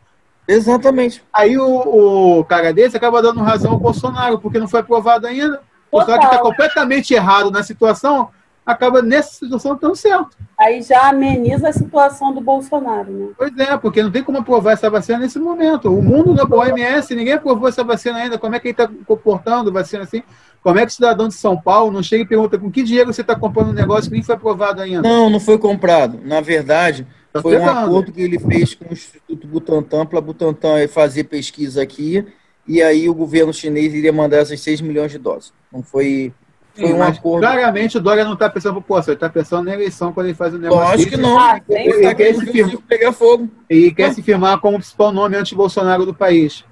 Exatamente. 0.47 1.24
Aí 1.33 1.57
o, 1.57 2.39
o 2.41 2.45
cara 2.45 2.72
desse 2.72 2.97
acaba 2.97 3.22
dando 3.22 3.41
razão 3.41 3.72
ao 3.72 3.79
Bolsonaro, 3.79 4.39
porque 4.39 4.59
não 4.59 4.68
foi 4.68 4.81
aprovado 4.81 5.27
ainda. 5.27 5.61
O 5.91 5.97
Bolsonaro 5.97 6.24
está 6.24 6.39
completamente 6.39 7.14
errado 7.14 7.51
na 7.51 7.62
situação, 7.62 8.29
acaba 8.67 9.01
nessa 9.01 9.33
situação 9.35 9.77
tão 9.77 9.95
certo. 9.95 10.37
Aí 10.59 10.83
já 10.83 11.09
ameniza 11.09 11.69
a 11.69 11.73
situação 11.73 12.35
do 12.35 12.41
Bolsonaro, 12.41 13.11
né? 13.12 13.29
Pois 13.39 13.57
é, 13.57 13.77
porque 13.77 14.03
não 14.03 14.11
tem 14.11 14.25
como 14.25 14.39
aprovar 14.39 14.73
essa 14.73 14.91
vacina 14.91 15.19
nesse 15.19 15.39
momento. 15.39 15.97
O 15.97 16.03
mundo 16.03 16.35
da 16.35 16.45
OMS, 16.45 17.14
ninguém 17.14 17.35
aprovou 17.35 17.69
essa 17.69 17.85
vacina 17.85 18.19
ainda. 18.19 18.39
Como 18.39 18.57
é 18.57 18.59
que 18.59 18.69
ele 18.69 18.73
está 18.73 18.91
comportando 19.07 19.73
vacina 19.73 20.03
assim? 20.03 20.23
Como 20.62 20.81
é 20.81 20.85
que 20.85 20.91
o 20.91 20.95
cidadão 20.95 21.29
de 21.29 21.35
São 21.35 21.57
Paulo 21.57 21.93
não 21.93 22.03
chega 22.03 22.25
e 22.25 22.27
pergunta 22.27 22.59
com 22.59 22.69
que 22.71 22.83
dinheiro 22.83 23.12
você 23.12 23.21
está 23.21 23.37
comprando 23.37 23.69
um 23.69 23.73
negócio 23.73 24.11
que 24.11 24.14
nem 24.14 24.23
foi 24.23 24.35
aprovado 24.35 24.83
ainda? 24.83 25.03
Não, 25.03 25.31
não 25.31 25.39
foi 25.39 25.59
comprado. 25.59 26.19
Na 26.25 26.41
verdade, 26.41 27.07
tá 27.33 27.41
foi 27.41 27.53
pegando. 27.57 27.71
um 27.71 27.85
acordo 27.85 28.11
que 28.11 28.21
ele 28.21 28.39
fez 28.41 28.75
com 28.75 28.89
o 28.89 28.93
Instituto 28.93 29.47
Butantan 29.47 30.05
para 30.05 30.21
Butantan 30.21 30.89
fazer 30.89 31.25
pesquisa 31.25 31.81
aqui 31.81 32.27
e 32.67 32.83
aí 32.83 33.09
o 33.09 33.14
governo 33.14 33.55
chinês 33.55 33.95
iria 33.95 34.12
mandar 34.12 34.39
essas 34.39 34.61
6 34.61 34.81
milhões 34.81 35.12
de 35.12 35.19
doses. 35.19 35.53
Não 35.73 35.83
foi, 35.83 36.33
foi 36.81 36.93
um 36.93 37.03
acordo. 37.03 37.41
Claramente 37.41 37.99
o 37.99 38.01
Dória 38.01 38.24
não 38.24 38.35
está 38.35 38.49
pensando 38.49 38.81
por 38.83 39.03
ele 39.03 39.12
está 39.12 39.29
pensando 39.29 39.64
na 39.64 39.74
eleição 39.74 40.12
quando 40.12 40.27
ele 40.27 40.35
faz 40.35 40.55
o 40.55 40.59
negócio. 40.59 40.91
Lógico 40.91 41.11
que 41.11 41.16
não. 41.16 41.39
Ah, 41.39 41.61
ele, 41.68 41.93
ele 41.93 42.14
quer 42.14 42.34
se 42.34 42.46
firmar, 42.46 42.76
pegar 42.88 43.13
fogo. 43.13 43.49
E 43.68 43.91
quer 43.92 44.13
se 44.13 44.22
firmar 44.22 44.59
como 44.61 44.79
principal 44.79 45.13
nome 45.13 45.37
anti-Bolsonaro 45.37 46.05
do 46.05 46.14
país. 46.14 46.64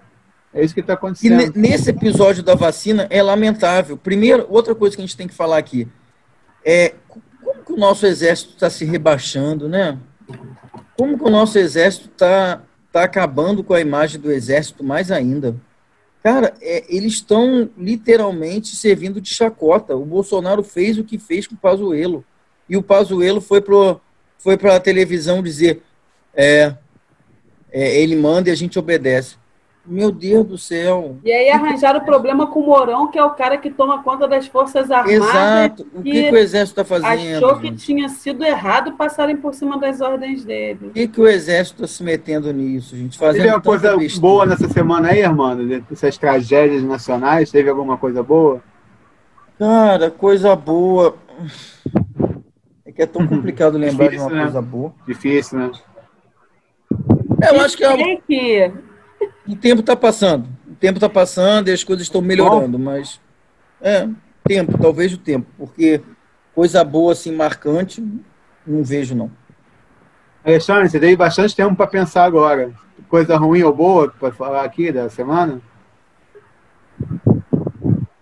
É 0.53 0.65
isso 0.65 0.73
que 0.73 0.81
está 0.81 0.95
acontecendo. 0.95 1.41
E 1.41 1.59
nesse 1.59 1.91
episódio 1.91 2.43
da 2.43 2.55
vacina 2.55 3.07
é 3.11 3.23
lamentável. 3.23 3.97
Primeiro, 3.97 4.47
outra 4.49 4.75
coisa 4.75 4.95
que 4.95 5.03
a 5.03 5.05
gente 5.05 5.17
tem 5.17 5.27
que 5.27 5.35
falar 5.35 5.59
aqui 5.59 5.89
é 6.65 6.95
como 7.41 7.65
que 7.65 7.73
o 7.73 7.77
nosso 7.77 8.07
exército 8.07 8.55
está 8.55 8.71
se 8.71 8.85
rebaixando, 8.85 9.69
né? 9.69 9.99
Como 10.97 11.19
que 11.19 11.25
o 11.25 11.31
nosso 11.31 11.59
exército 11.59 12.09
está 12.09 12.63
tá 12.93 13.03
acabando 13.03 13.65
com 13.65 13.75
a 13.75 13.81
imagem 13.81 14.21
do 14.21 14.31
exército 14.31 14.85
mais 14.85 15.11
ainda? 15.11 15.57
Cara, 16.25 16.55
é, 16.63 16.87
eles 16.89 17.13
estão 17.13 17.69
literalmente 17.77 18.75
servindo 18.75 19.21
de 19.21 19.29
chacota. 19.29 19.95
O 19.95 20.07
Bolsonaro 20.07 20.65
fez 20.65 20.97
o 20.97 21.05
que 21.05 21.19
fez 21.19 21.47
com 21.47 21.55
o 21.55 21.59
Pazuello. 21.59 22.25
E 22.67 22.79
o 22.79 22.83
Pazuello 22.83 23.43
foi 23.43 23.61
para 23.61 24.01
foi 24.39 24.55
a 24.55 24.81
televisão 24.81 25.43
dizer 25.43 25.83
é, 26.35 26.75
é, 27.71 28.01
ele 28.01 28.17
manda 28.17 28.49
e 28.49 28.53
a 28.53 28.55
gente 28.55 28.79
obedece. 28.79 29.37
Meu 29.87 30.11
Deus 30.11 30.47
do 30.47 30.57
céu. 30.57 31.19
E 31.23 31.31
aí 31.31 31.51
arranjaram 31.51 32.01
o 32.01 32.05
problema 32.05 32.47
com 32.47 32.61
o 32.61 32.67
Mourão, 32.67 33.11
que 33.11 33.19
é 33.19 33.25
o 33.25 33.31
cara 33.31 33.59
que 33.59 33.71
toma 33.71 34.03
conta 34.03 34.27
das 34.27 34.47
Forças 34.47 34.91
Armadas. 34.91 35.29
Exato. 35.29 35.87
O 35.95 36.03
que, 36.03 36.11
que 36.11 36.33
o 36.33 36.39
Exército 36.39 36.81
está 36.81 36.85
fazendo? 36.85 37.45
Achou 37.45 37.61
que 37.61 37.67
gente? 37.67 37.85
tinha 37.85 38.09
sido 38.09 38.43
errado 38.43 38.93
passarem 38.93 39.37
por 39.37 39.53
cima 39.53 39.79
das 39.79 40.01
ordens 40.01 40.43
dele. 40.43 40.87
O 40.87 40.91
que, 40.91 41.07
que 41.07 41.21
o 41.21 41.29
Exército 41.29 41.85
está 41.85 41.97
se 41.97 42.03
metendo 42.03 42.51
nisso, 42.51 42.97
gente? 42.97 43.19
Fazendo 43.19 43.43
teve 43.43 43.55
uma 43.55 43.61
coisa 43.61 43.95
besteira. 43.95 44.21
boa 44.23 44.47
nessa 44.47 44.69
semana 44.69 45.09
aí, 45.09 45.23
Armando? 45.23 45.85
Essas 45.93 46.17
tragédias 46.17 46.83
nacionais, 46.83 47.51
teve 47.51 47.69
alguma 47.69 47.99
coisa 47.99 48.23
boa? 48.23 48.63
Cara, 49.59 50.11
coisa 50.11 50.57
boa. 50.57 51.15
É 52.87 52.91
que 52.91 53.03
é 53.03 53.07
tão 53.07 53.27
complicado 53.27 53.77
lembrar 53.77 54.07
Difícil, 54.07 54.29
de 54.29 54.33
uma 54.33 54.39
né? 54.39 54.43
coisa 54.45 54.63
boa. 54.63 54.95
Difícil, 55.07 55.59
né? 55.59 55.71
Eu 57.53 57.61
acho 57.61 57.77
que 57.77 57.85
é. 57.85 58.17
Que 58.17 58.73
o 59.47 59.57
tempo 59.57 59.81
está 59.81 59.95
passando. 59.95 60.49
O 60.71 60.75
tempo 60.75 60.97
está 60.97 61.09
passando 61.09 61.69
e 61.69 61.73
as 61.73 61.85
coisas 61.85 62.07
estão 62.07 62.21
melhorando, 62.21 62.79
Bom. 62.79 62.85
mas 62.85 63.21
é 63.81 64.09
tempo, 64.43 64.79
talvez 64.79 65.13
o 65.13 65.19
tempo, 65.19 65.47
porque 65.57 66.01
coisa 66.55 66.85
boa 66.85 67.13
assim 67.13 67.35
marcante 67.35 68.05
não 68.67 68.83
vejo 68.83 69.15
não. 69.15 69.31
Alexandre, 70.45 70.89
você 70.89 71.01
teve 71.01 71.17
bastante 71.17 71.57
tempo 71.57 71.75
para 71.75 71.87
pensar 71.87 72.25
agora. 72.25 72.73
coisa 73.09 73.37
ruim 73.37 73.63
ou 73.63 73.75
boa 73.75 74.09
para 74.09 74.33
falar 74.33 74.65
aqui 74.65 74.93
da 74.93 75.09
semana? 75.09 75.61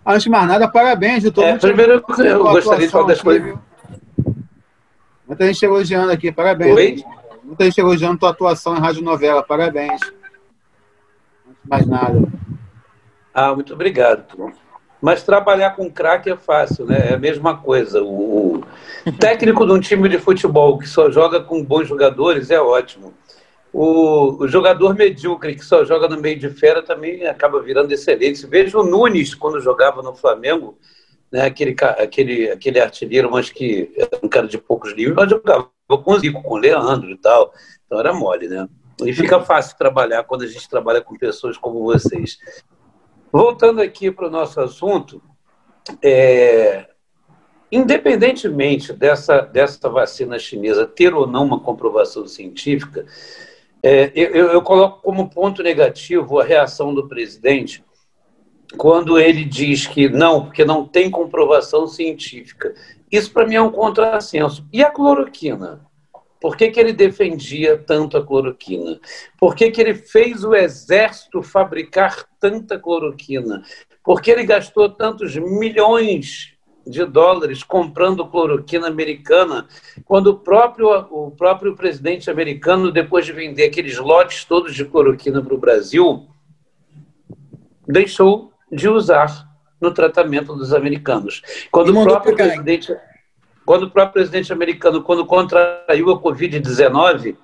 Antes 0.05 0.23
de 0.23 0.29
mais 0.29 0.47
nada, 0.47 0.67
parabéns 0.67 1.23
de 1.23 1.31
todo 1.31 1.45
é, 1.45 1.57
Primeiro, 1.57 1.93
eu 1.93 2.43
gostaria 2.43 2.85
de 2.85 2.91
falar 2.91 3.07
das 3.07 3.21
coisas. 3.21 3.57
Muita 5.27 5.47
gente 5.47 5.65
elogiando 5.65 6.11
aqui, 6.11 6.31
parabéns. 6.31 6.75
Oi? 6.75 7.03
Muita 7.43 7.65
gente 7.65 7.79
elogiando 7.79 8.17
tua 8.17 8.31
atuação 8.31 8.75
em 8.75 8.79
rádio 8.79 9.01
novela, 9.01 9.43
parabéns. 9.43 10.01
Mais 11.65 11.85
nada. 11.85 12.21
Ah, 13.33 13.53
muito 13.53 13.73
obrigado. 13.73 14.53
Mas 15.01 15.23
trabalhar 15.23 15.75
com 15.75 15.91
craque 15.91 16.29
é 16.29 16.37
fácil, 16.37 16.85
né? 16.85 17.09
É 17.09 17.13
a 17.15 17.19
mesma 17.19 17.57
coisa. 17.57 18.01
O 18.01 18.63
técnico 19.19 19.65
de 19.65 19.73
um 19.73 19.79
time 19.79 20.07
de 20.07 20.17
futebol 20.17 20.77
que 20.77 20.87
só 20.87 21.11
joga 21.11 21.41
com 21.41 21.63
bons 21.63 21.87
jogadores 21.87 22.49
é 22.49 22.61
ótimo. 22.61 23.13
O, 23.73 24.43
o, 24.43 24.47
jogador 24.47 24.93
medíocre 24.95 25.55
que 25.55 25.65
só 25.65 25.83
joga 25.83 26.07
no 26.07 26.21
meio 26.21 26.37
de 26.37 26.47
fera 26.49 26.83
também 26.83 27.25
acaba 27.25 27.59
virando 27.59 27.91
excelente. 27.91 28.45
Veja 28.45 28.77
o 28.77 28.83
Nunes 28.83 29.33
quando 29.33 29.59
jogava 29.59 30.03
no 30.03 30.13
Flamengo, 30.13 30.77
né, 31.31 31.45
aquele, 31.45 31.75
aquele, 31.97 32.51
aquele 32.51 32.79
artilheiro, 32.79 33.31
mas 33.31 33.49
que 33.49 33.91
era 33.97 34.19
um 34.21 34.29
cara 34.29 34.47
de 34.47 34.59
poucos 34.59 34.93
livros, 34.93 35.15
mas 35.15 35.29
jogava 35.29 35.67
com 35.87 36.11
o 36.11 36.19
Zico, 36.19 36.43
com 36.43 36.53
o 36.53 36.57
Leandro 36.57 37.09
e 37.09 37.17
tal. 37.17 37.51
Então 37.85 37.99
era 37.99 38.13
mole, 38.13 38.47
né? 38.47 38.69
E 39.07 39.13
fica 39.13 39.41
fácil 39.41 39.77
trabalhar 39.77 40.23
quando 40.23 40.43
a 40.43 40.47
gente 40.47 40.69
trabalha 40.69 41.01
com 41.01 41.15
pessoas 41.15 41.57
como 41.57 41.83
vocês. 41.83 42.37
Voltando 43.31 43.81
aqui 43.81 44.11
para 44.11 44.27
o 44.27 44.31
nosso 44.31 44.59
assunto, 44.61 45.21
é, 46.01 46.87
independentemente 47.71 48.93
dessa, 48.93 49.41
dessa 49.41 49.89
vacina 49.89 50.37
chinesa 50.37 50.85
ter 50.85 51.13
ou 51.13 51.25
não 51.25 51.43
uma 51.43 51.59
comprovação 51.59 52.27
científica, 52.27 53.05
é, 53.81 54.11
eu, 54.15 54.47
eu 54.47 54.61
coloco 54.61 55.01
como 55.01 55.29
ponto 55.29 55.61
negativo 55.61 56.39
a 56.39 56.43
reação 56.43 56.93
do 56.93 57.07
presidente 57.07 57.83
quando 58.77 59.19
ele 59.19 59.43
diz 59.43 59.85
que 59.85 60.09
não, 60.09 60.45
porque 60.45 60.65
não 60.65 60.87
tem 60.87 61.09
comprovação 61.09 61.87
científica. 61.87 62.73
Isso 63.11 63.31
para 63.31 63.45
mim 63.45 63.55
é 63.55 63.61
um 63.61 63.71
contrassenso. 63.71 64.65
E 64.71 64.83
a 64.83 64.89
cloroquina? 64.89 65.85
Por 66.43 66.57
que, 66.57 66.69
que 66.69 66.77
ele 66.77 66.91
defendia 66.91 67.77
tanto 67.77 68.17
a 68.17 68.27
cloroquina? 68.27 68.99
Por 69.39 69.55
que, 69.55 69.71
que 69.71 69.79
ele 69.79 69.95
fez 69.95 70.43
o 70.43 70.53
exército 70.53 71.41
fabricar 71.41 72.27
tanta 72.37 72.77
cloroquina? 72.77 73.63
Por 74.03 74.21
que 74.21 74.29
ele 74.29 74.43
gastou 74.43 74.89
tantos 74.89 75.37
milhões 75.37 76.51
de 76.85 77.05
dólares 77.05 77.63
comprando 77.63 78.27
cloroquina 78.27 78.87
americana, 78.87 79.69
quando 80.03 80.31
o 80.31 80.37
próprio, 80.37 80.89
o 81.11 81.31
próprio 81.31 81.77
presidente 81.77 82.29
americano, 82.29 82.91
depois 82.91 83.25
de 83.25 83.31
vender 83.31 83.63
aqueles 83.63 83.97
lotes 83.97 84.43
todos 84.43 84.75
de 84.75 84.83
cloroquina 84.83 85.41
para 85.41 85.53
o 85.53 85.57
Brasil, 85.57 86.27
deixou 87.87 88.51
de 88.69 88.89
usar 88.89 89.47
no 89.79 89.93
tratamento 89.93 90.53
dos 90.57 90.73
americanos. 90.73 91.41
Quando 91.71 91.97
o 91.97 92.03
próprio 92.03 92.35
presidente, 92.35 92.93
quando 93.65 93.83
o 93.83 93.89
próprio 93.89 94.13
presidente 94.13 94.51
americano, 94.51 95.03
quando 95.03 95.25
contraiu 95.25 96.11
a 96.11 96.21
Covid-19, 96.21 97.35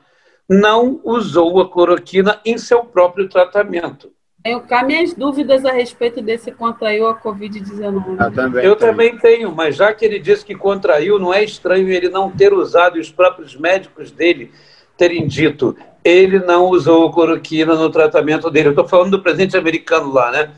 não 0.50 1.00
usou 1.04 1.62
a 1.62 1.70
cloroquina 1.70 2.40
em 2.46 2.58
seu 2.58 2.84
próprio 2.84 3.30
tratamento. 3.30 4.12
Tenho 4.44 4.62
cá 4.62 4.84
minhas 4.84 5.14
dúvidas 5.14 5.66
a 5.66 5.72
respeito 5.72 6.22
desse 6.22 6.52
contraiu 6.52 7.08
a 7.08 7.20
Covid-19. 7.20 8.20
Eu, 8.20 8.32
também, 8.34 8.66
eu 8.66 8.76
também 8.76 9.18
tenho, 9.18 9.52
mas 9.54 9.76
já 9.76 9.94
que 9.94 10.06
ele 10.06 10.18
disse 10.18 10.46
que 10.46 10.56
contraiu, 10.56 11.20
não 11.20 11.34
é 11.34 11.44
estranho 11.44 11.90
ele 11.90 12.10
não 12.10 12.32
ter 12.32 12.54
usado 12.54 12.98
e 12.98 13.02
os 13.02 13.12
próprios 13.12 13.56
médicos 13.56 14.12
dele 14.12 14.52
terem 14.98 15.28
dito 15.28 15.76
ele 16.04 16.40
não 16.40 16.66
usou 16.66 17.12
cloroquina 17.12 17.76
no 17.76 17.90
tratamento 17.90 18.50
dele. 18.50 18.70
Eu 18.70 18.72
estou 18.72 18.88
falando 18.88 19.12
do 19.12 19.22
presidente 19.22 19.58
americano 19.58 20.12
lá, 20.12 20.32
né? 20.32 20.52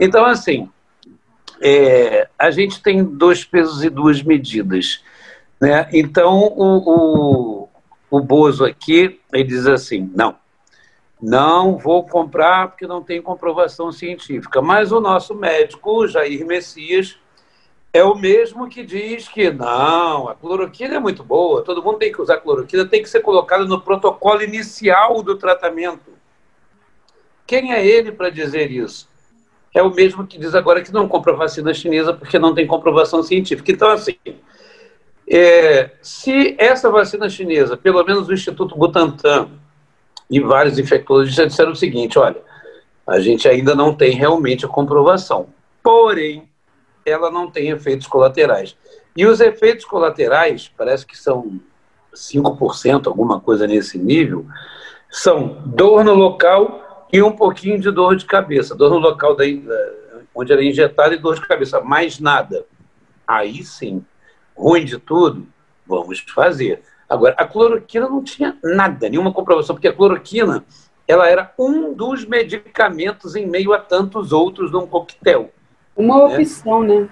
Então, 0.00 0.24
assim, 0.24 0.68
é, 1.60 2.28
a 2.38 2.50
gente 2.50 2.82
tem 2.82 3.04
dois 3.04 3.44
pesos 3.44 3.82
e 3.82 3.90
duas 3.90 4.22
medidas. 4.22 5.02
Né? 5.60 5.88
Então, 5.92 6.38
o, 6.38 7.62
o, 7.62 7.68
o 8.10 8.20
Bozo 8.20 8.64
aqui, 8.64 9.20
ele 9.32 9.44
diz 9.44 9.66
assim, 9.66 10.10
não, 10.14 10.36
não 11.20 11.76
vou 11.76 12.04
comprar 12.06 12.68
porque 12.68 12.86
não 12.86 13.02
tem 13.02 13.20
comprovação 13.20 13.90
científica. 13.90 14.62
Mas 14.62 14.92
o 14.92 15.00
nosso 15.00 15.34
médico, 15.34 16.06
Jair 16.06 16.46
Messias, 16.46 17.18
é 17.92 18.04
o 18.04 18.14
mesmo 18.14 18.68
que 18.68 18.84
diz 18.84 19.28
que 19.28 19.50
não, 19.50 20.28
a 20.28 20.34
cloroquina 20.34 20.96
é 20.96 21.00
muito 21.00 21.24
boa, 21.24 21.64
todo 21.64 21.82
mundo 21.82 21.98
tem 21.98 22.12
que 22.12 22.20
usar 22.20 22.36
cloroquina, 22.36 22.86
tem 22.86 23.02
que 23.02 23.08
ser 23.08 23.20
colocada 23.20 23.64
no 23.64 23.80
protocolo 23.80 24.42
inicial 24.42 25.22
do 25.22 25.36
tratamento. 25.36 26.12
Quem 27.46 27.72
é 27.72 27.84
ele 27.84 28.12
para 28.12 28.28
dizer 28.28 28.70
isso? 28.70 29.08
É 29.74 29.82
o 29.82 29.92
mesmo 29.92 30.26
que 30.26 30.38
diz 30.38 30.54
agora 30.54 30.82
que 30.82 30.92
não 30.92 31.08
compra 31.08 31.34
vacina 31.34 31.74
chinesa 31.74 32.12
porque 32.12 32.38
não 32.38 32.54
tem 32.54 32.66
comprovação 32.66 33.22
científica. 33.22 33.70
Então, 33.70 33.90
assim, 33.90 34.16
é, 35.28 35.90
se 36.00 36.56
essa 36.58 36.90
vacina 36.90 37.28
chinesa, 37.28 37.76
pelo 37.76 38.02
menos 38.04 38.28
o 38.28 38.32
Instituto 38.32 38.76
Butantan, 38.76 39.50
e 40.30 40.40
vários 40.40 40.78
infectologistas 40.78 41.48
disseram 41.48 41.72
o 41.72 41.76
seguinte: 41.76 42.18
olha, 42.18 42.40
a 43.06 43.20
gente 43.20 43.48
ainda 43.48 43.74
não 43.74 43.94
tem 43.94 44.12
realmente 44.12 44.64
a 44.64 44.68
comprovação, 44.68 45.48
porém, 45.82 46.48
ela 47.04 47.30
não 47.30 47.50
tem 47.50 47.70
efeitos 47.70 48.06
colaterais. 48.06 48.76
E 49.16 49.26
os 49.26 49.40
efeitos 49.40 49.84
colaterais, 49.84 50.70
parece 50.76 51.06
que 51.06 51.16
são 51.16 51.60
5%, 52.14 53.06
alguma 53.06 53.40
coisa 53.40 53.66
nesse 53.66 53.98
nível, 53.98 54.46
são 55.10 55.62
dor 55.64 56.04
no 56.04 56.14
local 56.14 56.87
e 57.12 57.22
um 57.22 57.32
pouquinho 57.32 57.80
de 57.80 57.90
dor 57.90 58.16
de 58.16 58.24
cabeça. 58.24 58.74
Dor 58.74 58.90
no 58.90 58.98
local 58.98 59.34
da, 59.34 59.44
onde 60.34 60.52
ela 60.52 60.62
é 60.62 60.64
injetada 60.64 61.14
e 61.14 61.18
dor 61.18 61.34
de 61.34 61.46
cabeça, 61.46 61.80
mais 61.80 62.18
nada. 62.18 62.64
Aí 63.26 63.64
sim, 63.64 64.04
ruim 64.56 64.84
de 64.84 64.98
tudo, 64.98 65.46
vamos 65.86 66.20
fazer. 66.20 66.82
Agora, 67.08 67.34
a 67.38 67.44
cloroquina 67.46 68.08
não 68.08 68.22
tinha 68.22 68.56
nada, 68.62 69.08
nenhuma 69.08 69.32
comprovação, 69.32 69.74
porque 69.74 69.88
a 69.88 69.92
cloroquina 69.92 70.64
ela 71.06 71.26
era 71.26 71.52
um 71.58 71.94
dos 71.94 72.26
medicamentos 72.26 73.34
em 73.34 73.46
meio 73.46 73.72
a 73.72 73.78
tantos 73.78 74.30
outros 74.30 74.70
num 74.70 74.86
coquetel. 74.86 75.50
Uma 75.96 76.28
né? 76.28 76.34
opção, 76.36 76.82
né? 76.82 77.08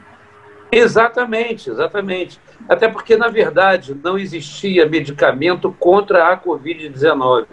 Exatamente, 0.70 1.70
exatamente. 1.70 2.38
Até 2.68 2.88
porque, 2.88 3.16
na 3.16 3.28
verdade, 3.28 3.94
não 3.94 4.18
existia 4.18 4.86
medicamento 4.86 5.74
contra 5.78 6.28
a 6.28 6.38
Covid-19. 6.38 7.46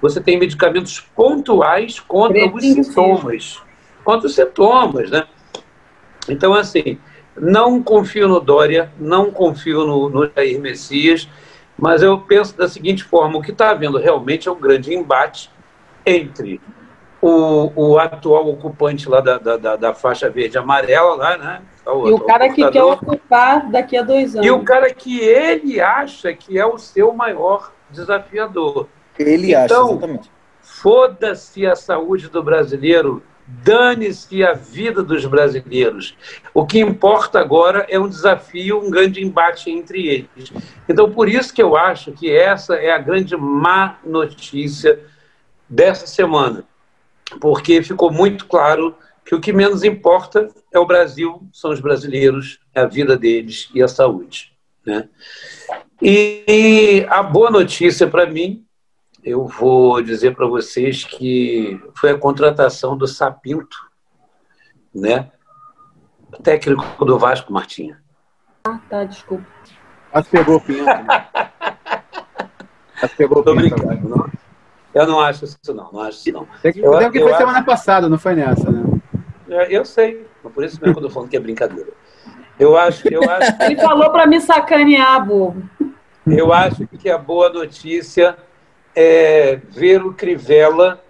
Você 0.00 0.20
tem 0.20 0.38
medicamentos 0.38 1.00
pontuais 1.00 2.00
contra 2.00 2.46
os 2.46 2.62
sintomas. 2.62 3.62
Contra 4.04 4.26
os 4.26 4.34
sintomas, 4.34 5.10
né? 5.10 5.26
Então, 6.28 6.52
assim, 6.52 6.98
não 7.36 7.82
confio 7.82 8.28
no 8.28 8.40
Dória, 8.40 8.92
não 8.98 9.30
confio 9.30 9.86
no, 9.86 10.08
no 10.08 10.30
Jair 10.30 10.60
Messias. 10.60 11.28
Mas 11.78 12.02
eu 12.02 12.18
penso 12.18 12.56
da 12.56 12.68
seguinte 12.68 13.04
forma: 13.04 13.38
o 13.38 13.42
que 13.42 13.50
está 13.50 13.70
havendo 13.70 13.98
realmente 13.98 14.48
é 14.48 14.52
um 14.52 14.58
grande 14.58 14.94
embate 14.94 15.50
entre 16.04 16.60
o, 17.20 17.72
o 17.74 17.98
atual 17.98 18.48
ocupante 18.48 19.08
lá 19.08 19.20
da, 19.20 19.38
da, 19.38 19.76
da 19.76 19.94
faixa 19.94 20.30
verde 20.30 20.56
amarela, 20.56 21.16
lá, 21.16 21.36
né? 21.36 21.62
O, 21.86 22.08
e 22.08 22.12
o 22.12 22.20
cara 22.20 22.48
que 22.48 22.68
quer 22.70 22.82
ocupar 22.82 23.70
daqui 23.70 23.96
a 23.96 24.02
dois 24.02 24.34
anos. 24.34 24.46
E 24.46 24.50
o 24.50 24.62
cara 24.64 24.92
que 24.92 25.20
ele 25.20 25.80
acha 25.80 26.32
que 26.32 26.58
é 26.58 26.66
o 26.66 26.78
seu 26.78 27.12
maior 27.12 27.72
desafiador. 27.90 28.88
Ele 29.18 29.54
então, 29.54 29.84
acha, 29.84 29.92
exatamente. 29.92 30.30
Foda-se 30.60 31.66
a 31.66 31.76
saúde 31.76 32.28
do 32.28 32.42
brasileiro 32.42 33.22
Dane-se 33.48 34.42
a 34.42 34.54
vida 34.54 35.04
dos 35.04 35.24
brasileiros. 35.24 36.16
O 36.52 36.66
que 36.66 36.80
importa 36.80 37.38
agora 37.38 37.86
é 37.88 37.98
um 37.98 38.08
desafio, 38.08 38.80
um 38.80 38.90
grande 38.90 39.22
embate 39.22 39.70
entre 39.70 40.08
eles. 40.08 40.52
Então, 40.88 41.12
por 41.12 41.28
isso 41.28 41.54
que 41.54 41.62
eu 41.62 41.76
acho 41.76 42.10
que 42.10 42.28
essa 42.28 42.74
é 42.74 42.90
a 42.90 42.98
grande 42.98 43.36
má 43.36 43.98
notícia 44.04 45.00
dessa 45.68 46.08
semana, 46.08 46.64
porque 47.40 47.82
ficou 47.82 48.10
muito 48.10 48.46
claro 48.46 48.96
que 49.24 49.34
o 49.34 49.40
que 49.40 49.52
menos 49.52 49.84
importa 49.84 50.48
é 50.72 50.78
o 50.78 50.86
Brasil, 50.86 51.40
são 51.52 51.70
os 51.70 51.80
brasileiros, 51.80 52.58
é 52.74 52.80
a 52.80 52.86
vida 52.86 53.16
deles 53.16 53.68
e 53.72 53.80
a 53.80 53.88
saúde. 53.88 54.52
Né? 54.84 55.08
E 56.02 57.06
a 57.08 57.22
boa 57.22 57.50
notícia 57.50 58.08
para 58.08 58.26
mim 58.26 58.65
eu 59.26 59.44
vou 59.44 60.00
dizer 60.00 60.36
para 60.36 60.46
vocês 60.46 61.02
que 61.02 61.82
foi 61.96 62.10
a 62.10 62.18
contratação 62.18 62.96
do 62.96 63.08
Sapinto, 63.08 63.76
né? 64.94 65.32
Técnico 66.44 67.04
do 67.04 67.18
Vasco, 67.18 67.52
Martinha. 67.52 68.00
Ah, 68.64 68.78
tá, 68.88 69.02
desculpa. 69.02 69.44
Que 70.14 70.30
pegou 70.30 70.56
o 70.56 70.60
Pinto. 70.60 70.84
Né? 70.84 71.04
Que 73.00 73.08
pegou 73.16 73.40
o 73.40 73.44
Pinto. 73.44 74.08
Não? 74.08 74.30
Eu 74.94 75.06
não 75.08 75.20
acho 75.20 75.44
isso, 75.44 75.58
não. 75.74 75.90
Não 75.92 76.00
acho 76.00 76.18
isso, 76.18 76.32
não. 76.32 76.46
Tem 76.62 76.72
que, 76.72 76.78
eu, 76.78 77.10
que 77.10 77.20
foi 77.20 77.32
acho... 77.32 77.38
semana 77.38 77.64
passada, 77.64 78.08
não 78.08 78.18
foi 78.18 78.36
nessa, 78.36 78.70
né? 78.70 79.00
É, 79.48 79.76
eu 79.76 79.84
sei. 79.84 80.24
Por 80.54 80.64
isso 80.64 80.78
mesmo 80.80 80.94
que 80.94 81.00
eu 81.00 81.08
tô 81.08 81.10
falando 81.10 81.28
que 81.28 81.36
é 81.36 81.40
brincadeira. 81.40 81.92
Eu 82.60 82.76
acho, 82.76 83.08
eu 83.08 83.28
acho. 83.28 83.60
Ele 83.60 83.76
falou 83.76 84.10
para 84.12 84.24
me 84.24 84.40
sacanear, 84.40 85.26
bobo. 85.26 85.68
Eu 86.24 86.52
acho 86.52 86.86
que 86.86 87.10
a 87.10 87.18
boa 87.18 87.50
notícia 87.50 88.36
é 88.96 89.60
ver 89.68 90.02
o 90.02 90.14
Crivella 90.14 91.04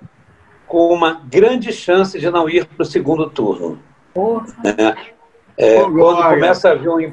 com 0.66 0.92
uma 0.92 1.12
grande 1.12 1.72
chance 1.72 2.18
de 2.18 2.28
não 2.28 2.48
ir 2.50 2.66
para 2.66 2.82
o 2.82 2.86
segundo 2.86 3.30
turno. 3.30 3.78
É, 4.64 5.76
é, 5.76 5.82
quando, 5.82 6.22
começa 6.22 6.68
a 6.68 6.72
haver 6.72 6.88
um, 6.88 7.12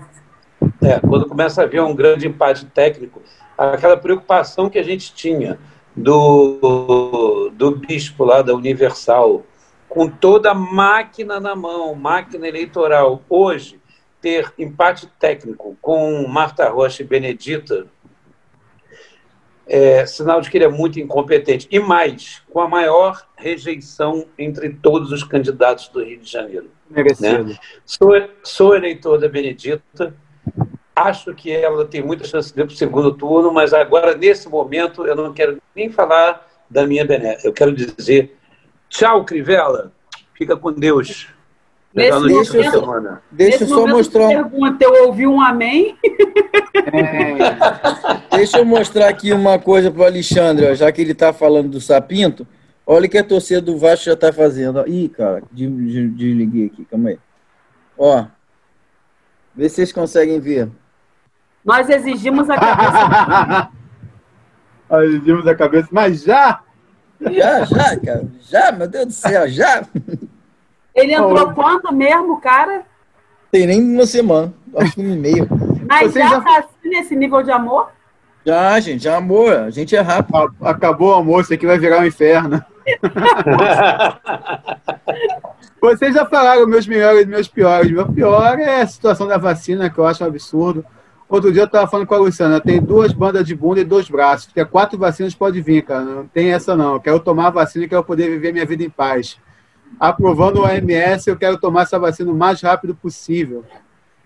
é, 0.82 1.00
quando 1.00 1.28
começa 1.28 1.62
a 1.62 1.66
haver 1.66 1.82
um 1.82 1.96
grande 1.96 2.28
empate 2.28 2.66
técnico, 2.66 3.22
aquela 3.58 3.96
preocupação 3.96 4.70
que 4.70 4.80
a 4.80 4.84
gente 4.84 5.14
tinha 5.14 5.60
do, 5.96 7.52
do 7.54 7.72
bispo 7.76 8.24
lá 8.26 8.42
da 8.42 8.56
Universal, 8.56 9.44
com 9.88 10.10
toda 10.10 10.52
a 10.52 10.56
máquina 10.56 11.40
na 11.40 11.56
mão, 11.56 11.94
máquina 11.94 12.48
eleitoral, 12.48 13.22
hoje, 13.30 13.80
ter 14.20 14.52
empate 14.58 15.08
técnico 15.20 15.78
com 15.82 16.26
Marta 16.28 16.68
Rocha 16.70 17.04
e 17.04 17.06
Benedita, 17.06 17.86
é 19.68 20.06
sinal 20.06 20.42
de 20.42 20.50
que 20.50 20.58
ele 20.58 20.66
é 20.66 20.70
muito 20.70 21.00
incompetente. 21.00 21.68
E 21.72 21.80
mais, 21.80 22.42
com 22.50 22.60
a 22.60 22.68
maior 22.68 23.26
rejeição 23.36 24.26
entre 24.38 24.70
todos 24.70 25.12
os 25.12 25.24
candidatos 25.24 25.88
do 25.88 26.04
Rio 26.04 26.20
de 26.20 26.32
Janeiro. 26.32 26.70
Né? 26.90 27.58
Sou, 27.86 28.10
sou 28.44 28.76
eleitor 28.76 29.20
da 29.20 29.28
Benedita, 29.28 30.16
acho 30.96 31.34
que 31.34 31.52
ela 31.52 31.86
tem 31.86 32.04
muita 32.04 32.26
chance 32.26 32.54
de 32.54 32.62
ir 32.62 32.66
para 32.66 32.74
o 32.74 32.78
segundo 32.78 33.14
turno, 33.14 33.52
mas 33.52 33.74
agora, 33.74 34.16
nesse 34.16 34.48
momento, 34.48 35.06
eu 35.06 35.16
não 35.16 35.34
quero 35.34 35.58
nem 35.76 35.90
falar 35.90 36.48
da 36.70 36.86
minha 36.86 37.06
bené. 37.06 37.38
Eu 37.44 37.54
quero 37.54 37.74
dizer 37.74 38.38
tchau, 38.90 39.26
Crivella. 39.26 39.92
Fica 40.36 40.56
com 40.56 40.72
Deus. 40.72 41.28
Nesse 41.96 42.26
deixa, 42.26 42.58
eu 42.58 42.72
só, 42.72 43.20
deixa 43.32 43.64
eu 43.66 43.68
só 43.68 43.88
mostrar. 43.88 44.28
Pergunta, 44.28 44.84
eu 44.84 45.06
ouvi 45.06 45.28
um 45.28 45.40
amém? 45.40 45.96
É. 46.92 48.36
Deixa 48.36 48.58
eu 48.58 48.66
mostrar 48.66 49.10
aqui 49.10 49.32
uma 49.32 49.60
coisa 49.60 49.92
para 49.92 50.02
o 50.02 50.06
Alexandre, 50.06 50.74
já 50.74 50.92
que 50.92 51.02
ele 51.02 51.12
está 51.12 51.32
falando 51.32 51.70
do 51.70 51.80
Sapinto. 51.80 52.48
Olha 52.86 53.06
o 53.06 53.10
que 53.10 53.18
a 53.18 53.24
torcida 53.24 53.62
do 53.62 53.78
Vasco 53.78 54.06
já 54.06 54.14
está 54.14 54.34
fazendo. 54.34 54.84
Ih, 54.88 55.08
cara, 55.08 55.44
desliguei 55.52 56.66
aqui, 56.66 56.84
calma 56.86 57.10
aí. 57.10 57.20
Ó, 57.96 58.26
vê 59.56 59.70
se 59.70 59.76
vocês 59.76 59.92
conseguem 59.92 60.40
ver. 60.40 60.70
Nós 61.64 61.88
exigimos 61.90 62.50
a 62.50 62.58
cabeça. 62.58 63.70
Nós 64.90 65.10
exigimos 65.10 65.48
a 65.48 65.56
cabeça, 65.56 65.88
mas 65.92 66.24
já? 66.24 66.60
Já, 67.22 67.64
já, 67.66 68.00
cara. 68.00 68.28
Já, 68.42 68.72
meu 68.72 68.88
Deus 68.88 69.06
do 69.06 69.14
céu, 69.14 69.48
já. 69.48 69.88
Ele 70.96 71.14
entrou 71.14 71.50
oh. 71.50 71.54
quando 71.54 71.94
mesmo, 71.94 72.40
cara? 72.40 72.84
Tem 73.52 73.68
nem 73.68 73.82
uma 73.82 74.06
semana, 74.06 74.54
acho 74.78 74.94
que 74.94 75.02
um 75.02 75.14
e 75.14 75.18
meio. 75.18 75.48
Mas 75.88 76.12
Você 76.12 76.20
já, 76.20 76.30
já 76.30 76.42
tá 76.42 76.60
assim 76.60 76.90
nesse 76.90 77.16
nível 77.16 77.44
de 77.44 77.52
amor? 77.52 77.90
Já, 78.46 78.80
gente, 78.80 79.04
já 79.04 79.18
amor. 79.18 79.54
A 79.54 79.70
gente 79.70 79.96
é 79.96 80.02
rápido. 80.02 80.54
Acabou 80.62 81.12
o 81.12 81.16
amor, 81.16 81.42
isso 81.42 81.54
aqui 81.54 81.66
vai 81.66 81.80
virar 81.80 82.00
um 82.00 82.06
inferno. 82.06 82.64
Vocês 85.80 86.14
já 86.14 86.26
falaram 86.26 86.68
meus 86.68 86.86
melhores 86.88 87.24
e 87.24 87.28
meus 87.28 87.48
piores. 87.48 87.92
Meu 87.92 88.12
pior 88.12 88.60
é 88.60 88.82
a 88.82 88.88
situação 88.88 89.28
da 89.28 89.38
vacina, 89.38 89.90
que 89.90 89.98
eu 89.98 90.06
acho 90.06 90.24
um 90.24 90.28
absurdo. 90.28 90.86
Outro 91.28 91.52
dia 91.52 91.64
eu 91.64 91.66
estava 91.66 91.88
falando 91.88 92.06
com 92.06 92.14
a 92.14 92.20
Luciana, 92.20 92.62
tem 92.62 92.82
duas 92.82 93.12
bandas 93.12 93.46
de 93.46 93.56
bunda 93.56 93.80
e 93.80 93.86
dois 93.86 94.10
braços. 94.10 94.46
Porque 94.46 94.64
quatro 94.66 94.98
vacinas 94.98 95.34
pode 95.34 95.62
vir, 95.62 95.84
cara. 95.84 96.02
Não 96.02 96.28
tem 96.28 96.54
essa 96.54 96.76
não. 96.76 96.94
Eu 96.94 97.00
quero 97.00 97.20
tomar 97.20 97.48
a 97.48 97.52
vacina 97.52 97.86
e 97.86 97.90
quero 97.90 98.04
poder 98.04 98.30
viver 98.30 98.54
minha 98.54 98.66
vida 98.66 98.84
em 98.84 98.90
paz. 98.90 99.40
Aprovando 100.00 100.58
o 100.58 100.64
OMS, 100.64 101.30
eu 101.30 101.38
quero 101.38 101.58
tomar 101.58 101.84
essa 101.84 102.00
vacina 102.00 102.32
o 102.32 102.36
mais 102.36 102.62
rápido 102.62 102.96
possível. 102.96 103.64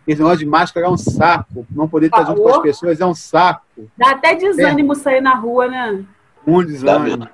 Esse 0.07 0.21
negócio 0.21 0.39
de 0.39 0.45
máscara 0.45 0.87
é 0.87 0.89
um 0.89 0.97
saco. 0.97 1.67
Não 1.69 1.87
poder 1.87 2.07
estar 2.07 2.25
junto 2.25 2.41
com 2.41 2.49
as 2.49 2.61
pessoas 2.61 3.01
é 3.01 3.05
um 3.05 3.13
saco. 3.13 3.63
Dá 3.97 4.11
até 4.11 4.35
desânimo 4.35 4.93
é. 4.93 4.95
sair 4.95 5.21
na 5.21 5.35
rua, 5.35 5.67
né? 5.67 6.03
Um 6.45 6.63
desânimo. 6.63 7.27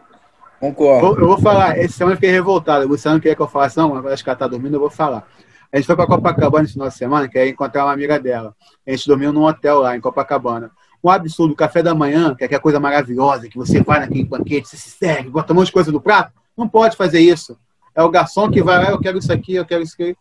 Concordo. 0.60 1.22
Eu, 1.22 1.27
vou 1.27 1.38
falar, 1.38 1.77
esse 1.77 1.93
semana 1.93 2.14
eu 2.14 2.18
fiquei 2.18 2.31
revoltado. 2.31 2.85
O 2.85 2.88
Luciano 2.88 3.19
queria 3.19 3.35
que 3.35 3.41
eu 3.41 3.47
falasse, 3.47 3.77
não, 3.77 3.95
agora 3.95 4.14
acho 4.14 4.23
que 4.23 4.30
ela 4.30 4.35
está 4.35 4.47
dormindo, 4.47 4.76
eu 4.76 4.80
vou 4.80 4.89
falar. 4.89 5.27
A 5.72 5.77
gente 5.77 5.85
foi 5.85 5.95
para 5.95 6.07
Copacabana 6.07 6.64
esse 6.64 6.73
final 6.73 6.88
de 6.88 6.95
semana, 6.95 7.27
que 7.27 7.38
é 7.38 7.49
encontrar 7.49 7.85
uma 7.85 7.93
amiga 7.93 8.19
dela. 8.19 8.55
A 8.88 8.91
gente 8.91 9.07
dormiu 9.07 9.34
num 9.34 9.43
hotel 9.43 9.80
lá 9.80 9.95
em 9.95 9.99
Copacabana. 9.99 10.72
Um 11.03 11.10
absurdo, 11.10 11.53
café 11.55 11.84
da 11.84 11.93
manhã, 11.93 12.34
que 12.34 12.43
é 12.43 12.45
aquela 12.45 12.61
coisa 12.61 12.80
maravilhosa, 12.80 13.49
que 13.49 13.57
você 13.57 13.81
vai 13.81 13.99
naquele 13.99 14.23
banquete, 14.23 14.69
você 14.69 14.77
se 14.77 14.89
serve, 14.91 15.30
bota 15.30 15.51
um 15.51 15.57
monte 15.57 15.68
de 15.68 15.73
coisa 15.73 15.91
no 15.91 15.99
prato. 15.99 16.31
Não 16.57 16.68
pode 16.68 16.95
fazer 16.95 17.19
isso. 17.19 17.57
É 17.95 18.02
o 18.02 18.10
garçom 18.10 18.49
que 18.49 18.64
vai 18.64 18.84
lá, 18.84 18.91
eu 18.91 18.99
quero 18.99 19.18
isso 19.18 19.32
aqui, 19.32 19.56
eu 19.56 19.65
quero 19.65 19.84
isso 19.84 19.94
aqui. 19.94 20.15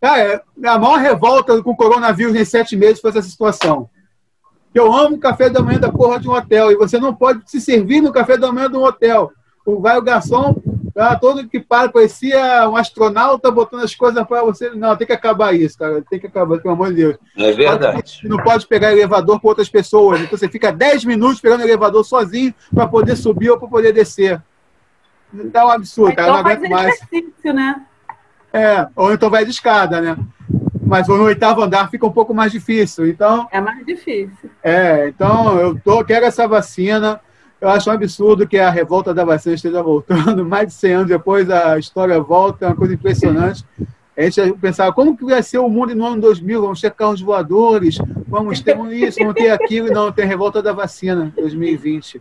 Cara, 0.00 0.18
é, 0.22 0.42
a 0.66 0.78
maior 0.78 0.98
revolta 0.98 1.60
com 1.62 1.70
o 1.70 1.76
coronavírus 1.76 2.34
em 2.34 2.44
sete 2.44 2.76
meses 2.76 3.00
foi 3.00 3.10
essa 3.10 3.22
situação. 3.22 3.88
Eu 4.74 4.92
amo 4.92 5.16
o 5.16 5.20
café 5.20 5.50
da 5.50 5.62
manhã 5.62 5.78
da 5.80 5.90
porra 5.90 6.20
de 6.20 6.28
um 6.28 6.32
hotel 6.32 6.70
e 6.70 6.76
você 6.76 6.98
não 6.98 7.14
pode 7.14 7.42
se 7.46 7.60
servir 7.60 8.00
no 8.00 8.12
café 8.12 8.36
da 8.36 8.52
manhã 8.52 8.70
de 8.70 8.76
um 8.76 8.84
hotel. 8.84 9.32
Vai 9.66 9.98
o 9.98 10.02
garçom, 10.02 10.54
ah, 10.96 11.14
todo 11.14 11.40
equipado, 11.40 11.92
parecia 11.92 12.68
um 12.68 12.76
astronauta 12.76 13.50
botando 13.50 13.84
as 13.84 13.94
coisas 13.94 14.26
para 14.26 14.42
você. 14.42 14.70
Não, 14.70 14.96
tem 14.96 15.06
que 15.06 15.12
acabar 15.12 15.54
isso, 15.54 15.78
cara. 15.78 16.02
Tem 16.08 16.18
que 16.18 16.26
acabar, 16.26 16.58
pelo 16.58 16.74
amor 16.74 16.88
de 16.88 16.96
Deus. 16.96 17.16
É 17.36 17.52
verdade. 17.52 18.20
Não 18.24 18.38
pode 18.38 18.66
pegar 18.66 18.92
elevador 18.92 19.38
para 19.38 19.48
outras 19.48 19.68
pessoas. 19.68 20.20
Então 20.20 20.36
você 20.36 20.48
fica 20.48 20.72
10 20.72 21.04
minutos 21.04 21.40
pegando 21.40 21.62
elevador 21.62 22.04
sozinho 22.04 22.52
para 22.74 22.88
poder 22.88 23.14
subir 23.14 23.50
ou 23.50 23.58
para 23.58 23.68
poder 23.68 23.92
descer. 23.92 24.42
Tá 25.52 25.66
um 25.66 25.70
absurdo, 25.70 26.12
então, 26.12 26.24
cara. 26.24 26.28
Eu 26.28 26.32
não 26.32 26.50
aguento 26.50 26.70
mais. 26.70 27.00
Né? 27.44 27.82
É, 28.52 28.88
ou 28.96 29.12
então 29.12 29.28
vai 29.28 29.44
de 29.44 29.50
escada, 29.50 30.00
né? 30.00 30.16
Mas 30.82 31.06
no 31.06 31.22
oitavo 31.22 31.62
andar 31.62 31.90
fica 31.90 32.06
um 32.06 32.12
pouco 32.12 32.32
mais 32.32 32.50
difícil. 32.50 33.06
Então. 33.06 33.46
É 33.52 33.60
mais 33.60 33.84
difícil. 33.84 34.50
É, 34.62 35.08
então 35.08 35.58
eu 35.60 35.78
tô, 35.78 36.02
quero 36.02 36.24
essa 36.24 36.48
vacina. 36.48 37.20
Eu 37.60 37.68
acho 37.68 37.90
um 37.90 37.92
absurdo 37.92 38.46
que 38.46 38.56
a 38.56 38.70
revolta 38.70 39.12
da 39.12 39.24
vacina 39.24 39.54
esteja 39.54 39.82
voltando. 39.82 40.44
Mais 40.46 40.68
de 40.68 40.74
100 40.74 40.92
anos 40.92 41.08
depois, 41.08 41.50
a 41.50 41.76
história 41.76 42.18
volta, 42.20 42.64
é 42.64 42.68
uma 42.68 42.76
coisa 42.76 42.94
impressionante. 42.94 43.64
A 44.16 44.22
gente 44.22 44.52
pensava, 44.60 44.92
como 44.92 45.16
que 45.16 45.24
vai 45.24 45.42
ser 45.42 45.58
o 45.58 45.68
mundo 45.68 45.94
no 45.94 46.06
ano 46.06 46.20
2000? 46.20 46.60
Vamos 46.60 46.80
ter 46.80 46.92
carros 46.92 47.20
voadores, 47.20 47.98
vamos 48.26 48.60
ter 48.60 48.76
isso, 48.92 49.18
vamos 49.18 49.34
ter 49.34 49.50
aquilo. 49.50 49.92
Não, 49.92 50.10
tem 50.10 50.24
a 50.24 50.28
revolta 50.28 50.62
da 50.62 50.72
vacina, 50.72 51.32
2020. 51.36 52.20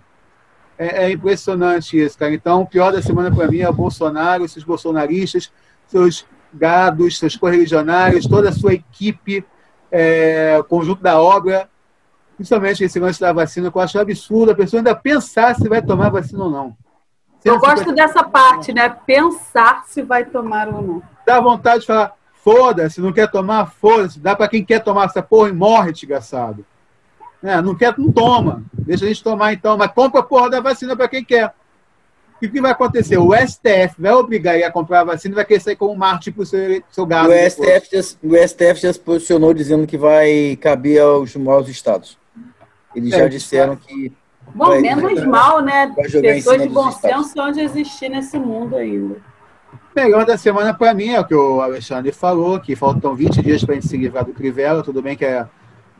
É, 0.78 1.06
é 1.06 1.12
impressionante 1.12 1.98
isso, 2.00 2.18
cara. 2.18 2.34
Então, 2.34 2.62
o 2.62 2.68
pior 2.68 2.92
da 2.92 3.02
semana 3.02 3.34
para 3.34 3.48
mim 3.48 3.60
é 3.60 3.70
o 3.70 3.74
Bolsonaro, 3.74 4.46
esses 4.46 4.64
bolsonaristas, 4.64 5.52
seus 5.88 6.26
gados, 6.54 7.18
seus 7.18 7.36
correligionários, 7.36 8.28
toda 8.28 8.50
a 8.50 8.54
sua 8.54 8.74
equipe, 8.74 9.44
é, 9.92 10.62
conjunto 10.70 11.02
da 11.02 11.20
obra, 11.20 11.70
principalmente 12.36 12.84
esse 12.84 13.00
lance 13.00 13.20
da 13.20 13.34
vacina, 13.34 13.72
que 13.72 13.78
eu 13.78 13.82
acho 13.82 14.00
absurdo 14.00 14.52
a 14.52 14.56
pessoa 14.56 14.80
ainda 14.80 14.96
pensar 14.96 15.56
se 15.56 15.68
vai 15.68 15.82
tomar 15.82 16.10
vacina 16.10 16.44
ou 16.44 16.52
não. 16.52 16.78
Eu 17.44 17.60
gosto 17.60 17.94
dessa 17.94 18.24
parte, 18.24 18.74
né? 18.74 18.90
Pensar 18.90 19.84
se 19.86 20.02
vai 20.02 20.26
tomar 20.26 20.68
ou 20.68 20.82
não. 20.82 21.04
Dá 21.26 21.40
vontade 21.40 21.82
de 21.82 21.88
falar, 21.88 22.14
foda-se, 22.44 23.00
não 23.00 23.14
quer 23.14 23.30
tomar, 23.30 23.68
foda-se. 23.68 24.20
Dá 24.20 24.36
para 24.36 24.48
quem 24.48 24.64
quer 24.64 24.84
tomar 24.84 25.06
essa 25.06 25.22
porra 25.22 25.50
e 25.50 25.54
morre, 25.54 25.92
desgraçado. 25.92 26.66
É, 27.44 27.62
não 27.62 27.76
quer, 27.76 27.98
não 27.98 28.12
toma. 28.12 28.64
Deixa 28.74 29.06
a 29.06 29.08
gente 29.08 29.24
tomar 29.24 29.54
então, 29.54 29.78
mas 29.78 29.92
compra 29.92 30.22
a 30.22 30.24
porra 30.24 30.50
da 30.50 30.60
vacina 30.60 30.96
para 30.96 31.08
quem 31.08 31.24
quer. 31.24 31.54
O 32.42 32.50
que 32.50 32.62
vai 32.62 32.72
acontecer? 32.72 33.18
O 33.18 33.34
STF 33.34 33.96
vai 34.00 34.12
obrigar 34.12 34.56
ele 34.56 34.64
a 34.64 34.72
comprar 34.72 35.02
a 35.02 35.06
vacina 35.06 35.34
e 35.34 35.36
vai 35.36 35.46
querer 35.46 35.60
sair 35.60 35.76
como 35.76 35.96
Marte 35.96 36.32
para 36.32 36.44
o 36.44 36.46
seu, 36.46 36.84
seu 36.92 37.06
gado. 37.06 37.30
O 37.30 37.50
STF, 37.50 37.90
já, 37.92 38.00
o 38.24 38.48
STF 38.48 38.82
já 38.82 38.94
se 38.94 39.00
posicionou 39.00 39.54
dizendo 39.54 39.88
que 39.88 39.98
vai 39.98 40.56
caber 40.62 41.02
aos, 41.02 41.36
aos 41.36 41.68
estados. 41.68 42.18
Eles 42.96 43.14
é, 43.14 43.20
já 43.20 43.28
disseram 43.28 43.76
que. 43.76 44.14
Bom, 44.54 44.68
vai, 44.68 44.82
menos 44.82 45.14
vai, 45.16 45.26
mal, 45.26 45.62
né? 45.62 45.92
Pessoas 45.96 46.62
de 46.62 46.70
bom 46.70 46.92
senso 46.92 47.34
onde 47.40 47.60
existir 47.60 48.10
nesse 48.10 48.38
mundo 48.38 48.76
ainda. 48.76 49.16
Melhor 49.96 50.26
da 50.26 50.38
semana 50.38 50.76
para 50.76 50.94
mim 50.94 51.10
é 51.10 51.20
o 51.20 51.26
que 51.26 51.34
o 51.34 51.60
Alexandre 51.60 52.12
falou, 52.12 52.60
que 52.60 52.76
faltam 52.76 53.16
20 53.16 53.42
dias 53.42 53.64
para 53.64 53.74
a 53.74 53.76
gente 53.76 53.88
se 53.88 53.98
livrar 53.98 54.24
do 54.24 54.32
Crivella. 54.32 54.84
Tudo 54.84 55.02
bem 55.02 55.18
que 55.18 55.26
a, 55.26 55.50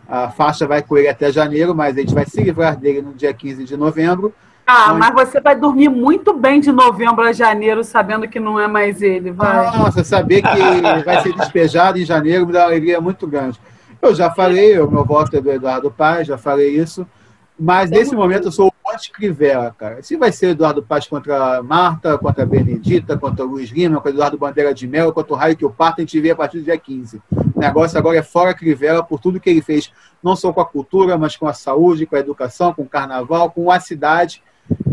a 0.08 0.30
faixa 0.30 0.66
vai 0.66 0.82
com 0.82 0.98
ele 0.98 1.08
até 1.08 1.32
janeiro, 1.32 1.76
mas 1.76 1.98
a 1.98 2.00
gente 2.00 2.14
vai 2.14 2.26
se 2.26 2.42
livrar 2.42 2.78
dele 2.78 3.02
no 3.02 3.14
dia 3.14 3.34
15 3.34 3.64
de 3.64 3.76
novembro. 3.76 4.34
Ah, 4.66 4.94
mas 4.94 5.14
você 5.14 5.40
vai 5.40 5.56
dormir 5.56 5.88
muito 5.88 6.34
bem 6.34 6.60
de 6.60 6.72
novembro 6.72 7.24
a 7.24 7.32
janeiro, 7.32 7.84
sabendo 7.84 8.28
que 8.28 8.40
não 8.40 8.60
é 8.60 8.68
mais 8.68 9.02
ele, 9.02 9.32
vai. 9.32 9.78
Nossa, 9.78 10.04
saber 10.04 10.42
que 10.42 11.04
vai 11.06 11.22
ser 11.22 11.34
despejado 11.34 11.98
em 11.98 12.04
janeiro 12.06 12.46
me 12.46 12.52
dá 12.52 12.60
uma 12.60 12.66
alegria 12.66 13.00
muito 13.00 13.26
grande. 13.26 13.60
Eu 14.02 14.14
já 14.14 14.30
falei, 14.30 14.78
o 14.80 14.92
meu 14.92 15.06
voto 15.06 15.36
é 15.36 15.42
do 15.42 15.50
Eduardo 15.50 15.90
Paz, 15.90 16.28
já 16.28 16.38
falei 16.38 16.76
isso. 16.76 17.08
Mas 17.60 17.90
nesse 17.90 18.16
momento 18.16 18.50
eu 18.50 18.52
sou 18.52 18.68
o 18.68 18.92
anti-Crivella, 18.94 19.74
cara. 19.76 20.04
Se 20.04 20.16
vai 20.16 20.32
ser 20.32 20.50
Eduardo 20.50 20.84
Paz 20.84 21.08
contra 21.08 21.64
Marta, 21.64 22.18
contra 22.18 22.46
Benedita, 22.46 23.18
contra 23.18 23.44
Luiz 23.44 23.70
Lima, 23.70 23.96
contra 23.96 24.12
Eduardo 24.12 24.38
Bandeira 24.38 24.74
de 24.74 24.86
Mel, 24.86 25.12
contra 25.12 25.34
o 25.34 25.36
raio 25.36 25.58
que 25.58 25.66
o 25.66 25.70
parto, 25.70 26.00
a 26.00 26.02
gente 26.02 26.20
vê 26.20 26.32
a 26.32 26.36
partir 26.36 26.60
do 26.60 26.66
dia 26.66 26.78
15. 26.78 27.20
O 27.58 27.60
negócio 27.60 27.98
agora 27.98 28.20
é 28.20 28.22
fora 28.22 28.54
Crivella 28.54 29.04
por 29.04 29.20
tudo 29.20 29.40
que 29.40 29.50
ele 29.50 29.64
fez, 29.64 29.92
não 30.22 30.36
só 30.36 30.54
com 30.54 30.62
a 30.62 30.66
cultura, 30.66 31.18
mas 31.18 31.36
com 31.36 31.48
a 31.48 31.54
saúde, 31.54 32.06
com 32.06 32.16
a 32.16 32.20
educação, 32.20 32.72
com 32.72 32.84
o 32.84 32.88
carnaval, 32.88 33.50
com 33.50 33.72
a 33.72 33.80
cidade 33.80 34.44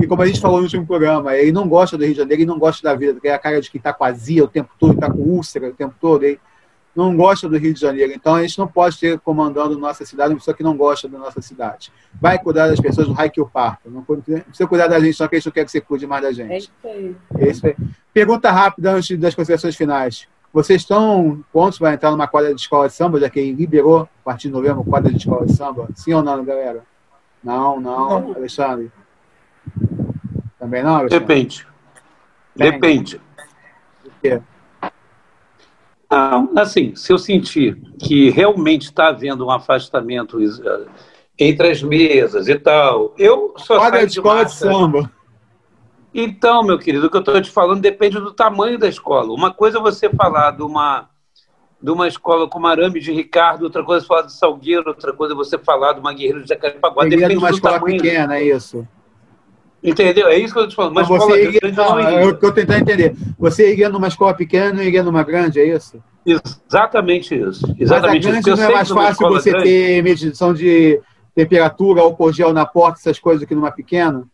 e 0.00 0.06
como 0.06 0.22
a 0.22 0.26
gente 0.26 0.40
falou 0.40 0.58
no 0.58 0.62
último 0.64 0.86
programa, 0.86 1.36
ele 1.36 1.52
não 1.52 1.68
gosta 1.68 1.98
do 1.98 2.04
Rio 2.04 2.12
de 2.12 2.18
Janeiro, 2.18 2.42
ele 2.42 2.48
não 2.48 2.58
gosta 2.58 2.82
da 2.82 2.94
vida, 2.94 3.12
porque 3.12 3.28
é 3.28 3.34
a 3.34 3.38
cara 3.38 3.60
de 3.60 3.70
que 3.70 3.76
está 3.76 3.92
com 3.92 4.04
azia 4.04 4.42
o 4.44 4.48
tempo 4.48 4.70
todo, 4.78 4.94
está 4.94 5.10
com 5.10 5.18
úlcera 5.18 5.68
o 5.68 5.72
tempo 5.74 5.94
todo. 6.00 6.22
Ele, 6.24 6.40
não 6.94 7.16
gosta 7.16 7.48
do 7.48 7.58
Rio 7.58 7.74
de 7.74 7.80
Janeiro. 7.80 8.12
Então 8.12 8.36
a 8.36 8.42
gente 8.42 8.56
não 8.58 8.68
pode 8.68 8.98
ter 8.98 9.18
comandando 9.18 9.76
nossa 9.78 10.04
cidade 10.04 10.32
uma 10.32 10.38
pessoa 10.38 10.56
que 10.56 10.62
não 10.62 10.76
gosta 10.76 11.08
da 11.08 11.18
nossa 11.18 11.42
cidade. 11.42 11.92
Vai 12.20 12.38
cuidar 12.38 12.68
das 12.68 12.78
pessoas 12.78 13.08
do 13.08 13.12
raio 13.12 13.30
que 13.30 13.40
o 13.40 13.46
parto. 13.46 13.90
Não 13.90 14.02
precisa 14.02 14.68
cuidar 14.68 14.86
da 14.86 15.00
gente, 15.00 15.14
só 15.14 15.26
que 15.26 15.34
a 15.34 15.38
gente 15.38 15.46
não 15.46 15.52
quer 15.52 15.64
que 15.64 15.72
você 15.72 15.80
cuide 15.80 16.06
mais 16.06 16.22
da 16.22 16.32
gente. 16.32 16.52
É 16.52 16.58
isso 16.58 16.70
aí. 16.84 17.16
É 17.38 17.50
isso 17.50 17.66
aí. 17.66 17.76
Pergunta 18.12 18.50
rápida 18.50 18.92
antes 18.92 19.18
das 19.18 19.34
considerações 19.34 19.74
finais. 19.74 20.28
Vocês 20.54 20.82
estão 20.82 21.44
prontos 21.52 21.80
para 21.80 21.94
entrar 21.94 22.12
numa 22.12 22.28
quadra 22.28 22.54
de 22.54 22.60
escola 22.60 22.86
de 22.86 22.94
samba, 22.94 23.18
já 23.18 23.28
que 23.28 23.52
liberou, 23.52 24.02
a 24.02 24.24
partir 24.24 24.46
de 24.46 24.54
novembro, 24.54 24.84
quadra 24.84 25.10
de 25.10 25.16
escola 25.16 25.44
de 25.44 25.52
samba? 25.52 25.88
Sim 25.96 26.12
ou 26.12 26.22
não, 26.22 26.44
galera? 26.44 26.84
Não, 27.42 27.80
não, 27.80 28.20
não. 28.20 28.34
Alexandre? 28.36 28.92
Também 30.56 30.84
não, 30.84 30.94
Alexandre? 30.94 31.26
Depende. 31.26 31.66
Depende. 32.54 33.20
Do 34.04 34.10
quê? 34.22 34.40
Não, 36.08 36.52
assim, 36.56 36.94
se 36.94 37.12
eu 37.12 37.18
sentir 37.18 37.76
que 37.98 38.30
realmente 38.30 38.82
está 38.82 39.08
havendo 39.08 39.44
um 39.44 39.50
afastamento 39.50 40.38
eh, 40.40 40.86
entre 41.36 41.72
as 41.72 41.82
mesas 41.82 42.46
e 42.46 42.54
tal, 42.54 43.12
eu 43.18 43.54
só 43.56 43.90
saio 43.90 44.06
de 44.06 44.12
escola 44.12 44.44
de 44.44 44.52
samba. 44.52 45.10
Então, 46.14 46.62
meu 46.62 46.78
querido, 46.78 47.06
o 47.06 47.10
que 47.10 47.16
eu 47.16 47.20
estou 47.20 47.42
te 47.42 47.50
falando 47.50 47.80
depende 47.80 48.20
do 48.20 48.32
tamanho 48.32 48.78
da 48.78 48.88
escola. 48.88 49.32
Uma 49.32 49.52
coisa 49.52 49.78
é 49.78 49.80
você 49.80 50.08
falar 50.08 50.52
de 50.52 50.62
uma, 50.62 51.08
de 51.82 51.90
uma 51.90 52.06
escola 52.06 52.48
como 52.48 52.68
Arame 52.68 53.00
de 53.00 53.12
Ricardo, 53.12 53.64
outra 53.64 53.82
coisa 53.82 54.04
é 54.04 54.06
falar 54.06 54.22
de 54.22 54.32
Salgueiro, 54.32 54.88
outra 54.88 55.12
coisa 55.12 55.34
é 55.34 55.36
você 55.36 55.58
falar 55.58 55.94
de 55.94 56.00
uma 56.00 56.12
Guerreiro 56.12 56.42
de 56.42 56.48
Jacarepaguá. 56.48 57.04
Depende 57.04 57.30
de 57.30 57.38
uma 57.38 57.50
escola 57.50 57.80
tamanho. 57.80 58.00
pequena, 58.00 58.36
é 58.36 58.44
isso. 58.44 58.86
Entendeu? 59.82 60.28
É 60.28 60.38
isso 60.38 60.54
que 60.54 60.60
eu 60.60 60.64
estou 60.64 60.76
falando. 60.76 60.94
Mas 60.94 61.08
você 61.08 61.48
iria, 61.48 61.60
não, 61.72 61.96
não 61.96 61.98
é 61.98 62.24
eu 62.24 62.30
estou 62.30 62.52
tentando 62.52 62.78
entender. 62.78 63.14
Você 63.36 63.72
iria 63.72 63.88
numa 63.88 64.08
escola 64.08 64.32
pequena 64.32 64.82
e 64.82 64.86
iria 64.86 65.02
numa 65.02 65.24
grande, 65.24 65.60
é 65.60 65.76
isso? 65.76 66.02
Exatamente 66.24 67.34
isso. 67.34 67.66
Exatamente 67.78 68.24
Mas 68.24 68.26
a 68.26 68.30
grande 68.30 68.50
isso. 68.50 68.56
não 68.56 68.70
é 68.70 68.72
mais 68.72 68.88
fácil 68.88 69.28
você 69.28 69.50
grande. 69.50 69.68
ter 69.68 70.02
medição 70.02 70.54
de 70.54 71.02
temperatura, 71.34 72.00
álcool 72.00 72.32
gel 72.32 72.52
na 72.52 72.64
porta, 72.64 72.98
essas 72.98 73.18
coisas 73.18 73.42
aqui 73.42 73.54
numa 73.54 73.72
pequena? 73.72 74.24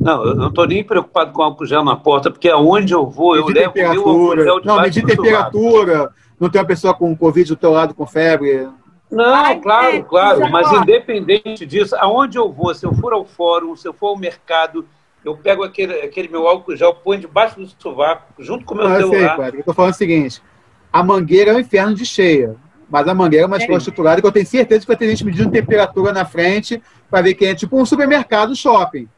Não, 0.00 0.24
eu 0.24 0.34
não 0.34 0.48
estou 0.48 0.66
nem 0.66 0.82
preocupado 0.82 1.32
com 1.32 1.42
álcool 1.42 1.66
gel 1.66 1.84
na 1.84 1.96
porta, 1.96 2.30
porque 2.30 2.48
aonde 2.48 2.92
eu 2.92 3.06
vou, 3.06 3.34
medir 3.36 3.56
eu 3.56 3.72
levo 3.72 3.72
o 3.72 3.74
meu 3.74 4.08
álcool 4.08 4.42
gel 4.42 4.60
de 4.60 4.66
Não, 4.66 4.80
medir 4.80 5.04
temperatura, 5.04 6.10
não 6.40 6.48
tem 6.48 6.60
uma 6.60 6.66
pessoa 6.66 6.94
com 6.94 7.16
Covid 7.16 7.48
do 7.48 7.56
teu 7.56 7.72
lado 7.72 7.94
com 7.94 8.06
febre. 8.06 8.68
Não, 9.10 9.24
Ai, 9.24 9.58
claro, 9.58 9.96
é, 9.96 10.02
claro, 10.02 10.50
mas 10.50 10.70
independente 10.72 11.64
disso, 11.64 11.96
aonde 11.98 12.38
eu 12.38 12.52
vou, 12.52 12.74
se 12.74 12.84
eu 12.84 12.94
for 12.94 13.12
ao 13.12 13.24
fórum, 13.24 13.74
se 13.74 13.88
eu 13.88 13.92
for 13.92 14.08
ao 14.08 14.18
mercado, 14.18 14.86
eu 15.24 15.36
pego 15.36 15.64
aquele, 15.64 15.94
aquele 16.00 16.28
meu 16.28 16.46
álcool 16.46 16.76
gel, 16.76 16.94
põe 16.94 17.18
debaixo 17.18 17.58
do 17.58 17.68
sovaco, 17.78 18.24
junto 18.38 18.64
com 18.64 18.74
o 18.74 18.76
meu 18.76 18.88
não, 18.88 18.96
celular. 18.96 19.16
Eu 19.16 19.26
sei, 19.26 19.36
padre, 19.36 19.56
eu 19.56 19.60
estou 19.60 19.74
falando 19.74 19.92
o 19.92 19.96
seguinte, 19.96 20.42
a 20.92 21.02
mangueira 21.02 21.52
é 21.52 21.54
um 21.54 21.60
inferno 21.60 21.94
de 21.94 22.04
cheia, 22.04 22.56
mas 22.90 23.06
a 23.08 23.14
mangueira 23.14 23.46
é 23.46 23.48
mais 23.48 23.62
é. 23.62 23.72
estruturada 23.72 24.20
que 24.20 24.26
eu 24.26 24.32
tenho 24.32 24.46
certeza 24.46 24.80
que 24.82 24.86
vai 24.86 24.96
ter 24.96 25.08
gente 25.08 25.24
medindo 25.24 25.50
temperatura 25.50 26.12
na 26.12 26.24
frente 26.24 26.82
para 27.10 27.22
ver 27.22 27.34
quem 27.34 27.48
é 27.48 27.54
tipo 27.54 27.78
um 27.80 27.86
supermercado 27.86 28.54
shopping. 28.54 29.08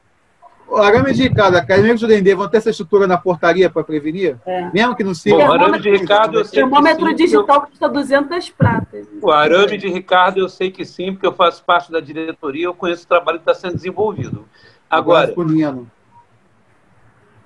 O 0.70 0.76
arame 0.76 1.12
de 1.12 1.24
Ricardo, 1.24 1.56
a 1.56 1.58
Academia 1.58 1.96
de 1.96 2.06
Dendê 2.06 2.32
vão 2.32 2.48
ter 2.48 2.58
essa 2.58 2.70
estrutura 2.70 3.04
na 3.04 3.18
portaria 3.18 3.68
para 3.68 3.82
prevenir? 3.82 4.38
É. 4.46 4.70
Mesmo 4.72 4.94
que 4.94 5.02
não 5.02 5.14
seja. 5.14 5.36
o 5.36 5.52
arame 5.52 5.80
de 5.80 5.90
Ricardo. 5.90 6.40
O 6.40 6.48
termômetro 6.48 7.12
digital 7.12 7.62
custa 7.62 7.88
200 7.88 8.50
pratas. 8.50 9.08
O 9.20 9.32
arame 9.32 9.76
de 9.76 9.88
Ricardo, 9.88 10.38
eu 10.38 10.48
sei 10.48 10.70
que 10.70 10.84
sim, 10.84 11.12
porque 11.12 11.26
eu 11.26 11.32
faço 11.32 11.64
parte 11.64 11.90
da 11.90 11.98
diretoria, 11.98 12.66
eu 12.66 12.74
conheço 12.74 13.04
o 13.04 13.08
trabalho 13.08 13.38
que 13.40 13.50
está 13.50 13.54
sendo 13.54 13.74
desenvolvido. 13.74 14.46
Agora. 14.88 15.34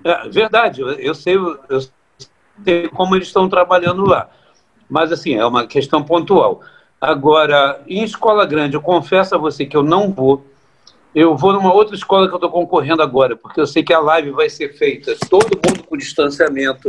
É, 0.05 0.29
verdade, 0.29 0.83
eu, 0.83 0.91
eu, 0.91 1.15
sei, 1.15 1.37
eu 1.37 1.81
sei 2.63 2.89
como 2.89 3.17
eles 3.17 3.29
estão 3.29 3.49
trabalhando 3.49 4.05
lá. 4.05 4.29
Mas, 4.87 5.11
assim, 5.11 5.35
é 5.35 5.47
uma 5.47 5.67
questão 5.67 6.03
pontual. 6.03 6.61
Agora, 7.01 7.81
em 7.87 8.05
escola 8.05 8.45
grande, 8.45 8.77
eu 8.77 8.83
confesso 8.83 9.35
a 9.35 9.39
você 9.39 9.65
que 9.65 9.77
eu 9.77 9.83
não 9.83 10.13
vou 10.13 10.45
eu 11.15 11.37
vou 11.37 11.53
numa 11.53 11.73
outra 11.73 11.95
escola 11.95 12.27
que 12.27 12.35
eu 12.35 12.39
estou 12.39 12.51
concorrendo 12.51 13.03
agora, 13.03 13.37
porque 13.37 13.61
eu 13.61 13.67
sei 13.67 13.83
que 13.83 13.93
a 13.93 14.01
live 14.01 14.31
vai 14.31 14.51
ser 14.51 14.75
feita 14.75 15.15
todo 15.31 15.61
mundo 15.65 15.85
com 15.85 15.97
distanciamento. 15.97 16.89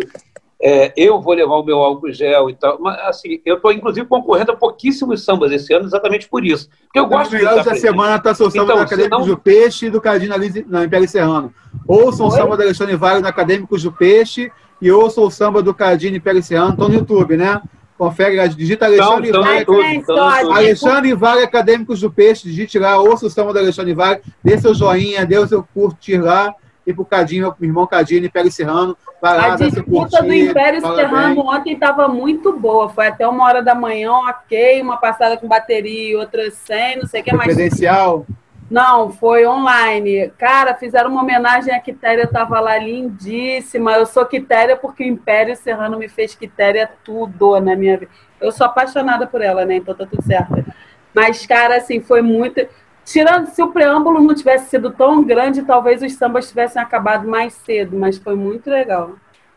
É, 0.60 0.94
eu 0.98 1.22
vou 1.22 1.34
levar 1.34 1.56
o 1.56 1.64
meu 1.64 1.78
álcool 1.80 2.12
gel 2.12 2.50
e 2.50 2.56
tal. 2.56 2.80
Mas, 2.80 2.98
assim, 3.02 3.40
eu 3.46 3.58
estou, 3.58 3.72
inclusive, 3.72 4.08
concorrendo 4.08 4.54
a 4.54 4.56
pouquíssimos 4.56 5.24
sambas 5.24 5.52
esse 5.52 5.72
ano, 5.74 5.86
exatamente 5.86 6.28
por 6.28 6.44
isso. 6.44 6.70
Porque 6.86 6.98
eu 6.98 7.06
gosto 7.06 7.38
de. 7.38 7.44
da 7.44 7.76
semana 7.76 8.16
está 8.16 8.34
seu 8.34 8.50
samba 8.50 8.74
então, 8.74 8.84
Acadêmicos 8.84 9.20
não... 9.20 9.28
do 9.28 9.38
Peixe 9.38 9.88
e 9.88 9.90
do 9.90 10.02
Cardinho 10.02 10.34
na 10.68 10.84
Império 10.86 11.08
Serrano. 11.08 11.54
Ouçam 11.88 12.28
o 12.28 12.32
samba 12.32 12.58
da 12.58 12.64
Alexandre 12.64 12.96
Vale 12.96 13.22
no 13.22 13.28
Acadêmicos 13.28 13.84
do 13.84 13.92
Peixe 13.92 14.52
e 14.82 14.92
ouçam 14.92 15.26
o 15.26 15.32
samba 15.32 15.62
do 15.62 15.74
Cardinho 15.74 16.16
Império 16.16 16.42
Serrano. 16.42 16.72
Estão 16.72 16.88
no 16.88 16.96
YouTube, 16.96 17.38
né? 17.38 17.62
Confere, 17.98 18.48
digita 18.50 18.86
Alexandre 18.86 19.30
então, 19.30 20.16
Vale. 20.16 20.52
Alexandre 20.52 21.14
Vale, 21.14 21.44
Acadêmicos 21.44 22.02
do 22.02 22.12
Peixe, 22.12 22.44
digite 22.44 22.78
lá, 22.78 23.00
ouça 23.00 23.26
o 23.26 23.30
samba 23.30 23.54
do 23.54 23.60
Alexandre 23.60 23.94
Vale, 23.94 24.22
dê 24.44 24.58
seu 24.58 24.74
joinha, 24.74 25.26
dê 25.26 25.38
o 25.38 25.48
seu 25.48 25.66
curtir 25.74 26.18
lá, 26.18 26.54
e 26.86 26.94
pro 26.94 27.06
Cadinho, 27.06 27.56
meu 27.58 27.70
irmão 27.70 27.88
Cadinho, 27.88 28.26
Império 28.26 28.52
Serrano, 28.52 28.98
vai 29.22 29.38
lá, 29.38 29.54
A 29.54 29.56
disputa 29.56 30.22
do 30.22 30.34
Império 30.34 30.82
Serrano 30.82 31.42
ontem 31.48 31.74
estava 31.74 32.08
muito 32.10 32.52
boa, 32.52 32.90
foi 32.90 33.08
até 33.08 33.26
uma 33.26 33.46
hora 33.46 33.64
da 33.64 33.74
manhã, 33.74 34.12
ok, 34.12 34.82
uma 34.82 34.98
passada 34.98 35.38
com 35.38 35.48
bateria, 35.48 36.20
outra 36.20 36.52
sem, 36.52 36.98
não 36.98 37.08
sei 37.08 37.22
o 37.22 37.24
que 37.24 37.34
mais. 37.34 37.56
Credencial? 37.56 38.26
Não, 38.70 39.12
foi 39.12 39.46
online. 39.46 40.32
Cara, 40.38 40.74
fizeram 40.74 41.12
uma 41.12 41.22
homenagem 41.22 41.74
à 41.74 41.80
Quitéria, 41.80 42.28
tava 42.28 42.60
lá 42.60 42.78
lindíssima. 42.78 43.94
Eu 43.94 44.06
sou 44.06 44.26
Quitéria 44.26 44.76
porque 44.76 45.04
o 45.04 45.08
Império 45.08 45.56
Serrano 45.56 46.00
me 46.00 46.10
fez 46.10 46.34
Quitéria 46.34 46.90
tudo 47.04 47.60
na 47.60 47.76
minha 47.76 47.98
vida. 47.98 48.12
Eu 48.42 48.52
sou 48.52 48.66
apaixonada 48.66 49.28
por 49.28 49.42
ela, 49.42 49.66
né? 49.66 49.76
Então 49.76 49.94
tá 49.94 50.06
tudo 50.06 50.24
certo. 50.24 50.66
Mas, 51.14 51.46
cara, 51.46 51.78
assim, 51.78 52.02
foi 52.02 52.22
muito. 52.22 52.68
Tirando, 53.06 53.48
se 53.48 53.62
o 53.62 53.72
preâmbulo 53.72 54.20
não 54.20 54.34
tivesse 54.34 54.70
sido 54.70 54.90
tão 54.90 55.24
grande, 55.24 55.62
talvez 55.62 56.02
os 56.02 56.14
sambas 56.14 56.50
tivessem 56.50 56.82
acabado 56.82 57.28
mais 57.28 57.54
cedo, 57.54 57.96
mas 57.96 58.18
foi 58.18 58.36
muito 58.36 58.70
legal. 58.70 59.12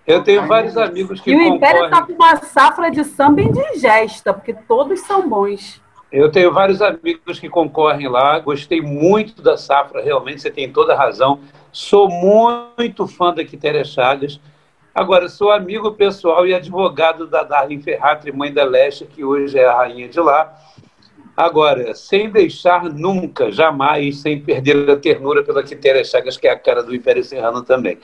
Eu 0.07 0.23
tenho 0.23 0.47
vários 0.47 0.77
amigos 0.77 1.21
que. 1.21 1.31
E 1.31 1.37
o 1.37 1.43
Império 1.43 1.91
tá 1.91 2.03
com 2.03 2.13
uma 2.13 2.37
safra 2.37 2.91
de 2.91 3.05
samba 3.05 3.41
indigesta, 3.41 4.35
porque 4.35 4.53
todos 4.53 5.01
são 5.01 5.29
bons. 5.29 5.83
Eu 6.11 6.31
tenho 6.31 6.53
vários 6.53 6.81
amigos 6.81 7.39
que 7.39 7.49
concorrem 7.49 8.09
lá, 8.09 8.39
gostei 8.39 8.81
muito 8.81 9.43
da 9.43 9.59
safra, 9.59 10.03
realmente, 10.03 10.41
você 10.41 10.51
tem 10.51 10.73
toda 10.73 10.95
a 10.95 10.97
razão. 10.97 11.41
Sou 11.71 12.09
muito 12.09 13.07
fã 13.07 13.33
da 13.33 13.45
Quitéria 13.45 13.85
Chagas. 13.85 14.41
Agora, 14.95 15.29
sou 15.29 15.53
amigo 15.53 15.93
pessoal 15.93 16.47
e 16.47 16.55
advogado 16.55 17.27
da 17.27 17.43
Darlene 17.43 17.83
Ferratri, 17.83 18.33
mãe 18.33 18.53
da 18.53 18.65
Leste, 18.65 19.05
que 19.05 19.23
hoje 19.23 19.59
é 19.59 19.67
a 19.67 19.77
rainha 19.77 20.09
de 20.09 20.19
lá. 20.19 20.53
Agora, 21.37 21.95
sem 21.95 22.31
deixar 22.31 22.85
nunca, 22.85 23.53
jamais, 23.53 24.23
sem 24.23 24.41
perder 24.41 24.91
a 24.91 24.97
ternura 24.97 25.45
pela 25.45 25.63
Quitéria 25.63 26.03
Chagas, 26.03 26.37
que 26.37 26.49
é 26.49 26.51
a 26.51 26.59
cara 26.59 26.83
do 26.83 26.95
Império 26.95 27.23
Serrano 27.23 27.63
também. 27.63 27.99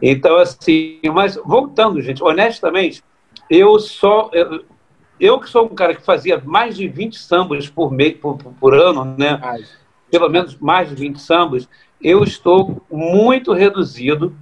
Então, 0.00 0.36
assim, 0.36 0.98
mas 1.12 1.36
voltando, 1.44 2.00
gente, 2.00 2.22
honestamente, 2.22 3.04
eu 3.50 3.78
só. 3.78 4.30
Eu, 4.32 4.64
eu 5.22 5.38
que 5.38 5.48
sou 5.48 5.66
um 5.66 5.74
cara 5.74 5.94
que 5.94 6.02
fazia 6.02 6.42
mais 6.44 6.74
de 6.74 6.88
20 6.88 7.16
sambas 7.16 7.68
por, 7.68 7.92
mês, 7.92 8.14
por, 8.14 8.36
por 8.36 8.74
ano, 8.74 9.04
né? 9.16 9.40
Pelo 10.10 10.28
menos 10.28 10.58
mais 10.58 10.88
de 10.88 10.96
20 10.96 11.20
sambas, 11.20 11.68
eu 12.02 12.24
estou 12.24 12.84
muito 12.90 13.52
reduzido, 13.52 14.34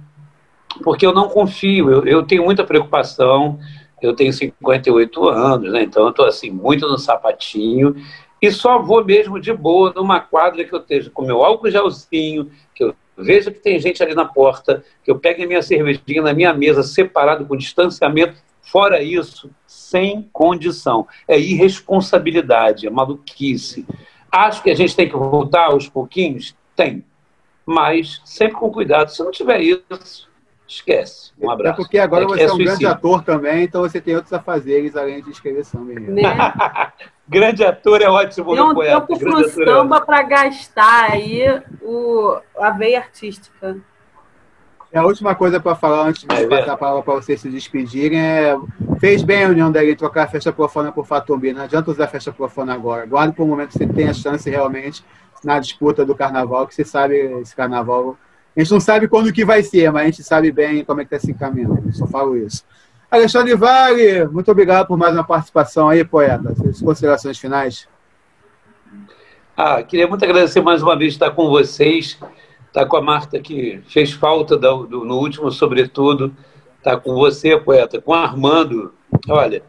porque 0.83 1.05
eu 1.05 1.13
não 1.13 1.29
confio, 1.29 1.91
eu, 1.91 2.05
eu 2.05 2.23
tenho 2.23 2.43
muita 2.43 2.63
preocupação, 2.63 3.59
eu 4.01 4.15
tenho 4.15 4.33
58 4.33 5.29
anos, 5.29 5.71
né? 5.71 5.83
Então 5.83 6.01
eu 6.01 6.09
estou 6.09 6.25
assim, 6.25 6.49
muito 6.49 6.87
no 6.87 6.97
sapatinho, 6.97 7.95
e 8.41 8.51
só 8.51 8.81
vou 8.81 9.05
mesmo 9.05 9.39
de 9.39 9.53
boa 9.53 9.93
numa 9.95 10.19
quadra 10.19 10.65
que 10.65 10.73
eu 10.73 10.79
esteja 10.79 11.11
com 11.11 11.23
meu 11.23 11.43
álcool 11.43 11.69
gelzinho, 11.69 12.49
que 12.73 12.83
eu 12.83 12.95
veja 13.15 13.51
que 13.51 13.59
tem 13.59 13.79
gente 13.79 14.01
ali 14.01 14.15
na 14.15 14.25
porta, 14.25 14.83
que 15.03 15.11
eu 15.11 15.19
pegue 15.19 15.43
a 15.43 15.47
minha 15.47 15.61
cervejinha 15.61 16.23
na 16.23 16.33
minha 16.33 16.51
mesa, 16.55 16.81
separado 16.81 17.45
com 17.45 17.55
distanciamento. 17.55 18.33
Fora 18.71 19.03
isso, 19.03 19.51
sem 19.67 20.29
condição. 20.31 21.05
É 21.27 21.37
irresponsabilidade, 21.37 22.87
é 22.87 22.89
maluquice. 22.89 23.85
Acho 24.31 24.63
que 24.63 24.69
a 24.69 24.75
gente 24.75 24.95
tem 24.95 25.09
que 25.09 25.17
voltar 25.17 25.65
aos 25.65 25.89
pouquinhos? 25.89 26.55
Tem. 26.73 27.03
Mas 27.65 28.21
sempre 28.23 28.55
com 28.55 28.71
cuidado. 28.71 29.09
Se 29.09 29.21
não 29.21 29.29
tiver 29.29 29.59
isso, 29.59 30.29
esquece. 30.65 31.33
Um 31.37 31.51
é 31.51 31.53
abraço. 31.53 31.81
É 31.81 31.83
porque 31.83 31.99
agora 31.99 32.23
é, 32.23 32.27
você 32.27 32.43
é, 32.43 32.45
é 32.45 32.53
um 32.53 32.57
grande 32.57 32.85
ator 32.85 33.23
também, 33.25 33.65
então 33.65 33.81
você 33.81 33.99
tem 33.99 34.15
outros 34.15 34.31
afazeres 34.31 34.95
além 34.95 35.21
de 35.21 35.31
escrever 35.31 35.65
samba. 35.65 35.91
Né? 35.91 36.21
grande 37.27 37.65
ator 37.65 38.01
é 38.01 38.09
ótimo 38.09 38.53
tem 38.53 38.63
um 38.63 38.73
poeta. 38.73 39.01
tempo 39.01 39.19
pro 39.19 39.39
é 39.41 39.49
samba 39.49 39.99
para 39.99 40.23
gastar 40.23 41.11
aí 41.11 41.43
o, 41.81 42.39
a 42.57 42.69
veia 42.69 42.99
artística. 42.99 43.81
É 44.93 44.99
a 44.99 45.05
última 45.05 45.33
coisa 45.33 45.57
para 45.57 45.73
falar 45.73 46.07
antes 46.07 46.23
de 46.23 46.35
é 46.35 46.47
passar 46.47 46.73
a 46.73 46.77
palavra 46.77 47.01
para 47.01 47.13
vocês 47.13 47.39
se 47.39 47.49
despedirem 47.49 48.19
é 48.19 48.57
fez 48.99 49.23
bem 49.23 49.45
a 49.45 49.47
União 49.47 49.71
da 49.71 49.79
trocar 49.95 50.25
a 50.25 50.27
festa 50.27 50.51
profana 50.51 50.91
por 50.91 51.05
Fatombi. 51.05 51.53
Não 51.53 51.63
adianta 51.63 51.91
usar 51.91 52.05
a 52.05 52.07
festa 52.07 52.31
profana 52.31 52.73
agora. 52.73 53.05
Guarde 53.05 53.33
por 53.33 53.43
um 53.43 53.47
momento 53.47 53.69
que 53.69 53.77
você 53.77 53.87
tem 53.87 54.09
a 54.09 54.13
chance 54.13 54.49
realmente 54.49 55.03
na 55.43 55.59
disputa 55.59 56.05
do 56.05 56.13
carnaval, 56.13 56.67
que 56.67 56.75
você 56.75 56.83
sabe 56.83 57.15
esse 57.41 57.55
carnaval. 57.55 58.17
A 58.55 58.59
gente 58.59 58.71
não 58.71 58.81
sabe 58.81 59.07
quando 59.07 59.31
que 59.31 59.45
vai 59.45 59.63
ser, 59.63 59.89
mas 59.91 60.03
a 60.03 60.05
gente 60.05 60.23
sabe 60.23 60.51
bem 60.51 60.83
como 60.83 60.99
é 60.99 61.05
que 61.05 61.15
está 61.15 61.25
se 61.25 61.31
encaminhando. 61.31 61.91
Só 61.93 62.05
falo 62.05 62.35
isso. 62.35 62.65
Alexandre 63.09 63.55
Vale, 63.55 64.25
muito 64.25 64.51
obrigado 64.51 64.87
por 64.87 64.97
mais 64.97 65.13
uma 65.13 65.23
participação 65.23 65.89
aí, 65.89 66.03
poeta. 66.03 66.53
As 66.69 66.81
considerações 66.81 67.39
finais. 67.39 67.87
Ah, 69.55 69.81
queria 69.83 70.07
muito 70.07 70.23
agradecer 70.23 70.61
mais 70.61 70.81
uma 70.83 70.97
vez 70.97 71.13
estar 71.13 71.31
com 71.31 71.49
vocês, 71.49 72.19
estar 72.71 72.85
com 72.85 72.95
a 72.95 73.01
Marta 73.01 73.39
que 73.39 73.81
fez 73.87 74.11
falta 74.11 74.57
do, 74.57 74.85
do, 74.87 75.05
no 75.05 75.17
último, 75.17 75.51
sobretudo, 75.51 76.33
estar 76.77 76.97
com 76.97 77.13
você, 77.13 77.57
poeta, 77.57 78.01
com 78.01 78.13
Armando. 78.13 78.93
Olha, 79.29 79.61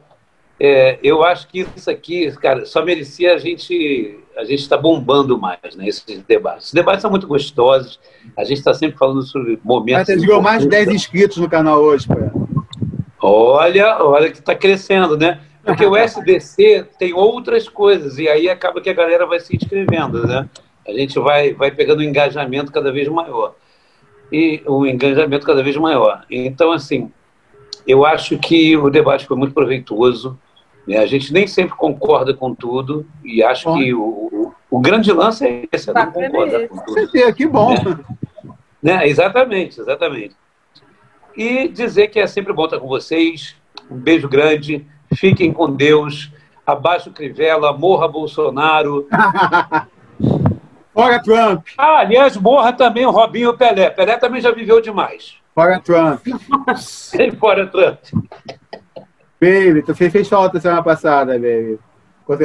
é, 0.59 0.99
eu 1.03 1.25
acho 1.25 1.49
que 1.49 1.67
isso 1.77 1.91
aqui, 1.91 2.31
cara, 2.37 2.65
só 2.65 2.85
merecia 2.85 3.35
a 3.35 3.39
gente 3.39 4.19
a 4.37 4.45
gente 4.45 4.61
está 4.61 4.79
bombando 4.79 5.39
mais, 5.39 5.77
né? 5.77 5.87
Esses 5.87 6.23
debates. 6.23 6.69
Os 6.69 6.73
debates 6.73 7.03
são 7.03 7.11
muito 7.11 7.27
gostosos. 7.27 8.01
A 8.35 8.45
gente 8.45 8.59
está 8.59 8.73
sempre 8.73 8.97
falando 8.97 9.23
sobre 9.23 9.61
momentos. 9.63 10.07
Você 10.07 10.17
ganhou 10.17 10.41
mais 10.41 10.63
de 10.63 10.69
10 10.69 10.89
inscritos 10.89 11.37
no 11.37 11.51
canal 11.51 11.83
hoje, 11.83 12.07
poeta. 12.07 12.33
Olha, 13.21 14.03
olha 14.03 14.31
que 14.31 14.39
está 14.39 14.55
crescendo, 14.55 15.19
né? 15.19 15.41
Porque 15.65 15.87
o 15.87 15.95
SBC 15.95 16.89
tem 16.99 17.13
outras 17.13 17.69
coisas, 17.69 18.19
e 18.19 18.29
aí 18.29 18.49
acaba 18.49 18.81
que 18.81 18.91
a 18.91 18.95
galera 18.95 19.27
vai 19.27 19.39
se 19.39 19.55
inscrevendo, 19.55 20.27
né? 20.27 20.49
A 20.87 20.93
gente 20.93 21.19
vai, 21.19 21.53
vai 21.55 21.71
pegando 21.71 22.01
um 22.01 22.05
engajamento 22.05 22.73
cada 22.73 22.93
vez 22.93 23.09
maior. 23.09 23.55
E 24.31 24.63
um 24.67 24.87
engajamento 24.87 25.47
cada 25.47 25.63
vez 25.63 25.77
maior. 25.77 26.25
Então, 26.31 26.73
assim, 26.73 27.11
eu 27.87 28.05
acho 28.05 28.39
que 28.39 28.77
o 28.77 28.91
debate 28.91 29.27
foi 29.27 29.37
muito 29.37 29.55
proveitoso. 29.55 30.39
Né? 30.87 30.99
A 30.99 31.07
gente 31.07 31.33
nem 31.33 31.47
sempre 31.47 31.77
concorda 31.77 32.35
com 32.35 32.55
tudo, 32.55 33.07
e 33.25 33.43
acho 33.43 33.69
bom. 33.69 33.79
que 33.79 33.95
o, 33.95 34.03
o, 34.03 34.55
o, 34.71 34.81
grande 34.81 35.13
lance 35.13 35.47
é 35.47 35.69
esse, 35.71 35.91
é 35.91 35.93
não 35.93 36.11
concorda 36.11 36.67
com 36.69 36.79
tudo. 36.79 37.35
Que 37.35 37.47
bom. 37.47 37.75
Né? 37.75 37.99
né? 38.83 39.09
Exatamente, 39.09 39.81
exatamente. 39.81 40.35
E 41.37 41.69
dizer 41.69 42.09
que 42.09 42.19
é 42.19 42.27
sempre 42.27 42.53
bom 42.53 42.65
estar 42.65 42.79
com 42.79 42.89
vocês. 42.89 43.57
Um 43.91 43.97
beijo 43.97 44.29
grande. 44.29 44.87
Fiquem 45.15 45.53
com 45.53 45.71
Deus. 45.71 46.31
Abaixo 46.67 47.11
Crivella, 47.11 47.73
morra 47.73 48.07
Bolsonaro. 48.09 49.09
Fora 50.93 51.23
Trump. 51.23 51.67
Ah, 51.79 52.01
aliás, 52.01 52.37
morra 52.37 52.73
também 52.73 53.07
o 53.07 53.11
Robinho 53.11 53.57
Pelé. 53.57 53.91
Pelé 53.91 54.17
também 54.19 54.41
já 54.41 54.51
viveu 54.51 54.81
demais. 54.81 55.39
Fora 55.55 55.81
Trump. 55.81 56.21
fora 57.41 57.67
Trump. 57.67 57.99
Baby, 59.41 59.83
tu 59.83 59.95
fez, 59.95 60.13
fez 60.13 60.29
falta 60.29 60.61
semana 60.61 60.83
passada, 60.83 61.33
baby. 61.33 61.79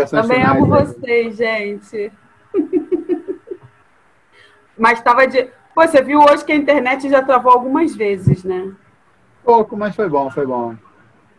Também 0.09 0.43
amo 0.43 0.65
vocês, 0.65 1.37
gente. 1.37 2.11
Mas 4.77 4.97
estava 4.99 5.27
de. 5.27 5.49
Pô, 5.73 5.81
você 5.81 6.01
viu 6.01 6.19
hoje 6.19 6.43
que 6.43 6.51
a 6.51 6.55
internet 6.55 7.07
já 7.09 7.23
travou 7.23 7.51
algumas 7.51 7.95
vezes, 7.95 8.43
né? 8.43 8.71
Pouco, 9.43 9.77
mas 9.77 9.95
foi 9.95 10.09
bom, 10.09 10.29
foi 10.29 10.45
bom. 10.45 10.75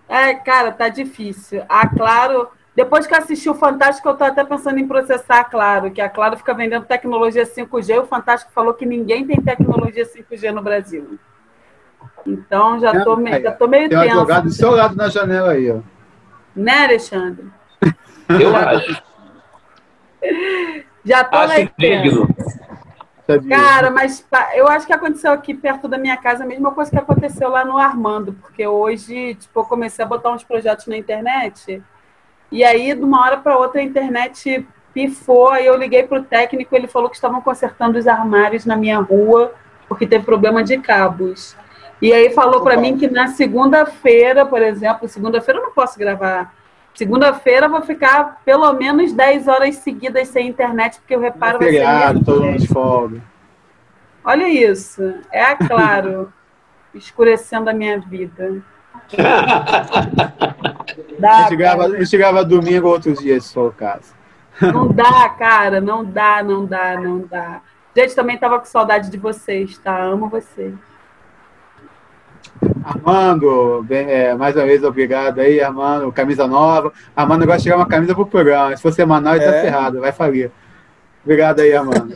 É, 0.09 0.33
cara, 0.35 0.73
tá 0.73 0.89
difícil. 0.89 1.63
A 1.69 1.87
Claro, 1.89 2.49
depois 2.79 3.09
que 3.09 3.15
assisti 3.15 3.51
o 3.51 3.57
Fantástico, 3.57 4.09
eu 4.09 4.15
tô 4.15 4.23
até 4.23 4.45
pensando 4.45 4.79
em 4.79 4.87
processar 4.87 5.41
a 5.41 5.45
Claro, 5.45 5.91
que 5.91 6.01
a 6.01 6.09
Claro 6.09 6.37
fica 6.37 6.55
vendendo 6.55 6.87
tecnologia 6.87 7.45
5G 7.45 7.97
e 7.97 7.99
o 7.99 8.07
Fantástico 8.07 8.53
falou 8.53 8.73
que 8.73 8.87
ninguém 8.87 9.27
tem 9.27 9.41
tecnologia 9.41 10.07
5G 10.07 10.53
no 10.53 10.63
Brasil. 10.63 11.19
Então 12.25 12.79
já 12.79 13.03
tô, 13.03 13.17
meio, 13.17 13.43
já 13.43 13.51
tô 13.51 13.67
meio 13.67 13.89
tem 13.89 13.99
tenso. 13.99 14.11
Tem 14.11 14.21
jogado 14.21 14.45
do 14.45 14.53
seu 14.53 14.71
lado 14.71 14.95
na 14.95 15.09
janela 15.09 15.51
aí, 15.51 15.73
ó. 15.73 15.81
Né, 16.55 16.85
Alexandre? 16.85 17.47
Eu 18.41 18.55
acho. 18.55 19.03
Já 21.05 21.25
tô 21.25 21.37
acho 21.39 21.71
meio. 21.79 22.29
Cara, 23.49 23.91
mas 23.91 24.27
eu 24.55 24.69
acho 24.69 24.87
que 24.87 24.93
aconteceu 24.93 25.33
aqui 25.33 25.55
perto 25.55 25.89
da 25.89 25.97
minha 25.97 26.17
casa 26.17 26.45
a 26.45 26.47
mesma 26.47 26.71
coisa 26.73 26.91
que 26.91 26.99
aconteceu 26.99 27.49
lá 27.49 27.65
no 27.65 27.79
Armando, 27.79 28.35
porque 28.35 28.67
hoje, 28.67 29.35
tipo, 29.37 29.61
eu 29.61 29.65
comecei 29.65 30.05
a 30.05 30.09
botar 30.09 30.33
uns 30.33 30.45
projetos 30.45 30.87
na 30.87 30.97
internet 30.97 31.83
e 32.51 32.65
aí, 32.65 32.95
de 32.95 33.03
uma 33.03 33.21
hora 33.23 33.37
para 33.37 33.59
outra, 33.59 33.81
a 33.81 33.85
internet 33.85 34.67
pifou, 34.95 35.49
aí 35.49 35.67
eu 35.67 35.77
liguei 35.77 36.03
pro 36.03 36.23
técnico, 36.23 36.75
ele 36.75 36.89
falou 36.89 37.09
que 37.09 37.17
estavam 37.17 37.41
consertando 37.41 37.99
os 37.99 38.07
armários 38.07 38.65
na 38.65 38.77
minha 38.77 38.99
rua, 38.99 39.53
porque 39.87 40.07
teve 40.07 40.25
problema 40.25 40.63
de 40.65 40.79
cabos. 40.79 41.57
E 42.01 42.13
aí 42.13 42.31
falou 42.31 42.63
para 42.63 42.77
mim 42.77 42.97
que 42.97 43.09
na 43.09 43.29
segunda-feira, 43.29 44.47
por 44.47 44.63
exemplo, 44.63 45.09
segunda-feira 45.09 45.61
eu 45.61 45.65
não 45.65 45.73
posso 45.73 45.99
gravar 45.99 46.53
Segunda-feira 46.99 47.67
eu 47.67 47.71
vou 47.71 47.83
ficar 47.83 48.41
pelo 48.45 48.73
menos 48.73 49.13
10 49.13 49.47
horas 49.47 49.77
seguidas 49.77 50.27
sem 50.27 50.49
internet, 50.49 50.99
porque 50.99 51.15
o 51.15 51.21
reparo 51.21 51.61
vai 51.61 51.71
ser. 51.71 52.25
todo 52.25 52.43
mundo 52.43 52.59
de 52.59 52.67
folga. 52.67 53.23
Olha 54.25 54.49
isso. 54.49 55.15
É 55.31 55.55
claro. 55.55 56.33
escurecendo 56.93 57.71
a 57.71 57.73
minha 57.73 58.01
vida. 58.01 58.61
Dá, 61.19 61.31
a, 61.31 61.43
gente 61.43 61.57
grava, 61.57 61.85
a 61.85 61.99
gente 61.99 62.17
grava 62.17 62.45
domingo 62.45 62.87
ou 62.87 62.95
outros 62.95 63.19
dias, 63.19 63.45
se 63.47 63.55
for 63.55 63.71
o 63.71 63.73
caso. 63.73 64.13
Não 64.61 64.89
dá, 64.89 65.29
cara. 65.31 65.81
Não 65.81 66.05
dá, 66.05 66.43
não 66.43 66.67
dá, 66.67 67.01
não 67.01 67.21
dá. 67.21 67.61
Gente, 67.97 68.15
também 68.15 68.39
tava 68.39 68.59
com 68.59 68.65
saudade 68.65 69.11
de 69.11 69.17
vocês, 69.17 69.79
tá? 69.79 70.03
Amo 70.03 70.29
vocês. 70.29 70.75
Armando, 72.85 73.85
bem, 73.85 74.11
é, 74.11 74.35
mais 74.35 74.57
uma 74.57 74.65
vez, 74.65 74.83
obrigado 74.83 75.41
aí, 75.41 75.61
Armando. 75.61 76.11
Camisa 76.13 76.47
nova. 76.47 76.93
Armando 77.15 77.45
gosta 77.45 77.59
de 77.59 77.65
chegar 77.65 77.77
uma 77.77 77.87
camisa 77.87 78.15
pro 78.15 78.27
programa. 78.27 78.77
Se 78.77 78.83
for 78.83 78.93
semanal, 78.93 79.37
ele 79.37 79.45
tá 79.45 79.51
é. 79.51 79.55
tá 79.55 79.61
ferrado, 79.61 80.01
vai 80.01 80.13
falir. 80.13 80.51
Obrigado 81.23 81.61
aí, 81.61 81.75
Armando. 81.75 82.15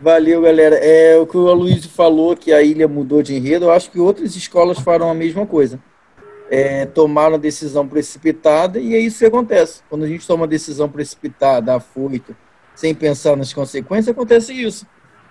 Valeu, 0.00 0.42
galera. 0.42 0.76
É 0.76 1.16
o 1.16 1.26
que 1.26 1.36
o 1.36 1.48
Aloysio 1.48 1.90
falou, 1.90 2.36
que 2.36 2.52
a 2.52 2.62
ilha 2.62 2.86
mudou 2.86 3.22
de 3.22 3.34
enredo. 3.34 3.66
Eu 3.66 3.72
acho 3.72 3.90
que 3.90 3.98
outras 3.98 4.36
escolas 4.36 4.78
farão 4.78 5.10
a 5.10 5.14
mesma 5.14 5.44
coisa. 5.44 5.80
É, 6.50 6.86
tomaram 6.86 7.34
a 7.34 7.38
decisão 7.38 7.86
precipitada 7.86 8.78
e 8.78 8.94
é 8.94 8.98
isso 8.98 9.18
que 9.18 9.26
acontece. 9.26 9.82
Quando 9.90 10.04
a 10.04 10.08
gente 10.08 10.26
toma 10.26 10.42
uma 10.42 10.48
decisão 10.48 10.88
precipitada, 10.88 11.74
afoito, 11.74 12.34
sem 12.74 12.94
pensar 12.94 13.36
nas 13.36 13.52
consequências, 13.52 14.08
acontece 14.08 14.52
isso. 14.52 14.86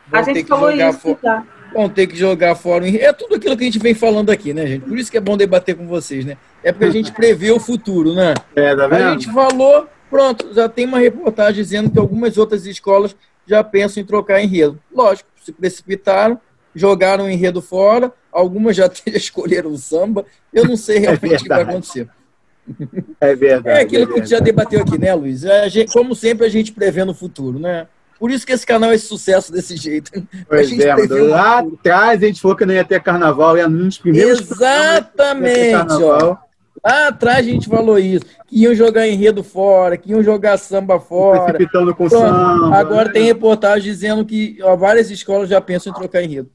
Vão 0.10 0.20
a 0.20 0.24
gente 0.24 0.46
falou 0.46 0.72
isso, 0.72 1.16
tá? 1.16 1.46
vão 1.74 1.90
ter 1.90 2.08
que 2.08 2.16
jogar 2.16 2.56
fora. 2.56 2.88
É 2.88 3.12
tudo 3.12 3.36
aquilo 3.36 3.58
que 3.58 3.64
a 3.64 3.66
gente 3.66 3.80
vem 3.80 3.94
falando 3.94 4.30
aqui, 4.30 4.54
né, 4.54 4.66
gente? 4.68 4.86
Por 4.86 4.98
isso 4.98 5.12
que 5.12 5.18
é 5.18 5.22
bom 5.22 5.36
debater 5.36 5.76
com 5.76 5.88
vocês, 5.88 6.26
né? 6.26 6.38
É 6.64 6.72
porque 6.72 6.86
a 6.86 6.92
gente 6.92 7.12
prevê 7.12 7.52
o 7.52 7.60
futuro, 7.60 8.14
né? 8.14 8.34
É, 8.56 8.76
tá 8.76 8.88
vendo? 8.88 9.04
A 9.04 9.12
gente 9.12 9.32
falou, 9.32 9.88
pronto, 10.10 10.54
já 10.54 10.70
tem 10.70 10.86
uma 10.86 11.00
reportagem 11.00 11.62
dizendo 11.62 11.90
que 11.90 12.00
algumas 12.00 12.38
outras 12.38 12.66
escolas 12.66 13.16
já 13.48 13.64
pensam 13.64 14.02
em 14.02 14.06
trocar 14.06 14.42
enredo. 14.42 14.80
Lógico, 14.94 15.30
se 15.44 15.52
precipitaram, 15.52 16.40
jogaram 16.76 17.26
o 17.26 17.30
enredo 17.30 17.62
fora, 17.62 18.12
algumas 18.32 18.76
já 18.76 18.90
escolheram 19.08 19.72
o 19.72 19.78
samba. 19.78 20.26
Eu 20.54 20.66
não 20.66 20.76
sei 20.76 21.00
realmente 21.00 21.34
é 21.34 21.38
o 21.38 21.40
que 21.40 21.50
vai 21.50 21.62
acontecer. 21.64 22.10
É 23.20 23.34
verdade. 23.34 23.78
É 23.78 23.82
aquilo 23.82 24.04
é 24.04 24.06
que 24.08 24.14
a 24.14 24.18
gente 24.18 24.30
já 24.30 24.40
debateu 24.40 24.82
aqui, 24.82 24.98
né, 24.98 25.14
Luiz? 25.14 25.46
É, 25.46 25.70
gente, 25.70 25.94
como 25.94 26.14
sempre, 26.14 26.46
a 26.46 26.50
gente 26.50 26.72
prevê 26.74 27.04
no 27.06 27.14
futuro, 27.14 27.58
né? 27.58 27.88
Por 28.20 28.32
isso 28.32 28.46
que 28.46 28.52
esse 28.52 28.66
canal 28.66 28.92
é 28.92 28.96
esse 28.96 29.06
sucesso 29.06 29.52
desse 29.52 29.78
jeito. 29.78 30.12
Pois 30.50 30.72
é, 30.80 30.96
lá 31.30 31.60
atrás 31.60 32.22
a 32.24 32.26
gente 32.26 32.42
falou 32.42 32.58
que 32.58 32.66
não 32.66 32.74
ia 32.74 32.84
ter 32.84 33.02
carnaval, 33.02 33.58
ia 33.58 33.68
nos 33.68 33.98
primeiros 33.98 34.40
Exatamente, 34.40 36.04
ó. 36.04 36.38
Lá 36.88 37.10
atrás 37.10 37.40
a 37.40 37.50
gente 37.50 37.68
falou 37.68 38.00
isso, 38.00 38.26
que 38.48 38.62
iam 38.62 38.74
jogar 38.74 39.06
enredo 39.06 39.44
fora, 39.44 39.98
que 39.98 40.12
iam 40.12 40.24
jogar 40.24 40.58
samba 40.58 41.00
fora. 41.00 41.42
Precipitando 41.42 41.94
com 41.94 42.08
Pronto, 42.08 42.26
samba. 42.26 42.78
Agora 42.78 43.12
tem 43.12 43.26
reportagem 43.26 43.92
dizendo 43.92 44.24
que 44.24 44.58
ó, 44.64 44.76
várias 44.78 45.12
escolas 45.12 45.50
já 45.50 45.60
pensam 45.60 45.92
em 45.92 45.96
trocar 45.96 46.24
enredo. 46.24 46.50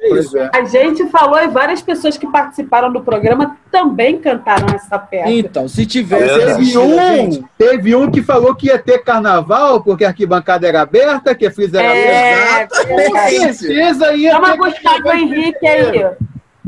É. 0.00 0.50
A 0.56 0.64
gente 0.64 1.08
falou 1.08 1.38
e 1.38 1.48
várias 1.48 1.82
pessoas 1.82 2.16
que 2.16 2.26
participaram 2.26 2.92
do 2.92 3.00
programa 3.00 3.56
também 3.70 4.18
cantaram 4.18 4.68
essa 4.72 4.96
peça. 4.96 5.28
Então, 5.28 5.66
se 5.66 5.84
tivesse. 5.84 6.38
Teve 6.38 6.78
um, 6.78 7.42
teve 7.58 7.96
um 7.96 8.10
que 8.10 8.22
falou 8.22 8.54
que 8.54 8.68
ia 8.68 8.78
ter 8.78 9.02
carnaval, 9.02 9.82
porque 9.82 10.04
a 10.04 10.08
arquibancada 10.08 10.68
era 10.68 10.82
aberta, 10.82 11.34
que 11.34 11.46
a 11.46 11.50
frisa 11.50 11.82
era 11.82 11.96
é, 11.96 12.66
Com 12.66 13.28
certeza 13.28 14.12
ia 14.12 14.32
Chama 14.32 14.52
ter 14.52 14.58
Gustavo 14.58 15.10
Henrique 15.10 15.66
aí. 15.66 16.06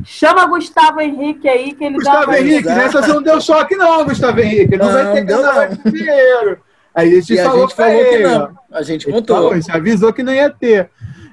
Chama 0.05 0.47
Gustavo 0.47 1.01
Henrique 1.01 1.49
aí, 1.49 1.73
que 1.73 1.85
ele 1.85 1.97
Gustavo 1.97 2.31
dá 2.31 2.41
Henrique, 2.41 2.69
nessa 2.69 3.03
você 3.03 3.13
não 3.13 3.23
deu 3.23 3.41
choque, 3.41 3.77
não, 3.77 4.05
Gustavo 4.05 4.41
Henrique. 4.41 4.77
Não, 4.77 4.87
não 4.87 4.93
vai 4.93 5.13
ter 5.13 5.27
carnaval 5.27 5.69
de 5.69 5.91
dinheiro. 5.91 6.59
Aí 6.95 7.09
a 7.09 7.15
gente, 7.21 7.35
e 7.35 7.37
falou, 7.37 7.65
a 7.65 7.67
gente 7.67 7.77
falou 7.77 8.05
que 8.05 8.19
não. 8.19 8.59
A 8.73 8.83
gente 8.83 9.11
contou. 9.11 9.53
A 9.53 9.55
gente 9.55 9.71
avisou 9.71 10.13
que 10.13 10.23
não 10.23 10.35
ia 10.35 10.51
ter. 10.51 10.91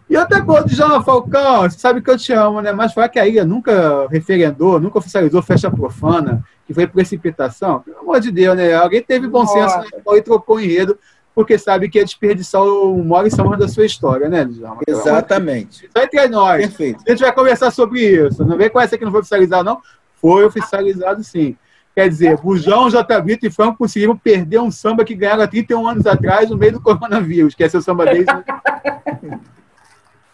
E 0.09 0.15
outra 0.15 0.41
coisa, 0.41 0.67
João 0.69 1.03
Falcão, 1.03 1.63
você 1.63 1.77
sabe 1.77 2.01
que 2.01 2.09
eu 2.09 2.17
te 2.17 2.31
amo, 2.31 2.61
né? 2.61 2.71
Mas 2.71 2.93
falar 2.93 3.09
que 3.09 3.19
a 3.19 3.27
ilha 3.27 3.43
nunca 3.43 4.07
referendou, 4.09 4.79
nunca 4.79 4.99
oficializou 4.99 5.41
festa 5.41 5.69
profana, 5.69 6.41
que 6.65 6.73
foi 6.73 6.87
precipitação, 6.87 7.81
pelo 7.81 7.99
amor 7.99 8.19
de 8.21 8.31
Deus, 8.31 8.55
né? 8.55 8.73
Alguém 8.73 9.01
teve 9.01 9.27
bom 9.27 9.45
senso 9.45 9.77
né? 9.79 9.85
e 10.13 10.21
trocou 10.21 10.57
o 10.57 10.61
enredo, 10.61 10.97
porque 11.37 11.55
sabe 11.55 11.87
que 11.87 11.99
é 11.99 12.03
desperdiçar 12.03 12.63
o 12.63 13.03
maior 13.05 13.27
em 13.27 13.59
da 13.59 13.67
sua 13.67 13.85
história, 13.85 14.27
né, 14.27 14.49
João? 14.51 14.79
Exatamente. 14.87 15.87
Só 15.95 16.03
entre 16.03 16.27
nós. 16.29 16.65
Perfeito. 16.65 17.03
A 17.05 17.11
gente 17.11 17.19
vai 17.19 17.31
conversar 17.31 17.69
sobre 17.69 17.99
isso. 18.01 18.43
Não 18.43 18.57
vem 18.57 18.71
com 18.71 18.81
essa 18.81 18.97
que 18.97 19.05
não 19.05 19.11
foi 19.11 19.19
oficializado, 19.19 19.63
não. 19.63 19.79
Foi 20.19 20.43
oficializado, 20.43 21.23
sim. 21.23 21.55
Quer 21.93 22.09
dizer, 22.09 22.37
Bujão, 22.37 22.89
J. 22.89 23.21
Brito 23.21 23.45
e 23.45 23.51
Franco 23.51 23.77
conseguiram 23.77 24.17
perder 24.17 24.59
um 24.59 24.71
samba 24.71 25.05
que 25.05 25.13
ganharam 25.13 25.43
há 25.43 25.47
31 25.47 25.87
anos 25.87 26.07
atrás 26.07 26.49
no 26.49 26.57
meio 26.57 26.71
do 26.71 26.81
coronavírus, 26.81 27.53
que 27.53 27.63
é 27.63 27.69
seu 27.69 27.83
samba 27.83 28.05
desde 28.05 28.33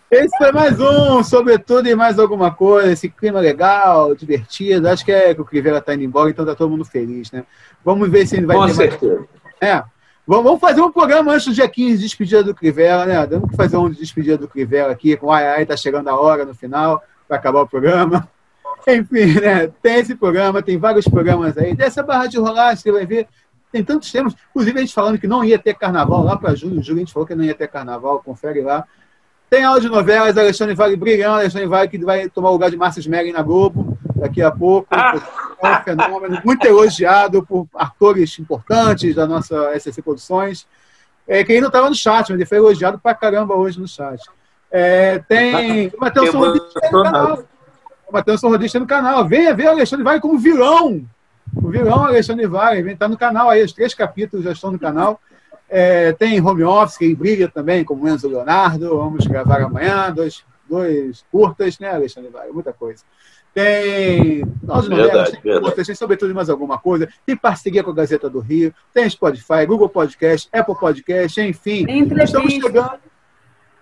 Esse 0.09 0.37
foi 0.37 0.53
mais 0.53 0.79
um, 0.79 1.21
sobretudo 1.21 1.85
e 1.89 1.95
mais 1.95 2.17
alguma 2.17 2.49
coisa, 2.49 2.93
esse 2.93 3.09
clima 3.09 3.41
legal, 3.41 4.15
divertido. 4.15 4.87
Acho 4.87 5.03
que 5.03 5.11
é 5.11 5.35
que 5.35 5.41
o 5.41 5.45
Crivella 5.45 5.79
está 5.79 5.93
indo 5.93 6.05
embora, 6.05 6.29
então 6.29 6.45
tá 6.45 6.55
todo 6.55 6.71
mundo 6.71 6.85
feliz, 6.85 7.29
né? 7.29 7.43
Vamos 7.83 8.09
ver 8.09 8.25
se 8.25 8.37
ele 8.37 8.45
vai 8.45 8.55
Com 8.55 8.67
ter 8.67 8.73
certeza. 8.73 9.15
mais. 9.17 9.27
É. 9.59 9.92
Vamos 10.25 10.59
fazer 10.59 10.79
um 10.79 10.91
programa 10.91 11.33
antes 11.33 11.47
do 11.47 11.53
dia 11.53 11.67
15, 11.67 12.01
despedida 12.01 12.41
do 12.41 12.55
Crivella, 12.55 13.05
né? 13.05 13.27
Que 13.49 13.57
fazer 13.57 13.75
um 13.75 13.89
de 13.89 13.99
despedida 13.99 14.37
do 14.37 14.47
Crivella 14.47 14.93
aqui, 14.93 15.17
com 15.17 15.29
ai, 15.29 15.45
ai, 15.47 15.65
tá 15.65 15.75
chegando 15.75 16.07
a 16.07 16.15
hora 16.17 16.45
no 16.45 16.55
final, 16.55 17.03
para 17.27 17.35
acabar 17.35 17.61
o 17.61 17.67
programa. 17.67 18.29
Enfim, 18.87 19.39
né? 19.41 19.67
Tem 19.81 19.95
esse 19.95 20.15
programa, 20.15 20.61
tem 20.61 20.77
vários 20.77 21.05
programas 21.05 21.57
aí. 21.57 21.75
Dessa 21.75 22.01
barra 22.01 22.27
de 22.27 22.37
rolar, 22.37 22.77
você 22.77 22.89
vai 22.89 23.05
ver. 23.05 23.27
Tem 23.69 23.83
tantos 23.83 24.09
temas. 24.11 24.33
Inclusive, 24.51 24.77
a 24.77 24.81
gente 24.81 24.93
falando 24.93 25.17
que 25.17 25.27
não 25.27 25.43
ia 25.43 25.59
ter 25.59 25.73
carnaval 25.73 26.23
lá 26.23 26.37
para 26.37 26.55
julho. 26.55 26.81
Julho 26.81 26.97
a 26.97 26.99
gente 26.99 27.13
falou 27.13 27.27
que 27.27 27.35
não 27.35 27.43
ia 27.43 27.55
ter 27.55 27.67
carnaval, 27.67 28.21
confere 28.23 28.61
lá. 28.61 28.85
Tem 29.49 29.63
aula 29.63 29.81
de 29.81 29.89
novelas, 29.89 30.37
Alexandre 30.37 30.73
Vale 30.73 30.95
brilhando, 30.95 31.35
Alexandre 31.35 31.67
Vale 31.67 31.89
que 31.89 31.97
vai 31.97 32.29
tomar 32.29 32.49
o 32.49 32.53
lugar 32.53 32.71
de 32.71 32.77
Márcio 32.77 33.01
Smelling 33.01 33.33
na 33.33 33.41
Globo 33.41 33.97
daqui 34.23 34.41
a 34.41 34.49
pouco. 34.49 34.87
É 35.61 35.69
um 35.69 35.83
fenômeno 35.83 36.41
muito 36.43 36.65
elogiado 36.65 37.45
por 37.45 37.67
atores 37.75 38.39
importantes 38.39 39.13
da 39.13 39.27
nossa 39.27 39.77
SC 39.77 40.01
Produções. 40.01 40.65
É, 41.27 41.43
que 41.43 41.53
ainda 41.53 41.67
estava 41.67 41.89
no 41.89 41.95
chat, 41.95 42.29
mas 42.29 42.31
ele 42.31 42.45
foi 42.45 42.57
elogiado 42.57 42.99
pra 42.99 43.13
caramba 43.13 43.55
hoje 43.55 43.79
no 43.79 43.87
chat. 43.87 44.21
É, 44.71 45.19
tem 45.19 45.87
o 45.87 45.99
Matheus 45.99 46.31
Sorrodista 46.31 46.79
no 46.91 47.03
canal. 47.03 47.43
O 48.07 48.13
Matheus 48.13 48.41
Sorrodista 48.41 48.79
no 48.79 48.87
canal. 48.87 49.27
Venha 49.27 49.53
ver 49.53 49.67
o 49.67 49.71
Alexandre 49.71 50.03
Vale 50.03 50.19
como 50.19 50.37
vilão. 50.37 51.05
O 51.55 51.69
vilão 51.69 52.05
Alexandre 52.05 52.47
Vale. 52.47 52.91
Está 52.91 53.07
no 53.07 53.17
canal 53.17 53.49
aí, 53.49 53.63
os 53.63 53.71
três 53.71 53.93
capítulos 53.93 54.45
já 54.45 54.51
estão 54.51 54.71
no 54.71 54.79
canal. 54.79 55.19
É, 55.69 56.11
tem 56.13 56.41
home 56.41 56.63
office, 56.63 56.97
que 56.97 57.15
brilha 57.15 57.47
também, 57.47 57.85
como 57.85 58.07
Enzo 58.07 58.27
Leonardo. 58.27 58.97
Vamos 58.97 59.25
gravar 59.25 59.61
amanhã, 59.61 60.11
dois, 60.11 60.43
dois 60.69 61.23
curtas, 61.31 61.79
né, 61.79 61.93
Alexandre 61.93 62.29
Vale? 62.29 62.51
Muita 62.51 62.73
coisa. 62.73 63.03
Tem 63.53 64.43
nós 64.63 64.89
novelas, 64.89 65.29
tem 65.29 65.59
curtas, 65.59 65.85
tem 65.85 65.95
sobretudo 65.95 66.33
mais 66.33 66.49
alguma 66.49 66.79
coisa. 66.79 67.07
Tem 67.25 67.37
parceria 67.37 67.83
com 67.83 67.91
a 67.91 67.93
Gazeta 67.93 68.29
do 68.29 68.39
Rio, 68.39 68.73
tem 68.93 69.07
Spotify, 69.09 69.65
Google 69.67 69.89
Podcast, 69.89 70.49
Apple 70.51 70.75
Podcast, 70.75 71.39
enfim. 71.39 71.85
Estamos 72.23 72.53
chegando. 72.53 72.99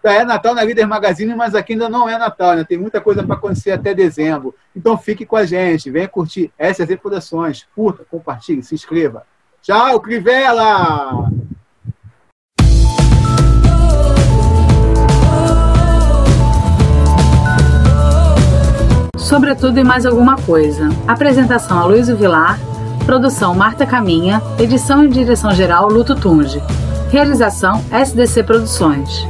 É 0.04 0.26
Natal 0.26 0.56
na 0.56 0.64
Líder 0.64 0.88
Magazine, 0.88 1.36
mas 1.36 1.54
aqui 1.54 1.74
ainda 1.74 1.88
não 1.88 2.10
é 2.10 2.18
Natal, 2.18 2.56
né? 2.56 2.64
Tem 2.64 2.78
muita 2.78 3.00
coisa 3.00 3.24
para 3.24 3.36
acontecer 3.36 3.72
até 3.72 3.94
dezembro. 3.94 4.56
Então 4.76 4.98
fique 4.98 5.28
com 5.28 5.36
a 5.36 5.46
gente, 5.46 5.92
venha 5.92 6.08
curtir 6.08 6.52
essas 6.58 6.90
reproduções. 6.90 7.68
Curta, 7.76 8.04
compartilhe, 8.10 8.64
se 8.64 8.74
inscreva. 8.74 9.24
Tchau, 9.62 10.02
Crivella! 10.02 11.30
Sobretudo 19.32 19.80
e 19.80 19.84
mais 19.84 20.06
alguma 20.06 20.36
coisa. 20.36 20.90
Apresentação 21.08 21.80
a 21.80 21.86
Luiz 21.86 22.10
Vilar, 22.10 22.60
produção 23.06 23.56
Marta 23.56 23.86
Caminha, 23.86 24.42
edição 24.60 25.06
e 25.06 25.08
direção 25.08 25.52
geral 25.52 25.88
Luto 25.88 26.14
Tunge. 26.16 26.62
Realização 27.10 27.82
SDC 27.90 28.44
Produções. 28.44 29.26